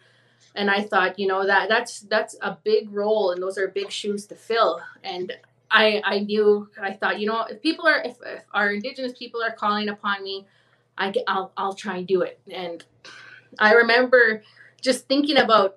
and 0.58 0.70
I 0.70 0.82
thought 0.82 1.20
you 1.20 1.28
know 1.28 1.45
that 1.45 1.70
that's 1.70 2.01
that's 2.01 2.36
a 2.41 2.58
big 2.64 2.91
role 2.91 3.32
and 3.32 3.41
those 3.41 3.58
are 3.58 3.68
big 3.68 3.91
shoes 3.91 4.26
to 4.28 4.36
fill 4.36 4.82
and 5.03 5.32
I 5.72 6.01
I 6.03 6.20
knew 6.20 6.70
I 6.82 6.93
thought 6.93 7.20
you 7.20 7.28
know 7.28 7.43
if 7.43 7.62
people 7.62 7.88
are 7.88 8.01
if, 8.03 8.18
if 8.26 8.43
our 8.53 8.72
indigenous 8.72 9.14
people 9.18 9.41
are 9.43 9.51
calling 9.51 9.89
upon 9.89 10.24
me 10.24 10.45
I 10.97 11.14
I'll 11.28 11.51
I'll 11.55 11.74
try 11.74 11.97
and 11.97 12.08
do 12.08 12.22
it 12.22 12.39
and 12.51 12.84
I 13.60 13.74
remember 13.74 14.43
just 14.82 15.08
thinking 15.08 15.38
about 15.38 15.76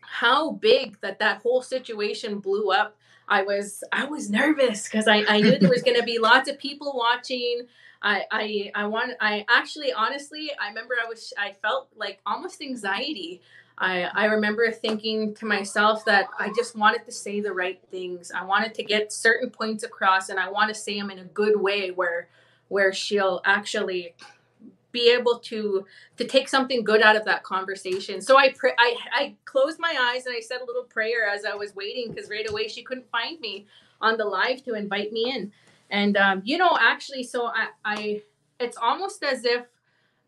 how 0.00 0.52
big 0.52 0.98
that 1.00 1.18
that 1.18 1.42
whole 1.42 1.62
situation 1.62 2.38
blew 2.38 2.70
up 2.70 2.96
I 3.28 3.42
was 3.42 3.82
I 3.92 4.04
was 4.04 4.30
nervous 4.30 4.84
because 4.84 5.08
I, 5.08 5.24
I 5.28 5.40
knew 5.40 5.58
there 5.58 5.70
was 5.70 5.82
going 5.82 5.96
to 5.96 6.04
be 6.04 6.18
lots 6.20 6.48
of 6.48 6.58
people 6.58 6.94
watching. 6.96 7.62
I 8.02 8.24
I 8.30 8.70
I 8.74 8.86
want 8.86 9.12
I 9.20 9.44
actually 9.48 9.92
honestly 9.92 10.50
I 10.60 10.68
remember 10.68 10.94
I 11.02 11.08
was 11.08 11.32
I 11.36 11.56
felt 11.62 11.88
like 11.96 12.20
almost 12.26 12.62
anxiety. 12.62 13.42
I 13.78 14.04
I 14.04 14.24
remember 14.26 14.70
thinking 14.70 15.34
to 15.34 15.46
myself 15.46 16.04
that 16.06 16.28
I 16.38 16.50
just 16.56 16.76
wanted 16.76 17.04
to 17.06 17.12
say 17.12 17.40
the 17.40 17.52
right 17.52 17.80
things. 17.90 18.32
I 18.34 18.44
wanted 18.44 18.74
to 18.74 18.82
get 18.82 19.12
certain 19.12 19.50
points 19.50 19.84
across, 19.84 20.28
and 20.28 20.38
I 20.38 20.50
want 20.50 20.68
to 20.68 20.74
say 20.74 20.98
them 20.98 21.10
in 21.10 21.18
a 21.18 21.24
good 21.24 21.60
way 21.60 21.90
where 21.90 22.28
where 22.68 22.92
she'll 22.92 23.40
actually 23.44 24.14
be 24.92 25.10
able 25.12 25.38
to 25.38 25.84
to 26.16 26.24
take 26.24 26.48
something 26.48 26.82
good 26.82 27.02
out 27.02 27.16
of 27.16 27.24
that 27.26 27.42
conversation. 27.42 28.20
So 28.22 28.38
I 28.38 28.52
pray, 28.52 28.72
I 28.78 28.96
I 29.12 29.34
closed 29.44 29.78
my 29.78 29.94
eyes 30.12 30.24
and 30.26 30.34
I 30.34 30.40
said 30.40 30.60
a 30.62 30.64
little 30.64 30.84
prayer 30.84 31.28
as 31.28 31.44
I 31.44 31.54
was 31.54 31.74
waiting 31.74 32.12
because 32.12 32.30
right 32.30 32.48
away 32.48 32.68
she 32.68 32.82
couldn't 32.82 33.10
find 33.10 33.38
me 33.40 33.66
on 34.00 34.16
the 34.16 34.24
live 34.24 34.64
to 34.64 34.74
invite 34.74 35.12
me 35.12 35.30
in. 35.30 35.52
And 35.90 36.16
um, 36.16 36.42
you 36.44 36.56
know, 36.56 36.78
actually, 36.80 37.24
so 37.24 37.46
I, 37.46 37.68
I 37.84 38.22
it's 38.58 38.78
almost 38.78 39.22
as 39.22 39.44
if 39.44 39.66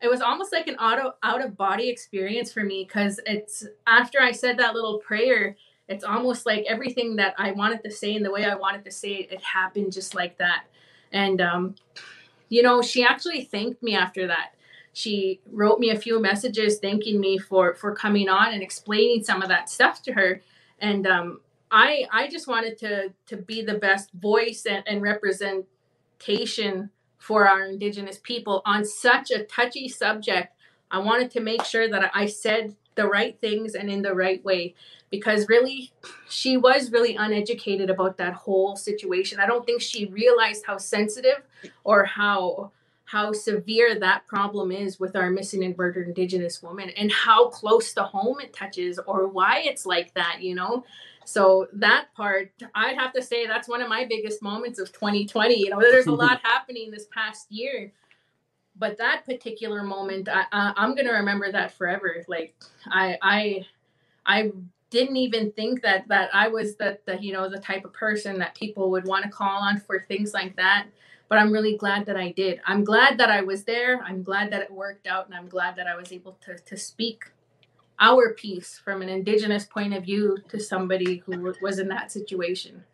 it 0.01 0.09
was 0.09 0.21
almost 0.21 0.53
like 0.53 0.69
an 0.69 0.77
auto 0.77 1.15
out 1.23 1.45
of 1.45 1.57
body 1.57 1.89
experience 1.89 2.53
for 2.53 2.63
me 2.63 2.85
because 2.85 3.21
it's 3.27 3.67
after 3.87 4.21
I 4.21 4.33
said 4.33 4.59
that 4.59 4.75
little 4.75 4.99
prayer, 4.99 5.57
it's 5.89 6.05
almost 6.05 6.47
like 6.47 6.65
everything 6.69 7.17
that 7.17 7.35
I 7.39 7.53
wanted 7.53 7.83
to 7.85 7.91
say 7.91 8.15
and 8.15 8.25
the 8.25 8.31
way 8.31 8.45
I 8.45 8.55
wanted 8.55 8.85
to 8.85 8.91
say 8.91 9.15
it, 9.15 9.33
it 9.33 9.43
happened 9.43 9.93
just 9.93 10.15
like 10.15 10.39
that. 10.39 10.65
And 11.13 11.41
um, 11.41 11.75
you 12.49 12.63
know, 12.63 12.83
she 12.83 13.05
actually 13.05 13.45
thanked 13.45 13.83
me 13.83 13.97
after 13.97 14.27
that 14.29 14.55
she 14.99 15.41
wrote 15.53 15.79
me 15.79 15.91
a 15.91 15.99
few 15.99 16.21
messages 16.21 16.81
thanking 16.81 17.21
me 17.21 17.39
for 17.39 17.75
for 17.75 17.95
coming 17.95 18.29
on 18.29 18.53
and 18.53 18.63
explaining 18.63 19.23
some 19.23 19.43
of 19.43 19.49
that 19.49 19.71
stuff 19.71 20.03
to 20.03 20.13
her 20.13 20.43
and 20.81 21.07
um, 21.07 21.41
i 21.71 22.05
i 22.13 22.27
just 22.27 22.49
wanted 22.49 22.77
to 22.77 23.13
to 23.27 23.37
be 23.37 23.63
the 23.63 23.75
best 23.75 24.11
voice 24.15 24.67
and, 24.67 24.83
and 24.89 25.01
representation 25.01 26.91
for 27.19 27.49
our 27.49 27.67
indigenous 27.67 28.19
people 28.23 28.63
on 28.65 28.85
such 28.85 29.31
a 29.31 29.45
touchy 29.45 29.89
subject. 29.89 30.55
I 30.91 30.99
wanted 30.99 31.31
to 31.33 31.41
make 31.41 31.65
sure 31.65 31.89
that 31.91 32.11
i 32.15 32.25
said 32.25 32.75
the 32.99 33.07
right 33.07 33.39
things 33.41 33.75
and 33.75 33.89
in 33.89 34.03
the 34.03 34.15
right 34.15 34.45
way 34.45 34.75
because 35.11 35.49
really 35.49 35.93
she 36.29 36.57
was 36.57 36.91
really 36.91 37.15
uneducated 37.15 37.89
about 37.89 38.19
that 38.19 38.35
whole 38.35 38.77
situation. 38.77 39.39
I 39.41 39.47
don't 39.47 39.65
think 39.65 39.81
she 39.81 40.07
realized 40.07 40.65
how 40.67 40.77
sensitive 40.77 41.43
or 41.85 42.05
how 42.05 42.73
how 43.05 43.33
severe 43.33 43.99
that 43.99 44.27
problem 44.27 44.71
is 44.71 45.01
with 45.01 45.17
our 45.17 45.31
missing 45.31 45.65
and 45.65 45.79
murdered 45.79 46.09
indigenous 46.09 46.63
women 46.63 46.91
and 46.91 47.11
how 47.11 47.49
close 47.49 47.95
to 47.95 48.03
home 48.03 48.39
it 48.41 48.53
touches 48.53 48.99
or 49.07 49.29
why 49.29 49.63
it's 49.65 49.87
like 49.87 50.13
that 50.13 50.43
you 50.43 50.55
know 50.55 50.85
so 51.29 51.69
that 51.75 52.07
part 52.17 52.51
i'd 52.75 52.97
have 52.97 53.13
to 53.13 53.23
say 53.23 53.47
that's 53.47 53.69
one 53.69 53.83
of 53.83 53.89
my 53.89 54.07
biggest 54.07 54.43
moments 54.43 54.79
of 54.79 54.91
2020 54.93 55.55
you 55.55 55.69
know 55.69 55.79
there's 55.79 56.07
a 56.07 56.13
lot 56.25 56.41
happening 56.43 56.91
this 56.91 57.07
past 57.13 57.53
year 57.53 57.93
but 58.79 58.97
that 58.97 59.27
particular 59.27 59.83
moment 59.83 60.27
I, 60.29 60.45
I, 60.51 60.73
i'm 60.77 60.95
gonna 60.95 61.13
remember 61.13 61.53
that 61.53 61.73
forever 61.73 62.25
like 62.29 62.55
i 62.87 63.19
i 63.21 63.67
i 64.25 64.51
didn't 64.89 65.17
even 65.17 65.53
think 65.53 65.83
that 65.83 66.09
that 66.09 66.31
i 66.33 66.49
was 66.49 66.77
that 66.77 67.05
the 67.05 67.21
you 67.21 67.35
know 67.35 67.51
the 67.51 67.61
type 67.61 67.85
of 67.85 67.93
person 67.93 68.39
that 68.39 68.55
people 68.55 68.91
would 68.91 69.07
want 69.07 69.25
to 69.25 69.31
call 69.31 69.61
on 69.61 69.81
for 69.81 70.07
things 70.09 70.33
like 70.33 70.57
that 70.57 70.87
but 71.29 71.37
I'm 71.37 71.53
really 71.53 71.77
glad 71.77 72.07
that 72.07 72.17
I 72.17 72.31
did. 72.31 72.59
I'm 72.65 72.85
glad 72.85 73.19
that 73.19 73.29
I 73.29 73.43
was 73.43 73.65
there. 73.65 74.01
I'm 74.03 74.23
glad 74.23 74.51
that 74.51 74.63
it 74.63 74.71
worked 74.71 75.07
out, 75.07 75.27
and 75.27 75.35
I'm 75.35 75.47
glad 75.47 75.77
that 75.77 75.87
I 75.87 75.95
was 75.95 76.11
able 76.11 76.39
to 76.47 76.57
to 76.57 76.75
speak 76.75 77.25
our 78.01 78.33
piece 78.35 78.81
from 78.83 79.03
an 79.03 79.09
indigenous 79.09 79.65
point 79.65 79.95
of 79.95 80.05
view 80.05 80.39
to 80.49 80.61
somebody 80.61 81.23
who 81.27 81.55
was 81.61 81.79
in 81.79 81.89
that 81.89 82.13
situation. 82.13 82.85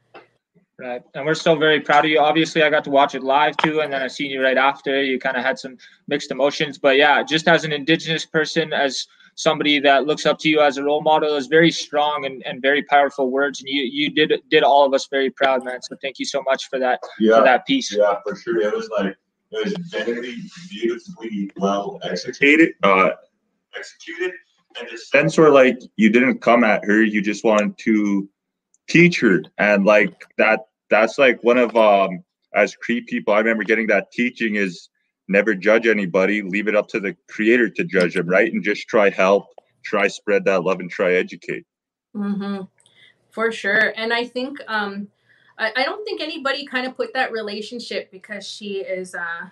Right, 0.76 1.02
and 1.14 1.24
we're 1.24 1.34
still 1.34 1.56
very 1.56 1.80
proud 1.80 2.04
of 2.04 2.10
you. 2.10 2.18
Obviously, 2.18 2.62
I 2.64 2.70
got 2.70 2.82
to 2.84 2.90
watch 2.90 3.14
it 3.14 3.22
live 3.22 3.56
too, 3.58 3.80
and 3.80 3.92
then 3.92 4.02
I 4.02 4.08
seen 4.08 4.30
you 4.30 4.42
right 4.42 4.56
after. 4.56 5.02
You 5.02 5.20
kind 5.20 5.36
of 5.36 5.44
had 5.44 5.56
some 5.56 5.76
mixed 6.08 6.32
emotions, 6.32 6.78
but 6.78 6.96
yeah, 6.96 7.22
just 7.22 7.46
as 7.46 7.64
an 7.64 7.72
indigenous 7.72 8.26
person, 8.26 8.72
as 8.72 9.06
somebody 9.36 9.80
that 9.80 10.06
looks 10.06 10.26
up 10.26 10.38
to 10.40 10.48
you 10.48 10.60
as 10.60 10.76
a 10.76 10.82
role 10.82 11.02
model 11.02 11.36
is 11.36 11.46
very 11.46 11.70
strong 11.70 12.24
and, 12.24 12.42
and 12.46 12.62
very 12.62 12.82
powerful 12.84 13.30
words 13.30 13.60
and 13.60 13.68
you 13.68 13.82
you 13.82 14.10
did 14.10 14.32
did 14.48 14.62
all 14.62 14.86
of 14.86 14.94
us 14.94 15.08
very 15.08 15.30
proud 15.30 15.64
man 15.64 15.82
so 15.82 15.96
thank 16.00 16.18
you 16.18 16.24
so 16.24 16.42
much 16.42 16.68
for 16.68 16.78
that 16.78 17.00
yeah, 17.18 17.38
for 17.38 17.44
that 17.44 17.66
piece 17.66 17.92
yeah 17.92 18.14
for 18.22 18.36
sure 18.36 18.60
it 18.60 18.74
was 18.74 18.88
like 18.96 19.16
it 19.50 19.64
was 19.64 19.74
very 19.90 20.36
beautifully 20.70 21.50
well 21.56 21.98
executed 22.04 22.70
uh 22.82 23.10
executed 23.76 24.32
sense 24.96 25.38
where 25.38 25.50
like 25.50 25.78
you 25.96 26.10
didn't 26.10 26.40
come 26.40 26.64
at 26.64 26.84
her 26.84 27.02
you 27.02 27.22
just 27.22 27.44
wanted 27.44 27.76
to 27.78 28.28
teach 28.88 29.20
her. 29.20 29.42
And 29.58 29.84
like 29.84 30.14
that 30.38 30.60
that's 30.90 31.18
like 31.18 31.42
one 31.42 31.58
of 31.58 31.76
um 31.76 32.22
as 32.54 32.76
Cree 32.76 33.00
people 33.00 33.34
i 33.34 33.38
remember 33.38 33.64
getting 33.64 33.86
that 33.88 34.12
teaching 34.12 34.56
is 34.56 34.88
never 35.28 35.54
judge 35.54 35.86
anybody 35.86 36.42
leave 36.42 36.68
it 36.68 36.76
up 36.76 36.86
to 36.88 37.00
the 37.00 37.16
creator 37.28 37.68
to 37.68 37.84
judge 37.84 38.14
them 38.14 38.28
right? 38.28 38.52
And 38.52 38.62
just 38.62 38.88
try 38.88 39.10
help 39.10 39.46
try 39.82 40.08
spread 40.08 40.44
that 40.46 40.62
love 40.62 40.80
and 40.80 40.90
try 40.90 41.14
educate. 41.14 41.66
Mm-hmm. 42.16 42.62
for 43.30 43.50
sure. 43.52 43.92
And 43.96 44.12
i 44.12 44.24
think 44.24 44.58
um 44.68 45.08
I, 45.56 45.70
I 45.76 45.84
don't 45.84 46.04
think 46.04 46.20
anybody 46.20 46.66
kind 46.66 46.86
of 46.86 46.96
put 46.96 47.14
that 47.14 47.30
relationship 47.30 48.10
because 48.10 48.46
she 48.46 48.78
is 48.78 49.14
uh 49.14 49.48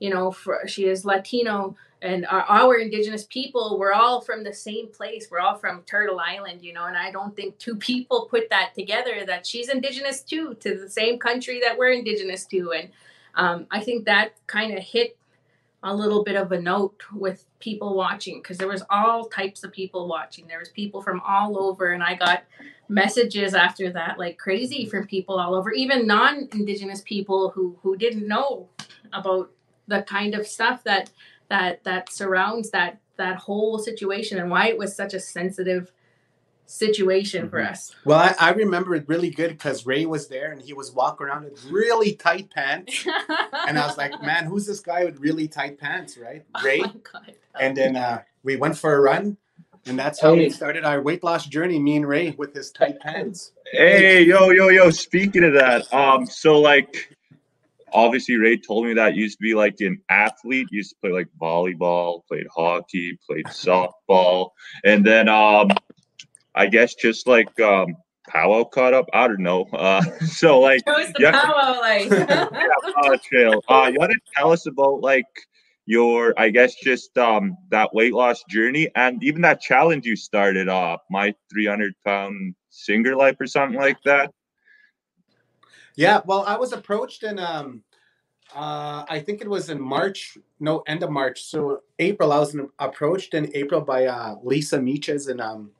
you 0.00 0.10
know 0.10 0.30
for, 0.30 0.66
she 0.66 0.84
is 0.86 1.04
latino 1.04 1.76
and 2.04 2.26
our, 2.26 2.42
our 2.42 2.76
indigenous 2.76 3.24
people 3.24 3.78
we're 3.78 3.92
all 3.92 4.20
from 4.20 4.44
the 4.44 4.52
same 4.52 4.86
place 4.88 5.28
we're 5.30 5.40
all 5.40 5.56
from 5.56 5.82
turtle 5.82 6.20
island 6.20 6.62
you 6.62 6.72
know 6.72 6.84
and 6.84 6.96
i 6.96 7.10
don't 7.10 7.34
think 7.34 7.58
two 7.58 7.74
people 7.76 8.28
put 8.30 8.48
that 8.50 8.72
together 8.74 9.24
that 9.26 9.46
she's 9.46 9.68
indigenous 9.68 10.22
too 10.22 10.54
to 10.60 10.78
the 10.78 10.88
same 10.88 11.18
country 11.18 11.60
that 11.60 11.76
we're 11.76 11.90
indigenous 11.90 12.46
to 12.46 12.72
and 12.72 12.90
um, 13.36 13.66
I 13.70 13.80
think 13.80 14.04
that 14.04 14.34
kind 14.46 14.76
of 14.76 14.82
hit 14.82 15.16
a 15.82 15.94
little 15.94 16.24
bit 16.24 16.36
of 16.36 16.50
a 16.52 16.60
note 16.60 17.02
with 17.12 17.44
people 17.60 17.94
watching 17.94 18.38
because 18.38 18.56
there 18.56 18.68
was 18.68 18.82
all 18.88 19.26
types 19.26 19.64
of 19.64 19.72
people 19.72 20.08
watching. 20.08 20.46
There 20.46 20.58
was 20.58 20.70
people 20.70 21.02
from 21.02 21.20
all 21.20 21.58
over, 21.58 21.92
and 21.92 22.02
I 22.02 22.14
got 22.14 22.44
messages 22.88 23.54
after 23.54 23.90
that 23.90 24.18
like 24.18 24.38
crazy 24.38 24.86
from 24.86 25.06
people 25.06 25.38
all 25.38 25.54
over, 25.54 25.72
even 25.72 26.06
non-indigenous 26.06 27.02
people 27.02 27.50
who 27.50 27.76
who 27.82 27.96
didn't 27.96 28.26
know 28.26 28.68
about 29.12 29.50
the 29.86 30.02
kind 30.02 30.34
of 30.34 30.46
stuff 30.46 30.82
that 30.84 31.10
that 31.48 31.84
that 31.84 32.12
surrounds 32.12 32.70
that 32.70 33.00
that 33.16 33.36
whole 33.36 33.78
situation 33.78 34.38
and 34.38 34.50
why 34.50 34.68
it 34.68 34.78
was 34.78 34.96
such 34.96 35.14
a 35.14 35.20
sensitive 35.20 35.92
situation 36.66 37.42
mm-hmm. 37.42 37.50
for 37.50 37.62
us. 37.62 37.94
Well, 38.04 38.18
I, 38.18 38.34
I 38.38 38.52
remember 38.52 38.94
it 38.94 39.04
really 39.06 39.30
good 39.30 39.50
because 39.50 39.86
Ray 39.86 40.06
was 40.06 40.28
there 40.28 40.52
and 40.52 40.60
he 40.60 40.72
was 40.72 40.92
walking 40.92 41.26
around 41.26 41.44
in 41.44 41.52
really 41.70 42.14
tight 42.14 42.50
pants. 42.50 43.06
and 43.68 43.78
I 43.78 43.86
was 43.86 43.96
like, 43.96 44.20
man, 44.22 44.46
who's 44.46 44.66
this 44.66 44.80
guy 44.80 45.04
with 45.04 45.18
really 45.20 45.48
tight 45.48 45.78
pants, 45.78 46.16
right? 46.16 46.44
Oh 46.54 46.64
Ray. 46.64 46.82
Oh 46.82 47.20
and 47.60 47.76
then 47.76 47.96
uh, 47.96 48.22
we 48.42 48.56
went 48.56 48.76
for 48.78 48.94
a 48.94 49.00
run. 49.00 49.36
And 49.86 49.98
that's 49.98 50.18
how 50.18 50.34
hey. 50.34 50.44
we 50.44 50.50
started 50.50 50.84
our 50.86 51.02
weight 51.02 51.22
loss 51.22 51.44
journey, 51.44 51.78
me 51.78 51.96
and 51.96 52.08
Ray 52.08 52.30
with 52.38 52.54
his 52.54 52.70
tight 52.70 52.98
pants. 53.00 53.52
Hey, 53.70 54.22
yo, 54.22 54.48
yo, 54.48 54.68
yo. 54.68 54.88
Speaking 54.88 55.44
of 55.44 55.52
that, 55.52 55.92
um, 55.92 56.24
so 56.24 56.58
like 56.58 57.14
obviously 57.94 58.36
Ray 58.36 58.58
told 58.58 58.86
me 58.86 58.94
that 58.94 59.14
used 59.14 59.38
to 59.38 59.42
be 59.42 59.54
like 59.54 59.76
an 59.80 60.00
athlete, 60.10 60.68
used 60.70 60.90
to 60.90 60.96
play 61.00 61.12
like 61.12 61.28
volleyball, 61.40 62.20
played 62.28 62.46
hockey, 62.54 63.18
played 63.26 63.46
softball, 63.46 64.50
and 64.84 65.06
then 65.06 65.28
um 65.28 65.68
I 66.54 66.66
guess 66.66 66.94
just 66.94 67.26
like 67.26 67.58
um, 67.60 67.96
powwow 68.28 68.64
caught 68.64 68.94
up. 68.94 69.06
I 69.12 69.26
don't 69.26 69.40
know. 69.40 69.64
Uh, 69.72 70.02
so 70.26 70.60
like, 70.60 70.86
What's 70.86 71.12
the 71.12 71.30
powwow 71.32 71.80
like? 71.80 72.10
yeah, 72.10 73.16
trail. 73.22 73.62
Uh, 73.68 73.90
you 73.92 73.98
want 73.98 74.12
to 74.12 74.20
tell 74.36 74.52
us 74.52 74.66
about 74.66 75.00
like 75.00 75.26
your, 75.86 76.32
I 76.38 76.50
guess, 76.50 76.74
just 76.76 77.16
um 77.18 77.56
that 77.70 77.92
weight 77.92 78.14
loss 78.14 78.42
journey 78.48 78.88
and 78.94 79.22
even 79.22 79.42
that 79.42 79.60
challenge 79.60 80.06
you 80.06 80.16
started 80.16 80.68
off, 80.68 81.00
my 81.10 81.34
300 81.52 81.94
pound 82.04 82.54
singer 82.70 83.16
life 83.16 83.36
or 83.40 83.46
something 83.46 83.78
like 83.78 83.98
that. 84.04 84.32
Yeah, 85.96 86.20
well, 86.24 86.44
I 86.46 86.56
was 86.56 86.72
approached 86.72 87.22
in 87.22 87.38
um 87.38 87.82
uh, 88.54 89.04
I 89.08 89.20
think 89.20 89.40
it 89.40 89.48
was 89.48 89.68
in 89.68 89.80
March, 89.80 90.38
no, 90.60 90.80
end 90.86 91.02
of 91.02 91.10
March. 91.10 91.42
So 91.44 91.82
April, 91.98 92.32
I 92.32 92.38
was 92.38 92.56
approached 92.78 93.34
in 93.34 93.50
April 93.54 93.80
by 93.80 94.06
uh, 94.06 94.36
Lisa 94.42 94.80
Meeches 94.80 95.26
and 95.26 95.40
um, 95.40 95.70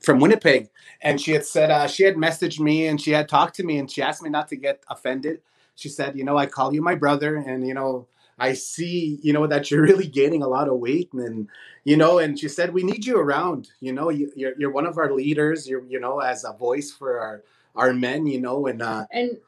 from 0.00 0.18
Winnipeg, 0.20 0.70
and 1.02 1.20
she 1.20 1.32
had 1.32 1.44
said 1.44 1.70
uh, 1.70 1.86
she 1.86 2.04
had 2.04 2.16
messaged 2.16 2.60
me 2.60 2.86
and 2.86 3.00
she 3.00 3.10
had 3.10 3.28
talked 3.28 3.54
to 3.56 3.64
me 3.64 3.78
and 3.78 3.90
she 3.90 4.02
asked 4.02 4.22
me 4.22 4.30
not 4.30 4.48
to 4.48 4.56
get 4.56 4.82
offended. 4.88 5.40
She 5.74 5.88
said, 5.88 6.16
you 6.16 6.24
know, 6.24 6.38
I 6.38 6.46
call 6.46 6.72
you 6.74 6.82
my 6.82 6.94
brother, 6.94 7.36
and 7.36 7.66
you 7.66 7.74
know, 7.74 8.06
I 8.38 8.54
see, 8.54 9.18
you 9.22 9.32
know, 9.32 9.46
that 9.46 9.70
you're 9.70 9.82
really 9.90 10.06
gaining 10.06 10.42
a 10.42 10.48
lot 10.48 10.68
of 10.68 10.78
weight, 10.78 11.12
and 11.12 11.48
you 11.84 11.96
know, 11.96 12.18
and 12.18 12.38
she 12.38 12.48
said 12.48 12.72
we 12.72 12.82
need 12.82 13.04
you 13.04 13.18
around. 13.18 13.70
You 13.80 13.92
know, 13.92 14.10
you, 14.10 14.32
you're 14.36 14.54
you're 14.58 14.72
one 14.72 14.86
of 14.86 14.96
our 14.98 15.12
leaders. 15.12 15.68
You're 15.68 15.84
you 15.86 16.00
know 16.00 16.20
as 16.20 16.44
a 16.44 16.52
voice 16.52 16.90
for 16.90 17.20
our 17.20 17.42
our 17.76 17.92
men. 17.92 18.26
You 18.26 18.40
know, 18.40 18.66
and 18.66 18.82
uh, 18.82 19.06
And 19.10 19.38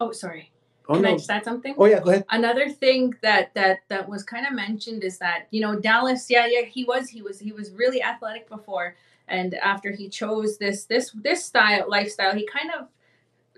oh, 0.00 0.12
sorry. 0.12 0.50
oh 0.88 0.94
Can 0.94 1.04
I 1.06 1.10
no, 1.10 1.16
just 1.16 1.30
add 1.30 1.44
something? 1.44 1.74
oh 1.78 1.84
yeah, 1.86 2.00
go 2.00 2.10
ahead. 2.10 2.24
another 2.30 2.68
thing 2.70 3.14
that 3.22 3.52
that 3.54 3.80
that 3.88 4.08
was 4.08 4.22
kind 4.22 4.46
of 4.46 4.52
mentioned 4.54 5.04
is 5.04 5.18
that 5.18 5.46
you 5.50 5.60
know 5.60 5.78
Dallas 5.78 6.26
yeah 6.30 6.46
yeah 6.46 6.62
he 6.62 6.84
was 6.84 7.08
he 7.08 7.22
was 7.22 7.38
he 7.38 7.52
was 7.52 7.72
really 7.72 8.02
athletic 8.02 8.48
before 8.48 8.96
and 9.28 9.54
after 9.54 9.90
he 9.90 10.08
chose 10.08 10.56
this 10.58 10.84
this 10.86 11.10
this 11.22 11.44
style 11.44 11.84
lifestyle 11.88 12.34
he 12.34 12.46
kind 12.46 12.70
of 12.78 12.88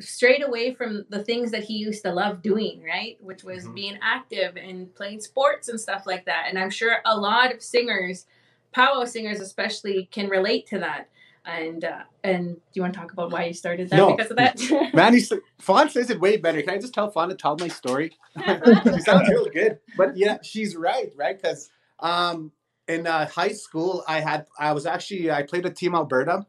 strayed 0.03 0.43
away 0.43 0.73
from 0.75 1.05
the 1.11 1.23
things 1.23 1.51
that 1.51 1.63
he 1.63 1.75
used 1.75 2.03
to 2.03 2.11
love 2.13 2.41
doing 2.43 2.83
right 2.83 3.17
which 3.21 3.45
was 3.45 3.67
Mhm. 3.67 3.75
being 3.75 3.99
active 4.03 4.57
and 4.57 4.93
playing 4.95 5.21
sports 5.21 5.69
and 5.69 5.79
stuff 5.79 6.07
like 6.07 6.25
that 6.25 6.47
and 6.49 6.59
i'm 6.59 6.71
sure 6.71 6.97
a 7.05 7.17
lot 7.17 7.53
of 7.55 7.63
singers 7.63 8.27
powwow 8.73 9.05
singers 9.05 9.41
especially 9.41 10.09
can 10.11 10.29
relate 10.29 10.67
to 10.69 10.79
that 10.79 11.09
and 11.45 11.85
uh, 11.85 12.03
and 12.23 12.55
do 12.55 12.61
you 12.75 12.83
want 12.83 12.95
to 12.95 13.01
talk 13.01 13.13
about 13.13 13.31
why 13.31 13.45
you 13.45 13.55
started 13.55 13.89
that 13.91 13.97
No. 13.97 14.15
because 14.15 14.31
of 14.31 14.37
that 14.37 14.61
Man, 14.95 15.15
he's, 15.15 15.33
Fawn 15.59 15.89
says 15.89 16.11
it 16.11 16.21
way 16.21 16.37
better. 16.37 16.61
Can 16.63 16.75
I 16.75 16.79
just 16.79 16.95
tell 16.95 17.11
Fawn 17.11 17.29
to 17.29 17.35
tell 17.35 17.57
my 17.59 17.69
story? 17.69 18.13
she 18.47 19.01
sounds 19.01 19.29
real 19.29 19.47
good. 19.47 19.79
But 19.97 20.17
yeah, 20.17 20.39
she's 20.43 20.77
right, 20.77 21.13
right? 21.17 21.41
Because 21.41 21.71
um, 22.01 22.53
in 22.89 23.07
uh, 23.07 23.27
high 23.27 23.53
school, 23.53 24.05
I 24.07 24.21
had 24.21 24.47
I 24.59 24.73
was 24.73 24.87
actually 24.87 25.31
I 25.31 25.43
played 25.43 25.65
with 25.65 25.75
Team 25.75 25.95
Alberta, 25.95 26.47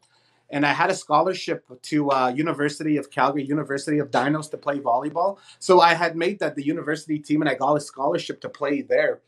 and 0.50 0.66
I 0.66 0.72
had 0.72 0.90
a 0.90 0.94
scholarship 0.94 1.64
to 1.82 2.10
uh, 2.10 2.28
University 2.28 2.96
of 2.98 3.10
Calgary, 3.10 3.44
University 3.44 3.98
of 3.98 4.10
Dinos 4.10 4.50
to 4.50 4.58
play 4.58 4.78
volleyball. 4.78 5.38
So 5.58 5.80
I 5.80 5.94
had 5.94 6.16
made 6.16 6.38
that 6.40 6.54
the 6.54 6.64
university 6.64 7.18
team, 7.18 7.40
and 7.40 7.48
I 7.48 7.54
got 7.54 7.74
a 7.74 7.80
scholarship 7.80 8.40
to 8.42 8.48
play 8.48 8.82
there. 8.82 9.20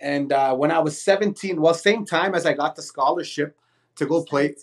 And 0.00 0.32
uh, 0.32 0.54
when 0.56 0.72
I 0.72 0.80
was 0.80 1.00
17, 1.00 1.60
well, 1.60 1.74
same 1.74 2.04
time 2.04 2.34
as 2.34 2.44
I 2.44 2.54
got 2.54 2.74
the 2.74 2.82
scholarship 2.82 3.56
to 3.96 4.06
go 4.06 4.24
play 4.24 4.54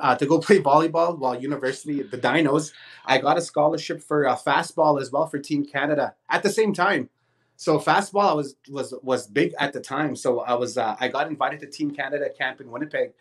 uh, 0.00 0.16
to 0.16 0.26
go 0.26 0.38
play 0.46 0.58
volleyball 0.58 1.18
while 1.18 1.40
university 1.40 2.00
at 2.00 2.10
the 2.10 2.18
Dinos. 2.18 2.72
I 3.04 3.18
got 3.18 3.38
a 3.38 3.42
scholarship 3.42 4.02
for 4.02 4.26
uh, 4.26 4.36
fastball 4.36 5.00
as 5.00 5.10
well 5.10 5.26
for 5.26 5.38
Team 5.38 5.64
Canada 5.64 6.14
at 6.28 6.42
the 6.42 6.50
same 6.50 6.72
time. 6.72 7.08
So 7.56 7.78
fastball 7.78 8.30
I 8.30 8.32
was 8.32 8.56
was 8.68 8.94
was 9.02 9.26
big 9.26 9.54
at 9.58 9.72
the 9.72 9.80
time. 9.80 10.16
So 10.16 10.40
I 10.40 10.54
was 10.54 10.76
uh, 10.76 10.96
I 10.98 11.08
got 11.08 11.28
invited 11.28 11.60
to 11.60 11.66
Team 11.66 11.90
Canada 11.92 12.28
camp 12.36 12.60
in 12.60 12.70
Winnipeg 12.70 13.12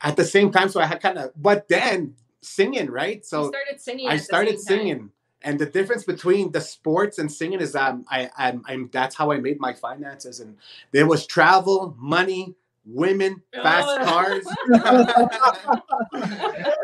at 0.00 0.16
the 0.16 0.24
same 0.24 0.50
time. 0.50 0.68
So 0.68 0.80
I 0.80 0.86
had 0.86 1.00
kind 1.00 1.18
of 1.18 1.30
but 1.36 1.68
then 1.68 2.14
singing 2.40 2.90
right. 2.90 3.24
so 3.24 3.44
So 3.44 3.48
started 3.48 3.80
singing 3.80 4.08
I 4.08 4.16
started 4.16 4.58
same 4.58 4.78
time. 4.78 4.86
singing. 4.86 5.10
And 5.42 5.58
the 5.58 5.66
difference 5.66 6.02
between 6.02 6.50
the 6.50 6.60
sports 6.60 7.18
and 7.18 7.30
singing 7.30 7.60
is 7.60 7.76
um, 7.76 8.04
I, 8.10 8.28
I'm, 8.36 8.62
I'm 8.66 8.90
that's 8.92 9.14
how 9.14 9.30
I 9.30 9.38
made 9.38 9.60
my 9.60 9.72
finances. 9.72 10.40
And 10.40 10.56
there 10.90 11.06
was 11.06 11.26
travel, 11.26 11.94
money, 11.96 12.56
women, 12.88 13.42
fast 13.54 13.86
oh. 13.88 14.04
cars. 14.04 14.44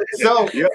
so 0.15 0.49
Yep. 0.53 0.71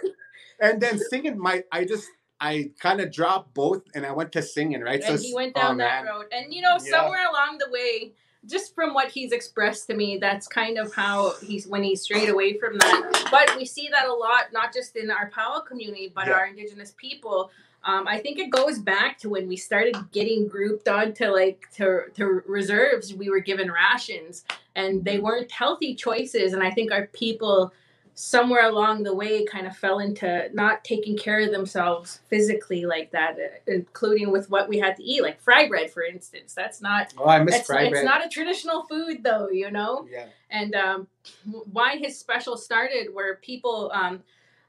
and 0.61 0.81
then 0.81 0.97
singing 0.97 1.37
my 1.37 1.63
I 1.71 1.85
just 1.85 2.07
I 2.41 2.71
kind 2.79 3.01
of 3.01 3.11
dropped 3.11 3.53
both 3.53 3.83
and 3.93 4.05
I 4.05 4.11
went 4.11 4.31
to 4.33 4.41
singing, 4.41 4.81
right? 4.81 5.01
and 5.03 5.19
so 5.19 5.23
he 5.25 5.33
went 5.33 5.53
oh, 5.55 5.61
down 5.61 5.77
that 5.77 6.05
man. 6.05 6.13
road 6.13 6.25
and 6.31 6.53
you 6.53 6.61
know 6.61 6.77
Yeah. 6.83 6.91
somewhere 6.99 7.27
along 7.29 7.59
the 7.59 7.69
way 7.71 8.13
just 8.45 8.73
from 8.73 8.93
what 8.93 9.09
he's 9.11 9.33
expressed 9.33 9.87
to 9.87 9.93
me 9.93 10.17
that's 10.17 10.47
kind 10.47 10.77
of 10.77 10.93
how 10.93 11.33
he's 11.41 11.67
when 11.67 11.83
he 11.83 11.93
strayed 11.95 12.29
away 12.29 12.57
from 12.57 12.77
that 12.77 13.27
but 13.29 13.53
we 13.57 13.65
see 13.65 13.89
that 13.91 14.07
a 14.07 14.13
lot 14.13 14.53
not 14.53 14.73
just 14.73 14.95
in 14.95 15.11
our 15.11 15.29
powwow 15.31 15.59
community 15.59 16.09
but 16.15 16.25
Yeah. 16.27 16.33
our 16.33 16.45
indigenous 16.47 16.93
people 16.97 17.51
um, 17.83 18.07
I 18.07 18.19
think 18.19 18.39
it 18.39 18.49
goes 18.49 18.77
back 18.79 19.17
to 19.19 19.29
when 19.29 19.47
we 19.47 19.55
started 19.55 19.95
getting 20.11 20.47
grouped 20.47 20.87
onto 20.87 21.25
like 21.27 21.65
to, 21.75 22.03
to 22.15 22.25
reserves. 22.45 23.13
We 23.13 23.29
were 23.29 23.39
given 23.39 23.71
rations, 23.71 24.43
and 24.75 25.03
they 25.05 25.19
weren't 25.19 25.51
healthy 25.51 25.95
choices. 25.95 26.53
And 26.53 26.61
I 26.61 26.71
think 26.71 26.91
our 26.91 27.07
people, 27.07 27.71
somewhere 28.15 28.67
along 28.67 29.03
the 29.03 29.15
way, 29.15 29.45
kind 29.45 29.65
of 29.65 29.77
fell 29.77 29.99
into 29.99 30.49
not 30.53 30.83
taking 30.83 31.17
care 31.17 31.39
of 31.39 31.51
themselves 31.51 32.19
physically 32.29 32.85
like 32.85 33.11
that, 33.11 33.37
uh, 33.39 33.71
including 33.71 34.29
with 34.29 34.49
what 34.49 34.67
we 34.67 34.77
had 34.77 34.97
to 34.97 35.03
eat, 35.03 35.23
like 35.23 35.39
fry 35.39 35.67
bread, 35.69 35.89
for 35.89 36.03
instance. 36.03 36.53
That's 36.53 36.81
not. 36.81 37.13
Oh, 37.17 37.29
I 37.29 37.41
miss 37.41 37.55
It's, 37.59 37.67
bread. 37.67 37.93
it's 37.93 38.03
not 38.03 38.25
a 38.25 38.29
traditional 38.29 38.83
food, 38.87 39.23
though. 39.23 39.49
You 39.49 39.71
know 39.71 40.05
yeah. 40.11 40.25
and 40.49 40.75
um, 40.75 41.07
why 41.71 41.95
his 41.95 42.19
special 42.19 42.57
started 42.57 43.07
where 43.13 43.35
people 43.35 43.89
um, 43.93 44.21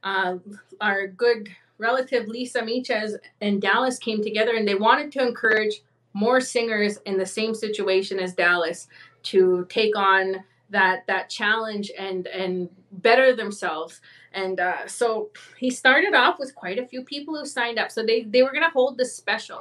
uh, 0.04 0.36
our 0.80 1.08
good 1.08 1.48
relative 1.80 2.28
lisa 2.28 2.64
Meeches 2.64 3.16
and 3.40 3.60
dallas 3.60 3.98
came 3.98 4.22
together 4.22 4.54
and 4.54 4.68
they 4.68 4.74
wanted 4.74 5.10
to 5.12 5.26
encourage 5.26 5.82
more 6.12 6.40
singers 6.40 6.98
in 7.06 7.16
the 7.16 7.26
same 7.26 7.54
situation 7.54 8.18
as 8.18 8.34
dallas 8.34 8.88
to 9.22 9.66
take 9.68 9.96
on 9.96 10.44
that 10.70 11.06
that 11.06 11.28
challenge 11.28 11.90
and 11.98 12.26
and 12.28 12.68
better 12.92 13.34
themselves. 13.34 14.00
And 14.32 14.60
uh, 14.60 14.86
so 14.86 15.30
he 15.58 15.70
started 15.70 16.14
off 16.14 16.38
with 16.38 16.54
quite 16.54 16.78
a 16.78 16.86
few 16.86 17.02
people 17.02 17.36
who 17.36 17.44
signed 17.44 17.78
up. 17.78 17.90
So 17.90 18.04
they 18.04 18.22
they 18.22 18.42
were 18.42 18.52
going 18.52 18.64
to 18.64 18.70
hold 18.70 18.96
this 18.96 19.14
special 19.14 19.60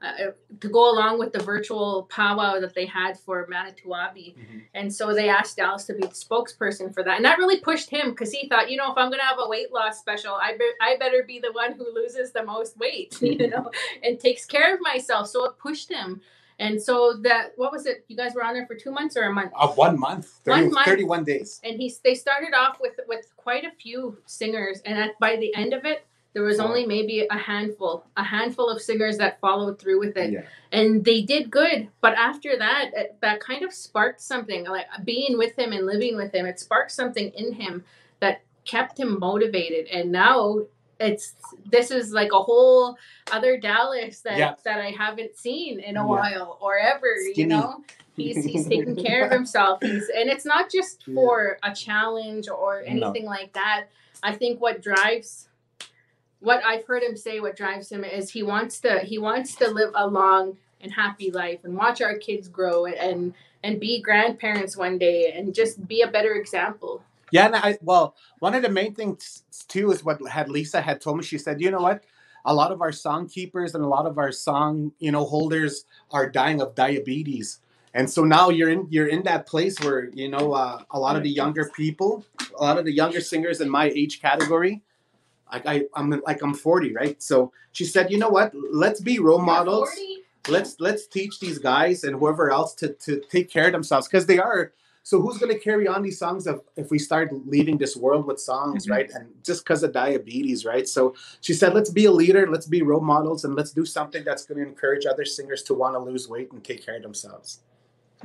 uh, 0.00 0.30
to 0.60 0.68
go 0.68 0.92
along 0.92 1.18
with 1.18 1.32
the 1.32 1.40
virtual 1.40 2.04
powwow 2.04 2.60
that 2.60 2.72
they 2.74 2.86
had 2.86 3.18
for 3.18 3.46
Manito 3.48 3.88
Ahbee. 3.88 4.36
Mhm. 4.36 4.62
And 4.74 4.94
so 4.94 5.12
they 5.12 5.28
asked 5.28 5.56
Dallas 5.56 5.84
to 5.86 5.94
be 5.94 6.02
the 6.02 6.08
spokesperson 6.08 6.94
for 6.94 7.02
that. 7.02 7.16
And 7.16 7.24
that 7.24 7.38
really 7.38 7.58
pushed 7.58 7.90
him 7.90 8.10
because 8.10 8.30
he 8.30 8.48
thought, 8.48 8.70
you 8.70 8.76
know, 8.76 8.92
if 8.92 8.96
I'm 8.96 9.08
going 9.08 9.18
to 9.18 9.26
have 9.26 9.38
a 9.40 9.48
weight 9.48 9.72
loss 9.72 9.98
special, 9.98 10.34
I, 10.34 10.56
be- 10.56 10.72
I 10.80 10.96
better 10.98 11.24
be 11.26 11.40
the 11.40 11.50
one 11.52 11.72
who 11.72 11.92
loses 11.92 12.30
the 12.30 12.44
most 12.44 12.78
weight, 12.78 13.16
you 13.22 13.48
know, 13.48 13.70
and 14.04 14.20
takes 14.20 14.44
care 14.46 14.72
of 14.74 14.80
myself. 14.80 15.28
So 15.28 15.44
it 15.46 15.58
pushed 15.58 15.90
him. 15.90 16.20
And 16.60 16.82
so 16.82 17.14
that, 17.22 17.52
what 17.56 17.70
was 17.70 17.86
it? 17.86 18.04
You 18.08 18.16
guys 18.16 18.34
were 18.34 18.42
on 18.42 18.52
there 18.54 18.66
for 18.66 18.74
two 18.74 18.90
months 18.90 19.16
or 19.16 19.22
a 19.24 19.32
month? 19.32 19.52
Uh, 19.54 19.68
one 19.68 19.96
month, 19.98 20.26
30, 20.44 20.62
One 20.64 20.72
month. 20.74 20.86
31 20.86 21.22
days. 21.24 21.60
and 21.62 21.78
he's 21.80 22.00
they 22.00 22.16
started 22.16 22.52
off 22.52 22.78
with 22.80 22.98
with 23.06 23.30
quite 23.36 23.64
a 23.64 23.70
few 23.70 24.18
singers 24.26 24.80
and 24.84 24.98
at, 24.98 25.16
by 25.20 25.36
the 25.36 25.54
end 25.54 25.72
of 25.72 25.84
it 25.84 26.04
there 26.34 26.42
was 26.42 26.60
only 26.60 26.86
maybe 26.86 27.26
a 27.30 27.36
handful 27.38 28.04
a 28.16 28.22
handful 28.24 28.68
of 28.68 28.80
singers 28.80 29.18
that 29.18 29.40
followed 29.40 29.78
through 29.78 29.98
with 29.98 30.16
it 30.16 30.30
Yeah. 30.32 30.42
and 30.70 31.04
they 31.04 31.22
did 31.22 31.50
good 31.50 31.88
but 32.00 32.14
after 32.14 32.56
that 32.58 32.90
it, 32.94 33.16
that 33.20 33.40
kind 33.40 33.62
of 33.64 33.72
sparked 33.72 34.20
something 34.20 34.64
like 34.66 34.86
being 35.04 35.36
with 35.38 35.58
him 35.58 35.72
and 35.72 35.86
living 35.86 36.16
with 36.16 36.32
him 36.34 36.46
it 36.46 36.60
sparked 36.60 36.92
something 36.92 37.30
in 37.30 37.52
him 37.54 37.84
that 38.20 38.42
kept 38.64 38.98
him 38.98 39.18
motivated 39.18 39.86
and 39.88 40.12
now 40.12 40.60
it's 41.00 41.34
this 41.64 41.90
is 41.90 42.12
like 42.12 42.32
a 42.32 42.38
whole 42.42 42.96
other 43.32 43.58
dallas 43.58 44.20
that 44.20 44.36
Yeah. 44.36 44.54
that 44.64 44.80
i 44.80 44.90
haven't 44.90 45.36
seen 45.36 45.80
in 45.80 45.96
a 45.96 46.00
Yeah. 46.00 46.04
while 46.06 46.58
or 46.60 46.76
ever 46.78 47.14
you 47.34 47.46
know 47.46 47.82
he's 48.16 48.44
he's 48.44 48.66
taking 48.68 48.96
care 48.96 49.24
of 49.24 49.30
himself 49.32 49.78
he's 49.80 50.08
and 50.08 50.28
it's 50.28 50.44
not 50.44 50.70
just 50.70 51.04
Yeah. 51.06 51.14
for 51.14 51.58
a 51.62 51.72
challenge 51.74 52.48
or 52.48 52.82
No. 52.82 52.86
anything 53.10 53.26
like 53.26 53.52
that 53.54 53.86
i 54.22 54.34
think 54.34 54.60
what 54.60 54.82
drives 54.82 55.48
what 56.40 56.62
i've 56.64 56.86
heard 56.86 57.02
him 57.02 57.16
say 57.16 57.40
what 57.40 57.56
drives 57.56 57.90
him 57.90 58.04
is 58.04 58.30
he 58.30 58.42
wants 58.42 58.80
to 58.80 59.00
he 59.00 59.18
wants 59.18 59.54
to 59.54 59.68
live 59.68 59.90
a 59.94 60.06
long 60.06 60.56
and 60.80 60.92
happy 60.92 61.30
life 61.30 61.60
and 61.64 61.76
watch 61.76 62.00
our 62.00 62.16
kids 62.18 62.48
grow 62.48 62.86
and 62.86 63.34
and 63.62 63.80
be 63.80 64.00
grandparents 64.00 64.76
one 64.76 64.98
day 64.98 65.32
and 65.32 65.54
just 65.54 65.86
be 65.88 66.02
a 66.02 66.08
better 66.08 66.34
example 66.34 67.02
Yeah, 67.30 67.46
and 67.46 67.56
I 67.56 67.78
well, 67.82 68.14
one 68.38 68.54
of 68.54 68.62
the 68.62 68.68
main 68.68 68.94
things 68.94 69.44
too 69.68 69.90
is 69.90 70.04
what 70.04 70.26
had 70.28 70.48
Lisa 70.48 70.80
had 70.80 71.00
told 71.00 71.18
me. 71.18 71.24
She 71.24 71.38
said, 71.38 71.60
you 71.60 71.70
know 71.70 71.80
what, 71.80 72.04
a 72.44 72.54
lot 72.54 72.72
of 72.72 72.80
our 72.80 72.92
song 72.92 73.28
keepers 73.28 73.74
and 73.74 73.84
a 73.84 73.88
lot 73.88 74.06
of 74.06 74.18
our 74.18 74.32
song, 74.32 74.92
you 74.98 75.12
know, 75.12 75.24
holders 75.24 75.84
are 76.10 76.28
dying 76.28 76.62
of 76.62 76.74
diabetes, 76.74 77.60
and 77.92 78.08
so 78.08 78.24
now 78.24 78.48
you're 78.48 78.70
in 78.70 78.86
you're 78.90 79.08
in 79.08 79.24
that 79.24 79.46
place 79.46 79.78
where 79.80 80.08
you 80.14 80.28
know 80.28 80.52
uh, 80.52 80.82
a 80.90 80.98
lot 80.98 81.16
of 81.16 81.22
the 81.22 81.30
younger 81.30 81.70
people, 81.76 82.24
a 82.58 82.62
lot 82.62 82.78
of 82.78 82.84
the 82.84 82.92
younger 82.92 83.20
singers 83.20 83.60
in 83.60 83.68
my 83.68 83.86
age 83.90 84.20
category. 84.20 84.82
Like 85.52 85.66
I, 85.66 85.84
I'm 85.94 86.10
like 86.26 86.42
I'm 86.42 86.54
40, 86.54 86.92
right? 86.94 87.22
So 87.22 87.52
she 87.72 87.84
said, 87.84 88.10
you 88.10 88.18
know 88.18 88.28
what? 88.28 88.52
Let's 88.70 89.00
be 89.00 89.18
role 89.18 89.40
models. 89.40 89.90
let's 90.48 90.76
let's 90.80 91.06
teach 91.06 91.40
these 91.40 91.58
guys 91.58 92.04
and 92.04 92.16
whoever 92.18 92.50
else 92.50 92.72
to 92.74 92.94
to 92.94 93.20
take 93.28 93.50
care 93.50 93.66
of 93.66 93.72
themselves 93.72 94.08
because 94.08 94.24
they 94.26 94.38
are 94.38 94.72
so 95.02 95.20
who's 95.20 95.36
going 95.36 95.52
to 95.52 95.58
carry 95.58 95.86
on 95.86 96.00
these 96.02 96.18
songs 96.18 96.46
if, 96.46 96.58
if 96.76 96.90
we 96.90 96.98
start 96.98 97.28
leaving 97.46 97.76
this 97.76 97.94
world 97.96 98.24
with 98.24 98.40
songs 98.40 98.86
Mhm. 98.86 98.90
right 98.94 99.10
and 99.16 99.26
just 99.44 99.62
because 99.64 99.82
of 99.82 99.92
diabetes 99.92 100.64
right 100.64 100.88
so 100.88 101.14
she 101.42 101.52
said 101.52 101.74
let's 101.74 101.90
be 101.90 102.06
a 102.06 102.10
leader 102.22 102.46
let's 102.50 102.66
be 102.66 102.80
role 102.80 103.02
models 103.14 103.44
and 103.44 103.54
let's 103.56 103.72
do 103.72 103.84
something 103.84 104.22
that's 104.24 104.44
going 104.46 104.58
to 104.62 104.66
encourage 104.66 105.04
other 105.04 105.26
singers 105.26 105.62
to 105.64 105.74
want 105.74 105.92
to 105.96 105.98
lose 106.10 106.28
weight 106.28 106.50
and 106.52 106.64
take 106.64 106.80
care 106.86 106.96
of 106.96 107.02
themselves 107.02 107.60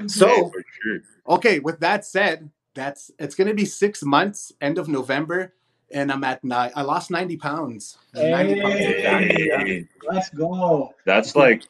so 0.08 0.28
Yeah, 0.28 0.50
for 0.54 0.64
sure. 0.82 1.00
okay 1.36 1.60
with 1.60 1.80
that 1.82 2.06
said 2.06 2.50
that's 2.74 3.12
it's 3.20 3.36
going 3.36 3.50
to 3.50 3.54
be 3.64 3.66
six 3.66 4.02
months 4.04 4.54
end 4.62 4.78
of 4.78 4.88
november 4.88 5.54
and 5.92 6.12
i'm 6.12 6.24
at 6.24 6.44
nine 6.44 6.72
i 6.76 6.82
lost 6.82 7.12
90 7.12 7.38
pounds 7.38 7.98
90 8.14 8.62
pounds 8.62 8.76
exactly, 8.76 9.48
yeah. 9.48 9.58
Hey, 9.64 9.88
Let's 10.08 10.30
go. 10.30 10.94
That's 11.06 11.36
like 11.36 11.64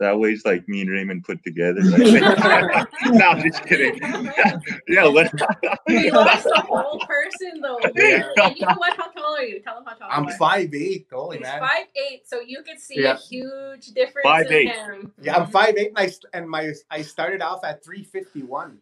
that 0.00 0.18
weighs 0.18 0.44
like 0.44 0.66
me 0.68 0.80
and 0.80 0.90
Raymond 0.90 1.22
put 1.24 1.42
together. 1.44 1.80
Like, 1.84 2.88
no, 3.06 3.26
I'm 3.28 3.42
just 3.42 3.64
kidding. 3.64 4.00
yeah, 4.88 5.06
what? 5.06 5.32
We 5.86 6.10
lost 6.10 6.46
a 6.46 6.60
whole 6.62 6.98
person 7.06 7.60
though. 7.60 7.78
Yeah. 7.94 8.24
And 8.42 8.56
you 8.56 8.66
know 8.66 8.74
what? 8.76 8.96
How 8.96 9.08
tall 9.12 9.36
are 9.36 9.42
you? 9.42 9.60
Tell 9.60 9.76
them 9.76 9.84
how 9.86 9.94
tall 9.94 10.08
I'm 10.10 10.24
you 10.24 10.30
are. 10.30 10.36
five 10.36 10.74
eight. 10.74 11.06
Holy 11.12 11.36
He's 11.38 11.46
man. 11.46 11.60
five 11.60 11.86
eight, 11.94 12.26
so 12.28 12.40
you 12.40 12.62
could 12.64 12.80
see 12.80 13.02
Yeah. 13.02 13.12
a 13.14 13.16
huge 13.18 13.86
difference 13.88 14.24
Five 14.24 14.46
in 14.46 14.52
eight. 14.52 14.68
him. 14.72 15.12
Yeah, 15.22 15.36
I'm 15.36 15.46
five 15.48 15.76
eight, 15.76 15.92
and 15.96 15.98
I 15.98 16.10
and 16.36 16.50
my 16.50 16.72
I 16.90 17.02
started 17.02 17.40
off 17.40 17.62
at 17.64 17.84
three 17.84 18.02
fifty 18.02 18.42
one. 18.42 18.78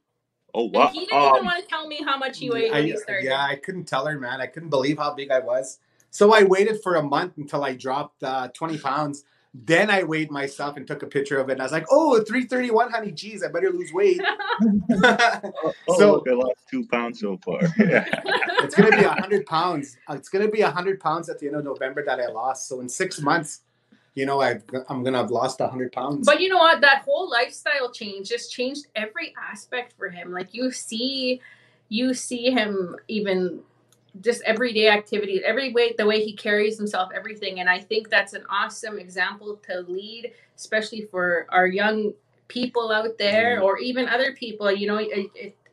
Oh 0.55 0.65
And 0.67 0.75
wow. 0.75 0.87
he 0.89 1.01
didn't 1.07 1.23
even 1.23 1.37
Um, 1.41 1.45
want 1.45 1.63
to 1.63 1.69
tell 1.69 1.87
me 1.89 2.03
how 2.05 2.17
much 2.19 2.39
he 2.39 2.51
weighed 2.51 2.73
when 2.73 2.85
he 2.85 2.97
started. 2.97 3.25
yeah, 3.25 3.43
I 3.45 3.57
couldn't 3.57 3.85
tell 3.85 4.05
her, 4.07 4.19
man. 4.19 4.41
I 4.41 4.47
couldn't 4.47 4.69
believe 4.71 4.99
how 4.99 5.15
big 5.15 5.31
I 5.31 5.39
was. 5.39 5.79
So 6.11 6.35
I 6.35 6.43
waited 6.45 6.83
for 6.83 6.97
a 6.97 7.03
month 7.03 7.39
until 7.39 7.65
I 7.65 7.75
dropped 7.75 8.23
uh, 8.23 8.49
20 8.49 8.79
pounds. 8.79 9.25
Then 9.55 9.91
I 9.91 10.03
weighed 10.03 10.31
myself 10.31 10.77
and 10.77 10.87
took 10.87 11.03
a 11.03 11.07
picture 11.07 11.39
of 11.39 11.49
it. 11.49 11.53
And 11.53 11.61
I 11.63 11.65
was 11.65 11.73
like, 11.73 11.87
oh, 11.91 12.17
331, 12.23 12.91
honey. 12.91 13.13
Geez, 13.13 13.43
I 13.43 13.49
better 13.49 13.71
lose 13.71 13.93
weight. 13.93 14.21
oh, 15.05 15.73
so- 15.97 16.13
look, 16.13 16.29
I 16.29 16.33
lost 16.33 16.57
two 16.71 16.87
pounds 16.87 17.21
so 17.21 17.39
far. 17.45 17.61
It's 18.65 18.77
going 18.77 18.93
to 18.93 18.97
be 18.97 19.05
100 19.05 19.45
pounds. 19.47 19.97
It's 20.11 20.29
going 20.29 20.45
to 20.47 20.51
be 20.51 20.63
100 20.63 21.01
pounds 21.01 21.29
at 21.29 21.41
the 21.41 21.49
end 21.49 21.57
of 21.57 21.65
November 21.65 22.05
that 22.05 22.21
I 22.21 22.29
lost. 22.29 22.69
So 22.69 22.79
in 22.81 22.89
six 22.89 23.21
months, 23.21 23.63
you 24.15 24.27
know, 24.27 24.41
I, 24.43 24.61
I'm 24.89 25.03
going 25.03 25.15
to 25.15 25.21
have 25.21 25.31
lost 25.31 25.61
100 25.61 25.93
pounds. 25.93 26.27
But 26.27 26.41
you 26.41 26.49
know 26.49 26.59
what? 26.59 26.81
That 26.83 27.03
whole 27.05 27.31
lifestyle 27.31 27.91
change 27.91 28.29
just 28.29 28.53
changed 28.53 28.87
every 28.95 29.35
aspect 29.51 29.95
for 29.97 30.11
him. 30.11 30.33
Like 30.33 30.49
you 30.53 30.71
see, 30.71 31.41
you 31.89 32.13
see 32.15 32.51
him 32.51 32.97
even 33.09 33.61
just 34.21 34.43
everyday 34.43 34.89
activities, 34.91 35.41
every 35.47 35.73
way 35.73 35.95
the 35.97 36.05
way 36.05 36.23
he 36.23 36.35
carries 36.35 36.77
himself, 36.77 37.11
everything. 37.15 37.61
And 37.61 37.71
I 37.71 37.79
think 37.79 38.11
that's 38.11 38.35
an 38.35 38.45
awesome 38.51 38.99
example 38.99 39.59
to 39.69 39.81
lead, 39.89 40.33
especially 40.57 41.09
for 41.11 41.47
our 41.49 41.67
young 41.67 42.13
people 42.49 42.91
out 42.91 43.17
there, 43.17 43.61
Mhm. 43.61 43.65
or 43.65 43.79
even 43.79 44.09
other 44.09 44.33
people. 44.33 44.71
You 44.71 44.89
know, 44.89 45.09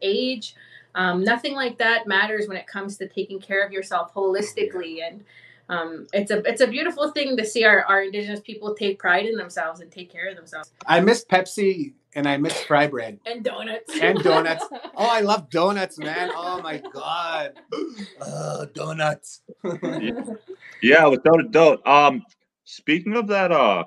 age. 0.01 0.55
Um, 0.95 1.23
nothing 1.23 1.53
like 1.53 1.77
that 1.77 2.07
matters 2.07 2.47
when 2.47 2.55
it 2.57 2.65
comes 2.65 2.97
to 2.97 3.07
taking 3.07 3.39
care 3.39 3.63
of 3.65 3.71
yourself 3.73 4.13
holistically 4.13 5.05
and 5.05 5.23
um, 5.69 6.07
it's 6.13 6.31
a 6.31 6.39
it's 6.47 6.61
a 6.61 6.67
beautiful 6.67 7.11
thing 7.11 7.37
to 7.37 7.45
see 7.45 7.63
our, 7.63 7.83
our 7.83 8.03
indigenous 8.03 8.39
people 8.39 8.75
take 8.75 8.99
pride 8.99 9.25
in 9.25 9.35
themselves 9.35 9.79
and 9.79 9.91
take 9.91 10.11
care 10.11 10.27
of 10.27 10.35
themselves 10.35 10.71
I 10.87 10.99
miss 10.99 11.23
Pepsi 11.25 11.93
and 12.15 12.27
I 12.27 12.37
miss 12.37 12.59
fry 12.63 12.87
bread. 12.87 13.19
and 13.25 13.43
donuts 13.43 13.99
And 14.01 14.19
donuts. 14.19 14.65
Oh, 15.01 15.07
I 15.09 15.21
love 15.21 15.49
donuts, 15.49 15.97
man. 15.97 16.31
Oh 16.35 16.61
my 16.61 16.81
God. 16.93 17.53
Oh, 18.21 18.65
donuts. 18.73 19.41
yeah, 20.81 21.05
without 21.05 21.39
a 21.39 21.47
doubt. 21.49 21.85
Um, 21.87 22.23
speaking 22.65 23.15
of 23.15 23.27
that, 23.27 23.51
uh, 23.51 23.85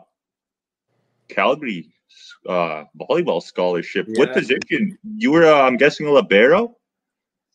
Calgary 1.28 1.92
uh 2.48 2.84
volleyball 2.98 3.42
scholarship. 3.42 4.06
What 4.14 4.32
position? 4.32 4.98
You 5.16 5.32
were, 5.32 5.46
uh, 5.46 5.62
I'm 5.62 5.76
guessing, 5.76 6.06
a 6.06 6.10
libero. 6.10 6.76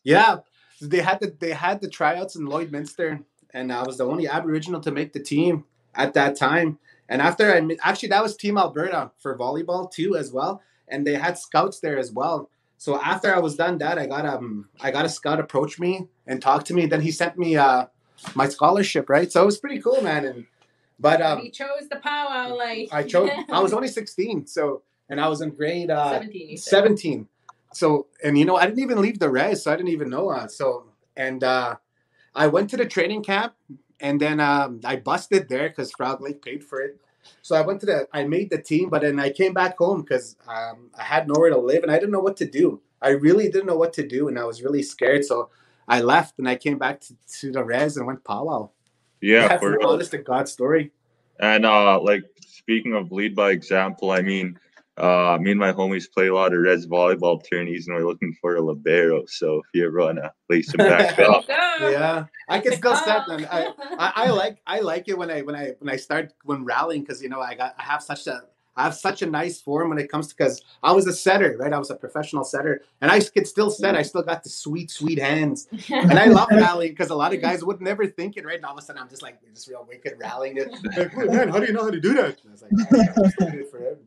Yeah, 0.04 0.38
they 0.80 1.00
had 1.00 1.20
the 1.20 1.36
they 1.40 1.50
had 1.50 1.80
the 1.80 1.88
tryouts 1.88 2.36
in 2.36 2.46
Lloydminster, 2.46 3.22
and 3.54 3.72
I 3.72 3.82
was 3.82 3.98
the 3.98 4.06
only 4.06 4.28
Aboriginal 4.28 4.80
to 4.82 4.90
make 4.90 5.12
the 5.12 5.20
team 5.20 5.64
at 5.94 6.14
that 6.14 6.36
time. 6.36 6.78
And 7.08 7.22
after 7.22 7.52
I 7.52 7.76
actually 7.82 8.10
that 8.10 8.22
was 8.22 8.36
Team 8.36 8.58
Alberta 8.58 9.10
for 9.18 9.36
volleyball 9.36 9.90
too 9.90 10.16
as 10.16 10.32
well, 10.32 10.62
and 10.88 11.06
they 11.06 11.14
had 11.14 11.38
scouts 11.38 11.80
there 11.80 11.98
as 11.98 12.12
well. 12.12 12.50
So 12.76 13.00
after 13.00 13.34
I 13.34 13.38
was 13.40 13.56
done 13.56 13.78
that, 13.78 13.98
I 13.98 14.06
got 14.06 14.26
um 14.26 14.68
I 14.80 14.90
got 14.90 15.04
a 15.04 15.08
scout 15.08 15.40
approach 15.40 15.78
me 15.78 16.06
and 16.26 16.40
talk 16.40 16.64
to 16.66 16.74
me. 16.74 16.86
Then 16.86 17.00
he 17.00 17.10
sent 17.10 17.38
me 17.38 17.56
uh 17.56 17.86
my 18.34 18.48
scholarship, 18.48 19.08
right? 19.08 19.30
So 19.32 19.42
it 19.42 19.46
was 19.46 19.58
pretty 19.58 19.80
cool, 19.80 20.00
man. 20.02 20.24
And 20.24 20.46
but 20.98 21.22
um 21.22 21.40
he 21.40 21.50
chose 21.50 21.88
the 21.90 21.96
powwow 21.96 22.54
like 22.54 22.88
I 22.92 23.02
chose 23.02 23.30
I 23.50 23.60
was 23.60 23.72
only 23.72 23.88
16, 23.88 24.46
so 24.46 24.82
and 25.08 25.20
I 25.20 25.28
was 25.28 25.40
in 25.40 25.50
grade 25.50 25.90
uh 25.90 26.10
17 26.10 26.48
you 26.50 26.56
said. 26.58 26.70
17 26.70 27.28
so 27.72 28.06
and 28.24 28.38
you 28.38 28.44
know 28.44 28.56
i 28.56 28.64
didn't 28.64 28.80
even 28.80 29.00
leave 29.00 29.18
the 29.18 29.28
res 29.28 29.62
so 29.62 29.72
i 29.72 29.76
didn't 29.76 29.90
even 29.90 30.08
know 30.08 30.30
uh, 30.30 30.46
so 30.48 30.84
and 31.16 31.44
uh 31.44 31.76
i 32.34 32.46
went 32.46 32.70
to 32.70 32.76
the 32.76 32.86
training 32.86 33.22
camp 33.22 33.54
and 34.00 34.20
then 34.20 34.40
um 34.40 34.80
i 34.84 34.96
busted 34.96 35.48
there 35.48 35.68
because 35.68 35.90
frog 35.92 36.20
lake 36.20 36.42
paid 36.42 36.62
for 36.64 36.80
it. 36.80 37.00
So 37.42 37.56
i 37.56 37.60
went 37.60 37.80
to 37.80 37.86
the 37.86 38.08
i 38.12 38.24
made 38.24 38.50
the 38.50 38.60
team 38.60 38.88
but 38.88 39.02
then 39.02 39.20
i 39.20 39.30
came 39.30 39.52
back 39.52 39.76
home 39.78 40.02
because 40.02 40.36
um, 40.46 40.90
i 40.98 41.02
had 41.02 41.28
nowhere 41.28 41.50
to 41.50 41.58
live 41.58 41.82
and 41.82 41.92
i 41.92 41.96
didn't 41.96 42.12
know 42.12 42.20
what 42.20 42.36
to 42.38 42.46
do. 42.46 42.80
I 43.00 43.10
really 43.10 43.48
didn't 43.48 43.66
know 43.66 43.76
what 43.76 43.92
to 43.94 44.06
do 44.06 44.28
and 44.28 44.38
i 44.38 44.44
was 44.44 44.62
really 44.62 44.82
scared 44.82 45.24
so 45.24 45.50
i 45.86 46.00
left 46.00 46.38
and 46.38 46.48
i 46.48 46.56
came 46.56 46.78
back 46.78 47.00
to, 47.02 47.14
to 47.40 47.52
the 47.52 47.64
res 47.64 47.96
and 47.96 48.06
went 48.06 48.24
powwow. 48.24 48.70
Yeah, 49.20 49.48
that's 49.48 49.62
for 49.62 49.76
real. 49.78 49.88
honest 49.88 50.12
to 50.12 50.18
god 50.18 50.48
story. 50.48 50.92
And 51.40 51.64
uh, 51.64 52.00
like 52.00 52.24
speaking 52.40 52.94
of 52.94 53.12
lead 53.12 53.34
by 53.34 53.50
example, 53.50 54.10
I 54.10 54.22
mean, 54.22 54.58
uh, 54.98 55.38
me 55.40 55.50
and 55.52 55.60
my 55.60 55.72
homies 55.72 56.10
play 56.10 56.26
a 56.28 56.34
lot 56.34 56.52
of 56.52 56.60
res 56.60 56.86
volleyball 56.86 57.42
tourneys, 57.42 57.86
and 57.86 57.96
we're 57.96 58.06
looking 58.06 58.34
for 58.40 58.56
a 58.56 58.60
libero. 58.60 59.24
So 59.26 59.58
if 59.58 59.66
you 59.74 59.86
ever 59.86 59.98
wanna 59.98 60.32
play 60.48 60.62
some 60.62 60.78
back 60.92 61.18
up, 61.18 61.44
yeah 61.48 62.24
i 62.48 62.58
can 62.58 62.72
still 62.72 62.96
set 62.96 63.22
Oh. 63.28 63.36
them. 63.36 63.46
I, 63.50 63.72
I, 63.98 64.12
I 64.26 64.30
like 64.42 64.58
I 64.66 64.80
like 64.80 65.08
it 65.08 65.16
when 65.18 65.30
I 65.30 65.42
when 65.42 65.54
I 65.54 65.72
when 65.80 65.88
I 65.92 65.96
start 65.96 66.32
when 66.44 66.64
rallying 66.64 67.02
because 67.02 67.22
you 67.22 67.28
know 67.28 67.40
I 67.40 67.54
got 67.54 67.74
I 67.78 67.82
have 67.82 68.02
such 68.02 68.26
a 68.26 68.42
I 68.76 68.84
have 68.84 68.94
such 68.94 69.22
a 69.22 69.26
nice 69.26 69.60
form 69.60 69.88
when 69.88 69.98
it 69.98 70.08
comes 70.08 70.28
to 70.28 70.34
because 70.36 70.62
I 70.84 70.92
was 70.92 71.06
a 71.08 71.12
setter 71.12 71.56
right? 71.58 71.72
I 71.72 71.78
was 71.78 71.90
a 71.90 71.96
professional 71.96 72.44
setter 72.44 72.82
and 73.00 73.10
I 73.10 73.18
could 73.20 73.46
still 73.48 73.70
set. 73.70 73.96
I 73.96 74.02
still 74.02 74.22
got 74.22 74.44
the 74.44 74.50
sweet 74.50 74.90
sweet 74.90 75.18
hands. 75.18 75.66
And 75.90 76.16
I 76.18 76.26
love 76.26 76.48
rallying 76.52 76.92
because 76.92 77.10
a 77.10 77.14
lot 77.16 77.34
of 77.34 77.40
guys 77.40 77.64
would 77.64 77.80
never 77.80 78.06
think 78.06 78.36
it 78.36 78.46
right? 78.46 78.56
And 78.56 78.64
all 78.64 78.72
of 78.72 78.78
a 78.78 78.82
sudden 78.82 79.02
I'm 79.02 79.08
just 79.10 79.22
like 79.22 79.38
just 79.52 79.68
real 79.68 79.84
wicked 79.88 80.14
rallying. 80.20 80.56
It 80.58 80.70
like 80.96 81.14
man 81.16 81.48
how 81.48 81.58
do 81.60 81.66
you 81.66 81.72
know 81.72 81.82
how 81.84 81.90
to 81.90 82.00
do 82.00 82.14
that? 82.14 82.38
And 82.44 82.48
I 82.48 82.52
was 82.52 82.62
like 82.62 82.72
"Oh, 82.72 82.98
I 83.00 83.24
just 83.26 83.38
did 83.38 83.54
it 83.54 83.70
forever." 83.70 83.98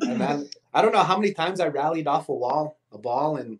And 0.00 0.18
man 0.18 0.48
I 0.74 0.82
don't 0.82 0.92
know 0.92 1.02
how 1.02 1.16
many 1.18 1.32
times 1.32 1.60
I 1.60 1.68
rallied 1.68 2.06
off 2.06 2.28
a 2.28 2.34
wall 2.34 2.78
a 2.92 2.98
ball 2.98 3.36
and 3.36 3.58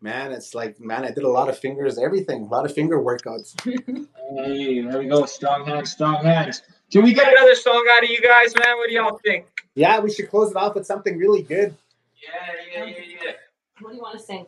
man 0.00 0.32
it's 0.32 0.54
like 0.54 0.80
man 0.80 1.04
I 1.04 1.10
did 1.10 1.24
a 1.24 1.28
lot 1.28 1.48
of 1.48 1.58
fingers 1.58 1.98
everything 1.98 2.42
a 2.42 2.46
lot 2.46 2.64
of 2.64 2.74
finger 2.74 2.98
workouts 2.98 3.54
Hey, 4.34 4.82
there 4.82 4.98
we 4.98 5.06
go. 5.08 5.24
Strong 5.24 5.64
hands, 5.66 5.90
strong 5.92 6.22
hands. 6.22 6.60
Can 6.92 7.02
we 7.02 7.14
get 7.14 7.32
another 7.32 7.54
song 7.54 7.82
out 7.92 8.04
of 8.04 8.10
you 8.10 8.20
guys, 8.20 8.54
man? 8.54 8.76
What 8.76 8.88
do 8.90 8.94
y'all 8.94 9.18
think? 9.24 9.46
Yeah, 9.74 10.00
we 10.00 10.12
should 10.12 10.28
close 10.28 10.50
it 10.50 10.56
off 10.56 10.74
with 10.74 10.84
something 10.84 11.16
really 11.16 11.40
good. 11.42 11.74
Yeah, 12.22 12.30
yeah, 12.74 12.84
yeah, 12.84 12.94
yeah. 13.24 13.32
what 13.80 13.90
do 13.90 13.96
you 13.96 14.02
want 14.02 14.18
to 14.18 14.22
sing 14.24 14.44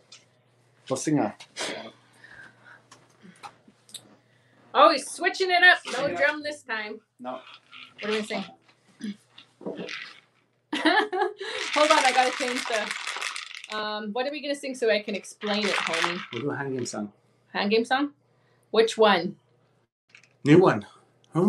We'll 0.91 0.99
sing 0.99 1.19
a. 1.19 1.35
oh 4.75 4.93
he's 4.93 5.09
switching 5.11 5.51
it 5.51 5.63
up 5.65 5.79
no 5.93 6.07
Yeah. 6.09 6.17
drum 6.17 6.43
this 6.43 6.63
time 6.63 7.01
No. 7.19 7.41
what 8.01 8.05
are 8.05 8.09
we 8.09 8.23
gonna 8.23 8.27
sing 8.27 8.45
hold 11.75 11.91
on 11.91 11.99
i 12.05 12.13
gotta 12.15 12.37
change 12.39 12.61
the 12.67 13.77
um 13.77 14.13
what 14.13 14.27
are 14.27 14.31
we 14.31 14.41
gonna 14.41 14.55
sing 14.55 14.75
so 14.75 14.91
i 14.91 15.01
can 15.01 15.15
explain 15.15 15.65
it 15.65 15.75
homie 15.75 16.19
We'll 16.33 16.43
do 16.43 16.51
a 16.51 16.57
hand 16.57 16.73
game 16.77 16.87
song. 16.87 17.13
hand 17.53 17.71
game 17.71 17.85
song 17.85 18.13
which 18.71 18.97
one 18.99 19.37
New 20.43 20.59
one. 20.59 20.87
No. 21.35 21.47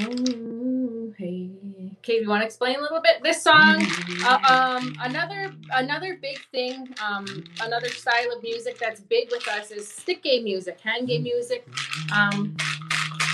Ooh, 0.00 1.14
hey. 1.18 1.50
Okay, 1.98 2.20
you 2.20 2.28
want 2.28 2.40
to 2.40 2.46
explain 2.46 2.76
a 2.78 2.80
little 2.80 3.00
bit 3.02 3.22
this 3.22 3.42
song? 3.42 3.84
Uh, 4.24 4.38
um, 4.48 4.96
another 5.00 5.52
another 5.74 6.18
big 6.20 6.38
thing, 6.50 6.88
um, 7.04 7.44
another 7.60 7.88
style 7.88 8.32
of 8.34 8.42
music 8.42 8.78
that's 8.78 9.00
big 9.00 9.30
with 9.30 9.46
us 9.48 9.70
is 9.70 9.86
stick 9.86 10.22
game 10.22 10.44
music, 10.44 10.80
hand 10.80 11.06
game 11.08 11.22
music. 11.24 11.68
Um, 12.16 12.56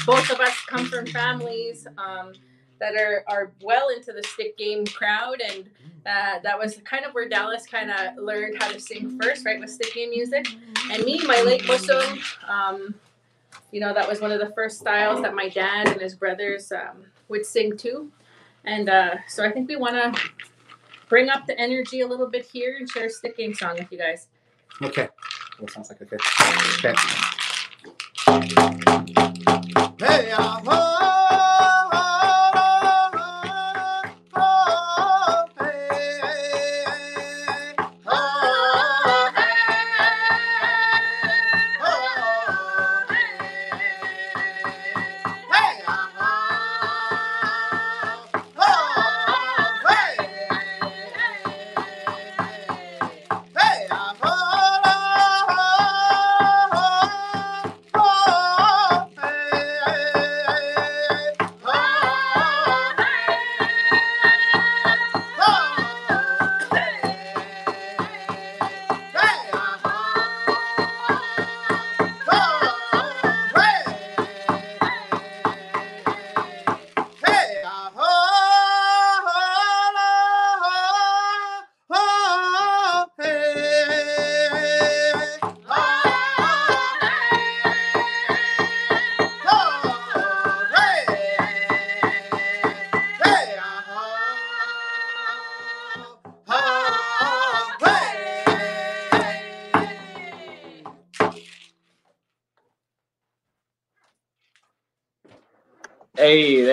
both 0.08 0.30
of 0.30 0.40
us 0.40 0.54
come 0.66 0.86
from 0.86 1.04
families 1.06 1.86
um, 1.98 2.32
that 2.80 2.94
are 2.94 3.24
are 3.26 3.52
well 3.62 3.90
into 3.90 4.12
the 4.12 4.22
stick 4.22 4.56
game 4.56 4.86
crowd, 4.86 5.40
and 5.52 5.68
uh, 6.06 6.38
that 6.42 6.58
was 6.58 6.78
kind 6.84 7.04
of 7.04 7.12
where 7.12 7.28
Dallas 7.28 7.66
kind 7.66 7.90
of 7.90 8.16
learned 8.16 8.56
how 8.58 8.72
to 8.72 8.80
sing 8.80 9.20
first, 9.20 9.44
right, 9.44 9.60
with 9.60 9.68
stick 9.68 9.92
game 9.94 10.08
music. 10.08 10.48
And 10.90 11.04
me, 11.04 11.22
my 11.26 11.42
late 11.42 11.62
Mushum, 11.64 12.18
um, 12.48 12.94
you 13.70 13.80
know, 13.80 13.92
that 13.92 14.08
was 14.08 14.22
one 14.22 14.32
of 14.32 14.40
the 14.40 14.50
first 14.54 14.78
styles 14.78 15.20
that 15.20 15.34
my 15.34 15.50
dad 15.50 15.88
and 15.88 16.00
his 16.00 16.14
brothers 16.14 16.72
um, 16.72 17.04
would 17.28 17.44
sing 17.44 17.76
to. 17.76 18.10
And 18.64 18.88
uh, 18.88 19.16
so 19.28 19.44
I 19.44 19.50
think 19.50 19.68
we 19.68 19.76
want 19.76 19.94
to 19.94 20.20
bring 21.10 21.28
up 21.28 21.46
the 21.46 21.58
energy 21.60 22.00
a 22.00 22.06
little 22.06 22.28
bit 22.28 22.46
here 22.46 22.76
and 22.78 22.88
share 22.88 23.06
a 23.06 23.10
stick 23.10 23.36
game 23.36 23.52
song 23.52 23.76
with 23.78 23.92
you 23.92 23.98
guys. 23.98 24.28
Okay. 24.80 25.08
That 25.60 25.70
sounds 25.70 25.90
like 25.90 26.00
okay. 26.00 26.16
Okay. 26.78 26.94
Hey, 28.28 28.42
uh, 30.32 30.60
oh, 30.66 30.97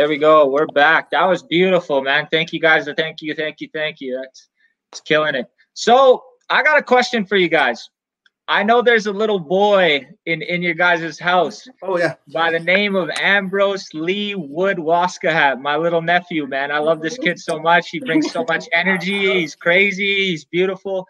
there 0.05 0.09
we 0.11 0.17
go. 0.19 0.45
We're 0.47 0.67
back. 0.67 1.09
That 1.09 1.25
was 1.25 1.41
beautiful, 1.41 1.99
man. 2.03 2.27
Thank 2.29 2.53
you 2.53 2.59
guys. 2.59 2.87
Thank 2.95 3.23
you, 3.23 3.33
thank 3.33 3.59
you, 3.59 3.67
thank 3.73 3.99
you. 3.99 4.19
That's 4.21 4.49
it's 4.91 5.01
killing 5.01 5.33
it. 5.33 5.47
So 5.73 6.23
I 6.47 6.61
got 6.61 6.77
a 6.77 6.83
question 6.83 7.25
for 7.25 7.37
you 7.37 7.49
guys. 7.49 7.89
I 8.47 8.61
know 8.61 8.83
there's 8.83 9.07
a 9.07 9.11
little 9.11 9.39
boy 9.39 10.07
in 10.27 10.43
in 10.43 10.61
your 10.61 10.75
guys' 10.75 11.17
house 11.17 11.67
Oh 11.81 11.97
yeah. 11.97 12.13
by 12.31 12.51
the 12.51 12.59
name 12.59 12.95
of 12.95 13.09
Ambrose 13.19 13.87
Lee 13.95 14.35
Wood 14.35 14.77
Waskahat, 14.77 15.59
my 15.59 15.75
little 15.75 16.03
nephew, 16.03 16.45
man. 16.45 16.71
I 16.71 16.77
love 16.77 17.01
this 17.01 17.17
kid 17.17 17.39
so 17.39 17.57
much. 17.57 17.89
He 17.89 17.99
brings 17.99 18.31
so 18.31 18.45
much 18.47 18.65
energy. 18.73 19.33
He's 19.41 19.55
crazy. 19.55 20.27
He's 20.27 20.45
beautiful. 20.45 21.07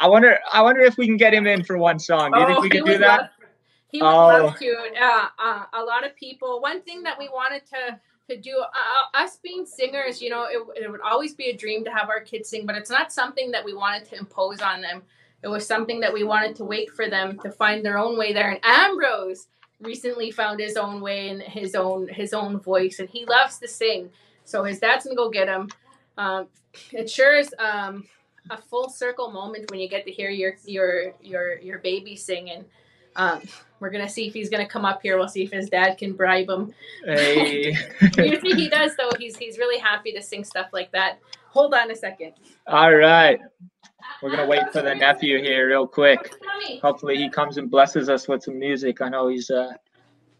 I 0.00 0.06
wonder 0.06 0.38
I 0.52 0.60
wonder 0.60 0.82
if 0.82 0.98
we 0.98 1.06
can 1.06 1.16
get 1.16 1.32
him 1.32 1.46
in 1.46 1.64
for 1.64 1.78
one 1.78 1.98
song. 1.98 2.32
Do 2.32 2.40
you 2.40 2.46
think 2.46 2.58
we 2.58 2.58
Oh, 2.58 2.62
he 2.64 2.68
can 2.68 2.84
do 2.84 2.98
that? 2.98 3.20
love- 3.20 3.30
he 3.90 4.02
would 4.02 4.06
Oh. 4.06 4.26
love 4.44 4.58
to. 4.58 4.76
Uh, 5.00 5.28
uh, 5.38 5.64
a 5.72 5.82
lot 5.82 6.04
of 6.04 6.14
people. 6.14 6.60
One 6.60 6.82
thing 6.82 7.02
that 7.04 7.18
we 7.18 7.30
wanted 7.30 7.64
to 7.68 7.98
to 8.28 8.36
do, 8.36 8.58
uh, 8.60 9.16
us 9.16 9.36
being 9.36 9.64
singers, 9.66 10.20
you 10.20 10.30
know, 10.30 10.44
it, 10.44 10.82
it 10.82 10.90
would 10.90 11.00
always 11.00 11.34
be 11.34 11.46
a 11.46 11.56
dream 11.56 11.84
to 11.84 11.90
have 11.90 12.08
our 12.08 12.20
kids 12.20 12.48
sing, 12.48 12.66
but 12.66 12.76
it's 12.76 12.90
not 12.90 13.12
something 13.12 13.50
that 13.50 13.64
we 13.64 13.74
wanted 13.74 14.04
to 14.10 14.18
impose 14.18 14.60
on 14.60 14.80
them. 14.80 15.02
It 15.42 15.48
was 15.48 15.66
something 15.66 16.00
that 16.00 16.12
we 16.12 16.24
wanted 16.24 16.56
to 16.56 16.64
wait 16.64 16.90
for 16.90 17.08
them 17.08 17.38
to 17.40 17.50
find 17.50 17.84
their 17.84 17.98
own 17.98 18.18
way 18.18 18.32
there. 18.32 18.50
And 18.50 18.60
Ambrose 18.64 19.46
recently 19.80 20.30
found 20.30 20.60
his 20.60 20.76
own 20.76 21.00
way 21.00 21.28
and 21.28 21.40
his 21.40 21.74
own 21.74 22.08
his 22.08 22.32
own 22.32 22.58
voice, 22.58 22.98
and 22.98 23.08
he 23.08 23.24
loves 23.26 23.58
to 23.58 23.68
sing. 23.68 24.10
So 24.44 24.64
his 24.64 24.80
dad's 24.80 25.04
gonna 25.04 25.16
go 25.16 25.30
get 25.30 25.48
him. 25.48 25.68
Um, 26.16 26.48
it 26.92 27.08
sure 27.08 27.36
is 27.36 27.54
um, 27.58 28.04
a 28.50 28.56
full 28.56 28.88
circle 28.88 29.30
moment 29.30 29.70
when 29.70 29.80
you 29.80 29.88
get 29.88 30.04
to 30.06 30.12
hear 30.12 30.30
your 30.30 30.56
your 30.64 31.14
your 31.20 31.58
your 31.58 31.78
baby 31.78 32.16
singing. 32.16 32.64
Um, 33.16 33.42
we're 33.80 33.90
gonna 33.90 34.08
see 34.08 34.26
if 34.26 34.34
he's 34.34 34.48
gonna 34.50 34.66
come 34.66 34.84
up 34.84 35.00
here. 35.02 35.16
We'll 35.18 35.28
see 35.28 35.42
if 35.42 35.52
his 35.52 35.68
dad 35.68 35.98
can 35.98 36.12
bribe 36.14 36.48
him. 36.48 36.72
Hey. 37.04 37.74
Usually 38.18 38.54
he 38.54 38.68
does 38.68 38.96
though. 38.96 39.10
He's 39.18 39.36
he's 39.36 39.58
really 39.58 39.78
happy 39.78 40.12
to 40.12 40.22
sing 40.22 40.44
stuff 40.44 40.68
like 40.72 40.90
that. 40.92 41.18
Hold 41.50 41.74
on 41.74 41.90
a 41.90 41.94
second. 41.96 42.32
All 42.66 42.94
right. 42.94 43.40
We're 44.22 44.30
gonna 44.30 44.46
wait 44.46 44.72
for 44.72 44.82
the 44.82 44.94
nephew 44.94 45.40
here 45.42 45.68
real 45.68 45.86
quick. 45.86 46.32
Hopefully 46.82 47.16
he 47.16 47.28
comes 47.28 47.56
and 47.58 47.70
blesses 47.70 48.08
us 48.08 48.26
with 48.28 48.42
some 48.42 48.58
music. 48.58 49.00
I 49.00 49.08
know 49.08 49.28
he's 49.28 49.50
a 49.50 49.76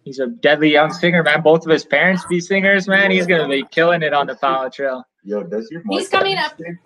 he's 0.04 0.18
a 0.20 0.26
deadly 0.26 0.72
young 0.72 0.92
singer, 0.92 1.22
man. 1.22 1.42
Both 1.42 1.64
of 1.66 1.70
his 1.72 1.84
parents 1.84 2.24
be 2.26 2.40
singers, 2.40 2.88
man. 2.88 3.10
He's 3.10 3.26
gonna 3.26 3.48
be 3.48 3.64
killing 3.70 4.02
it 4.02 4.12
on 4.12 4.26
the 4.26 4.34
powwow 4.36 4.68
trail. 4.68 5.04
Yo, 5.24 5.42
does 5.42 5.70
your 5.70 5.82
He's 5.90 6.08
coming 6.08 6.38
up. 6.38 6.54
stick? 6.54 6.76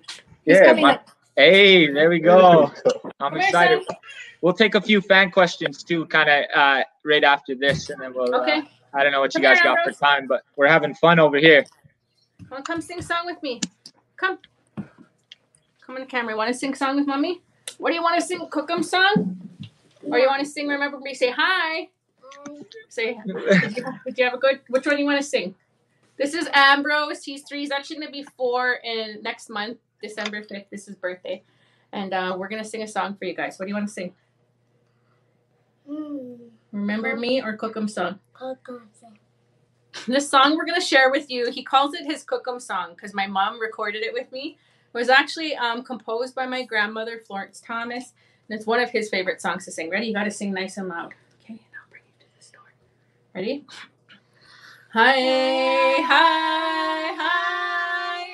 He's 0.44 0.56
Yeah, 0.56 0.66
coming 0.66 0.82
my- 0.82 0.94
up. 0.94 1.08
Hey, 1.36 1.90
there 1.90 2.10
we 2.10 2.18
go. 2.20 2.70
I'm 3.20 3.36
excited. 3.36 3.82
We'll 4.42 4.52
take 4.52 4.74
a 4.74 4.80
few 4.80 5.00
fan 5.00 5.30
questions 5.30 5.82
too, 5.82 6.06
kind 6.06 6.28
of 6.28 6.44
uh, 6.54 6.82
right 7.04 7.24
after 7.24 7.54
this, 7.54 7.90
and 7.90 8.00
then 8.00 8.12
we'll. 8.14 8.34
uh, 8.34 8.40
Okay. 8.42 8.62
I 8.94 9.02
don't 9.02 9.12
know 9.12 9.20
what 9.20 9.34
you 9.34 9.40
guys 9.40 9.58
got 9.62 9.78
for 9.84 9.92
time, 9.92 10.26
but 10.26 10.42
we're 10.56 10.68
having 10.68 10.94
fun 10.94 11.18
over 11.18 11.38
here. 11.38 11.64
Come 12.48 12.58
on, 12.58 12.62
come 12.62 12.80
sing 12.82 13.00
song 13.00 13.22
with 13.24 13.42
me. 13.42 13.58
Come. 14.18 14.38
Come 14.76 15.94
on 15.96 16.00
the 16.00 16.06
camera. 16.06 16.36
Want 16.36 16.52
to 16.52 16.58
sing 16.58 16.74
song 16.74 16.96
with 16.96 17.06
mommy? 17.06 17.40
What 17.78 17.88
do 17.88 17.94
you 17.94 18.02
want 18.02 18.20
to 18.20 18.26
sing? 18.26 18.40
Kukum 18.50 18.84
song? 18.84 19.38
Or 20.02 20.18
you 20.18 20.26
want 20.26 20.40
to 20.44 20.46
sing 20.50 20.68
Remember 20.68 20.98
Me? 20.98 21.14
Say 21.14 21.30
hi. 21.34 21.88
Say, 22.90 23.18
did 23.26 23.76
you, 23.78 23.84
you 24.16 24.24
have 24.24 24.34
a 24.34 24.38
good, 24.38 24.60
which 24.68 24.84
one 24.84 24.96
do 24.96 25.00
you 25.00 25.06
want 25.06 25.20
to 25.20 25.26
sing? 25.26 25.54
This 26.18 26.34
is 26.34 26.46
Ambrose. 26.52 27.22
He's 27.24 27.42
three. 27.48 27.60
He's 27.60 27.70
actually 27.70 27.96
going 27.96 28.08
to 28.08 28.12
be 28.12 28.24
four 28.36 28.74
in 28.84 29.22
next 29.22 29.48
month, 29.48 29.78
December 30.02 30.42
5th. 30.42 30.66
This 30.70 30.82
is 30.82 30.86
his 30.88 30.96
birthday. 30.96 31.42
And 31.92 32.12
uh, 32.12 32.36
we're 32.38 32.48
going 32.48 32.62
to 32.62 32.68
sing 32.68 32.82
a 32.82 32.88
song 32.88 33.16
for 33.16 33.24
you 33.24 33.34
guys. 33.34 33.58
What 33.58 33.66
do 33.66 33.70
you 33.70 33.74
want 33.74 33.86
to 33.88 33.92
sing? 33.92 34.14
Remember 36.72 37.16
Me 37.16 37.42
or 37.42 37.56
Kukum 37.56 37.88
song? 37.88 38.18
This 40.06 40.28
song 40.28 40.56
we're 40.56 40.64
gonna 40.64 40.80
share 40.80 41.10
with 41.10 41.30
you. 41.30 41.50
He 41.50 41.62
calls 41.62 41.94
it 41.94 42.06
his 42.06 42.24
Kukum 42.24 42.60
song 42.60 42.94
because 42.94 43.12
my 43.14 43.26
mom 43.26 43.60
recorded 43.60 44.02
it 44.02 44.12
with 44.12 44.32
me. 44.32 44.56
It 44.94 44.98
was 44.98 45.08
actually 45.08 45.54
um, 45.54 45.82
composed 45.82 46.34
by 46.34 46.46
my 46.46 46.64
grandmother 46.64 47.22
Florence 47.26 47.60
Thomas, 47.60 48.14
and 48.48 48.58
it's 48.58 48.66
one 48.66 48.80
of 48.80 48.90
his 48.90 49.08
favorite 49.10 49.40
songs 49.40 49.64
to 49.66 49.72
sing. 49.72 49.90
Ready? 49.90 50.06
You 50.06 50.14
got 50.14 50.24
to 50.24 50.30
sing 50.30 50.52
nice 50.52 50.76
and 50.76 50.88
loud. 50.88 51.14
Okay, 51.42 51.54
and 51.54 51.60
I'll 51.60 51.90
bring 51.90 52.02
you 52.06 52.12
to 52.20 52.26
the 52.36 52.44
store. 52.44 52.72
Ready? 53.34 53.66
Hi, 54.92 55.12
hi, 56.02 57.14
hi, 57.16 58.26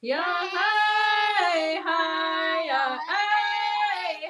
yeah, 0.00 0.22
hi, 0.22 0.46
hi, 0.46 0.73
hey, 1.54 1.78
hi, 1.84 2.64
yeah, 2.66 2.98
hey, 3.06 4.26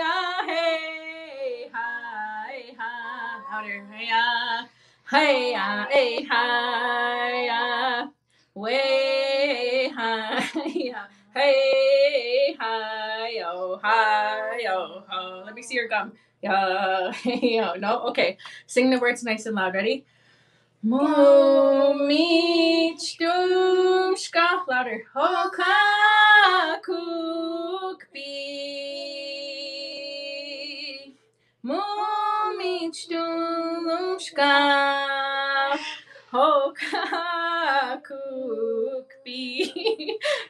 ah, 0.02 0.36
hey, 0.36 1.70
hi, 1.72 2.74
uh, 2.80 3.42
louder, 3.52 3.86
hey, 3.92 4.08
hi, 4.10 4.66
hey, 12.60 13.44
oh, 13.46 13.80
hi, 13.84 14.66
oh, 14.72 15.04
oh. 15.12 15.44
Let 15.46 15.54
me 15.54 15.62
see 15.62 15.76
your 15.76 15.88
gum. 15.88 16.14
Hey, 17.24 17.60
oh, 17.64 17.74
no, 17.76 18.02
okay. 18.10 18.38
Sing 18.68 18.90
the 18.90 19.00
words 19.00 19.24
nice 19.24 19.46
and 19.46 19.56
loud. 19.56 19.74
Ready? 19.74 20.06
Mumich 20.86 22.18
dumshka 23.20 24.68
louder. 24.68 25.04
Hoka 25.16 25.66
kukbi. 26.86 28.28
Mumich 31.66 33.10
dumshka. 33.10 34.54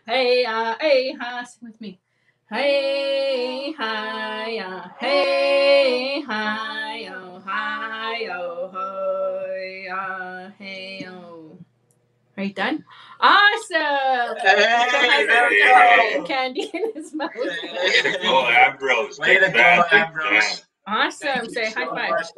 Hey, 0.06 0.46
ah, 0.48 0.76
hey, 0.80 1.14
ha. 1.14 1.44
Sing 1.44 1.68
with 1.70 1.80
me. 1.82 2.00
Hey, 2.50 3.74
hi, 3.78 4.60
ah, 4.64 4.96
hey, 5.02 6.22
hi, 6.22 7.10
oh, 7.14 7.42
hi, 7.46 8.26
oh, 8.28 8.70
hoy, 8.74 9.88
ah, 9.92 10.50
hey, 10.58 11.06
oh. 11.10 11.58
Are 12.38 12.44
you 12.44 12.54
done? 12.54 12.86
Awesome! 13.20 14.38
Hey, 14.42 15.26
there 15.28 15.50
we 15.50 15.62
go. 15.62 16.24
Candy 16.24 16.72
in 16.74 16.94
his 16.96 17.14
mouth. 17.14 17.32
Oh, 17.36 18.48
Ambrose. 18.50 19.20
Way 19.20 19.40
to 19.40 19.50
go, 19.52 19.84
Ambrose. 19.92 20.64
Awesome. 20.88 21.50
Say 21.50 21.70
high 21.70 21.86
five. 21.88 22.32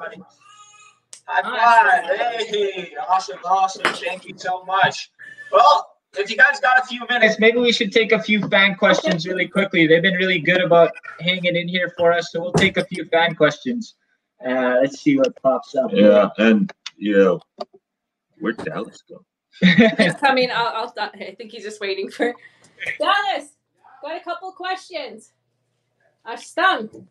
High 1.28 1.44
five. 1.44 2.48
Hey, 2.48 2.96
awesome, 3.08 3.38
awesome. 3.46 3.94
Thank 3.94 4.26
you 4.26 4.34
so 4.36 4.64
much. 4.64 5.12
Well, 5.52 5.99
if 6.18 6.30
you 6.30 6.38
guys 6.38 6.60
got 6.60 6.80
a 6.80 6.86
few 6.86 7.06
minutes, 7.10 7.40
maybe 7.40 7.60
we 7.60 7.72
should 7.72 7.92
take 7.92 8.12
a 8.12 8.22
few 8.22 8.48
fan 8.48 8.76
questions 8.76 9.28
really 9.28 9.48
quickly. 9.48 9.88
They've 9.88 10.02
been 10.02 10.16
really 10.16 10.40
good 10.40 10.62
about 10.62 10.92
hanging 11.20 11.56
in 11.56 11.68
here 11.68 11.94
for 11.98 12.12
us, 12.12 12.32
so 12.32 12.42
we'll 12.42 12.54
take 12.54 12.78
a 12.78 12.86
few 12.86 13.06
fan 13.06 13.36
questions. 13.36 13.96
Uh, 14.46 14.78
let's 14.82 15.00
see 15.02 15.18
what 15.18 15.40
pops 15.42 15.76
up. 15.76 15.92
Yeah, 15.94 16.30
and 16.38 16.72
you 16.98 17.18
know, 17.18 17.42
where'd 18.40 18.58
Dallas 18.58 19.04
go? 19.08 19.24
He's 19.98 20.14
coming. 20.16 20.50
I'll, 20.52 20.74
I'll 20.76 20.92
stop. 20.92 21.14
I 21.16 21.36
think 21.38 21.52
he's 21.52 21.64
just 21.64 21.82
waiting 21.82 22.10
for. 22.10 22.34
Dallas, 23.00 23.50
got 24.02 24.16
a 24.16 24.24
couple 24.24 24.52
questions. 24.52 25.34
Stung. 26.38 27.08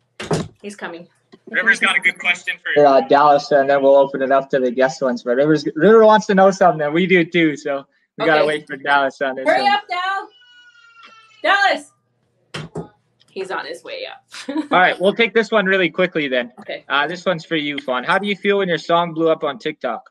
He's 0.61 0.75
coming. 0.75 1.07
River's 1.49 1.79
got 1.79 1.97
a 1.97 1.99
good 1.99 2.17
question 2.19 2.55
for 2.63 2.85
uh, 2.85 3.01
Dallas, 3.01 3.51
and 3.51 3.69
then 3.69 3.81
we'll 3.81 3.95
open 3.95 4.21
it 4.21 4.31
up 4.31 4.49
to 4.51 4.59
the 4.59 4.71
guest 4.71 5.01
ones. 5.01 5.23
But 5.23 5.35
River's 5.35 5.65
River 5.75 6.05
wants 6.05 6.25
to 6.27 6.35
know 6.35 6.51
something, 6.51 6.81
and 6.81 6.93
we 6.93 7.05
do 7.05 7.23
too. 7.23 7.55
So 7.55 7.85
we 8.19 8.25
gotta 8.25 8.45
wait 8.45 8.67
for 8.67 8.77
Dallas 8.77 9.21
on 9.21 9.35
this. 9.35 9.47
Hurry 9.47 9.63
one. 9.63 9.71
up, 9.73 9.83
Dal. 9.89 10.29
Dallas. 11.43 11.91
He's 13.31 13.51
on 13.51 13.65
his 13.65 13.83
way 13.83 14.05
up. 14.05 14.25
All 14.71 14.79
right, 14.79 14.99
we'll 14.99 15.13
take 15.13 15.33
this 15.33 15.51
one 15.51 15.65
really 15.65 15.89
quickly 15.89 16.27
then. 16.27 16.51
Okay. 16.59 16.83
Uh, 16.89 17.07
this 17.07 17.25
one's 17.25 17.45
for 17.45 17.55
you, 17.55 17.77
Fawn. 17.79 18.03
How 18.03 18.17
do 18.17 18.27
you 18.27 18.35
feel 18.35 18.57
when 18.57 18.67
your 18.67 18.77
song 18.77 19.13
blew 19.13 19.29
up 19.29 19.43
on 19.43 19.59
TikTok? 19.59 20.09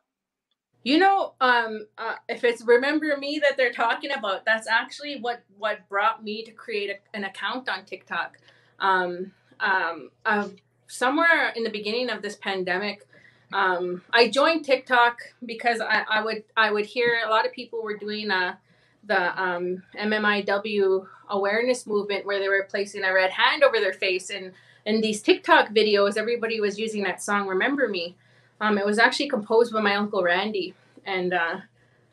You 0.84 0.98
know, 0.98 1.34
um, 1.40 1.86
uh, 1.98 2.14
if 2.28 2.44
it's 2.44 2.62
remember 2.62 3.16
me 3.16 3.40
that 3.42 3.56
they're 3.56 3.72
talking 3.72 4.12
about, 4.12 4.44
that's 4.44 4.68
actually 4.68 5.20
what 5.20 5.42
what 5.58 5.86
brought 5.88 6.22
me 6.22 6.44
to 6.44 6.52
create 6.52 6.90
a, 6.90 7.16
an 7.16 7.24
account 7.24 7.68
on 7.68 7.84
TikTok. 7.84 8.38
Um, 8.78 9.32
um, 9.60 10.10
uh, 10.24 10.48
somewhere 10.86 11.52
in 11.56 11.64
the 11.64 11.70
beginning 11.70 12.10
of 12.10 12.22
this 12.22 12.36
pandemic, 12.36 13.07
um, 13.52 14.02
I 14.12 14.28
joined 14.28 14.64
TikTok 14.64 15.20
because 15.44 15.80
I, 15.80 16.04
I 16.08 16.22
would 16.22 16.44
I 16.56 16.70
would 16.70 16.86
hear 16.86 17.20
a 17.24 17.30
lot 17.30 17.46
of 17.46 17.52
people 17.52 17.82
were 17.82 17.96
doing 17.96 18.30
uh, 18.30 18.56
the 19.04 19.42
um, 19.42 19.82
MMIW 19.98 21.06
awareness 21.30 21.86
movement 21.86 22.26
where 22.26 22.38
they 22.38 22.48
were 22.48 22.66
placing 22.68 23.04
a 23.04 23.12
red 23.12 23.30
hand 23.30 23.62
over 23.62 23.80
their 23.80 23.92
face 23.92 24.30
and 24.30 24.52
in 24.88 25.02
these 25.02 25.20
TikTok 25.20 25.68
videos, 25.68 26.16
everybody 26.16 26.60
was 26.60 26.78
using 26.78 27.02
that 27.02 27.22
song 27.22 27.46
"Remember 27.46 27.88
Me." 27.88 28.16
Um, 28.58 28.78
it 28.78 28.86
was 28.86 28.98
actually 28.98 29.28
composed 29.28 29.72
by 29.72 29.82
my 29.82 29.94
uncle 29.94 30.22
Randy, 30.22 30.74
and 31.04 31.34
uh, 31.34 31.58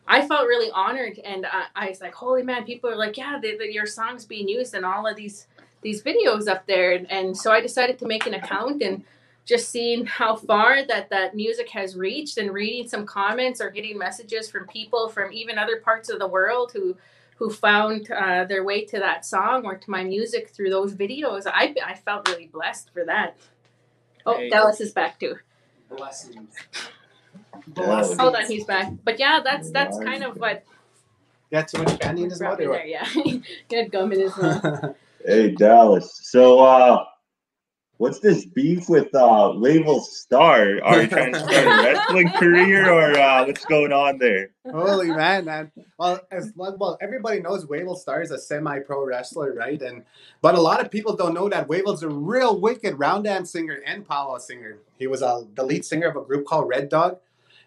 I 0.05 0.27
felt 0.27 0.45
really 0.47 0.69
honored. 0.71 1.17
And 1.19 1.45
uh, 1.45 1.63
I 1.73 1.87
was 1.87 2.01
like, 2.01 2.13
"Holy 2.13 2.43
man!" 2.43 2.65
People 2.65 2.89
are 2.89 2.97
like, 2.97 3.17
"Yeah, 3.17 3.39
your 3.41 3.85
song's 3.85 4.25
being 4.25 4.49
used 4.49 4.75
in 4.75 4.83
all 4.83 5.07
of 5.07 5.15
these 5.15 5.47
these 5.81 6.03
videos 6.03 6.49
up 6.49 6.67
there, 6.67 6.91
and, 6.91 7.09
and 7.09 7.37
so 7.37 7.51
I 7.51 7.61
decided 7.61 7.97
to 7.99 8.05
make 8.05 8.27
an 8.27 8.33
account 8.33 8.81
and 8.81 9.05
just 9.45 9.69
seeing 9.69 10.05
how 10.05 10.35
far 10.35 10.83
that 10.87 11.09
that 11.11 11.35
music 11.35 11.69
has 11.69 11.95
reached 11.95 12.37
and 12.39 12.51
reading 12.51 12.87
some 12.87 13.05
comments 13.05 13.61
or 13.61 13.69
getting 13.69 13.97
messages 13.97 14.49
from 14.49 14.65
people 14.67 15.07
from 15.07 15.31
even 15.31 15.57
other 15.57 15.77
parts 15.77 16.09
of 16.09 16.19
the 16.19 16.27
world 16.27 16.71
who 16.73 16.97
who 17.37 17.49
found 17.51 18.09
uh, 18.11 18.45
their 18.45 18.63
way 18.63 18.85
to 18.85 18.97
that 18.97 19.25
song 19.25 19.65
or 19.65 19.75
to 19.75 19.91
my 19.91 20.03
music 20.03 20.49
through 20.49 20.69
those 20.69 20.93
videos. 20.95 21.43
I 21.45 21.75
I 21.85 21.93
felt 21.95 22.27
really 22.29 22.47
blessed 22.47 22.91
for 22.91 23.05
that. 23.05 23.35
Oh, 24.25 24.37
Hey. 24.37 24.49
Dallas 24.49 24.81
is 24.81 24.91
back 24.93 25.19
too. 25.19 25.35
Blessings. 25.95 26.55
Dallas. 27.73 28.17
Hold 28.17 28.35
on, 28.35 28.45
he's 28.45 28.65
back. 28.65 28.91
But 29.03 29.19
yeah, 29.19 29.41
that's 29.43 29.69
that's 29.71 29.99
kind 29.99 30.23
of 30.23 30.37
what 30.37 30.63
Got 31.51 31.67
too 31.67 31.77
much 31.83 31.99
candy 31.99 32.23
in 32.23 32.29
his 32.31 32.41
mouth. 32.41 32.57
brought 32.57 32.59
me 32.59 32.65
or 32.65 32.73
there. 32.73 32.87
Yeah, 32.87 33.37
good 33.69 33.91
gum 33.91 34.11
in 34.11 34.19
his 34.21 34.35
mouth. 34.37 34.95
Hey 35.25 35.51
Dallas. 35.51 36.19
So 36.21 36.59
uh 36.59 37.03
what's 37.97 38.19
this 38.19 38.45
beef 38.45 38.89
with 38.89 39.13
uh 39.15 39.53
Wavell 39.55 40.01
Star? 40.01 40.81
Are 40.83 41.01
you 41.01 41.07
trying 41.07 41.33
to 41.33 41.39
start 41.39 41.65
a 41.65 41.83
wrestling 41.83 42.29
career 42.29 42.91
or 42.91 43.17
uh 43.17 43.45
what's 43.45 43.65
going 43.65 43.91
on 43.91 44.17
there? 44.17 44.49
Holy 44.69 45.09
man, 45.09 45.45
man. 45.45 45.71
Well, 45.97 46.19
as 46.31 46.51
well, 46.55 46.97
everybody 47.01 47.39
knows 47.39 47.65
Wavell 47.65 47.95
Star 47.95 48.21
is 48.21 48.31
a 48.31 48.37
semi-pro 48.37 49.05
wrestler, 49.05 49.53
right? 49.53 49.81
And 49.81 50.03
but 50.41 50.55
a 50.55 50.61
lot 50.61 50.83
of 50.83 50.91
people 50.91 51.15
don't 51.15 51.33
know 51.33 51.49
that 51.49 51.67
Wavell's 51.67 52.03
a 52.03 52.09
real 52.09 52.59
wicked 52.59 52.97
round 52.99 53.25
dance 53.25 53.51
singer 53.51 53.79
and 53.85 54.07
powwow 54.07 54.37
singer. 54.37 54.77
He 54.97 55.07
was 55.07 55.21
uh, 55.21 55.43
the 55.55 55.63
lead 55.63 55.85
singer 55.85 56.07
of 56.07 56.15
a 56.15 56.21
group 56.21 56.45
called 56.45 56.67
Red 56.69 56.89
Dog, 56.89 57.19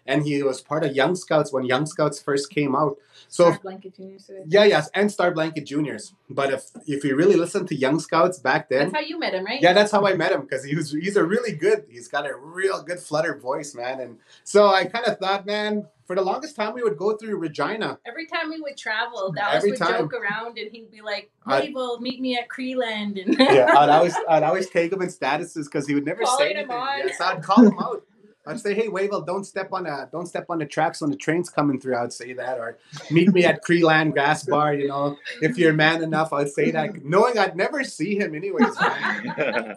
and 0.09 0.25
he 0.25 0.43
was 0.43 0.59
part 0.61 0.83
of 0.83 0.95
Young 0.95 1.15
Scouts 1.15 1.53
when 1.53 1.63
Young 1.65 1.85
Scouts 1.85 2.19
first 2.21 2.49
came 2.49 2.75
out. 2.75 2.97
So 3.27 3.43
Star 3.51 3.59
Blanket 3.61 3.95
Junior 3.95 4.19
Suit. 4.19 4.43
yeah, 4.47 4.63
yes, 4.63 4.89
and 4.95 5.11
Star 5.11 5.29
Blanket 5.31 5.65
Juniors. 5.65 6.13
But 6.29 6.51
if 6.51 6.63
if 6.87 7.03
you 7.05 7.15
really 7.15 7.35
listen 7.35 7.65
to 7.67 7.75
Young 7.75 7.99
Scouts 7.99 8.39
back 8.39 8.69
then, 8.69 8.85
That's 8.89 8.95
how 9.03 9.07
you 9.11 9.19
met 9.19 9.33
him, 9.35 9.45
right? 9.45 9.61
yeah, 9.61 9.73
that's 9.73 9.91
how 9.91 10.05
I 10.05 10.13
met 10.15 10.31
him 10.31 10.41
because 10.41 10.63
he 10.63 10.75
was 10.75 10.91
he's 10.91 11.15
a 11.15 11.23
really 11.23 11.53
good. 11.65 11.85
He's 11.89 12.07
got 12.07 12.25
a 12.29 12.35
real 12.35 12.81
good 12.81 12.99
flutter 12.99 13.37
voice, 13.37 13.75
man. 13.75 13.99
And 14.01 14.17
so 14.43 14.67
I 14.69 14.85
kind 14.85 15.05
of 15.05 15.19
thought, 15.19 15.45
man, 15.45 15.85
for 16.07 16.15
the 16.15 16.23
longest 16.23 16.55
time 16.55 16.73
we 16.73 16.81
would 16.81 16.97
go 16.97 17.15
through 17.17 17.37
Regina. 17.37 17.99
Every 18.07 18.25
time 18.25 18.49
we 18.49 18.59
would 18.61 18.77
travel, 18.77 19.31
Dallas 19.31 19.57
Every 19.57 19.71
would 19.71 19.79
time. 19.79 19.91
joke 20.01 20.13
around 20.13 20.57
and 20.57 20.71
he'd 20.71 20.89
be 20.89 21.01
like, 21.01 21.29
I- 21.45 21.61
Wavell, 21.67 21.99
meet 22.01 22.19
me 22.19 22.35
at 22.37 22.47
Creeland. 22.49 23.13
And 23.23 23.35
Yeah, 23.37 23.67
I'd 23.77 23.89
always 23.97 24.15
I'd 24.27 24.43
always 24.43 24.69
take 24.71 24.91
him 24.91 25.01
in 25.03 25.09
statuses 25.09 25.65
because 25.65 25.85
he 25.87 25.93
would 25.93 26.05
never 26.05 26.23
Calling 26.23 26.39
say 26.47 26.51
him 26.53 26.57
anything. 26.71 26.75
on. 26.77 26.97
Yes, 27.05 27.21
I'd 27.21 27.43
call 27.43 27.63
him 27.63 27.77
out. 27.79 28.03
I'd 28.47 28.59
say, 28.59 28.73
"Hey, 28.73 28.87
Wavell, 28.87 29.21
don't 29.21 29.43
step 29.43 29.69
on 29.73 29.85
a 29.85 30.07
don't 30.11 30.25
step 30.25 30.45
on 30.49 30.59
the 30.59 30.65
tracks 30.65 31.01
when 31.01 31.11
the 31.11 31.17
train's 31.17 31.49
coming 31.49 31.79
through." 31.79 31.97
I'd 31.97 32.13
say 32.13 32.33
that, 32.33 32.57
or 32.57 32.77
meet 33.11 33.33
me 33.33 33.45
at 33.45 33.63
Creeland 33.63 34.13
Grass 34.13 34.43
Bar. 34.43 34.73
You 34.73 34.87
know, 34.87 35.17
if 35.41 35.57
you're 35.57 35.73
man 35.73 36.01
enough, 36.01 36.31
I'd 36.33 36.49
say 36.49 36.71
that, 36.71 37.03
knowing 37.03 37.37
I'd 37.37 37.55
never 37.55 37.83
see 37.83 38.17
him 38.17 38.35
anyways. 38.35 38.75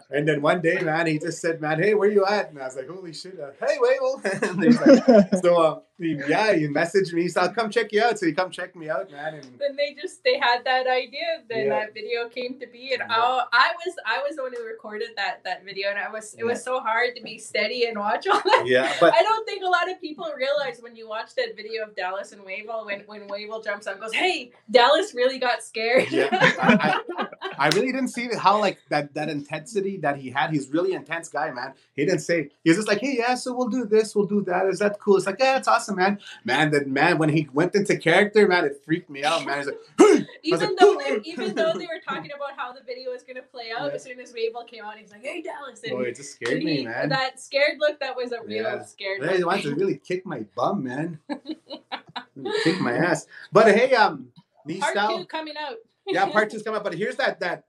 And 0.09 0.27
then 0.27 0.41
one 0.41 0.61
day, 0.61 0.79
man, 0.79 1.07
he 1.07 1.19
just 1.19 1.41
said, 1.41 1.61
"Man, 1.61 1.81
hey, 1.81 1.93
where 1.93 2.09
you 2.09 2.25
at?" 2.25 2.49
And 2.49 2.59
I 2.59 2.65
was 2.65 2.75
like, 2.75 2.87
"Holy 2.87 3.13
shit, 3.13 3.39
uh, 3.39 3.51
hey, 3.59 3.77
Wavell." 3.79 4.21
like, 5.27 5.41
so 5.43 5.61
uh, 5.61 5.79
he, 6.03 6.19
yeah, 6.27 6.53
he 6.53 6.67
messaged 6.67 7.13
me. 7.13 7.27
So 7.27 7.41
"I'll 7.41 7.53
come 7.53 7.69
check 7.69 7.91
you 7.91 8.01
out." 8.03 8.19
So 8.19 8.25
he 8.25 8.33
come 8.33 8.51
check 8.51 8.75
me 8.75 8.89
out, 8.89 9.11
man. 9.11 9.35
And 9.35 9.59
then 9.59 9.75
they 9.75 9.95
just 9.99 10.23
they 10.23 10.37
had 10.39 10.63
that 10.65 10.87
idea. 10.87 11.41
Then 11.49 11.67
Yeah. 11.67 11.79
that 11.79 11.93
video 11.93 12.29
came 12.29 12.59
to 12.59 12.67
be, 12.67 12.93
and 12.93 13.01
Yeah. 13.07 13.15
oh, 13.17 13.43
I 13.51 13.71
was 13.85 13.95
I 14.05 14.19
was 14.25 14.35
the 14.35 14.43
one 14.43 14.53
who 14.55 14.63
recorded 14.65 15.09
that 15.17 15.43
that 15.43 15.63
video, 15.65 15.89
and 15.89 15.99
I 15.99 16.09
was 16.11 16.33
it 16.37 16.43
was 16.43 16.63
so 16.63 16.79
hard 16.79 17.15
to 17.15 17.21
be 17.23 17.37
steady 17.37 17.85
and 17.85 17.97
watch 17.97 18.27
all 18.27 18.41
that. 18.43 18.63
yeah, 18.67 18.93
but 18.99 19.13
I 19.13 19.21
don't 19.23 19.45
think 19.45 19.63
a 19.63 19.69
lot 19.69 19.89
of 19.91 19.99
people 20.01 20.31
realize 20.37 20.79
when 20.81 20.95
you 20.95 21.07
watch 21.07 21.35
that 21.35 21.55
video 21.55 21.83
of 21.83 21.95
Dallas 21.95 22.31
and 22.31 22.41
Wavell 22.43 22.85
when 22.85 23.01
when 23.01 23.27
Wavell 23.27 23.61
jumps 23.63 23.87
up 23.87 23.93
and 23.93 24.01
goes, 24.01 24.13
"Hey, 24.13 24.51
Dallas 24.69 25.13
really 25.13 25.39
got 25.39 25.63
scared." 25.63 26.11
Yeah, 26.11 26.29
I, 26.31 27.01
I, 27.17 27.27
I 27.57 27.67
really 27.69 27.91
didn't 27.91 28.09
see 28.09 28.29
how 28.37 28.59
like 28.59 28.79
that 28.89 29.13
that 29.13 29.29
intensity 29.29 29.97
that 29.97 30.17
he 30.17 30.29
had. 30.29 30.51
He's 30.51 30.69
really 30.69 30.93
intense 30.93 31.29
guy, 31.29 31.51
man. 31.51 31.73
He 31.95 32.05
didn't 32.05 32.21
say 32.21 32.49
he 32.63 32.69
was 32.69 32.77
just 32.77 32.87
like, 32.87 32.99
hey, 32.99 33.15
yeah, 33.17 33.35
so 33.35 33.53
we'll 33.55 33.69
do 33.69 33.85
this, 33.85 34.15
we'll 34.15 34.25
do 34.25 34.41
that. 34.45 34.65
Is 34.67 34.79
that 34.79 34.99
cool? 34.99 35.17
It's 35.17 35.25
like, 35.25 35.37
yeah, 35.39 35.57
it's 35.57 35.67
awesome, 35.67 35.92
man. 35.95 36.19
Man, 36.43 36.71
that 36.71 36.87
man 36.87 37.17
when 37.17 37.29
he 37.29 37.47
went 37.53 37.75
into 37.75 37.97
character, 37.97 38.47
man, 38.47 38.65
it 38.65 38.81
freaked 38.83 39.09
me 39.09 39.23
out, 39.23 39.45
man. 39.45 39.57
He's 39.59 39.67
like, 39.67 39.77
hey, 39.99 40.25
even 40.43 40.59
like, 40.69 40.77
though 40.79 40.97
they, 40.97 41.21
even 41.23 41.55
though 41.55 41.73
they 41.73 41.85
were 41.85 42.01
talking 42.07 42.31
about 42.35 42.57
how 42.57 42.71
the 42.73 42.81
video 42.85 43.11
was 43.11 43.23
gonna 43.23 43.41
play 43.41 43.71
out, 43.77 43.87
Yeah. 43.89 43.95
as 43.95 44.03
soon 44.03 44.19
as 44.19 44.33
Wavell 44.33 44.65
came 44.67 44.83
out, 44.83 44.97
he's 44.97 45.11
like, 45.11 45.23
"Hey, 45.23 45.41
Dallas," 45.41 45.81
and, 45.83 45.91
boy, 45.93 46.03
it 46.03 46.15
just 46.15 46.33
scared 46.35 46.57
and 46.57 46.65
me, 46.65 46.85
man. 46.85 47.09
that 47.09 47.39
scared 47.39 47.77
look 47.79 47.99
that 47.99 48.15
was 48.15 48.31
a 48.31 48.41
real 48.43 48.63
Yeah. 48.63 48.83
scared. 48.83 49.23
Hey, 49.23 49.33
he 49.33 49.37
look. 49.39 49.47
wants 49.47 49.63
to 49.63 49.75
really 49.75 49.97
kick 49.97 50.25
my 50.25 50.45
bum, 50.55 50.83
man. 50.83 51.19
kick 52.63 52.79
my 52.79 52.93
ass. 52.93 53.27
But 53.51 53.73
hey, 53.75 53.93
um, 53.95 54.27
knee 54.65 54.79
Part 54.79 54.93
style. 54.93 55.17
two 55.19 55.25
coming 55.25 55.55
out. 55.59 55.75
Yeah, 56.07 56.25
part 56.27 56.49
two's 56.51 56.63
coming 56.63 56.77
up. 56.77 56.83
But 56.83 56.95
here's 56.95 57.15
that 57.17 57.39
that 57.39 57.65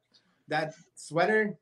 that 0.49 0.75
sweater. 0.95 1.57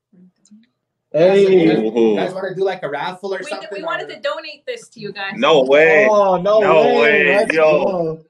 Hey. 1.12 1.76
You 1.76 2.16
guys 2.16 2.32
want 2.32 2.48
to 2.48 2.55
do 2.55 2.64
like 2.64 2.82
a 2.82 2.89
raffle 2.89 3.34
or 3.34 3.39
we, 3.39 3.44
something? 3.44 3.68
we 3.72 3.82
wanted 3.82 4.10
or- 4.10 4.14
to 4.14 4.20
donate 4.20 4.64
this 4.66 4.89
to 4.89 5.01
you 5.01 5.12
guys. 5.12 5.34
No 5.36 5.62
way. 5.64 6.09
Oh 6.10 6.36
no, 6.40 6.60
No 6.60 6.84
way! 6.84 7.24
way, 7.24 7.36
Let's 7.36 7.55
yo. 7.55 7.84
go. 7.84 8.24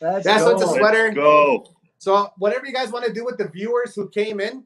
Let's 0.00 0.26
Yeah, 0.26 0.38
so 0.38 0.50
it's 0.50 0.62
a 0.62 0.68
sweater. 0.68 1.04
Let's 1.04 1.14
go. 1.16 1.66
So 1.98 2.32
whatever 2.38 2.66
you 2.66 2.72
guys 2.72 2.90
want 2.90 3.04
to 3.04 3.12
do 3.12 3.24
with 3.24 3.36
the 3.36 3.48
viewers 3.48 3.94
who 3.94 4.08
came 4.08 4.40
in, 4.40 4.64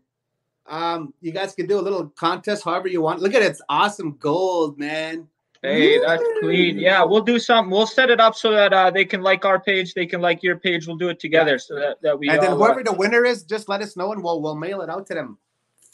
um, 0.66 1.12
you 1.20 1.32
guys 1.32 1.54
can 1.54 1.66
do 1.66 1.78
a 1.78 1.82
little 1.82 2.08
contest 2.10 2.64
however 2.64 2.88
you 2.88 3.00
want. 3.02 3.20
Look 3.20 3.34
at 3.34 3.42
it, 3.42 3.46
it's 3.46 3.62
awesome 3.68 4.16
gold, 4.18 4.78
man. 4.78 5.28
Hey, 5.62 5.98
that's 5.98 6.22
clean. 6.40 6.78
Yeah, 6.78 7.02
we'll 7.04 7.22
do 7.22 7.38
something. 7.38 7.70
We'll 7.70 7.86
set 7.86 8.10
it 8.10 8.20
up 8.20 8.34
so 8.34 8.50
that 8.50 8.74
uh, 8.74 8.90
they 8.90 9.06
can 9.06 9.22
like 9.22 9.46
our 9.46 9.58
page, 9.58 9.94
they 9.94 10.04
can 10.04 10.20
like 10.20 10.42
your 10.42 10.58
page. 10.58 10.86
We'll 10.86 10.98
do 10.98 11.08
it 11.08 11.18
together 11.18 11.58
so 11.58 11.74
that, 11.76 12.02
that 12.02 12.18
we 12.18 12.28
and 12.28 12.38
then 12.42 12.50
all, 12.50 12.62
uh, 12.62 12.66
whoever 12.66 12.82
the 12.84 12.92
winner 12.92 13.24
is, 13.24 13.44
just 13.44 13.66
let 13.68 13.80
us 13.80 13.96
know 13.96 14.12
and 14.12 14.22
we'll 14.22 14.42
we'll 14.42 14.56
mail 14.56 14.82
it 14.82 14.90
out 14.90 15.06
to 15.06 15.14
them. 15.14 15.38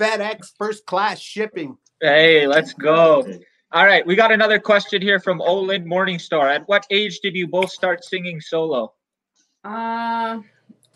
FedEx 0.01 0.53
first 0.57 0.87
class 0.87 1.21
shipping. 1.21 1.77
Hey, 2.01 2.47
let's 2.47 2.73
go. 2.73 3.27
All 3.73 3.85
right, 3.85 4.05
we 4.07 4.17
got 4.17 4.33
another 4.33 4.59
question 4.59 5.03
here 5.03 5.21
from 5.21 5.43
Olin 5.43 5.85
Morningstar. 5.85 6.55
At 6.55 6.67
what 6.67 6.87
age 6.91 7.21
did 7.21 7.37
you 7.37 7.47
both 7.47 7.71
start 7.71 8.03
singing 8.03 8.41
solo? 8.41 8.95
Um, 9.63 10.45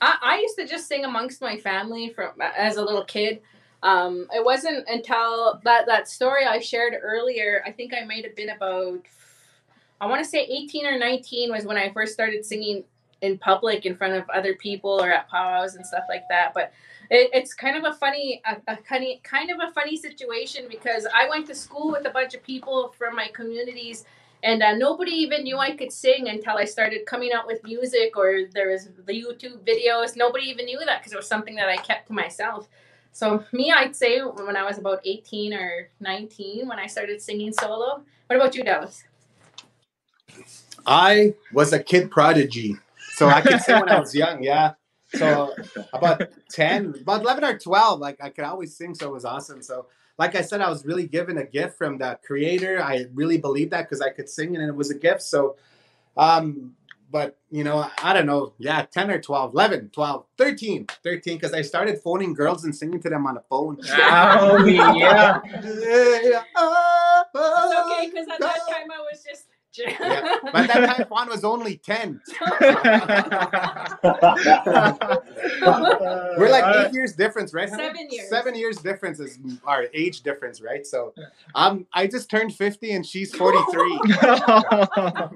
I, 0.01 0.17
I 0.23 0.39
used 0.41 0.57
to 0.57 0.67
just 0.67 0.89
sing 0.89 1.05
amongst 1.05 1.43
my 1.43 1.59
family 1.59 2.09
from 2.09 2.33
as 2.41 2.79
a 2.79 2.83
little 2.83 3.05
kid. 3.05 3.43
Um, 3.83 4.27
it 4.35 4.43
wasn't 4.43 4.89
until 4.89 5.61
that 5.65 5.87
that 5.87 6.09
story 6.09 6.47
I 6.47 6.59
shared 6.59 6.95
earlier. 7.01 7.63
I 7.67 7.71
think 7.71 7.93
I 7.93 8.07
might 8.07 8.25
have 8.25 8.35
been 8.35 8.49
about, 8.49 9.03
I 10.01 10.07
want 10.07 10.25
to 10.25 10.29
say 10.29 10.45
eighteen 10.47 10.87
or 10.87 10.99
nineteen 10.99 11.53
was 11.53 11.67
when 11.67 11.77
I 11.77 11.93
first 11.93 12.15
started 12.15 12.45
singing 12.47 12.85
in 13.25 13.39
public 13.39 13.87
in 13.87 13.97
front 13.97 14.15
of 14.15 14.29
other 14.31 14.55
people 14.55 15.03
or 15.03 15.11
at 15.11 15.29
powwows 15.29 15.75
and 15.75 15.87
stuff 15.87 16.05
like 16.09 16.25
that. 16.29 16.53
But 16.55 16.73
it, 17.11 17.31
it's 17.33 17.55
kind 17.55 17.77
of 17.77 17.85
a 17.85 17.97
funny, 17.97 18.43
a, 18.47 18.73
a 18.73 18.77
kind 18.77 19.05
of 19.05 19.23
kind 19.23 19.51
of 19.51 19.59
a 19.67 19.73
funny 19.73 19.97
situation 19.97 20.67
because 20.69 21.07
I 21.15 21.29
went 21.29 21.47
to 21.49 21.55
school 21.55 21.91
with 21.91 22.07
a 22.07 22.11
bunch 22.11 22.35
of 22.35 22.43
people 22.43 22.95
from 22.97 23.17
my 23.17 23.29
communities 23.29 24.05
and 24.45 24.63
uh, 24.63 24.77
nobody 24.77 25.13
even 25.13 25.45
knew 25.45 25.57
I 25.57 25.75
could 25.75 25.91
sing 25.91 26.29
until 26.29 26.59
I 26.59 26.67
started 26.67 27.07
coming 27.07 27.33
out 27.33 27.47
with 27.47 27.65
music 27.65 28.15
or 28.15 28.43
there 28.53 28.71
was 28.71 28.91
the 29.07 29.13
YouTube 29.13 29.65
videos. 29.67 30.17
Nobody 30.17 30.45
even 30.51 30.67
knew 30.67 30.79
that 30.85 31.01
because 31.01 31.15
it 31.15 31.17
was 31.17 31.27
something 31.27 31.55
that 31.55 31.71
I 31.71 31.77
kept 31.77 32.09
to 32.09 32.13
myself. 32.13 32.69
So 33.13 33.43
me, 33.53 33.73
I'd 33.73 33.97
say 33.97 34.21
when 34.21 34.55
I 34.55 34.65
was 34.65 34.77
about 34.77 35.01
18 35.05 35.55
or 35.55 35.89
19 36.01 36.69
when 36.69 36.79
I 36.79 36.87
started 36.87 37.23
singing 37.23 37.55
solo. 37.55 38.03
What 38.27 38.37
about 38.37 38.55
you, 38.55 38.65
Dallas? 38.65 39.05
I 40.87 41.33
was 41.53 41.73
a 41.73 41.83
kid 41.83 42.11
prodigy, 42.11 42.77
so 43.15 43.29
I 43.29 43.41
could 43.41 43.61
sing 43.61 43.81
when 43.81 43.89
I 43.89 44.01
was 44.01 44.15
young. 44.23 44.43
Yeah, 44.43 44.75
so 45.15 45.55
about 45.93 46.23
ten, 46.51 46.95
about 47.01 47.23
eleven 47.23 47.45
or 47.45 47.59
twelve, 47.59 48.01
like 48.01 48.23
I 48.23 48.31
could 48.31 48.45
always 48.45 48.77
sing, 48.77 48.95
so 48.95 49.07
it 49.07 49.13
was 49.13 49.25
awesome. 49.25 49.63
So, 49.63 49.87
like 50.19 50.35
I 50.35 50.43
said, 50.43 50.61
I 50.61 50.69
was 50.69 50.85
really 50.85 51.07
given 51.07 51.39
a 51.39 51.45
gift 51.45 51.79
from 51.79 51.99
the 51.99 52.19
Creator. 52.27 52.83
I 52.83 53.07
really 53.15 53.39
believed 53.39 53.71
that 53.73 53.83
because 53.83 54.01
I 54.01 54.11
could 54.11 54.29
sing 54.29 54.57
and 54.57 54.65
it 54.65 54.75
was 54.75 54.91
a 54.91 54.99
gift. 54.99 55.23
So, 55.23 55.57
um, 56.17 56.75
but 57.11 57.39
you 57.51 57.63
know, 57.63 57.89
I 58.03 58.13
don't 58.13 58.27
know. 58.27 58.55
Yeah, 58.59 58.83
10 58.83 59.11
or 59.11 59.21
12, 59.21 59.53
11, 59.55 59.91
12, 59.91 60.27
13, 60.37 60.87
13, 61.05 61.37
because 61.37 61.53
I 61.53 61.63
started 61.63 62.01
phoning 62.01 62.35
girls 62.35 62.65
and 62.65 62.75
singing 62.75 63.01
to 63.03 63.09
them 63.09 63.27
on 63.27 63.35
the 63.35 63.43
phone. 63.49 63.79
Oh, 63.93 64.65
yeah. 64.67 65.41
It's 65.45 65.57
okay 67.37 68.11
because 68.11 68.29
at 68.29 68.41
that 68.41 68.61
time 68.69 68.91
I 68.93 68.99
was 68.99 69.23
just. 69.25 69.47
Yeah, 69.77 70.39
But 70.53 70.69
that 70.69 70.97
time, 70.97 71.07
Juan 71.09 71.29
was 71.29 71.43
only 71.45 71.79
10. 71.79 72.21
We're 76.37 76.49
like 76.51 76.65
Uh, 76.65 76.85
eight 76.87 76.95
years 76.95 77.13
difference, 77.15 77.53
right? 77.53 77.69
Seven 77.69 78.07
years. 78.11 78.29
Seven 78.29 78.55
years 78.55 78.77
difference 78.79 79.21
is 79.21 79.39
our 79.67 79.87
age 79.93 80.23
difference, 80.23 80.61
right? 80.61 80.87
So, 80.87 81.13
um, 81.55 81.87
I 81.93 82.07
just 82.07 82.31
turned 82.31 82.55
fifty 82.55 82.93
and 82.93 83.05
she's 83.05 83.35
forty 83.35 83.59
three. 83.73 83.95
Not 84.23 85.31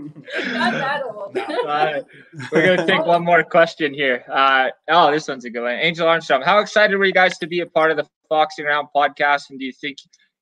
that 0.72 1.02
old. 1.04 1.36
All 1.36 1.64
right. 1.66 2.04
We're 2.52 2.76
gonna 2.76 2.86
take 2.86 3.04
one 3.04 3.24
more 3.24 3.42
question 3.42 3.92
here. 3.94 4.24
Uh, 4.30 4.68
oh, 4.88 5.10
this 5.10 5.28
one's 5.28 5.44
a 5.44 5.50
good 5.50 5.62
one. 5.62 5.74
Angel 5.74 6.06
Armstrong, 6.06 6.42
how 6.42 6.58
excited 6.60 6.96
were 6.96 7.04
you 7.04 7.12
guys 7.12 7.38
to 7.38 7.46
be 7.46 7.60
a 7.60 7.66
part 7.66 7.90
of 7.90 7.96
the 7.96 8.06
Foxing 8.28 8.66
Around 8.66 8.88
podcast? 8.94 9.50
And 9.50 9.58
do 9.58 9.64
you 9.64 9.72
think 9.72 9.98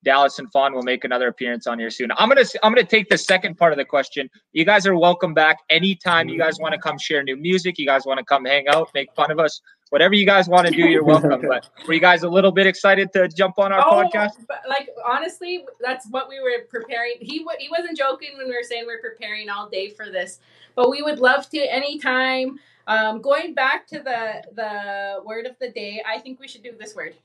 Dallas 0.06 0.38
and 0.38 0.50
Fawn 0.52 0.72
will 0.72 0.84
make 0.84 1.02
another 1.02 1.26
appearance 1.26 1.66
on 1.66 1.80
here 1.80 1.90
soon. 1.90 2.12
I'm 2.16 2.28
gonna 2.28 2.44
I'm 2.62 2.72
gonna 2.72 2.86
take 2.86 3.08
the 3.08 3.18
second 3.18 3.58
part 3.58 3.72
of 3.72 3.76
the 3.76 3.84
question. 3.84 4.30
You 4.52 4.64
guys 4.64 4.86
are 4.86 4.96
welcome 4.96 5.34
back 5.34 5.58
anytime 5.68 6.28
you 6.28 6.38
guys 6.38 6.60
want 6.60 6.74
to 6.74 6.78
come 6.78 6.96
share 6.96 7.24
new 7.24 7.36
music. 7.36 7.76
You 7.76 7.86
guys 7.86 8.06
want 8.06 8.18
to 8.18 8.24
come 8.24 8.44
hang 8.44 8.68
out, 8.68 8.88
make 8.94 9.12
fun 9.16 9.32
of 9.32 9.40
us, 9.40 9.60
whatever 9.90 10.14
you 10.14 10.24
guys 10.24 10.48
want 10.48 10.68
to 10.68 10.72
do, 10.72 10.86
you're 10.88 11.02
welcome. 11.02 11.42
But 11.48 11.68
were 11.88 11.94
you 11.94 12.00
guys 12.00 12.22
a 12.22 12.28
little 12.28 12.52
bit 12.52 12.68
excited 12.68 13.12
to 13.14 13.26
jump 13.26 13.58
on 13.58 13.72
our 13.72 13.84
Oh, 13.84 14.04
podcast? 14.04 14.34
but, 14.46 14.62
like 14.68 14.90
honestly, 15.04 15.64
that's 15.80 16.06
what 16.10 16.28
we 16.28 16.38
were 16.38 16.66
preparing. 16.70 17.16
He 17.20 17.42
wa- 17.44 17.54
he 17.58 17.68
wasn't 17.68 17.98
joking 17.98 18.36
when 18.36 18.46
we 18.46 18.54
were 18.54 18.62
saying 18.62 18.84
we 18.86 18.92
are 18.94 19.00
preparing 19.00 19.50
all 19.50 19.68
day 19.68 19.90
for 19.90 20.06
this. 20.06 20.38
But 20.76 20.88
we 20.88 21.02
would 21.02 21.18
love 21.18 21.50
to 21.50 21.58
anytime. 21.58 22.60
Um, 22.86 23.20
going 23.20 23.54
back 23.54 23.88
to 23.88 23.98
the 23.98 24.44
the 24.54 25.24
word 25.24 25.46
of 25.46 25.56
the 25.58 25.70
day, 25.70 26.00
I 26.06 26.20
think 26.20 26.38
we 26.38 26.46
should 26.46 26.62
do 26.62 26.70
this 26.78 26.94
word. 26.94 27.16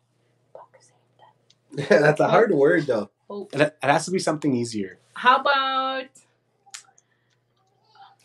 That's 1.89 2.19
a 2.19 2.27
hard 2.27 2.51
word 2.51 2.87
though. 2.87 3.09
Hope. 3.29 3.55
It, 3.55 3.61
it 3.61 3.75
has 3.81 4.05
to 4.05 4.11
be 4.11 4.19
something 4.19 4.53
easier. 4.53 4.99
How 5.13 5.37
about 5.37 6.05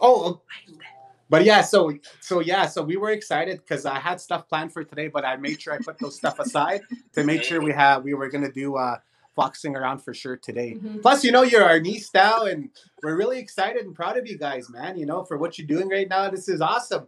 Oh, 0.01 0.40
but 1.28 1.44
yeah, 1.44 1.62
so 1.62 1.93
so 2.20 2.40
yeah, 2.40 2.66
so 2.66 2.82
we 2.82 2.97
were 2.97 3.10
excited 3.10 3.59
because 3.59 3.86
I 3.86 3.98
had 3.98 4.20
stuff 4.20 4.48
planned 4.48 4.73
for 4.73 4.85
today, 4.85 5.09
but 5.09 5.24
I 5.24 5.36
made 5.36 5.60
sure 5.60 5.73
I 5.73 5.78
put 5.78 5.98
those 5.98 6.16
stuff 6.16 6.39
aside 6.39 6.82
to 7.14 7.24
make 7.24 7.43
sure 7.43 7.60
we 7.60 7.73
have 7.73 8.05
we 8.05 8.14
were 8.14 8.28
gonna 8.28 8.52
do 8.52 8.77
uh 8.77 8.98
foxing 9.35 9.77
around 9.77 9.98
for 9.98 10.14
sure 10.14 10.36
today. 10.36 10.78
Mhm. 10.81 11.02
Plus, 11.02 11.23
you 11.24 11.31
know, 11.31 11.43
you're 11.43 11.64
our 11.64 11.78
niece 11.81 12.10
now, 12.14 12.44
and 12.44 12.70
we're 13.02 13.16
really 13.16 13.39
excited 13.39 13.85
and 13.85 13.94
proud 13.94 14.16
of 14.16 14.27
you 14.27 14.39
guys, 14.39 14.70
man. 14.70 14.97
You 14.97 15.06
know, 15.06 15.24
for 15.24 15.36
what 15.36 15.59
you're 15.59 15.66
doing 15.66 15.89
right 15.89 16.09
now, 16.09 16.31
this 16.31 16.48
is 16.48 16.60
awesome. 16.60 17.06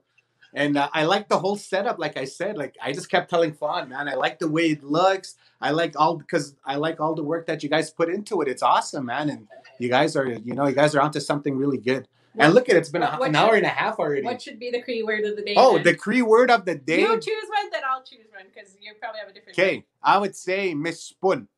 And 0.54 0.76
uh, 0.78 0.88
I 0.92 1.04
like 1.04 1.28
the 1.28 1.38
whole 1.38 1.56
setup. 1.56 1.98
Like 1.98 2.16
I 2.16 2.24
said, 2.24 2.56
like 2.56 2.76
I 2.82 2.92
just 2.92 3.10
kept 3.10 3.28
telling 3.30 3.52
Fawn, 3.52 3.90
man, 3.90 4.08
I 4.08 4.14
like 4.14 4.38
the 4.38 4.48
way 4.48 4.70
it 4.70 4.82
looks. 4.82 5.36
I 5.60 5.72
like 5.72 5.98
all 5.98 6.16
because 6.16 6.54
I 6.64 6.76
like 6.76 7.00
all 7.00 7.14
the 7.14 7.22
work 7.22 7.46
that 7.46 7.62
you 7.62 7.68
guys 7.68 7.90
put 7.90 8.08
into 8.08 8.40
it. 8.40 8.48
It's 8.48 8.62
awesome, 8.62 9.06
man. 9.06 9.28
And 9.28 9.46
you 9.78 9.88
guys 9.88 10.16
are, 10.16 10.26
you 10.26 10.54
know, 10.54 10.66
you 10.66 10.74
guys 10.74 10.94
are 10.94 11.00
onto 11.00 11.20
something 11.20 11.56
really 11.56 11.78
good. 11.78 12.08
And 12.40 12.54
look 12.54 12.68
at 12.68 12.76
it, 12.76 12.78
it's 12.78 12.88
been 12.88 13.02
a, 13.02 13.16
What 13.16 13.30
an 13.30 13.36
hour 13.36 13.54
and 13.56 13.66
a 13.66 13.70
half 13.70 13.98
already. 13.98 14.22
what 14.22 14.40
should 14.40 14.60
be 14.60 14.70
the 14.70 14.80
Cree 14.80 15.02
word 15.02 15.24
of 15.24 15.34
the 15.36 15.42
day? 15.42 15.54
Oh, 15.56 15.74
then? 15.74 15.82
the 15.82 15.94
Cree 15.96 16.22
word 16.22 16.50
of 16.50 16.64
the 16.64 16.76
day. 16.76 17.00
you 17.00 17.20
choose 17.20 17.44
one, 17.48 17.70
then 17.72 17.82
I'll 17.88 18.02
choose 18.02 18.26
one 18.32 18.46
because 18.54 18.76
you 18.80 18.92
probably 19.00 19.18
have 19.18 19.28
a 19.28 19.32
different. 19.32 19.58
Okay, 19.58 19.84
I 20.02 20.18
would 20.18 20.36
say 20.36 20.72
Miss 20.72 21.02
Spoon. 21.02 21.48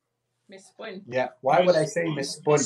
Miss 0.49 0.67
Spoon. 0.67 1.03
Yeah. 1.07 1.29
Why 1.43 1.61
would 1.61 1.77
I 1.77 1.85
say 1.85 2.05
Miss 2.15 2.33
Spoon? 2.33 2.59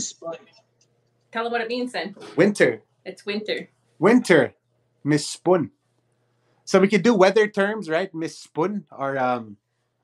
Tell 1.33 1.43
them 1.45 1.53
what 1.53 1.61
it 1.61 1.69
means 1.69 1.93
then. 1.93 2.15
Winter. 2.37 2.83
It's 3.05 3.27
winter. 3.27 3.69
Winter. 3.99 4.55
Miss 5.03 5.27
Spoon. 5.27 5.73
So 6.65 6.81
we 6.81 6.89
could 6.89 7.03
do 7.03 7.15
weather 7.15 7.47
terms, 7.47 7.89
right? 7.89 8.12
Miss 8.15 8.39
Spoon 8.39 8.85
or 8.91 9.19
um 9.19 9.57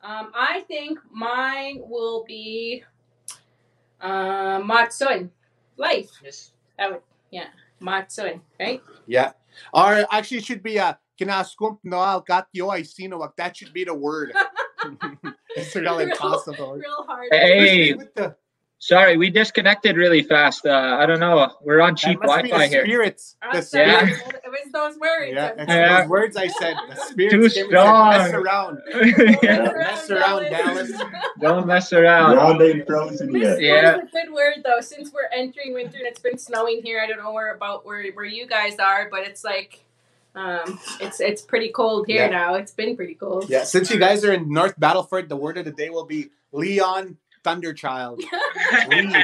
Um, 0.02 0.32
I 0.32 0.64
think 0.68 0.98
mine 1.12 1.80
will 1.84 2.24
be 2.24 2.84
uh, 4.00 4.60
Matsun. 4.64 5.28
Life. 5.76 6.08
Yes. 6.24 6.52
That 6.78 6.90
would, 6.92 7.02
yeah. 7.30 7.48
Matsun, 7.80 8.40
right? 8.58 8.80
yeah. 9.06 9.32
Or 9.72 10.04
actually 10.12 10.38
it 10.38 10.44
should 10.44 10.62
be 10.62 10.78
uh 10.80 10.94
kinaskump 11.20 11.80
no 11.84 12.00
al 12.00 12.24
katyo 12.24 12.72
ay 12.72 12.82
sino 12.84 13.18
wag. 13.20 13.32
That 13.36 13.56
should 13.56 13.72
be 13.72 13.84
the 13.84 13.94
word. 13.94 14.32
it's 15.56 15.76
real 15.76 15.98
Real- 15.98 16.08
impossible. 16.08 16.76
Real 16.80 17.04
hard. 17.04 17.28
Hey. 17.30 17.92
With 17.92 18.14
the- 18.14 18.36
Sorry, 18.82 19.18
we 19.18 19.28
disconnected 19.28 19.96
really 19.98 20.22
fast. 20.22 20.64
Uh, 20.64 20.96
I 20.98 21.04
don't 21.04 21.20
know. 21.20 21.52
We're 21.60 21.82
on 21.82 21.96
cheap 21.96 22.18
Wi-Fi 22.22 22.66
here. 22.66 22.82
spirits. 22.82 23.36
The 23.52 23.60
sorry, 23.60 23.86
Yeah. 23.86 23.98
spirits. 24.06 24.22
It 24.42 24.48
was 24.50 24.72
those 24.72 24.98
words. 24.98 25.32
Yeah, 25.34 25.48
it's. 25.58 25.68
Yeah. 25.70 26.00
those 26.00 26.08
words 26.08 26.36
I 26.38 26.46
said. 26.48 26.76
The 26.88 26.96
spirits 27.10 27.34
Too 27.34 27.40
came 27.42 27.50
said, 27.50 27.66
strong. 27.66 28.10
mess 28.10 28.32
around. 28.32 28.78
Yeah. 29.42 29.72
Mess 29.76 30.10
around, 30.10 30.42
Dallas. 30.44 30.92
Don't 31.40 31.66
mess 31.66 31.92
around. 31.92 32.36
Round 32.36 32.62
ain't 32.62 32.86
frozen 32.86 33.34
yet. 33.36 33.60
Yeah. 33.60 33.96
is 33.98 34.04
a 34.04 34.06
good 34.12 34.32
word 34.32 34.54
though. 34.64 34.80
Since 34.80 35.12
we're 35.12 35.28
entering 35.30 35.74
winter 35.74 35.98
and 35.98 36.06
it's 36.06 36.20
been 36.20 36.38
snowing 36.38 36.80
here, 36.82 37.02
I 37.02 37.06
don't 37.06 37.18
know 37.18 37.32
where 37.32 37.54
about 37.54 37.84
where 37.84 38.10
where 38.12 38.24
you 38.24 38.46
guys 38.46 38.78
are, 38.78 39.08
but 39.10 39.20
it's 39.26 39.44
like 39.44 39.80
um 40.34 40.80
it's 41.02 41.20
it's 41.20 41.42
pretty 41.42 41.68
cold 41.68 42.06
here 42.06 42.22
Yeah. 42.24 42.30
now. 42.30 42.54
It's 42.54 42.72
been 42.72 42.96
pretty 42.96 43.14
cold. 43.14 43.50
Yeah, 43.50 43.64
since 43.64 43.90
you 43.90 43.98
guys 44.00 44.24
are 44.24 44.32
in 44.32 44.50
North 44.50 44.80
Battleford, 44.80 45.28
the 45.28 45.36
word 45.36 45.58
of 45.58 45.66
the 45.66 45.70
day 45.72 45.90
will 45.90 46.06
be 46.06 46.30
Leon 46.52 47.18
Thunderchild. 47.44 48.22
Lee, 48.88 49.14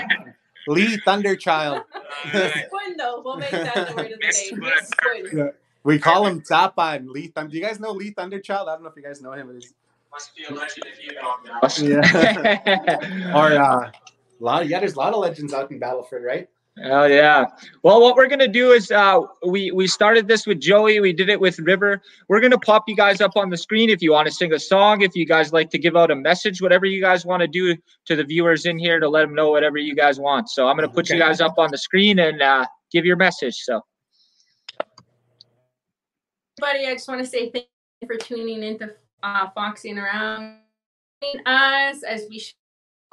Lee 0.69 0.99
Thunderchild. 1.07 1.85
Spoon 2.29 2.97
though. 2.97 3.23
We'll 3.25 3.37
make 3.37 3.51
that 3.51 3.89
the 3.89 3.95
word 3.97 4.13
of 4.13 4.21
the 4.21 5.33
day. 5.33 5.51
We 5.85 5.99
call 5.99 6.27
him 6.27 6.41
Zappa 6.43 6.97
and 6.97 7.09
Lee 7.11 7.29
Thunder. 7.29 7.51
Do 7.53 7.57
you 7.59 7.63
guys 7.63 7.79
know 7.79 7.93
Lee 7.93 8.13
Thunderchild? 8.13 8.69
I 8.69 8.73
don't 8.75 8.83
know 8.83 8.89
if 8.91 8.97
you 8.97 9.03
guys 9.03 9.23
know 9.23 9.33
him. 9.33 9.47
But 9.47 9.55
he's- 9.57 9.75
Must 10.13 10.35
be 10.37 10.45
a 10.45 10.53
legend 10.53 10.87
if 10.87 11.05
you 11.05 11.15
know 11.15 11.35
Yeah. 11.79 13.33
or 13.37 13.53
uh, 13.53 13.91
a 13.91 14.45
lot 14.45 14.63
of, 14.63 14.69
yeah, 14.71 14.81
there's 14.81 14.95
a 14.95 14.99
lot 14.99 15.13
of 15.13 15.21
legends 15.21 15.55
out 15.55 15.71
in 15.71 15.79
Battleford, 15.79 16.25
right? 16.25 16.49
Oh 16.85 17.07
yeah. 17.07 17.47
Well, 17.83 18.03
what 18.03 18.17
we're 18.17 18.29
gonna 18.29 18.47
do 18.47 18.73
is 18.73 18.91
uh, 18.91 19.21
we 19.47 19.71
we 19.71 19.87
started 19.87 20.29
this 20.29 20.47
with 20.47 20.61
Joey. 20.61 21.01
We 21.01 21.15
did 21.15 21.31
it 21.31 21.41
with 21.41 21.59
River. 21.59 22.03
We're 22.29 22.41
gonna 22.41 22.59
pop 22.59 22.85
you 22.87 22.95
guys 22.95 23.23
up 23.23 23.37
on 23.37 23.49
the 23.49 23.57
screen 23.57 23.89
if 23.89 24.03
you 24.03 24.13
want 24.13 24.29
to 24.29 24.35
sing 24.35 24.53
a 24.53 24.59
song. 24.59 25.01
If 25.01 25.17
you 25.17 25.25
guys 25.25 25.55
like 25.55 25.71
to 25.71 25.79
give 25.79 25.97
out 25.97 26.11
a 26.11 26.17
message, 26.17 26.61
whatever 26.61 26.85
you 26.85 27.01
guys 27.01 27.25
want 27.25 27.41
to 27.41 27.49
do 27.49 27.77
to 28.07 28.17
the 28.17 28.25
viewers 28.25 28.67
in 28.67 28.79
here 28.79 29.01
to 29.01 29.09
let 29.09 29.23
them 29.23 29.35
know 29.35 29.51
whatever 29.51 29.79
you 29.79 29.95
guys 29.95 30.21
want. 30.21 30.51
So 30.51 30.69
I'm 30.69 30.77
gonna 30.77 30.89
put 30.89 31.09
you 31.09 31.19
guys 31.19 31.41
up 31.41 31.59
on 31.59 31.71
the 31.71 31.79
screen 31.79 32.19
and 32.19 32.43
uh, 32.43 32.67
give 32.93 33.07
your 33.07 33.17
message. 33.17 33.57
So 33.57 33.81
Everybody, 36.59 36.87
I 36.87 36.95
just 36.95 37.07
want 37.07 37.21
to 37.21 37.27
say 37.27 37.51
thank 37.51 37.67
you 38.01 38.09
for 38.09 38.17
tuning 38.17 38.63
into 38.63 38.95
uh, 39.23 39.49
Foxing 39.55 39.99
Around 39.99 40.57
us 41.45 42.03
as 42.03 42.25
we 42.31 42.39
share 42.39 42.55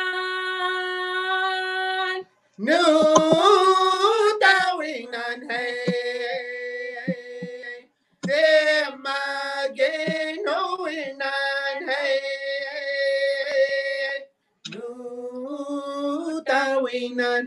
Nutawinan. 2.59 3.70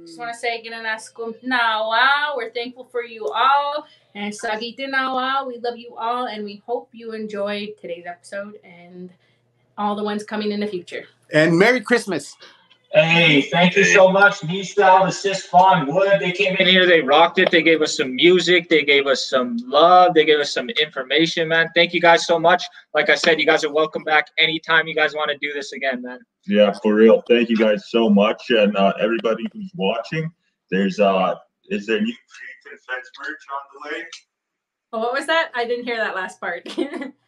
Just 0.04 0.18
want 0.18 0.32
to 0.32 0.38
say, 0.38 0.62
Ginanaskum 0.62 1.34
Nawa. 1.42 2.36
We're 2.36 2.52
thankful 2.52 2.84
for 2.84 3.02
you 3.02 3.26
all. 3.26 3.86
And 4.14 4.32
Sagitinawa, 4.32 5.46
we 5.46 5.58
love 5.58 5.76
you 5.76 5.96
all. 5.96 6.26
And 6.26 6.44
we 6.44 6.62
hope 6.66 6.88
you 6.92 7.12
enjoyed 7.12 7.70
today's 7.80 8.04
episode 8.06 8.60
and 8.62 9.10
all 9.76 9.96
the 9.96 10.04
ones 10.04 10.22
coming 10.22 10.52
in 10.52 10.60
the 10.60 10.66
future. 10.66 11.06
And 11.32 11.58
Merry 11.58 11.80
Christmas. 11.80 12.36
Hey, 12.94 13.42
thank 13.42 13.74
you 13.74 13.82
so 13.82 14.08
much, 14.08 14.46
B 14.46 14.62
Style, 14.62 15.06
Assist 15.06 15.48
Fawn 15.48 15.92
Wood. 15.92 16.20
They 16.20 16.30
came 16.30 16.54
in 16.58 16.68
here, 16.68 16.86
they 16.86 17.00
rocked 17.00 17.40
it. 17.40 17.50
They 17.50 17.60
gave 17.60 17.82
us 17.82 17.96
some 17.96 18.14
music, 18.14 18.68
they 18.68 18.84
gave 18.84 19.08
us 19.08 19.28
some 19.28 19.56
love, 19.66 20.14
they 20.14 20.24
gave 20.24 20.38
us 20.38 20.54
some 20.54 20.68
information, 20.70 21.48
man. 21.48 21.70
Thank 21.74 21.92
you 21.92 22.00
guys 22.00 22.24
so 22.24 22.38
much. 22.38 22.62
Like 22.94 23.10
I 23.10 23.16
said, 23.16 23.40
you 23.40 23.46
guys 23.46 23.64
are 23.64 23.72
welcome 23.72 24.04
back 24.04 24.28
anytime 24.38 24.86
you 24.86 24.94
guys 24.94 25.12
want 25.12 25.28
to 25.32 25.36
do 25.38 25.52
this 25.52 25.72
again, 25.72 26.02
man. 26.02 26.20
Yeah, 26.46 26.72
for 26.84 26.94
real. 26.94 27.20
Thank 27.28 27.48
you 27.48 27.56
guys 27.56 27.90
so 27.90 28.08
much, 28.08 28.40
and 28.50 28.76
uh, 28.76 28.92
everybody 29.00 29.44
who's 29.52 29.72
watching. 29.74 30.30
There's 30.70 31.00
uh, 31.00 31.34
is 31.70 31.86
there 31.86 32.00
new 32.00 32.06
Creek 32.06 32.72
and 32.72 32.80
Fence 32.80 33.10
merch 33.18 33.28
on 33.28 33.90
the 33.90 33.96
way? 33.96 34.04
Oh, 34.92 35.00
what 35.00 35.14
was 35.14 35.26
that? 35.26 35.50
I 35.52 35.64
didn't 35.64 35.84
hear 35.84 35.96
that 35.96 36.14
last 36.14 36.40
part. 36.40 36.62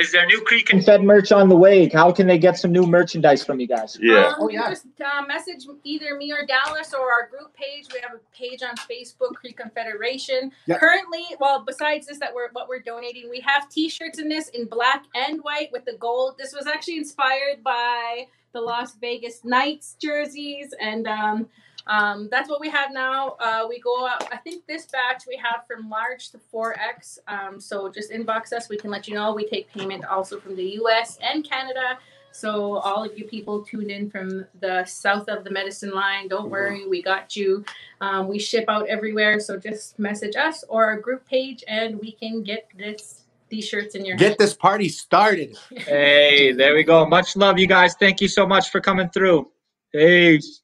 Is 0.00 0.12
there 0.12 0.24
new 0.24 0.40
Cree 0.40 0.62
Confed 0.62 1.02
merch 1.04 1.30
on 1.30 1.50
the 1.50 1.56
way? 1.56 1.86
How 1.90 2.10
can 2.10 2.26
they 2.26 2.38
get 2.38 2.56
some 2.56 2.72
new 2.72 2.86
merchandise 2.86 3.44
from 3.44 3.60
you 3.60 3.66
guys? 3.66 3.98
Yeah. 4.00 4.28
Um, 4.28 4.34
Oh, 4.38 4.48
yeah. 4.48 4.70
Just 4.70 4.86
uh, 5.04 5.26
message 5.26 5.66
either 5.84 6.16
me 6.16 6.32
or 6.32 6.46
Dallas 6.46 6.94
or 6.94 7.12
our 7.12 7.28
group 7.28 7.54
page. 7.54 7.86
We 7.92 8.00
have 8.00 8.12
a 8.12 8.20
page 8.34 8.62
on 8.62 8.74
Facebook, 8.76 9.34
Cree 9.34 9.52
Confederation. 9.52 10.52
Yeah. 10.64 10.78
Currently, 10.78 11.24
well, 11.38 11.62
besides 11.66 12.06
this, 12.06 12.18
that 12.18 12.34
we're 12.34 12.48
what 12.52 12.66
we're 12.66 12.80
donating, 12.80 13.28
we 13.28 13.40
have 13.40 13.68
T-shirts 13.68 14.18
in 14.18 14.30
this 14.30 14.48
in 14.48 14.64
black 14.64 15.04
and 15.14 15.40
white 15.42 15.70
with 15.70 15.84
the 15.84 15.96
gold. 16.00 16.36
This 16.38 16.54
was 16.54 16.66
actually 16.66 16.96
inspired 16.96 17.62
by 17.62 18.24
the 18.52 18.60
Las 18.62 18.94
Vegas 18.94 19.44
Knights 19.44 19.96
jerseys, 20.00 20.72
and 20.80 21.06
um, 21.06 21.46
um, 21.86 22.28
that's 22.30 22.48
what 22.48 22.60
we 22.60 22.68
have 22.68 22.92
now. 22.92 23.36
Uh, 23.40 23.66
we 23.68 23.80
go 23.80 24.06
up. 24.06 24.28
I 24.30 24.36
think 24.36 24.66
this 24.66 24.86
batch 24.86 25.24
we 25.26 25.36
have 25.36 25.66
from 25.66 25.88
large 25.88 26.30
to 26.30 26.40
4X. 26.52 27.18
Um, 27.26 27.60
so 27.60 27.90
just 27.90 28.10
inbox 28.10 28.52
us. 28.52 28.68
We 28.68 28.76
can 28.76 28.90
let 28.90 29.08
you 29.08 29.14
know. 29.14 29.34
We 29.34 29.46
take 29.46 29.70
payment 29.70 30.04
also 30.04 30.38
from 30.38 30.56
the 30.56 30.64
U.S. 30.64 31.18
and 31.22 31.48
Canada. 31.48 31.98
So 32.32 32.76
all 32.78 33.04
of 33.04 33.18
you 33.18 33.24
people 33.24 33.64
tuned 33.64 33.90
in 33.90 34.08
from 34.08 34.46
the 34.60 34.84
south 34.84 35.28
of 35.28 35.42
the 35.42 35.50
medicine 35.50 35.90
line, 35.90 36.28
don't 36.28 36.48
worry, 36.48 36.86
we 36.86 37.02
got 37.02 37.34
you. 37.34 37.64
Um, 38.00 38.28
we 38.28 38.38
ship 38.38 38.66
out 38.68 38.86
everywhere, 38.86 39.40
so 39.40 39.56
just 39.56 39.98
message 39.98 40.36
us 40.36 40.64
or 40.68 40.84
our 40.84 40.98
group 40.98 41.26
page, 41.26 41.64
and 41.66 41.98
we 41.98 42.12
can 42.12 42.42
get 42.42 42.68
this 42.76 43.24
these 43.48 43.66
shirts 43.66 43.96
in 43.96 44.04
your 44.04 44.16
Get 44.16 44.38
this 44.38 44.54
party 44.54 44.88
started. 44.88 45.58
Hey, 45.76 46.52
there 46.52 46.72
we 46.72 46.84
go. 46.84 47.04
Much 47.04 47.34
love, 47.34 47.58
you 47.58 47.66
guys. 47.66 47.94
Thank 47.98 48.20
you 48.20 48.28
so 48.28 48.46
much 48.46 48.70
for 48.70 48.80
coming 48.80 49.08
through. 49.08 49.50
Peace. 49.92 50.62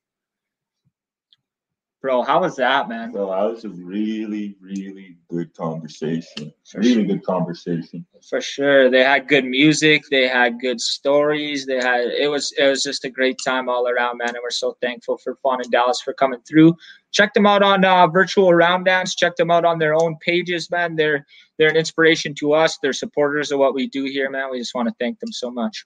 Bro, 2.06 2.22
how 2.22 2.42
was 2.42 2.54
that, 2.54 2.88
man? 2.88 3.12
So 3.12 3.26
that 3.26 3.42
was 3.42 3.64
a 3.64 3.68
really, 3.68 4.54
really 4.60 5.16
good 5.28 5.52
conversation. 5.54 6.52
Really 6.76 7.04
good 7.04 7.24
conversation. 7.24 8.06
For 8.30 8.40
sure. 8.40 8.88
They 8.88 9.02
had 9.02 9.26
good 9.26 9.44
music, 9.44 10.04
they 10.08 10.28
had 10.28 10.60
good 10.60 10.80
stories, 10.80 11.66
they 11.66 11.78
had 11.78 12.02
it 12.02 12.30
was 12.30 12.54
it 12.56 12.68
was 12.68 12.84
just 12.84 13.04
a 13.04 13.10
great 13.10 13.38
time 13.44 13.68
all 13.68 13.88
around, 13.88 14.18
man. 14.18 14.28
And 14.28 14.38
we're 14.40 14.50
so 14.50 14.76
thankful 14.80 15.18
for 15.18 15.34
Fawn 15.42 15.60
and 15.60 15.72
Dallas 15.72 16.00
for 16.00 16.12
coming 16.12 16.38
through. 16.48 16.76
Check 17.10 17.34
them 17.34 17.44
out 17.44 17.64
on 17.64 17.84
uh, 17.84 18.06
virtual 18.06 18.54
round 18.54 18.84
dance. 18.84 19.16
Check 19.16 19.34
them 19.34 19.50
out 19.50 19.64
on 19.64 19.80
their 19.80 19.94
own 19.94 20.16
pages, 20.20 20.70
man. 20.70 20.94
They're 20.94 21.26
they're 21.58 21.70
an 21.70 21.76
inspiration 21.76 22.36
to 22.36 22.52
us. 22.52 22.78
They're 22.80 22.92
supporters 22.92 23.50
of 23.50 23.58
what 23.58 23.74
we 23.74 23.88
do 23.88 24.04
here, 24.04 24.30
man. 24.30 24.52
We 24.52 24.60
just 24.60 24.76
want 24.76 24.86
to 24.86 24.94
thank 25.00 25.18
them 25.18 25.32
so 25.32 25.50
much. 25.50 25.84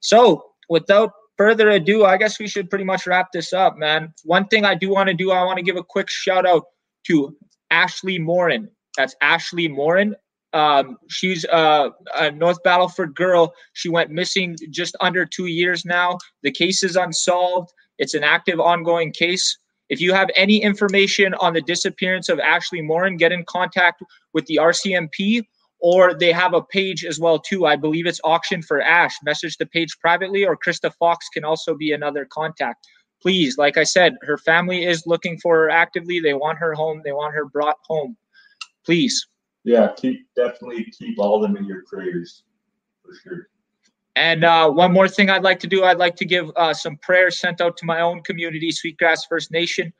So 0.00 0.46
without 0.68 1.12
further 1.38 1.70
ado, 1.70 2.04
I 2.04 2.18
guess 2.18 2.38
we 2.38 2.48
should 2.48 2.68
pretty 2.68 2.84
much 2.84 3.06
wrap 3.06 3.32
this 3.32 3.52
up, 3.52 3.78
man. 3.78 4.12
One 4.24 4.46
thing 4.48 4.64
I 4.64 4.74
do 4.74 4.90
want 4.90 5.08
to 5.08 5.14
do, 5.14 5.30
I 5.30 5.44
want 5.44 5.56
to 5.56 5.62
give 5.62 5.76
a 5.76 5.84
quick 5.84 6.10
shout 6.10 6.44
out 6.44 6.64
to 7.06 7.34
Ashley 7.70 8.18
Morin. 8.18 8.68
That's 8.96 9.14
Ashley 9.22 9.68
Morin. 9.68 10.16
Um, 10.52 10.96
she's 11.08 11.44
uh, 11.46 11.90
a 12.16 12.30
North 12.32 12.62
Battleford 12.64 13.14
girl. 13.14 13.54
She 13.74 13.88
went 13.88 14.10
missing 14.10 14.56
just 14.70 14.96
under 15.00 15.24
two 15.24 15.46
years 15.46 15.84
now. 15.84 16.18
The 16.42 16.50
case 16.50 16.82
is 16.82 16.96
unsolved. 16.96 17.70
It's 17.98 18.14
an 18.14 18.24
active, 18.24 18.58
ongoing 18.58 19.12
case. 19.12 19.58
If 19.88 20.00
you 20.00 20.12
have 20.12 20.30
any 20.36 20.62
information 20.62 21.34
on 21.34 21.54
the 21.54 21.62
disappearance 21.62 22.28
of 22.28 22.40
Ashley 22.40 22.82
Morin, 22.82 23.16
get 23.16 23.32
in 23.32 23.44
contact 23.44 24.02
with 24.34 24.44
the 24.46 24.56
RCMP 24.56 25.46
or 25.80 26.14
they 26.14 26.32
have 26.32 26.54
a 26.54 26.62
page 26.62 27.04
as 27.04 27.20
well 27.20 27.38
too. 27.38 27.66
I 27.66 27.76
believe 27.76 28.06
it's 28.06 28.20
auction 28.24 28.62
for 28.62 28.80
Ash. 28.80 29.14
Message 29.22 29.56
the 29.56 29.66
page 29.66 29.96
privately, 30.00 30.44
or 30.44 30.56
Krista 30.56 30.92
Fox 30.98 31.28
can 31.28 31.44
also 31.44 31.74
be 31.74 31.92
another 31.92 32.26
contact. 32.30 32.86
Please, 33.20 33.58
like 33.58 33.76
I 33.76 33.84
said, 33.84 34.16
her 34.22 34.38
family 34.38 34.84
is 34.84 35.06
looking 35.06 35.38
for 35.38 35.56
her 35.56 35.70
actively. 35.70 36.20
They 36.20 36.34
want 36.34 36.58
her 36.58 36.74
home. 36.74 37.02
They 37.04 37.12
want 37.12 37.34
her 37.34 37.46
brought 37.46 37.76
home. 37.84 38.16
Please. 38.84 39.26
Yeah, 39.64 39.92
keep 39.96 40.26
definitely 40.34 40.86
keep 40.96 41.18
all 41.18 41.36
of 41.36 41.42
them 41.42 41.56
in 41.56 41.64
your 41.64 41.82
prayers 41.86 42.44
for 43.02 43.14
sure. 43.22 43.48
And 44.16 44.42
uh, 44.42 44.68
one 44.70 44.92
more 44.92 45.08
thing 45.08 45.30
I'd 45.30 45.44
like 45.44 45.60
to 45.60 45.68
do, 45.68 45.84
I'd 45.84 45.98
like 45.98 46.16
to 46.16 46.24
give 46.24 46.50
uh, 46.56 46.74
some 46.74 46.96
prayers 46.96 47.38
sent 47.38 47.60
out 47.60 47.76
to 47.76 47.86
my 47.86 48.00
own 48.00 48.22
community, 48.22 48.72
Sweetgrass 48.72 49.26
First 49.26 49.52
Nation. 49.52 49.92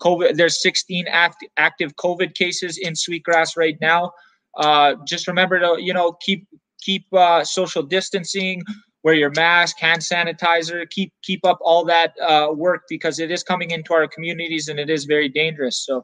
COVID, 0.00 0.36
there's 0.36 0.62
16 0.62 1.06
act, 1.08 1.44
active 1.56 1.94
COVID 1.96 2.34
cases 2.34 2.78
in 2.78 2.94
Sweetgrass 2.96 3.56
right 3.56 3.76
now. 3.80 4.12
Uh, 4.56 4.94
just 5.06 5.26
remember 5.26 5.58
to 5.60 5.76
you 5.78 5.92
know 5.92 6.12
keep 6.20 6.46
keep 6.80 7.06
uh, 7.12 7.44
social 7.44 7.82
distancing, 7.82 8.62
wear 9.02 9.14
your 9.14 9.30
mask, 9.36 9.78
hand 9.78 10.00
sanitizer, 10.00 10.88
keep 10.90 11.12
keep 11.22 11.44
up 11.44 11.58
all 11.60 11.84
that 11.84 12.14
uh, 12.20 12.48
work 12.52 12.82
because 12.88 13.18
it 13.18 13.30
is 13.30 13.42
coming 13.42 13.70
into 13.70 13.94
our 13.94 14.08
communities 14.08 14.68
and 14.68 14.78
it 14.78 14.90
is 14.90 15.04
very 15.04 15.28
dangerous. 15.28 15.84
So 15.84 16.02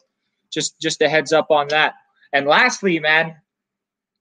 just 0.53 0.79
just 0.81 1.03
a 1.03 1.09
heads 1.09 1.33
up 1.33 1.51
on 1.51 1.69
that. 1.69 1.95
And 2.33 2.47
lastly, 2.47 2.99
man, 2.99 3.35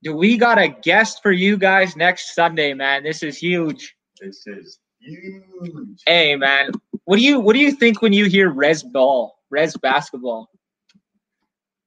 do 0.04 0.16
we 0.16 0.38
got 0.38 0.58
a 0.58 0.68
guest 0.68 1.22
for 1.22 1.32
you 1.32 1.58
guys 1.58 1.96
next 1.96 2.34
Sunday, 2.34 2.74
man? 2.74 3.04
This 3.04 3.24
is 3.24 3.38
huge. 3.38 3.96
This 4.20 4.46
is 4.48 4.80
huge. 5.00 6.02
Hey, 6.06 6.36
man, 6.36 6.72
what 7.06 7.18
do 7.18 7.24
you 7.24 7.40
what 7.40 7.54
do 7.54 7.60
you 7.60 7.72
think 7.72 8.02
when 8.02 8.14
you 8.14 8.26
hear 8.26 8.50
res 8.50 8.84
ball, 8.84 9.36
res 9.50 9.78
basketball? 9.78 10.50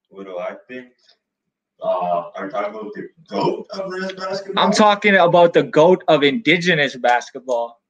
What 0.08 0.26
do 0.26 0.38
I 0.38 0.56
think? 0.68 0.93
Uh, 1.84 2.30
are 2.34 2.46
you 2.46 2.50
talking 2.50 2.74
about 2.74 2.92
the 2.94 3.08
goat 3.28 3.66
of 3.70 4.16
basketball? 4.16 4.64
I'm 4.64 4.72
talking 4.72 5.16
about 5.16 5.52
the 5.52 5.62
goat 5.64 6.02
of 6.08 6.22
indigenous 6.22 6.96
basketball. 6.96 7.82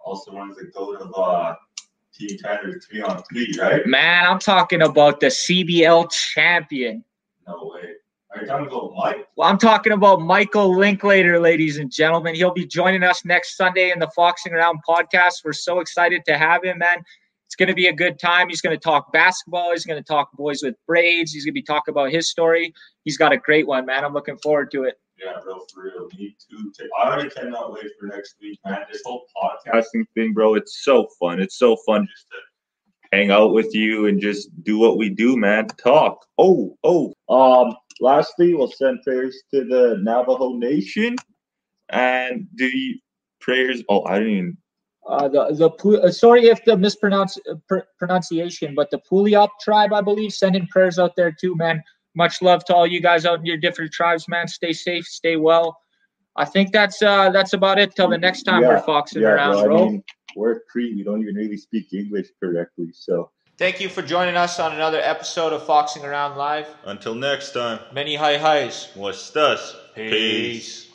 also 0.00 0.32
one 0.32 0.50
of 0.50 0.56
the 0.56 0.70
goat 0.74 0.96
of 0.96 1.12
uh, 1.14 1.54
Team 2.14 2.38
Canada 2.38 2.78
three 2.80 3.02
on 3.02 3.22
three, 3.24 3.54
right? 3.60 3.86
Man, 3.86 4.26
I'm 4.26 4.38
talking 4.38 4.80
about 4.80 5.20
the 5.20 5.26
CBL 5.26 6.10
champion. 6.10 7.04
No 7.46 7.70
way. 7.74 7.90
Are 8.30 8.40
you 8.40 8.46
talking 8.46 8.66
about 8.66 8.92
Mike? 8.96 9.28
Well, 9.36 9.48
I'm 9.48 9.58
talking 9.58 9.92
about 9.92 10.22
Michael 10.22 10.74
Linklater, 10.74 11.38
ladies 11.38 11.76
and 11.76 11.92
gentlemen. 11.92 12.34
He'll 12.34 12.54
be 12.54 12.66
joining 12.66 13.02
us 13.02 13.26
next 13.26 13.58
Sunday 13.58 13.90
in 13.90 13.98
the 13.98 14.08
Foxing 14.16 14.54
Around 14.54 14.80
podcast. 14.88 15.44
We're 15.44 15.52
so 15.52 15.80
excited 15.80 16.24
to 16.26 16.38
have 16.38 16.64
him, 16.64 16.78
man. 16.78 17.04
It's 17.48 17.56
going 17.56 17.68
to 17.68 17.74
be 17.74 17.86
a 17.86 17.94
good 17.94 18.18
time. 18.18 18.50
He's 18.50 18.60
going 18.60 18.76
to 18.76 18.80
talk 18.80 19.10
basketball. 19.10 19.72
He's 19.72 19.86
going 19.86 19.98
to 19.98 20.06
talk 20.06 20.30
boys 20.34 20.62
with 20.62 20.74
braids. 20.86 21.32
He's 21.32 21.46
going 21.46 21.54
to 21.54 21.60
be 21.60 21.62
talking 21.62 21.92
about 21.92 22.10
his 22.10 22.28
story. 22.28 22.74
He's 23.04 23.16
got 23.16 23.32
a 23.32 23.38
great 23.38 23.66
one, 23.66 23.86
man. 23.86 24.04
I'm 24.04 24.12
looking 24.12 24.36
forward 24.42 24.70
to 24.72 24.84
it. 24.84 25.00
Yeah, 25.18 25.32
bro, 25.42 25.60
for 25.72 25.84
real. 25.84 26.08
Me 26.18 26.36
too. 26.46 26.70
I 27.02 27.08
already 27.08 27.30
cannot 27.30 27.72
wait 27.72 27.86
for 27.98 28.06
next 28.06 28.36
week, 28.42 28.60
man. 28.66 28.80
This 28.92 29.00
whole 29.02 29.24
podcasting 29.34 30.04
thing, 30.14 30.34
bro, 30.34 30.56
it's 30.56 30.84
so 30.84 31.08
fun. 31.18 31.40
It's 31.40 31.58
so 31.58 31.78
fun 31.86 32.06
just 32.06 32.26
to 32.28 32.36
hang 33.16 33.30
out 33.30 33.54
with 33.54 33.74
you 33.74 34.08
and 34.08 34.20
just 34.20 34.50
do 34.62 34.78
what 34.78 34.98
we 34.98 35.08
do, 35.08 35.34
man. 35.34 35.68
Talk. 35.82 36.26
Oh, 36.36 36.76
oh. 36.84 37.14
Um, 37.30 37.74
lastly, 38.02 38.52
we'll 38.52 38.70
send 38.70 39.02
prayers 39.02 39.42
to 39.54 39.64
the 39.64 39.96
Navajo 40.02 40.52
Nation 40.52 41.16
and 41.88 42.46
the 42.56 43.00
prayers. 43.40 43.82
Oh, 43.88 44.04
I 44.04 44.18
didn't 44.18 44.32
even. 44.34 44.58
Uh, 45.08 45.26
the 45.26 45.42
the 45.54 46.00
uh, 46.02 46.10
sorry 46.10 46.48
if 46.48 46.62
the 46.66 46.76
mispronounce 46.76 47.38
uh, 47.50 47.54
pr- 47.66 47.88
pronunciation, 47.98 48.74
but 48.74 48.90
the 48.90 49.00
Puliop 49.10 49.48
tribe, 49.60 49.92
I 49.92 50.02
believe, 50.02 50.32
sending 50.32 50.66
prayers 50.66 50.98
out 50.98 51.16
there 51.16 51.32
too, 51.32 51.56
man. 51.56 51.82
Much 52.14 52.42
love 52.42 52.64
to 52.66 52.74
all 52.74 52.86
you 52.86 53.00
guys 53.00 53.24
out 53.24 53.38
in 53.38 53.46
your 53.46 53.56
different 53.56 53.90
tribes, 53.92 54.28
man. 54.28 54.46
Stay 54.48 54.72
safe, 54.72 55.06
stay 55.06 55.36
well. 55.36 55.78
I 56.36 56.44
think 56.44 56.72
that's 56.72 57.02
uh 57.02 57.30
that's 57.30 57.54
about 57.54 57.78
it 57.78 57.96
till 57.96 58.08
the 58.08 58.18
next 58.18 58.42
time 58.42 58.62
we're 58.62 58.78
foxing 58.82 59.22
Yeah, 59.22 59.28
around, 59.28 59.64
bro, 59.64 59.64
I 59.64 59.90
mean, 59.90 60.04
we're 60.36 60.60
Cree. 60.70 60.94
We 60.94 61.02
don't 61.04 61.22
even 61.22 61.34
really 61.36 61.56
speak 61.56 61.92
English 61.94 62.28
correctly. 62.42 62.90
So 62.92 63.30
Thank 63.56 63.80
you 63.80 63.88
for 63.88 64.02
joining 64.02 64.36
us 64.36 64.60
on 64.60 64.72
another 64.72 65.00
episode 65.00 65.52
of 65.52 65.64
Foxing 65.66 66.04
Around 66.04 66.36
Live. 66.36 66.68
Until 66.84 67.16
next 67.16 67.52
time, 67.52 67.80
Many 67.92 68.14
hi 68.14 68.36
highs. 68.36 68.90
what's 68.94 69.30
this? 69.30 69.74
Peace. 69.96 70.87